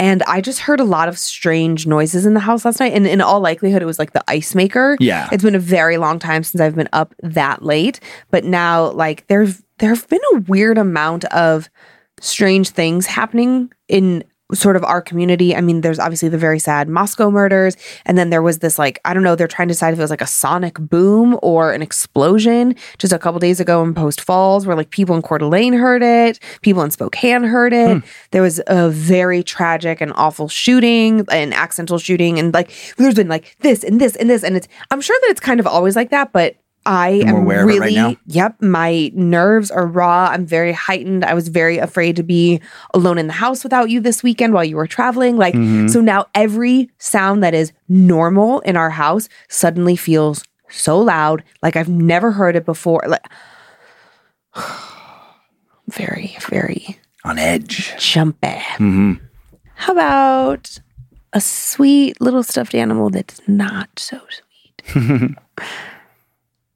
and 0.00 0.22
i 0.24 0.40
just 0.40 0.58
heard 0.60 0.80
a 0.80 0.84
lot 0.84 1.08
of 1.08 1.18
strange 1.18 1.86
noises 1.86 2.26
in 2.26 2.34
the 2.34 2.40
house 2.40 2.64
last 2.64 2.80
night. 2.80 2.92
And 2.92 3.06
in 3.06 3.20
all 3.20 3.40
likelihood 3.40 3.82
it 3.82 3.86
was 3.86 3.98
like 3.98 4.12
the 4.12 4.24
ice 4.26 4.54
maker. 4.54 4.96
Yeah. 4.98 5.28
it's 5.30 5.44
been 5.44 5.54
a 5.54 5.60
very 5.60 5.98
long 5.98 6.18
time 6.18 6.42
since 6.42 6.60
i've 6.60 6.74
been 6.74 6.88
up 6.92 7.14
that 7.22 7.62
late. 7.62 8.00
But 8.30 8.44
now 8.44 8.90
like 8.90 9.26
there's 9.28 9.62
there 9.78 9.90
have 9.90 10.08
been 10.08 10.20
a 10.34 10.40
weird 10.40 10.78
amount 10.78 11.24
of 11.26 11.70
strange 12.20 12.70
things 12.70 13.06
happening 13.06 13.72
in 13.88 14.24
sort 14.52 14.76
of 14.76 14.84
our 14.84 15.00
community. 15.00 15.54
I 15.54 15.60
mean, 15.60 15.80
there's 15.80 15.98
obviously 15.98 16.28
the 16.28 16.38
very 16.38 16.58
sad 16.58 16.88
Moscow 16.88 17.30
murders. 17.30 17.76
And 18.06 18.16
then 18.18 18.30
there 18.30 18.42
was 18.42 18.58
this, 18.58 18.78
like, 18.78 19.00
I 19.04 19.14
don't 19.14 19.22
know, 19.22 19.36
they're 19.36 19.48
trying 19.48 19.68
to 19.68 19.74
decide 19.74 19.92
if 19.92 19.98
it 19.98 20.02
was 20.02 20.10
like 20.10 20.20
a 20.20 20.26
sonic 20.26 20.74
boom 20.74 21.38
or 21.42 21.72
an 21.72 21.82
explosion 21.82 22.74
just 22.98 23.12
a 23.12 23.18
couple 23.18 23.38
days 23.38 23.60
ago 23.60 23.82
in 23.82 23.94
Post 23.94 24.20
Falls, 24.20 24.66
where 24.66 24.76
like 24.76 24.90
people 24.90 25.14
in 25.16 25.22
Coeur 25.22 25.38
d'Alene 25.38 25.72
heard 25.72 26.02
it, 26.02 26.38
people 26.62 26.82
in 26.82 26.90
Spokane 26.90 27.44
heard 27.44 27.72
it. 27.72 27.98
Hmm. 27.98 28.06
There 28.30 28.42
was 28.42 28.60
a 28.66 28.90
very 28.90 29.42
tragic 29.42 30.00
and 30.00 30.12
awful 30.14 30.48
shooting, 30.48 31.26
an 31.30 31.52
accidental 31.52 31.98
shooting. 31.98 32.38
And 32.38 32.52
like, 32.52 32.70
there's 32.96 33.14
been 33.14 33.28
like 33.28 33.56
this 33.60 33.84
and 33.84 34.00
this 34.00 34.16
and 34.16 34.28
this. 34.28 34.44
And 34.44 34.56
it's, 34.56 34.68
I'm 34.90 35.00
sure 35.00 35.18
that 35.22 35.30
it's 35.30 35.40
kind 35.40 35.60
of 35.60 35.66
always 35.66 35.96
like 35.96 36.10
that, 36.10 36.32
but 36.32 36.56
I 36.90 37.18
more 37.24 37.28
am 37.28 37.34
aware 37.42 37.62
of 37.62 37.68
it 37.70 37.72
right 37.72 37.80
really, 37.80 37.94
now? 37.94 38.16
yep, 38.26 38.60
my 38.60 39.10
nerves 39.14 39.70
are 39.70 39.86
raw. 39.86 40.28
I'm 40.32 40.44
very 40.44 40.72
heightened. 40.72 41.24
I 41.24 41.34
was 41.34 41.48
very 41.48 41.78
afraid 41.78 42.16
to 42.16 42.22
be 42.22 42.60
alone 42.94 43.16
in 43.18 43.26
the 43.28 43.32
house 43.34 43.62
without 43.62 43.90
you 43.90 44.00
this 44.00 44.22
weekend 44.22 44.52
while 44.54 44.64
you 44.64 44.76
were 44.76 44.86
traveling. 44.88 45.36
Like, 45.36 45.54
Mm-hmm. 45.54 45.88
so 45.88 46.00
now 46.00 46.26
every 46.34 46.90
sound 46.98 47.42
that 47.44 47.54
is 47.54 47.72
normal 47.88 48.60
in 48.60 48.76
our 48.76 48.90
house 48.90 49.28
suddenly 49.48 49.94
feels 49.96 50.42
so 50.68 50.98
loud, 50.98 51.44
like 51.62 51.76
I've 51.76 51.88
never 51.88 52.32
heard 52.32 52.56
it 52.56 52.64
before. 52.64 53.02
Like, 53.06 53.24
very, 55.88 56.36
very 56.48 56.98
On 57.24 57.38
edge. 57.38 57.94
jumpy. 57.98 58.48
Mm-hmm. 58.78 59.12
How 59.74 59.92
about 59.92 60.78
a 61.32 61.40
sweet 61.40 62.20
little 62.20 62.42
stuffed 62.42 62.74
animal 62.74 63.10
that's 63.10 63.40
not 63.48 63.88
so 63.98 64.18
sweet? 64.28 65.36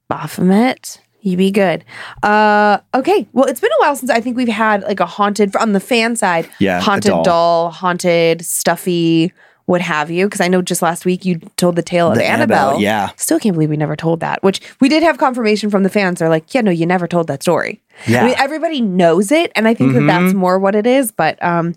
Baphomet, 0.07 1.01
you 1.21 1.37
be 1.37 1.51
good. 1.51 1.83
Uh, 2.23 2.77
okay. 2.93 3.27
Well, 3.33 3.45
it's 3.45 3.59
been 3.59 3.71
a 3.71 3.81
while 3.81 3.95
since 3.95 4.11
I 4.11 4.21
think 4.21 4.37
we've 4.37 4.47
had 4.47 4.83
like 4.83 4.99
a 4.99 5.05
haunted 5.05 5.55
on 5.55 5.73
the 5.73 5.79
fan 5.79 6.15
side. 6.15 6.47
Yeah, 6.59 6.79
haunted 6.81 7.09
doll. 7.11 7.23
doll. 7.23 7.71
haunted, 7.71 8.45
stuffy, 8.45 9.33
what 9.65 9.81
have 9.81 10.11
you? 10.11 10.27
Because 10.27 10.41
I 10.41 10.47
know 10.47 10.61
just 10.61 10.83
last 10.83 11.05
week 11.05 11.25
you 11.25 11.39
told 11.57 11.75
the 11.75 11.81
tale 11.81 12.09
of 12.11 12.15
The 12.17 12.23
Annabelle. 12.25 12.67
Annabelle, 12.69 12.81
yeah. 12.81 13.09
Still 13.17 13.39
can't 13.39 13.53
believe 13.55 13.71
we 13.71 13.77
never 13.77 13.95
told 13.95 14.19
that. 14.19 14.43
Which 14.43 14.61
we 14.79 14.89
did 14.89 15.01
have 15.01 15.17
confirmation 15.17 15.71
from 15.71 15.81
the 15.81 15.89
fans. 15.89 16.19
They're 16.19 16.29
like, 16.29 16.53
yeah, 16.53 16.61
no, 16.61 16.69
you 16.69 16.85
never 16.85 17.07
told 17.07 17.25
that 17.27 17.41
story. 17.41 17.81
Yeah. 18.07 18.21
I 18.21 18.25
mean, 18.27 18.35
everybody 18.37 18.81
knows 18.81 19.31
it, 19.31 19.51
and 19.55 19.67
I 19.67 19.73
think 19.73 19.93
that 19.93 20.01
that's 20.01 20.25
Mm-hmm. 20.25 20.37
more 20.37 20.59
what 20.59 20.75
it 20.75 20.85
is. 20.85 21.11
But 21.11 21.41
um, 21.43 21.73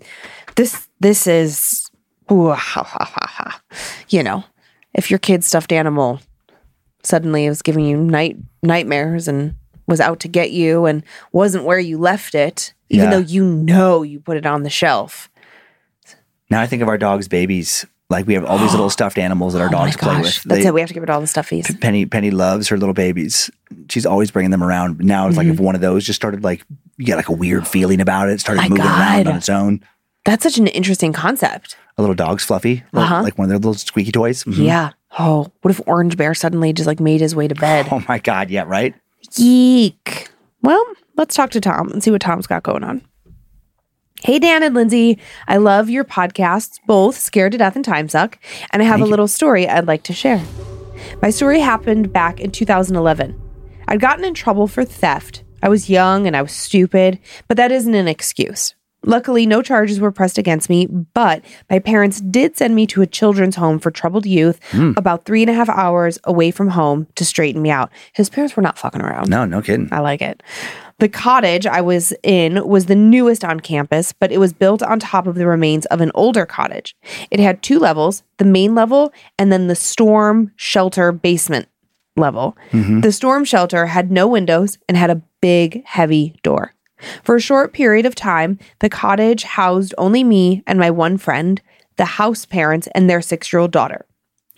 this 0.55 0.87
this 0.99 1.25
is, 1.25 1.89
ooh, 2.31 2.51
ha, 2.51 2.83
ha, 2.83 3.05
ha. 3.05 3.61
you 4.09 4.21
know, 4.21 4.43
if 4.93 5.09
your 5.09 5.17
kid's 5.17 5.47
stuffed 5.47 5.71
animal 5.71 6.19
suddenly 7.03 7.45
it 7.45 7.49
was 7.49 7.61
giving 7.61 7.85
you 7.85 7.97
night 7.97 8.37
nightmares 8.63 9.27
and 9.27 9.55
was 9.87 9.99
out 9.99 10.19
to 10.21 10.27
get 10.27 10.51
you 10.51 10.85
and 10.85 11.03
wasn't 11.31 11.63
where 11.63 11.79
you 11.79 11.97
left 11.97 12.35
it, 12.35 12.73
even 12.89 13.05
Yeah. 13.05 13.11
though 13.11 13.17
you 13.25 13.43
know 13.45 14.03
you 14.03 14.19
put 14.19 14.37
it 14.37 14.45
on 14.45 14.63
the 14.63 14.69
shelf. 14.69 15.29
Now 16.49 16.61
I 16.61 16.67
think 16.67 16.81
of 16.81 16.87
our 16.87 16.97
dog's 16.97 17.27
babies. 17.27 17.85
Like 18.09 18.25
we 18.25 18.33
have 18.33 18.45
all 18.45 18.57
these 18.57 18.71
little 18.71 18.89
stuffed 18.89 19.17
animals 19.17 19.53
that 19.53 19.61
our 19.61 19.67
Oh 19.67 19.71
dogs 19.71 19.95
play 19.97 20.15
with. 20.17 20.43
that's 20.43 20.61
They- 20.63 20.65
it. 20.67 20.73
We 20.73 20.79
have 20.81 20.87
to 20.89 20.93
give 20.93 21.03
it 21.03 21.09
all 21.09 21.21
the 21.21 21.27
stuffies. 21.27 21.79
Penny 21.79 22.05
Penny 22.05 22.31
loves 22.31 22.67
her 22.69 22.77
little 22.77 22.93
babies. 22.93 23.49
She's 23.89 24.05
always 24.05 24.31
bringing 24.31 24.51
them 24.51 24.63
around. 24.63 24.99
Now 24.99 25.27
it's 25.27 25.37
like 25.37 25.45
Mm-hmm. 25.45 25.53
if 25.55 25.59
one 25.59 25.75
of 25.75 25.81
those 25.81 26.05
just 26.05 26.17
started 26.17 26.43
like 26.43 26.63
you 26.97 27.05
get 27.05 27.15
like 27.17 27.29
a 27.29 27.33
weird 27.33 27.67
feeling 27.67 28.01
about 28.01 28.29
it, 28.29 28.39
started 28.39 28.61
My 28.61 28.69
moving 28.69 28.85
around 28.85 29.27
on 29.27 29.35
its 29.37 29.49
own. 29.49 29.81
That's 30.25 30.43
such 30.43 30.57
an 30.57 30.67
interesting 30.67 31.13
concept. 31.13 31.77
A 31.97 32.01
little 32.01 32.15
dog's 32.15 32.43
fluffy, 32.43 32.83
little- 32.91 33.07
Uh-huh. 33.07 33.21
like 33.23 33.37
one 33.37 33.45
of 33.45 33.49
their 33.49 33.57
little 33.57 33.73
squeaky 33.73 34.11
toys. 34.11 34.43
Mhm. 34.43 34.65
Yeah. 34.65 34.89
Oh, 35.17 35.51
what 35.61 35.71
if 35.71 35.81
Orange 35.87 36.17
Bear 36.17 36.33
suddenly 36.33 36.71
just 36.73 36.87
like 36.87 36.99
made 36.99 37.21
his 37.21 37.35
way 37.35 37.47
to 37.47 37.55
bed? 37.55 37.87
Oh 37.91 38.03
my 38.07 38.19
god, 38.19 38.49
yeah, 38.49 38.63
right. 38.67 38.93
Yeek. 39.35 40.29
Well, 40.61 40.83
let's 41.17 41.35
talk 41.35 41.49
to 41.51 41.61
Tom 41.61 41.89
and 41.91 42.03
see 42.03 42.11
what 42.11 42.21
Tom's 42.21 42.47
got 42.47 42.63
going 42.63 42.83
on. 42.83 43.01
Hey, 44.21 44.37
Dan 44.37 44.63
and 44.63 44.75
Lindsay. 44.75 45.17
I 45.47 45.57
love 45.57 45.89
your 45.89 46.03
podcasts, 46.03 46.79
both 46.85 47.17
Scared 47.17 47.53
to 47.53 47.57
Death 47.57 47.75
and 47.75 47.85
Time 47.85 48.09
Suck, 48.09 48.37
and 48.71 48.81
I 48.81 48.85
have 48.85 48.99
a 49.01 49.05
little 49.05 49.29
story 49.29 49.67
I'd 49.67 49.87
like 49.87 50.03
to 50.03 50.13
share. 50.13 50.43
My 51.21 51.29
story 51.29 51.61
happened 51.61 52.11
back 52.11 52.39
in 52.41 52.51
2011. 52.51 53.39
I'd 53.87 54.01
gotten 54.01 54.25
in 54.25 54.33
trouble 54.33 54.67
for 54.67 54.83
theft. 54.83 55.43
I 55.63 55.69
was 55.69 55.89
young 55.89 56.27
and 56.27 56.35
I 56.35 56.41
was 56.41 56.51
stupid, 56.51 57.19
but 57.47 57.55
that 57.57 57.71
isn't 57.71 57.95
an 57.95 58.07
excuse. 58.09 58.75
Luckily, 59.05 59.45
no 59.45 59.61
charges 59.61 59.99
were 59.99 60.11
pressed 60.11 60.37
against 60.37 60.69
me, 60.69 60.85
but 60.85 61.43
my 61.69 61.79
parents 61.79 62.19
did 62.19 62.57
send 62.57 62.75
me 62.75 62.85
to 62.87 63.01
a 63.01 63.07
children's 63.07 63.55
home 63.55 63.79
for 63.79 63.91
troubled 63.91 64.25
youth 64.25 64.59
hmm. 64.71 64.91
about 64.97 65.23
three 65.25 65.41
and 65.41 65.49
a 65.49 65.53
half 65.53 65.69
hours 65.69 66.19
away 66.25 66.51
from 66.51 66.69
home 66.69 67.07
to 67.15 67.23
straighten 67.23 67.61
me 67.61 67.69
out. 67.69 67.89
His 68.13 68.29
parents 68.29 68.55
were 68.55 68.63
not 68.63 68.77
fucking 68.77 69.01
around. 69.01 69.29
No, 69.29 69.45
no 69.45 69.61
kidding. 69.61 69.87
I 69.91 69.99
like 69.99 70.21
it. 70.21 70.43
The 70.99 71.07
cottage 71.07 71.65
I 71.65 71.79
was 71.79 72.13
in 72.23 72.67
was 72.67 72.87
the 72.87 72.95
newest 72.95 73.45
on 73.45 73.61
campus, 73.61 74.11
but 74.11 74.33
it 74.33 74.37
was 74.37 74.51
built 74.51 74.83
on 74.83 74.99
top 74.99 75.27
of 75.27 75.35
the 75.35 75.47
remains 75.47 75.85
of 75.85 76.01
an 76.01 76.11
older 76.13 76.45
cottage. 76.45 76.93
It 77.31 77.39
had 77.39 77.63
two 77.63 77.79
levels 77.79 78.23
the 78.37 78.45
main 78.45 78.75
level 78.75 79.13
and 79.37 79.51
then 79.51 79.67
the 79.67 79.75
storm 79.75 80.51
shelter 80.57 81.11
basement 81.13 81.67
level. 82.17 82.57
Mm-hmm. 82.71 82.99
The 82.99 83.11
storm 83.13 83.45
shelter 83.45 83.85
had 83.85 84.11
no 84.11 84.27
windows 84.27 84.77
and 84.87 84.97
had 84.97 85.09
a 85.09 85.21
big, 85.41 85.85
heavy 85.85 86.35
door. 86.43 86.73
For 87.23 87.35
a 87.35 87.41
short 87.41 87.73
period 87.73 88.05
of 88.05 88.15
time, 88.15 88.59
the 88.79 88.89
cottage 88.89 89.43
housed 89.43 89.93
only 89.97 90.23
me 90.23 90.63
and 90.67 90.79
my 90.79 90.91
one 90.91 91.17
friend, 91.17 91.61
the 91.97 92.05
house 92.05 92.45
parents, 92.45 92.87
and 92.95 93.09
their 93.09 93.21
six 93.21 93.51
year 93.51 93.59
old 93.59 93.71
daughter. 93.71 94.05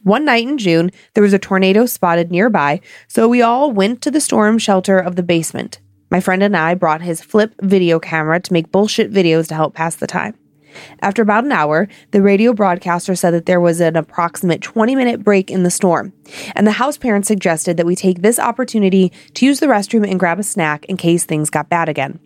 One 0.04 0.26
night 0.26 0.48
in 0.48 0.58
June, 0.58 0.92
there 1.14 1.24
was 1.24 1.34
a 1.34 1.40
tornado 1.40 1.86
spotted 1.86 2.32
nearby, 2.32 2.82
so 3.08 3.28
we 3.28 3.42
all 3.42 3.72
went 3.72 4.02
to 4.02 4.12
the 4.12 4.22
storm 4.22 4.58
shelter 4.58 4.98
of 4.98 5.16
the 5.16 5.24
basement. 5.24 5.80
My 6.10 6.20
friend 6.20 6.42
and 6.42 6.58
I 6.58 6.74
brought 6.74 7.02
his 7.02 7.22
flip 7.22 7.54
video 7.62 8.00
camera 8.00 8.40
to 8.40 8.54
make 8.54 8.72
bullshit 8.72 9.12
videos 9.12 9.48
to 9.50 9.56
help 9.56 9.76
pass 9.76 9.96
the 9.96 10.08
time. 10.08 10.36
After 11.02 11.22
about 11.22 11.44
an 11.44 11.52
hour, 11.52 11.88
the 12.12 12.22
radio 12.22 12.54
broadcaster 12.54 13.16
said 13.16 13.32
that 13.32 13.46
there 13.46 13.62
was 13.62 13.80
an 13.80 13.96
approximate 13.96 14.62
20 14.62 14.96
minute 14.96 15.24
break 15.24 15.52
in 15.52 15.64
the 15.64 15.72
storm, 15.72 16.14
and 16.56 16.66
the 16.66 16.72
house 16.72 16.98
parents 16.98 17.28
suggested 17.28 17.78
that 17.78 17.86
we 17.86 17.96
take 17.96 18.22
this 18.22 18.40
opportunity 18.40 19.12
to 19.36 19.46
use 19.46 19.60
the 19.60 19.68
restroom 19.68 20.10
and 20.10 20.20
grab 20.20 20.40
a 20.40 20.44
snack 20.44 20.86
in 20.86 20.98
case 20.98 21.26
things 21.26 21.50
got 21.50 21.70
bad 21.70 21.90
again. 21.90 22.20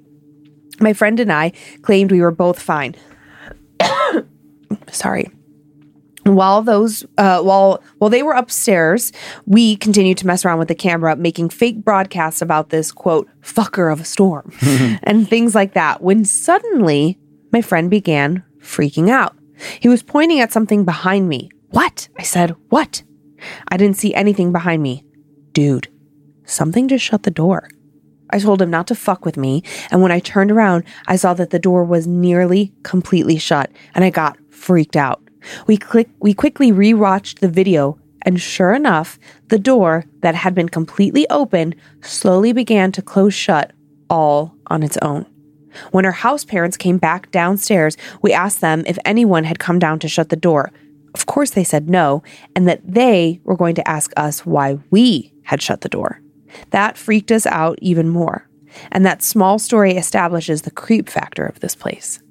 My 0.80 0.94
friend 0.94 1.20
and 1.20 1.32
I 1.32 1.52
claimed 1.82 2.12
we 2.12 2.22
were 2.22 2.32
both 2.32 2.60
fine. 2.60 2.96
Sorry. 4.92 5.30
While 6.24 6.64
those, 6.64 7.06
uh, 7.20 7.44
while 7.44 7.84
while 8.00 8.10
they 8.10 8.24
were 8.24 8.34
upstairs, 8.34 9.12
we 9.46 9.76
continued 9.76 10.18
to 10.20 10.28
mess 10.28 10.44
around 10.44 10.58
with 10.58 10.70
the 10.70 10.76
camera, 10.76 11.16
making 11.16 11.50
fake 11.50 11.84
broadcasts 11.84 12.42
about 12.42 12.70
this 12.70 12.92
quote 12.92 13.30
"fucker 13.42 13.94
of 13.94 14.02
a 14.02 14.06
storm" 14.06 14.52
and 15.04 15.30
things 15.30 15.54
like 15.54 15.74
that. 15.74 16.02
When 16.02 16.26
suddenly, 16.26 17.20
my 17.52 17.62
friend 17.62 17.92
began 17.92 18.44
freaking 18.60 19.10
out. 19.10 19.36
He 19.80 19.88
was 19.88 20.02
pointing 20.02 20.40
at 20.40 20.52
something 20.52 20.84
behind 20.84 21.30
me. 21.30 21.52
What? 21.70 22.10
I 22.18 22.24
said. 22.24 22.56
What? 22.70 23.04
I 23.68 23.78
didn't 23.78 23.98
see 23.98 24.16
anything 24.16 24.52
behind 24.52 24.82
me. 24.82 25.06
Dude, 25.52 25.90
something 26.46 26.88
just 26.88 27.06
shut 27.06 27.22
the 27.22 27.32
door. 27.32 27.70
I 28.30 28.40
told 28.40 28.62
him 28.62 28.70
not 28.70 28.88
to 28.88 28.96
fuck 28.96 29.26
with 29.26 29.38
me, 29.38 29.64
and 29.92 30.02
when 30.02 30.12
I 30.12 30.20
turned 30.20 30.52
around, 30.52 30.84
I 31.08 31.16
saw 31.16 31.34
that 31.36 31.52
the 31.52 31.60
door 31.60 31.84
was 31.84 32.08
nearly 32.08 32.74
completely 32.84 33.38
shut, 33.38 33.72
and 33.94 34.04
I 34.04 34.10
got 34.10 34.38
freaked 34.50 34.96
out. 34.96 35.22
We 35.68 35.78
click 35.78 36.10
we 36.20 36.34
quickly 36.34 36.72
rewatched 36.72 37.40
the 37.40 37.48
video 37.50 38.00
and 38.26 38.42
sure 38.42 38.74
enough, 38.74 39.20
the 39.50 39.60
door 39.60 40.04
that 40.22 40.34
had 40.34 40.56
been 40.56 40.68
completely 40.68 41.30
open 41.30 41.76
slowly 42.02 42.52
began 42.52 42.92
to 42.94 43.02
close 43.04 43.36
shut 43.36 43.72
all 44.10 44.56
on 44.68 44.82
its 44.82 44.98
own. 45.02 45.28
When 45.92 46.06
our 46.06 46.12
house 46.12 46.44
parents 46.44 46.78
came 46.78 46.98
back 46.98 47.30
downstairs, 47.32 47.96
we 48.22 48.34
asked 48.34 48.62
them 48.62 48.84
if 48.88 48.98
anyone 49.06 49.44
had 49.44 49.60
come 49.60 49.78
down 49.78 50.00
to 50.00 50.08
shut 50.08 50.30
the 50.30 50.36
door. 50.36 50.72
Of 51.14 51.28
course, 51.28 51.52
they 51.52 51.64
said 51.64 51.90
no, 51.90 52.24
and 52.56 52.68
that 52.68 52.82
they 52.84 53.40
were 53.44 53.56
going 53.56 53.76
to 53.76 53.88
ask 53.88 54.12
us 54.18 54.46
why 54.46 54.80
we 54.90 55.34
had 55.44 55.62
shut 55.62 55.82
the 55.82 55.90
door. 55.90 56.22
That 56.72 56.98
freaked 56.98 57.32
us 57.32 57.46
out 57.46 57.78
even 57.82 58.10
more. 58.10 58.48
And 58.92 59.06
that 59.06 59.24
small 59.24 59.60
story 59.60 59.94
establishes 59.94 60.62
the 60.62 60.72
creep 60.72 61.10
factor 61.10 61.46
of 61.46 61.60
this 61.60 61.76
place. 61.76 62.22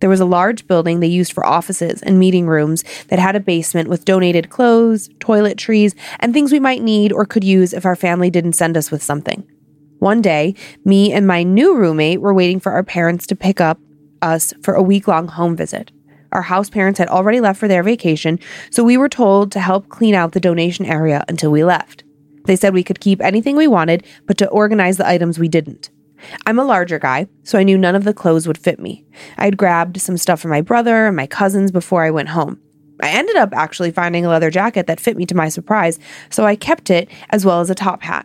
There 0.00 0.10
was 0.10 0.20
a 0.20 0.24
large 0.24 0.66
building 0.66 1.00
they 1.00 1.08
used 1.08 1.32
for 1.32 1.44
offices 1.44 2.02
and 2.02 2.18
meeting 2.18 2.46
rooms 2.46 2.84
that 3.08 3.18
had 3.18 3.34
a 3.34 3.40
basement 3.40 3.88
with 3.88 4.04
donated 4.04 4.50
clothes, 4.50 5.08
toiletries, 5.18 5.94
and 6.20 6.32
things 6.32 6.52
we 6.52 6.60
might 6.60 6.82
need 6.82 7.12
or 7.12 7.24
could 7.24 7.44
use 7.44 7.72
if 7.72 7.84
our 7.84 7.96
family 7.96 8.30
didn't 8.30 8.52
send 8.52 8.76
us 8.76 8.90
with 8.90 9.02
something. 9.02 9.44
One 9.98 10.22
day, 10.22 10.54
me 10.84 11.12
and 11.12 11.26
my 11.26 11.42
new 11.42 11.76
roommate 11.76 12.20
were 12.20 12.34
waiting 12.34 12.60
for 12.60 12.72
our 12.72 12.84
parents 12.84 13.26
to 13.28 13.36
pick 13.36 13.60
up 13.60 13.80
us 14.22 14.54
for 14.62 14.74
a 14.74 14.82
week 14.82 15.08
long 15.08 15.26
home 15.26 15.56
visit. 15.56 15.90
Our 16.30 16.42
house 16.42 16.70
parents 16.70 16.98
had 16.98 17.08
already 17.08 17.40
left 17.40 17.58
for 17.58 17.68
their 17.68 17.82
vacation, 17.82 18.38
so 18.70 18.84
we 18.84 18.96
were 18.96 19.08
told 19.08 19.50
to 19.52 19.60
help 19.60 19.88
clean 19.88 20.14
out 20.14 20.32
the 20.32 20.40
donation 20.40 20.84
area 20.84 21.24
until 21.26 21.50
we 21.50 21.64
left. 21.64 22.04
They 22.48 22.56
said 22.56 22.72
we 22.72 22.82
could 22.82 23.00
keep 23.00 23.20
anything 23.20 23.56
we 23.56 23.66
wanted, 23.66 24.06
but 24.26 24.38
to 24.38 24.48
organize 24.48 24.96
the 24.96 25.06
items 25.06 25.38
we 25.38 25.48
didn't. 25.48 25.90
I'm 26.46 26.58
a 26.58 26.64
larger 26.64 26.98
guy, 26.98 27.26
so 27.42 27.58
I 27.58 27.62
knew 27.62 27.76
none 27.76 27.94
of 27.94 28.04
the 28.04 28.14
clothes 28.14 28.48
would 28.48 28.56
fit 28.56 28.80
me. 28.80 29.04
I 29.36 29.44
had 29.44 29.58
grabbed 29.58 30.00
some 30.00 30.16
stuff 30.16 30.40
for 30.40 30.48
my 30.48 30.62
brother 30.62 31.06
and 31.06 31.14
my 31.14 31.26
cousins 31.26 31.70
before 31.70 32.04
I 32.04 32.10
went 32.10 32.30
home. 32.30 32.58
I 33.02 33.10
ended 33.10 33.36
up 33.36 33.52
actually 33.52 33.90
finding 33.90 34.24
a 34.24 34.30
leather 34.30 34.50
jacket 34.50 34.86
that 34.86 34.98
fit 34.98 35.18
me 35.18 35.26
to 35.26 35.36
my 35.36 35.50
surprise, 35.50 35.98
so 36.30 36.46
I 36.46 36.56
kept 36.56 36.88
it 36.88 37.10
as 37.28 37.44
well 37.44 37.60
as 37.60 37.68
a 37.68 37.74
top 37.74 38.02
hat. 38.02 38.24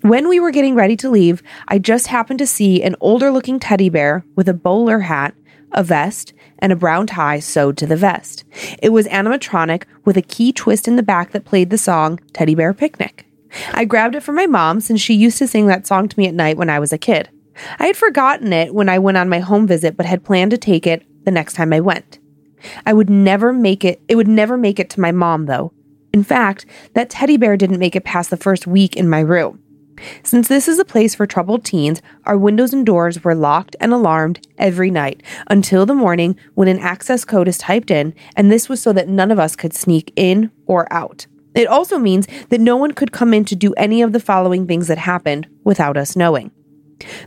When 0.00 0.28
we 0.28 0.40
were 0.40 0.50
getting 0.50 0.74
ready 0.74 0.96
to 0.96 1.08
leave, 1.08 1.40
I 1.68 1.78
just 1.78 2.08
happened 2.08 2.40
to 2.40 2.48
see 2.48 2.82
an 2.82 2.96
older 2.98 3.30
looking 3.30 3.60
teddy 3.60 3.90
bear 3.90 4.24
with 4.34 4.48
a 4.48 4.54
bowler 4.54 4.98
hat, 4.98 5.36
a 5.70 5.84
vest, 5.84 6.34
and 6.58 6.72
a 6.72 6.76
brown 6.76 7.06
tie 7.06 7.38
sewed 7.38 7.76
to 7.78 7.86
the 7.86 7.96
vest. 7.96 8.42
It 8.82 8.88
was 8.88 9.06
animatronic 9.06 9.84
with 10.04 10.16
a 10.16 10.22
key 10.22 10.52
twist 10.52 10.88
in 10.88 10.96
the 10.96 11.04
back 11.04 11.30
that 11.30 11.44
played 11.44 11.70
the 11.70 11.78
song 11.78 12.18
Teddy 12.32 12.56
Bear 12.56 12.74
Picnic. 12.74 13.28
I 13.72 13.84
grabbed 13.84 14.14
it 14.14 14.22
from 14.22 14.34
my 14.34 14.46
mom 14.46 14.80
since 14.80 15.00
she 15.00 15.14
used 15.14 15.38
to 15.38 15.46
sing 15.46 15.66
that 15.66 15.86
song 15.86 16.08
to 16.08 16.18
me 16.18 16.26
at 16.26 16.34
night 16.34 16.56
when 16.56 16.70
I 16.70 16.78
was 16.78 16.92
a 16.92 16.98
kid. 16.98 17.28
I 17.78 17.86
had 17.86 17.96
forgotten 17.96 18.52
it 18.52 18.74
when 18.74 18.88
I 18.88 18.98
went 18.98 19.18
on 19.18 19.28
my 19.28 19.40
home 19.40 19.66
visit, 19.66 19.96
but 19.96 20.06
had 20.06 20.24
planned 20.24 20.52
to 20.52 20.58
take 20.58 20.86
it 20.86 21.04
the 21.24 21.30
next 21.30 21.54
time 21.54 21.72
I 21.72 21.80
went. 21.80 22.18
I 22.86 22.92
would 22.92 23.10
never 23.10 23.52
make 23.52 23.84
it, 23.84 24.00
it 24.08 24.16
would 24.16 24.28
never 24.28 24.56
make 24.56 24.78
it 24.78 24.90
to 24.90 25.00
my 25.00 25.12
mom 25.12 25.46
though. 25.46 25.72
In 26.12 26.24
fact, 26.24 26.66
that 26.94 27.10
teddy 27.10 27.36
bear 27.36 27.56
didn't 27.56 27.78
make 27.78 27.96
it 27.96 28.04
past 28.04 28.30
the 28.30 28.36
first 28.36 28.66
week 28.66 28.96
in 28.96 29.08
my 29.08 29.20
room. 29.20 29.62
Since 30.22 30.48
this 30.48 30.68
is 30.68 30.78
a 30.78 30.84
place 30.84 31.14
for 31.14 31.26
troubled 31.26 31.64
teens, 31.64 32.02
our 32.24 32.36
windows 32.36 32.72
and 32.72 32.84
doors 32.84 33.22
were 33.22 33.34
locked 33.34 33.76
and 33.80 33.92
alarmed 33.92 34.46
every 34.58 34.90
night 34.90 35.22
until 35.48 35.86
the 35.86 35.94
morning 35.94 36.36
when 36.54 36.68
an 36.68 36.78
access 36.78 37.24
code 37.24 37.48
is 37.48 37.58
typed 37.58 37.90
in, 37.90 38.14
and 38.34 38.50
this 38.50 38.68
was 38.68 38.82
so 38.82 38.92
that 38.92 39.08
none 39.08 39.30
of 39.30 39.38
us 39.38 39.54
could 39.54 39.74
sneak 39.74 40.12
in 40.16 40.50
or 40.66 40.92
out. 40.92 41.26
It 41.54 41.68
also 41.68 41.98
means 41.98 42.26
that 42.48 42.60
no 42.60 42.76
one 42.76 42.92
could 42.92 43.12
come 43.12 43.34
in 43.34 43.44
to 43.46 43.56
do 43.56 43.72
any 43.74 44.02
of 44.02 44.12
the 44.12 44.20
following 44.20 44.66
things 44.66 44.88
that 44.88 44.98
happened 44.98 45.48
without 45.64 45.96
us 45.96 46.16
knowing. 46.16 46.50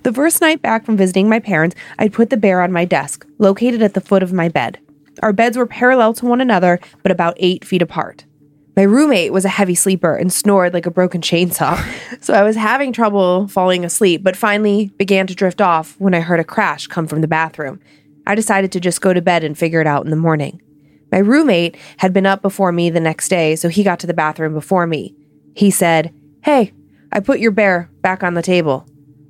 The 0.04 0.14
first 0.14 0.42
night 0.42 0.62
back 0.62 0.86
from 0.86 0.98
visiting 0.98 1.30
my 1.30 1.40
parents, 1.40 1.76
I'd 2.00 2.14
put 2.14 2.30
the 2.30 2.38
bear 2.38 2.62
on 2.62 2.72
my 2.72 2.86
desk, 2.86 3.26
located 3.40 3.82
at 3.82 3.94
the 3.94 4.02
foot 4.02 4.24
of 4.24 4.34
my 4.34 4.50
bed. 4.50 4.80
Our 5.22 5.34
beds 5.34 5.58
were 5.58 5.66
parallel 5.66 6.14
to 6.16 6.26
one 6.26 6.42
another, 6.42 6.80
but 7.04 7.12
about 7.12 7.38
eight 7.38 7.66
feet 7.66 7.82
apart. 7.82 8.26
My 8.76 8.84
roommate 8.84 9.32
was 9.32 9.46
a 9.46 9.50
heavy 9.50 9.76
sleeper 9.76 10.16
and 10.16 10.34
snored 10.34 10.74
like 10.74 10.86
a 10.86 10.92
broken 10.92 11.22
chainsaw, 11.22 11.82
so 12.22 12.34
I 12.34 12.44
was 12.44 12.58
having 12.58 12.92
trouble 12.92 13.48
falling 13.48 13.86
asleep, 13.86 14.24
but 14.24 14.36
finally 14.36 14.92
began 14.98 15.28
to 15.28 15.36
drift 15.36 15.62
off 15.62 15.96
when 16.00 16.14
I 16.14 16.20
heard 16.20 16.42
a 16.42 16.46
crash 16.46 16.88
come 16.88 17.08
from 17.08 17.22
the 17.22 17.28
bathroom. 17.28 17.80
I 18.28 18.36
decided 18.36 18.72
to 18.74 18.80
just 18.80 19.02
go 19.02 19.14
to 19.14 19.22
bed 19.22 19.44
and 19.44 19.58
figure 19.58 19.80
it 19.80 19.88
out 19.88 20.04
in 20.04 20.10
the 20.10 20.18
morning. 20.18 20.62
My 21.12 21.20
roommate 21.20 21.78
had 21.98 22.14
been 22.14 22.26
up 22.26 22.42
before 22.42 22.72
me 22.72 22.90
the 22.90 23.00
next 23.00 23.30
day, 23.30 23.56
so 23.56 23.70
he 23.70 23.84
got 23.84 24.00
to 24.00 24.08
the 24.08 24.14
bathroom 24.14 24.54
before 24.54 24.88
me. 24.88 25.16
He 25.56 25.72
said, 25.72 26.14
Hey, 26.44 26.74
I 27.12 27.20
put 27.20 27.40
your 27.40 27.52
bear 27.52 27.90
back 28.02 28.24
on 28.24 28.34
the 28.34 28.42
table. 28.42 28.86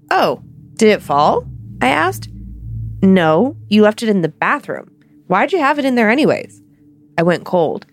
Oh, 0.10 0.42
did 0.76 0.90
it 0.90 1.02
fall? 1.02 1.46
I 1.82 1.88
asked. 1.90 2.30
No, 3.02 3.56
you 3.70 3.84
left 3.84 4.02
it 4.02 4.10
in 4.10 4.22
the 4.22 4.30
bathroom. 4.30 4.92
Why'd 5.28 5.52
you 5.52 5.60
have 5.60 5.80
it 5.80 5.86
in 5.86 5.96
there, 5.96 6.10
anyways? 6.10 6.62
I 7.18 7.24
went 7.24 7.46
cold. 7.46 7.86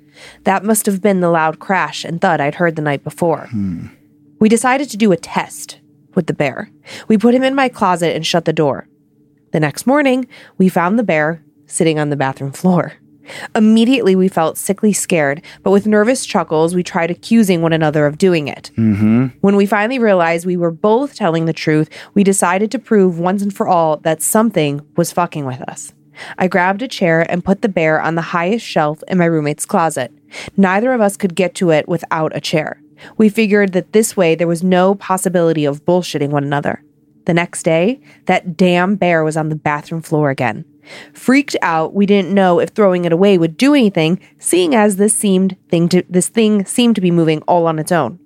That 0.44 0.64
must 0.64 0.86
have 0.86 1.00
been 1.00 1.20
the 1.20 1.30
loud 1.30 1.58
crash 1.58 2.04
and 2.04 2.20
thud 2.20 2.40
I'd 2.40 2.56
heard 2.56 2.76
the 2.76 2.82
night 2.82 3.04
before. 3.04 3.46
Hmm. 3.50 3.86
We 4.38 4.48
decided 4.48 4.90
to 4.90 4.96
do 4.96 5.12
a 5.12 5.16
test 5.16 5.80
with 6.14 6.26
the 6.26 6.34
bear. 6.34 6.70
We 7.08 7.18
put 7.18 7.34
him 7.34 7.42
in 7.42 7.54
my 7.54 7.68
closet 7.68 8.14
and 8.14 8.26
shut 8.26 8.44
the 8.44 8.52
door. 8.52 8.88
The 9.52 9.60
next 9.60 9.86
morning, 9.86 10.26
we 10.58 10.68
found 10.68 10.98
the 10.98 11.04
bear 11.04 11.44
sitting 11.66 11.98
on 11.98 12.10
the 12.10 12.16
bathroom 12.16 12.52
floor. 12.52 12.94
Immediately, 13.54 14.16
we 14.16 14.28
felt 14.28 14.58
sickly 14.58 14.92
scared, 14.92 15.42
but 15.62 15.70
with 15.70 15.86
nervous 15.86 16.26
chuckles, 16.26 16.74
we 16.74 16.82
tried 16.82 17.10
accusing 17.10 17.62
one 17.62 17.72
another 17.72 18.06
of 18.06 18.18
doing 18.18 18.48
it. 18.48 18.70
Mm-hmm. 18.76 19.26
When 19.40 19.56
we 19.56 19.66
finally 19.66 19.98
realized 19.98 20.46
we 20.46 20.56
were 20.56 20.70
both 20.70 21.14
telling 21.14 21.44
the 21.44 21.52
truth, 21.52 21.88
we 22.14 22.24
decided 22.24 22.70
to 22.70 22.78
prove 22.78 23.18
once 23.18 23.42
and 23.42 23.54
for 23.54 23.68
all 23.68 23.98
that 23.98 24.22
something 24.22 24.80
was 24.96 25.12
fucking 25.12 25.44
with 25.44 25.60
us. 25.62 25.92
I 26.38 26.48
grabbed 26.48 26.82
a 26.82 26.88
chair 26.88 27.24
and 27.30 27.44
put 27.44 27.62
the 27.62 27.68
bear 27.68 28.00
on 28.00 28.14
the 28.14 28.22
highest 28.22 28.66
shelf 28.66 29.02
in 29.08 29.18
my 29.18 29.24
roommate's 29.24 29.66
closet. 29.66 30.12
Neither 30.56 30.92
of 30.92 31.00
us 31.00 31.16
could 31.16 31.34
get 31.34 31.54
to 31.56 31.70
it 31.70 31.88
without 31.88 32.36
a 32.36 32.40
chair. 32.40 32.80
We 33.16 33.28
figured 33.28 33.72
that 33.72 33.92
this 33.92 34.16
way 34.16 34.34
there 34.34 34.46
was 34.46 34.62
no 34.62 34.94
possibility 34.94 35.64
of 35.64 35.84
bullshitting 35.84 36.30
one 36.30 36.44
another. 36.44 36.82
The 37.24 37.34
next 37.34 37.62
day, 37.62 38.00
that 38.26 38.56
damn 38.56 38.96
bear 38.96 39.24
was 39.24 39.36
on 39.36 39.48
the 39.48 39.56
bathroom 39.56 40.02
floor 40.02 40.30
again. 40.30 40.64
Freaked 41.12 41.56
out, 41.62 41.94
we 41.94 42.06
didn't 42.06 42.34
know 42.34 42.58
if 42.58 42.70
throwing 42.70 43.04
it 43.04 43.12
away 43.12 43.38
would 43.38 43.56
do 43.56 43.74
anything, 43.74 44.18
seeing 44.38 44.74
as 44.74 44.96
this 44.96 45.14
seemed 45.14 45.56
thing 45.68 45.88
to 45.90 46.02
this 46.08 46.28
thing 46.28 46.64
seemed 46.64 46.94
to 46.96 47.00
be 47.00 47.10
moving 47.10 47.40
all 47.42 47.66
on 47.66 47.78
its 47.78 47.92
own. 47.92 48.18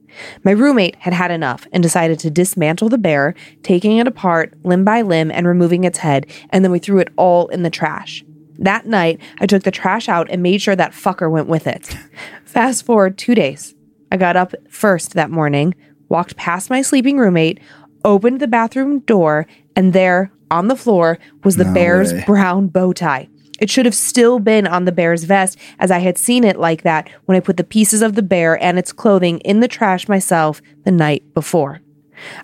My 0.44 0.52
roommate 0.52 0.96
had 0.96 1.12
had 1.12 1.30
enough 1.30 1.66
and 1.72 1.82
decided 1.82 2.18
to 2.20 2.30
dismantle 2.30 2.88
the 2.88 2.98
bear, 2.98 3.34
taking 3.62 3.98
it 3.98 4.06
apart 4.06 4.54
limb 4.64 4.84
by 4.84 5.02
limb 5.02 5.30
and 5.30 5.46
removing 5.46 5.84
its 5.84 5.98
head, 5.98 6.26
and 6.50 6.64
then 6.64 6.72
we 6.72 6.78
threw 6.78 6.98
it 6.98 7.12
all 7.16 7.48
in 7.48 7.62
the 7.62 7.70
trash. 7.70 8.24
That 8.58 8.86
night, 8.86 9.20
I 9.40 9.46
took 9.46 9.64
the 9.64 9.70
trash 9.70 10.08
out 10.08 10.30
and 10.30 10.42
made 10.42 10.62
sure 10.62 10.76
that 10.76 10.92
fucker 10.92 11.30
went 11.30 11.48
with 11.48 11.66
it. 11.66 11.96
Fast 12.44 12.86
forward 12.86 13.18
two 13.18 13.34
days. 13.34 13.74
I 14.10 14.16
got 14.16 14.36
up 14.36 14.54
first 14.70 15.14
that 15.14 15.30
morning, 15.30 15.74
walked 16.08 16.36
past 16.36 16.70
my 16.70 16.80
sleeping 16.80 17.18
roommate, 17.18 17.60
opened 18.04 18.40
the 18.40 18.48
bathroom 18.48 19.00
door, 19.00 19.46
and 19.74 19.92
there, 19.92 20.32
on 20.50 20.68
the 20.68 20.76
floor, 20.76 21.18
was 21.44 21.56
the 21.56 21.64
No 21.64 21.74
bear's 21.74 22.12
way. 22.12 22.24
brown 22.26 22.68
bow 22.68 22.92
tie. 22.92 23.28
It 23.58 23.70
should 23.70 23.86
have 23.86 23.94
still 23.94 24.38
been 24.38 24.66
on 24.66 24.84
the 24.84 24.92
bear's 24.92 25.24
vest, 25.24 25.58
as 25.78 25.90
I 25.90 25.98
had 25.98 26.18
seen 26.18 26.44
it 26.44 26.58
like 26.58 26.82
that 26.82 27.08
when 27.24 27.36
I 27.36 27.40
put 27.40 27.56
the 27.56 27.64
pieces 27.64 28.02
of 28.02 28.14
the 28.14 28.22
bear 28.22 28.62
and 28.62 28.78
its 28.78 28.92
clothing 28.92 29.38
in 29.40 29.60
the 29.60 29.68
trash 29.68 30.08
myself 30.08 30.60
the 30.84 30.90
night 30.90 31.22
before. 31.32 31.80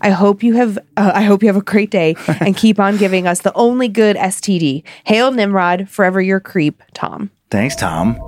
I 0.00 0.10
hope 0.10 0.42
you 0.42 0.54
have. 0.54 0.78
Uh, 0.96 1.12
I 1.14 1.22
hope 1.22 1.42
you 1.42 1.48
have 1.48 1.56
a 1.56 1.62
great 1.62 1.90
day 1.90 2.14
and 2.40 2.56
keep 2.56 2.78
on 2.80 2.96
giving 2.96 3.26
us 3.26 3.40
the 3.40 3.54
only 3.54 3.88
good 3.88 4.16
STD. 4.16 4.84
Hail 5.04 5.32
Nimrod, 5.32 5.88
forever 5.88 6.20
your 6.20 6.40
creep, 6.40 6.82
Tom. 6.94 7.30
Thanks, 7.50 7.76
Tom. 7.76 8.18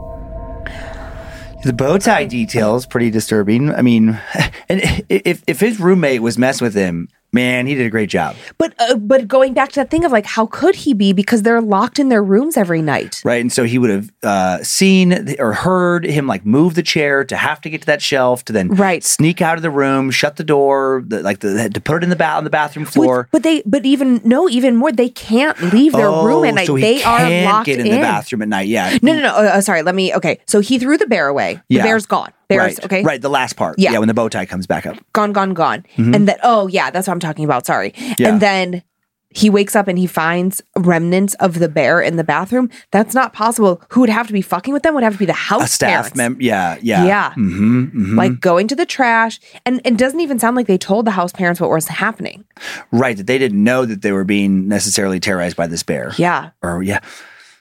The 1.64 1.72
bow 1.72 1.96
tie 1.96 2.26
details 2.26 2.84
pretty 2.86 3.10
disturbing. 3.10 3.74
I 3.74 3.80
mean, 3.80 4.20
and 4.68 4.80
if 5.08 5.42
if 5.46 5.60
his 5.60 5.80
roommate 5.80 6.20
was 6.20 6.36
messing 6.36 6.64
with 6.66 6.74
him, 6.74 7.08
man, 7.34 7.66
he 7.66 7.74
did 7.74 7.86
a 7.86 7.90
great 7.90 8.08
job, 8.08 8.36
But 8.56 8.72
uh, 8.78 8.94
but 8.96 9.26
going 9.28 9.52
back 9.54 9.70
to 9.70 9.80
that 9.80 9.90
thing 9.90 10.04
of 10.04 10.12
like, 10.12 10.24
how 10.26 10.46
could 10.46 10.74
he 10.76 10.94
be? 10.94 11.12
Because 11.12 11.42
they're 11.42 11.60
locked 11.60 11.98
in 11.98 12.08
their 12.08 12.22
rooms 12.22 12.56
every 12.56 12.80
night. 12.80 13.20
right? 13.24 13.40
And 13.40 13.52
so 13.52 13.64
he 13.64 13.78
would 13.78 13.90
have 13.90 14.12
uh, 14.22 14.62
seen 14.62 15.34
or 15.40 15.52
heard 15.52 16.04
him 16.06 16.26
like 16.26 16.46
move 16.46 16.74
the 16.76 16.82
chair 16.82 17.24
to 17.24 17.36
have 17.36 17.60
to 17.62 17.68
get 17.70 17.80
to 17.82 17.86
that 17.86 18.00
shelf 18.00 18.44
to 18.46 18.52
then 18.52 18.68
Right. 18.68 19.02
sneak 19.04 19.42
out 19.42 19.56
of 19.56 19.62
the 19.62 19.70
room, 19.70 20.10
shut 20.10 20.36
the 20.36 20.44
door, 20.44 21.02
the, 21.06 21.20
like 21.22 21.40
the, 21.40 21.68
to 21.68 21.80
put 21.80 21.96
it 21.96 22.04
in 22.04 22.10
the 22.10 22.16
ba- 22.16 22.30
on 22.38 22.44
the 22.44 22.50
bathroom 22.50 22.86
floor. 22.86 23.18
With- 23.18 23.30
but 23.32 23.42
they, 23.42 23.62
but 23.66 23.84
even 23.84 24.20
no, 24.24 24.48
even 24.48 24.76
more, 24.76 24.92
they 24.92 25.08
can't 25.08 25.60
leave 25.72 25.92
their 25.92 26.08
room 26.10 26.44
at 26.44 26.54
night. 26.54 26.62
Oh, 26.70 26.72
So 26.72 26.74
he 26.76 26.82
they 26.82 27.02
are 27.02 27.44
locked 27.52 27.66
get 27.66 27.80
in, 27.80 27.84
the 27.90 27.98
bathroom 27.98 28.42
at 28.42 28.48
night. 28.48 28.68
Yeah. 28.68 28.96
No, 29.02 29.12
no, 29.14 29.20
no. 29.22 29.34
Uh, 29.34 29.40
uh, 29.54 29.60
sorry. 29.60 29.82
Let 29.82 29.94
me. 29.94 30.14
Okay. 30.14 30.38
So 30.46 30.60
he 30.60 30.78
threw 30.78 30.96
the 30.96 31.06
bear 31.06 31.26
away. 31.28 31.54
The 31.68 31.76
Yeah. 31.76 31.82
bear's 31.82 32.06
gone. 32.06 32.32
Bear's 32.48 32.76
right. 32.78 32.84
okay. 32.84 33.02
Right. 33.02 33.20
The 33.22 33.30
last 33.30 33.56
part. 33.56 33.78
Yeah. 33.78 33.92
Yeah. 33.92 33.98
When 33.98 34.08
the 34.08 34.14
bow 34.14 34.28
tie 34.28 34.46
comes 34.46 34.66
back 34.66 34.86
up. 34.86 34.96
Gone, 35.12 35.32
gone, 35.32 35.54
gone. 35.54 35.84
And 35.96 36.28
then 36.28 36.36
oh 36.42 36.66
yeah, 36.68 36.90
that's 36.90 37.06
what 37.06 37.12
I'm 37.14 37.20
talking 37.20 37.44
about. 37.44 37.66
Sorry. 37.66 37.92
Yeah. 38.18 38.28
And 38.28 38.40
then 38.40 38.82
he 39.30 39.50
wakes 39.50 39.74
up 39.74 39.88
and 39.88 39.98
he 39.98 40.06
finds 40.06 40.62
remnants 40.76 41.34
of 41.34 41.58
the 41.58 41.68
bear 41.68 42.00
in 42.00 42.14
the 42.14 42.22
bathroom. 42.22 42.70
That's 42.92 43.14
not 43.14 43.32
possible. 43.32 43.82
Who 43.88 44.00
would 44.00 44.08
have 44.08 44.28
to 44.28 44.32
be 44.32 44.42
fucking 44.42 44.72
with 44.72 44.84
them? 44.84 44.94
Would 44.94 45.02
have 45.02 45.14
to 45.14 45.18
be 45.18 45.26
the 45.26 45.32
house 45.32 45.64
A 45.64 45.66
staff 45.66 46.14
member. 46.14 46.40
Yeah. 46.40 46.78
Yeah. 46.80 47.04
Yeah. 47.04 47.30
Mm-hmm, 47.36 48.16
Like 48.16 48.38
going 48.38 48.68
to 48.68 48.76
the 48.76 48.86
trash, 48.86 49.40
and 49.66 49.80
it 49.84 49.96
doesn't 49.96 50.20
even 50.20 50.38
sound 50.38 50.54
like 50.54 50.68
they 50.68 50.78
told 50.78 51.04
the 51.04 51.10
house 51.10 51.32
parents 51.32 51.60
what 51.60 51.68
was 51.68 51.88
happening. 51.88 52.44
Right. 52.92 53.16
That 53.16 53.26
they 53.26 53.38
didn't 53.38 53.62
know 53.62 53.84
that 53.84 54.02
they 54.02 54.12
were 54.12 54.22
being 54.22 54.68
necessarily 54.68 55.18
terrorized 55.18 55.56
by 55.56 55.66
this 55.66 55.82
bear. 55.82 56.12
Yeah. 56.16 56.50
Or 56.62 56.84
yeah. 56.84 57.00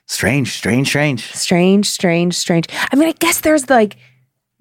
Strange, 0.06 0.52
strange, 0.54 0.90
strange. 0.90 1.32
Strange, 1.34 1.90
strange, 1.90 2.36
strange. 2.36 2.68
I 2.92 2.96
mean, 2.96 3.10
I 3.10 3.14
guess 3.14 3.40
there's 3.42 3.68
like 3.70 3.96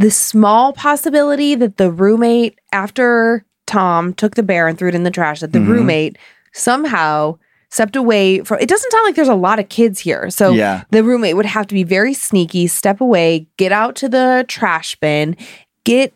the 0.02 0.10
small 0.10 0.72
possibility 0.72 1.54
that 1.54 1.76
the 1.78 1.90
roommate, 1.90 2.58
after 2.72 3.44
Tom 3.66 4.12
took 4.12 4.34
the 4.34 4.42
bear 4.42 4.68
and 4.68 4.76
threw 4.78 4.88
it 4.88 4.94
in 4.94 5.04
the 5.04 5.10
trash, 5.10 5.40
that 5.40 5.52
the 5.52 5.58
Mhm. 5.60 5.68
roommate 5.68 6.18
somehow 6.52 7.38
stepped 7.70 7.96
away 7.96 8.40
from 8.40 8.58
it 8.60 8.68
doesn't 8.68 8.90
sound 8.90 9.04
like 9.06 9.14
there's 9.14 9.28
a 9.28 9.34
lot 9.34 9.58
of 9.58 9.68
kids 9.70 10.00
here. 10.00 10.28
So 10.28 10.52
Yeah. 10.52 10.82
the 10.90 11.02
roommate 11.02 11.36
would 11.36 11.46
have 11.46 11.66
to 11.68 11.74
be 11.74 11.84
very 11.84 12.12
sneaky, 12.12 12.66
step 12.66 13.00
away, 13.00 13.46
get 13.56 13.72
out 13.72 13.94
to 13.96 14.08
the 14.10 14.44
trash 14.46 14.94
bin, 15.00 15.36
get 15.84 16.12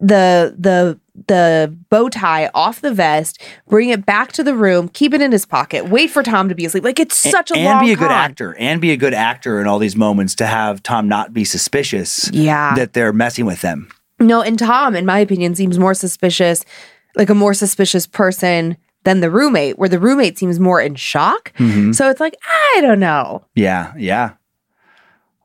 the 0.00 0.54
the 0.56 1.00
the 1.26 1.76
bow 1.90 2.08
tie 2.08 2.50
off 2.54 2.80
the 2.80 2.92
vest, 2.92 3.40
bring 3.68 3.90
it 3.90 4.06
back 4.06 4.32
to 4.32 4.42
the 4.42 4.54
room, 4.54 4.88
keep 4.88 5.12
it 5.14 5.20
in 5.20 5.32
his 5.32 5.44
pocket, 5.46 5.88
wait 5.88 6.10
for 6.10 6.22
Tom 6.22 6.48
to 6.48 6.54
be 6.54 6.64
asleep. 6.64 6.84
Like 6.84 6.98
it's 6.98 7.16
such 7.16 7.50
a 7.50 7.54
and 7.54 7.64
long 7.64 7.84
be 7.84 7.92
a 7.92 7.96
good 7.96 8.08
con. 8.08 8.16
actor 8.16 8.56
and 8.58 8.80
be 8.80 8.90
a 8.90 8.96
good 8.96 9.14
actor 9.14 9.60
in 9.60 9.66
all 9.66 9.78
these 9.78 9.96
moments 9.96 10.34
to 10.36 10.46
have 10.46 10.82
Tom 10.82 11.08
not 11.08 11.32
be 11.34 11.44
suspicious 11.44 12.30
Yeah. 12.32 12.74
that 12.74 12.92
they're 12.94 13.12
messing 13.12 13.44
with 13.46 13.60
them. 13.60 13.88
No, 14.18 14.40
and 14.42 14.58
Tom, 14.58 14.94
in 14.96 15.06
my 15.06 15.18
opinion, 15.18 15.54
seems 15.54 15.78
more 15.78 15.94
suspicious, 15.94 16.64
like 17.16 17.30
a 17.30 17.34
more 17.34 17.54
suspicious 17.54 18.06
person 18.06 18.76
than 19.04 19.20
the 19.20 19.30
roommate, 19.30 19.78
where 19.78 19.88
the 19.88 19.98
roommate 19.98 20.38
seems 20.38 20.60
more 20.60 20.80
in 20.80 20.94
shock. 20.94 21.52
Mhm. 21.58 21.94
So 21.94 22.10
it's 22.10 22.20
like, 22.20 22.36
I 22.74 22.80
don't 22.82 23.00
know. 23.00 23.44
Yeah, 23.54 23.92
yeah. 23.96 24.32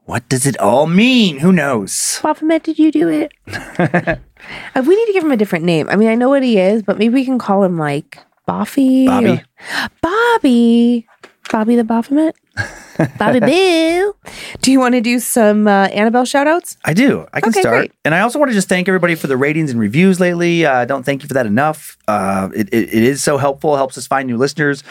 What 0.05 0.27
does 0.29 0.45
it 0.45 0.57
all 0.59 0.85
mean? 0.87 1.39
Who 1.39 1.51
knows? 1.51 2.19
Baphomet, 2.21 2.63
did 2.63 2.77
you 2.77 2.91
do 2.91 3.07
it? 3.09 3.31
Uh, 4.75 4.83
we 4.85 4.95
need 4.95 5.05
to 5.07 5.13
give 5.13 5.23
him 5.23 5.31
a 5.31 5.37
different 5.37 5.65
name. 5.65 5.87
I 5.89 5.95
mean, 5.95 6.09
I 6.09 6.15
know 6.15 6.29
what 6.29 6.43
he 6.43 6.57
is, 6.59 6.83
but 6.83 6.97
maybe 6.97 7.13
we 7.13 7.25
can 7.25 7.37
call 7.39 7.63
him 7.63 7.77
like 7.77 8.19
Boffy. 8.47 9.05
Bobby. 9.07 9.29
or- 9.31 9.43
Bobby. 10.01 11.07
Bobby 11.51 11.75
the 11.75 11.83
Baphomet. 11.83 12.35
Bobby 13.19 13.39
Boo. 13.41 14.15
Do 14.61 14.71
you 14.71 14.79
want 14.79 14.95
to 14.95 15.01
do 15.01 15.19
some 15.19 15.67
uh, 15.67 15.87
Annabelle 15.87 16.25
shout 16.25 16.47
outs? 16.47 16.75
I 16.85 16.93
do. 16.93 17.27
I 17.33 17.41
can 17.41 17.49
Okay, 17.49 17.61
start. 17.61 17.75
great. 17.77 17.91
And 18.03 18.15
I 18.15 18.21
also 18.21 18.39
want 18.39 18.49
to 18.49 18.55
just 18.55 18.67
thank 18.69 18.87
everybody 18.87 19.13
for 19.15 19.27
the 19.27 19.37
ratings 19.37 19.69
and 19.71 19.79
reviews 19.79 20.19
lately. 20.19 20.65
Uh, 20.65 20.73
I 20.79 20.85
don't 20.85 21.03
thank 21.03 21.21
you 21.21 21.27
for 21.27 21.33
that 21.35 21.45
enough. 21.45 21.97
Uh, 22.07 22.49
it, 22.55 22.67
it, 22.73 22.93
it 22.93 23.03
is 23.03 23.21
so 23.21 23.37
helpful. 23.37 23.75
Helps 23.75 23.97
us 23.97 24.07
find 24.07 24.27
new 24.27 24.37
listeners. 24.37 24.83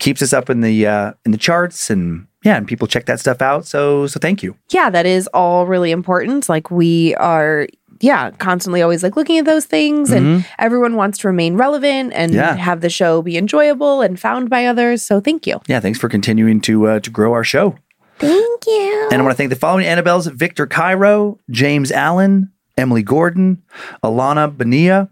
Keeps 0.00 0.20
us 0.22 0.32
up 0.32 0.50
in 0.50 0.62
the 0.62 0.86
uh, 0.86 1.12
in 1.24 1.30
the 1.32 1.38
charts, 1.38 1.90
and 1.90 2.26
yeah, 2.44 2.56
and 2.56 2.66
people 2.66 2.88
check 2.88 3.06
that 3.06 3.20
stuff 3.20 3.40
out. 3.40 3.66
So 3.66 4.06
so 4.08 4.18
thank 4.18 4.42
you. 4.42 4.56
yeah, 4.72 4.90
that 4.90 5.06
is 5.06 5.28
all 5.28 5.66
really 5.66 5.90
important. 5.92 6.48
Like 6.48 6.70
we 6.72 7.14
are, 7.16 7.68
yeah, 8.00 8.30
constantly 8.32 8.82
always 8.82 9.02
like 9.02 9.16
looking 9.16 9.38
at 9.38 9.44
those 9.44 9.66
things, 9.66 10.10
and 10.10 10.44
everyone 10.58 10.96
wants 10.96 11.18
to 11.18 11.28
remain 11.28 11.56
relevant 11.56 12.12
and 12.14 12.32
Mm-hmm. 12.32 12.40
Yeah. 12.40 12.56
have 12.56 12.80
the 12.80 12.90
show 12.90 13.20
be 13.22 13.36
enjoyable 13.36 14.00
and 14.02 14.18
found 14.18 14.48
by 14.50 14.66
others. 14.66 15.02
So 15.02 15.20
thank 15.20 15.46
you. 15.46 15.60
Yeah, 15.68 15.80
thanks 15.80 15.98
for 15.98 16.08
continuing 16.08 16.60
to 16.62 16.86
uh, 16.86 17.00
to 17.00 17.10
grow 17.10 17.32
our 17.32 17.44
show. 17.44 17.76
Thank 18.18 18.66
you. 18.66 19.08
And 19.12 19.20
I 19.20 19.22
want 19.24 19.32
to 19.32 19.36
thank 19.36 19.50
the 19.50 19.56
following 19.56 19.86
Annabelles 19.86 20.30
Victor 20.32 20.66
Cairo, 20.66 21.38
James 21.50 21.90
Allen, 21.90 22.52
Emily 22.76 23.02
Gordon, 23.02 23.62
Alana 24.04 24.54
Benia, 24.54 25.08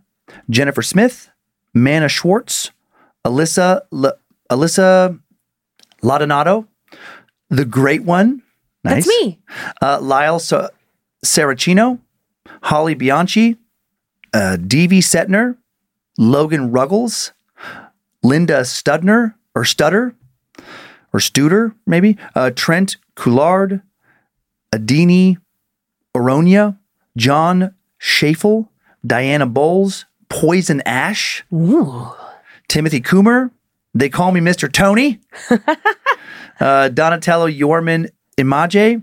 Jennifer 0.50 0.82
Smith, 0.82 1.30
Mana 1.74 2.08
Schwartz, 2.08 2.70
Alyssa 3.24 3.80
L- 3.92 4.12
Alyssa 4.50 5.18
Ladonato, 6.02 6.66
the 7.50 7.64
Great 7.64 8.04
One. 8.04 8.42
Nice. 8.84 9.06
That's 9.06 9.08
me. 9.08 9.38
Uh, 9.82 9.98
Lyle 10.00 10.38
Sa- 10.38 10.68
Saracino, 11.24 11.98
Holly 12.64 12.94
Bianchi, 12.94 13.56
uh, 14.34 14.56
Devi 14.56 15.00
Setner, 15.00 15.56
Logan 16.18 16.70
Ruggles, 16.70 17.32
Linda 18.22 18.60
Studner 18.62 19.34
or 19.54 19.64
Stutter 19.64 20.14
or 21.12 21.20
Studer, 21.20 21.74
maybe, 21.86 22.18
uh, 22.34 22.50
Trent 22.50 22.96
Coulard, 23.16 23.82
Adini 24.72 25.38
Oronia, 26.14 26.78
John 27.16 27.74
Schafel, 28.00 28.68
Diana 29.06 29.46
Bowles, 29.46 30.04
Poison 30.28 30.82
Ash, 30.82 31.44
Ooh. 31.52 32.12
Timothy 32.68 33.00
Coomer. 33.00 33.50
They 33.94 34.08
call 34.08 34.30
me 34.32 34.40
Mr. 34.40 34.70
Tony. 34.70 35.20
uh, 36.60 36.88
Donatello 36.90 37.48
Yorman 37.48 38.10
Imaje. 38.36 39.02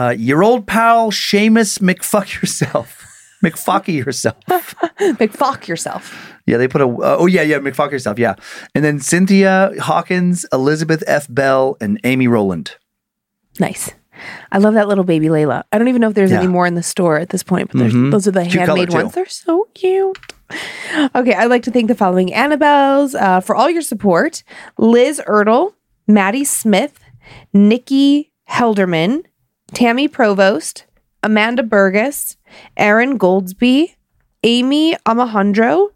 Uh, 0.00 0.10
your 0.16 0.42
old 0.42 0.66
pal 0.66 1.10
Seamus 1.10 1.78
McFuck 1.78 2.28
yourself. 2.40 3.06
McFucky 3.44 4.02
yourself. 4.04 4.36
McFock 4.48 5.66
yourself. 5.68 6.32
Yeah, 6.46 6.56
they 6.56 6.68
put 6.68 6.80
a. 6.80 6.86
Uh, 6.86 7.16
oh 7.18 7.26
yeah, 7.26 7.42
yeah, 7.42 7.58
McFuck 7.58 7.90
yourself. 7.90 8.18
Yeah, 8.18 8.34
and 8.74 8.82
then 8.84 8.98
Cynthia 9.00 9.72
Hawkins, 9.80 10.46
Elizabeth 10.52 11.02
F. 11.06 11.26
Bell, 11.28 11.76
and 11.80 12.00
Amy 12.04 12.28
Rowland. 12.28 12.76
Nice. 13.58 13.90
I 14.52 14.58
love 14.58 14.74
that 14.74 14.88
little 14.88 15.04
baby 15.04 15.28
Layla. 15.28 15.64
I 15.72 15.78
don't 15.78 15.88
even 15.88 16.00
know 16.00 16.08
if 16.08 16.14
there's 16.14 16.30
Yeah. 16.30 16.38
any 16.38 16.48
more 16.48 16.66
in 16.66 16.74
the 16.74 16.82
store 16.82 17.18
at 17.18 17.30
this 17.30 17.42
point, 17.42 17.70
but 17.72 17.80
Mhm. 17.90 18.10
those 18.10 18.26
are 18.26 18.30
the 18.30 18.42
Cute 18.44 18.54
handmade 18.66 18.92
ones. 18.92 19.12
They're 19.14 19.26
so 19.26 19.68
cute. 19.74 20.18
Okay, 21.14 21.32
I'd 21.34 21.46
like 21.50 21.62
to 21.64 21.70
thank 21.70 21.88
the 21.88 21.94
following 21.94 22.28
Annabelles 22.28 23.14
uh, 23.18 23.40
for 23.40 23.54
all 23.56 23.70
your 23.70 23.82
support 23.82 24.42
Liz 24.78 25.22
Ertl, 25.26 25.72
Maddie 26.06 26.44
Smith, 26.44 26.98
Nikki 27.54 28.30
Helderman, 28.50 29.22
Tammy 29.72 30.08
Provost, 30.08 30.84
Amanda 31.22 31.62
Burgess, 31.62 32.36
Erin 32.76 33.18
Goldsby, 33.18 33.94
Amy 34.42 34.96
Amajandro, 35.06 35.90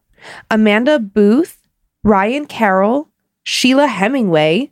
Amanda 0.50 0.98
Booth, 0.98 1.66
Ryan 2.02 2.46
Carroll, 2.46 3.08
Sheila 3.42 3.86
Hemingway, 3.86 4.70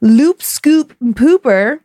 Loop 0.00 0.42
Scoop 0.42 0.94
Pooper, 1.00 1.80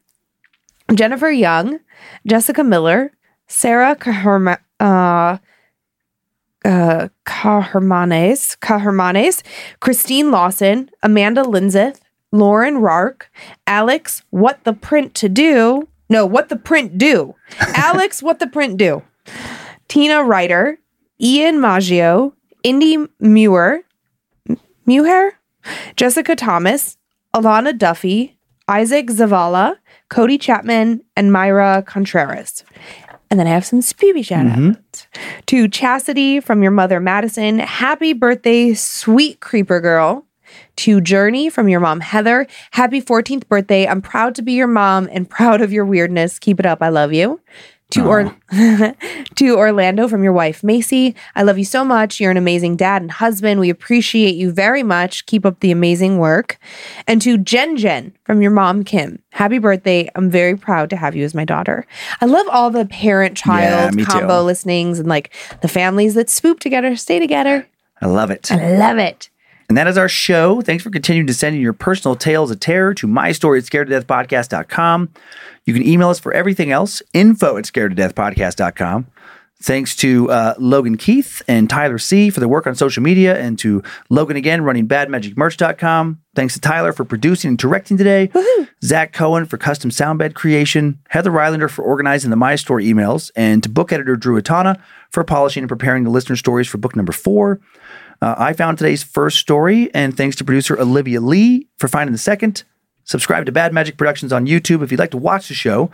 Jennifer 0.93 1.31
Young, 1.31 1.79
Jessica 2.25 2.63
Miller, 2.63 3.11
Sarah 3.47 3.95
Caherma, 3.95 4.57
uh, 4.79 5.37
uh, 6.65 7.09
Christine 9.79 10.31
Lawson, 10.31 10.89
Amanda 11.01 11.43
Linseth, 11.43 11.99
Lauren 12.31 12.77
Rark, 12.77 13.29
Alex, 13.67 14.23
What 14.29 14.63
the 14.63 14.73
Print 14.73 15.13
to 15.15 15.29
Do? 15.29 15.87
No, 16.13 16.27
What 16.27 16.49
the 16.49 16.55
Print 16.55 16.99
Do? 16.99 17.33
Alex, 17.59 18.21
What 18.21 18.37
the 18.37 18.45
Print 18.45 18.77
Do? 18.77 19.01
Tina 19.87 20.23
Ryder, 20.23 20.77
Ian 21.19 21.59
Maggio, 21.59 22.35
Indy 22.61 22.97
Muir, 23.19 23.81
Muher, 24.87 25.31
Jessica 25.95 26.35
Thomas, 26.35 26.99
Alana 27.33 27.75
Duffy, 27.75 28.37
Isaac 28.67 29.07
Zavala, 29.07 29.77
Cody 30.09 30.37
Chapman, 30.37 31.01
and 31.17 31.31
Myra 31.31 31.83
Contreras. 31.83 32.63
And 33.31 33.39
then 33.39 33.47
I 33.47 33.49
have 33.49 33.65
some 33.65 33.79
spoopy 33.79 34.23
shout 34.23 34.45
mm-hmm. 34.45 34.69
outs 34.69 35.07
to 35.47 35.67
Chastity 35.67 36.39
from 36.39 36.61
your 36.61 36.71
mother, 36.71 36.99
Madison. 36.99 37.57
Happy 37.57 38.13
birthday, 38.13 38.75
sweet 38.75 39.39
creeper 39.39 39.81
girl. 39.81 40.27
To 40.77 40.99
Journey 41.01 41.49
from 41.49 41.69
your 41.69 41.79
mom, 41.79 41.99
Heather. 41.99 42.47
Happy 42.71 43.01
14th 43.01 43.47
birthday. 43.47 43.87
I'm 43.87 44.01
proud 44.01 44.35
to 44.35 44.41
be 44.41 44.53
your 44.53 44.67
mom 44.67 45.07
and 45.11 45.29
proud 45.29 45.61
of 45.61 45.71
your 45.71 45.85
weirdness. 45.85 46.39
Keep 46.39 46.59
it 46.59 46.65
up. 46.65 46.81
I 46.81 46.89
love 46.89 47.13
you. 47.13 47.39
To, 47.91 48.07
or- 48.07 48.35
to 49.35 49.55
Orlando 49.55 50.07
from 50.07 50.23
your 50.23 50.33
wife, 50.33 50.63
Macy. 50.63 51.15
I 51.35 51.43
love 51.43 51.59
you 51.59 51.63
so 51.65 51.85
much. 51.85 52.19
You're 52.19 52.31
an 52.31 52.37
amazing 52.37 52.75
dad 52.75 53.03
and 53.03 53.11
husband. 53.11 53.59
We 53.59 53.69
appreciate 53.69 54.33
you 54.33 54.51
very 54.51 54.81
much. 54.81 55.27
Keep 55.27 55.45
up 55.45 55.59
the 55.59 55.69
amazing 55.69 56.17
work. 56.17 56.57
And 57.05 57.21
to 57.21 57.37
Jen 57.37 57.77
Jen 57.77 58.11
from 58.23 58.41
your 58.41 58.49
mom, 58.49 58.83
Kim. 58.83 59.19
Happy 59.31 59.59
birthday. 59.59 60.09
I'm 60.15 60.31
very 60.31 60.57
proud 60.57 60.89
to 60.89 60.95
have 60.95 61.15
you 61.15 61.23
as 61.23 61.35
my 61.35 61.45
daughter. 61.45 61.85
I 62.19 62.25
love 62.25 62.47
all 62.49 62.71
the 62.71 62.87
parent 62.87 63.39
Yeah, 63.45 63.53
child 63.89 63.99
too. 63.99 64.05
combo 64.05 64.41
listenings 64.41 64.97
and 64.97 65.07
like 65.07 65.31
the 65.61 65.67
families 65.67 66.15
that 66.15 66.31
swoop 66.31 66.59
together, 66.61 66.95
stay 66.95 67.19
together. 67.19 67.67
I 68.01 68.07
love 68.07 68.31
it. 68.31 68.51
I 68.51 68.75
love 68.75 68.97
it. 68.97 69.29
And 69.73 69.77
that 69.79 69.87
is 69.87 69.97
our 69.97 70.07
show. 70.07 70.61
Thanks 70.61 70.83
for 70.83 70.91
continuing 70.91 71.25
to 71.25 71.33
send 71.33 71.55
in 71.55 71.61
your 71.63 71.73
personal 71.73 72.15
tales 72.15 72.51
of 72.51 72.59
terror 72.59 72.93
to 72.93 73.07
my 73.07 73.31
story 73.31 73.57
at 73.57 73.65
scared 73.65 73.87
to 73.87 73.93
death 73.95 74.05
podcast.com. 74.05 75.09
You 75.65 75.73
can 75.73 75.81
email 75.81 76.09
us 76.09 76.19
for 76.19 76.31
everything 76.31 76.69
else, 76.69 77.01
info 77.11 77.57
at 77.57 77.65
scared 77.65 77.89
to 77.89 77.95
death 77.95 78.13
podcast.com. 78.13 79.07
Thanks 79.63 79.95
to 79.95 80.29
uh, 80.29 80.53
Logan 80.59 80.95
Keith 80.95 81.41
and 81.47 81.67
Tyler 81.67 81.97
C 81.97 82.29
for 82.29 82.39
their 82.39 82.47
work 82.47 82.67
on 82.67 82.75
social 82.75 83.01
media, 83.01 83.35
and 83.39 83.57
to 83.59 83.81
Logan 84.11 84.37
again 84.37 84.63
running 84.63 84.87
badmagicmerch.com. 84.87 86.19
Thanks 86.35 86.53
to 86.53 86.61
Tyler 86.61 86.93
for 86.93 87.03
producing 87.03 87.49
and 87.49 87.57
directing 87.57 87.97
today. 87.97 88.29
Zach 88.83 89.11
Cohen 89.11 89.47
for 89.47 89.57
custom 89.57 89.89
sound 89.89 90.19
bed 90.19 90.35
creation. 90.35 90.99
Heather 91.09 91.31
Rylander 91.31 91.71
for 91.71 91.83
organizing 91.83 92.29
the 92.29 92.35
My 92.35 92.57
Story 92.57 92.85
emails. 92.85 93.31
And 93.35 93.63
to 93.63 93.69
book 93.69 93.91
editor 93.91 94.17
Drew 94.17 94.39
Atana 94.39 94.79
for 95.09 95.23
polishing 95.23 95.63
and 95.63 95.69
preparing 95.69 96.03
the 96.03 96.11
listener 96.11 96.35
stories 96.35 96.67
for 96.67 96.77
book 96.77 96.95
number 96.95 97.11
four. 97.11 97.59
Uh, 98.23 98.35
I 98.37 98.53
found 98.53 98.77
today's 98.77 99.03
first 99.03 99.37
story, 99.37 99.93
and 99.93 100.15
thanks 100.15 100.37
to 100.37 100.45
producer 100.45 100.79
Olivia 100.79 101.19
Lee 101.19 101.67
for 101.77 101.89
finding 101.89 102.13
the 102.13 102.17
second. 102.17 102.63
Subscribe 103.03 103.45
to 103.47 103.51
Bad 103.51 103.73
Magic 103.73 103.97
Productions 103.97 104.31
on 104.31 104.45
YouTube 104.45 104.81
if 104.81 104.91
you'd 104.91 104.99
like 104.99 105.11
to 105.11 105.17
watch 105.17 105.49
the 105.49 105.53
show. 105.53 105.91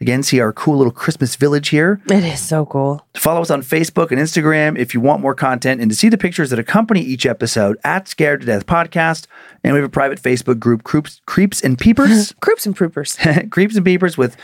Again, 0.00 0.22
see 0.22 0.38
our 0.38 0.52
cool 0.52 0.78
little 0.78 0.92
Christmas 0.92 1.34
village 1.34 1.70
here. 1.70 2.00
It 2.06 2.22
is 2.22 2.40
so 2.40 2.66
cool. 2.66 3.04
Follow 3.16 3.40
us 3.40 3.50
on 3.50 3.62
Facebook 3.62 4.12
and 4.12 4.20
Instagram 4.20 4.78
if 4.78 4.94
you 4.94 5.00
want 5.00 5.22
more 5.22 5.34
content 5.34 5.80
and 5.80 5.90
to 5.90 5.96
see 5.96 6.08
the 6.08 6.18
pictures 6.18 6.50
that 6.50 6.58
accompany 6.60 7.00
each 7.00 7.26
episode 7.26 7.76
at 7.82 8.06
Scared 8.06 8.40
to 8.40 8.46
Death 8.46 8.66
Podcast. 8.66 9.26
And 9.64 9.74
we 9.74 9.80
have 9.80 9.88
a 9.88 9.92
private 9.92 10.22
Facebook 10.22 10.60
group, 10.60 10.84
Creeps, 10.84 11.20
Creeps 11.26 11.60
and 11.62 11.76
Peepers. 11.76 12.32
Creeps 12.40 12.64
and 12.64 12.76
Proopers. 12.76 13.50
Creeps 13.50 13.74
and 13.74 13.84
Peepers 13.84 14.16
with 14.16 14.36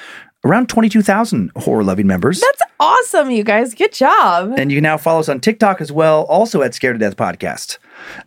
around 0.44 0.68
22,000 0.68 1.50
horror 1.56 1.84
loving 1.84 2.06
members. 2.06 2.40
That's 2.40 2.62
awesome, 2.80 3.30
you 3.30 3.44
guys. 3.44 3.74
Good 3.74 3.92
job. 3.92 4.54
And 4.56 4.70
you 4.70 4.76
can 4.76 4.82
now 4.82 4.96
follow 4.96 5.20
us 5.20 5.28
on 5.28 5.40
TikTok 5.40 5.80
as 5.80 5.90
well, 5.90 6.22
also 6.24 6.62
at 6.62 6.74
Scared 6.74 6.94
to 6.94 6.98
Death 6.98 7.16
Podcast. 7.16 7.78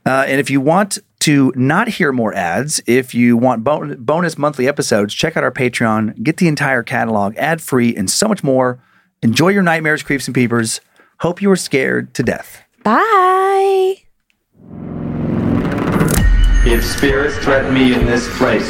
Uh, 0.06 0.26
and 0.28 0.40
if 0.40 0.50
you 0.50 0.60
want 0.62 1.00
to 1.20 1.54
not 1.56 1.88
hear 1.88 2.12
more 2.12 2.34
ads, 2.34 2.82
if 2.88 3.14
you 3.14 3.38
want 3.38 3.64
bon- 3.64 3.96
bonus 4.00 4.38
monthly 4.38 4.68
episodes, 4.68 5.14
check 5.14 5.38
out 5.38 5.44
our 5.44 5.52
Patreon, 5.52 6.22
get 6.24 6.38
the 6.38 6.48
entire 6.48 6.84
catalog 6.84 7.36
ad 7.38 7.62
free, 7.62 7.96
and 7.96 8.10
so 8.10 8.28
much 8.28 8.44
more. 8.44 8.84
Enjoy 9.22 9.50
your 9.50 9.64
nightmares, 9.64 10.04
creeps, 10.04 10.28
and 10.28 10.36
peepers. 10.36 10.82
Hope 11.20 11.42
you 11.42 11.52
are 11.52 11.56
scared 11.56 12.14
to 12.16 12.24
death. 12.24 12.64
Bye. 12.84 13.98
If 16.64 16.84
spirits 16.84 17.38
threaten 17.38 17.74
me 17.74 17.94
in 17.94 18.06
this 18.06 18.28
place, 18.38 18.70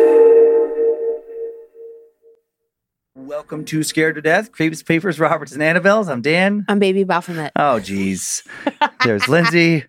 Welcome 3.31 3.63
to 3.63 3.81
Scared 3.81 4.15
to 4.15 4.21
Death, 4.21 4.51
Creeps, 4.51 4.83
Peepers, 4.83 5.17
Roberts, 5.17 5.53
and 5.53 5.61
Annabelles. 5.61 6.09
I'm 6.11 6.21
Dan. 6.21 6.65
I'm 6.67 6.79
Baby 6.79 7.05
Baphomet. 7.05 7.53
Oh, 7.55 7.79
geez. 7.79 8.43
There's 9.05 9.29
Lindsay. 9.29 9.85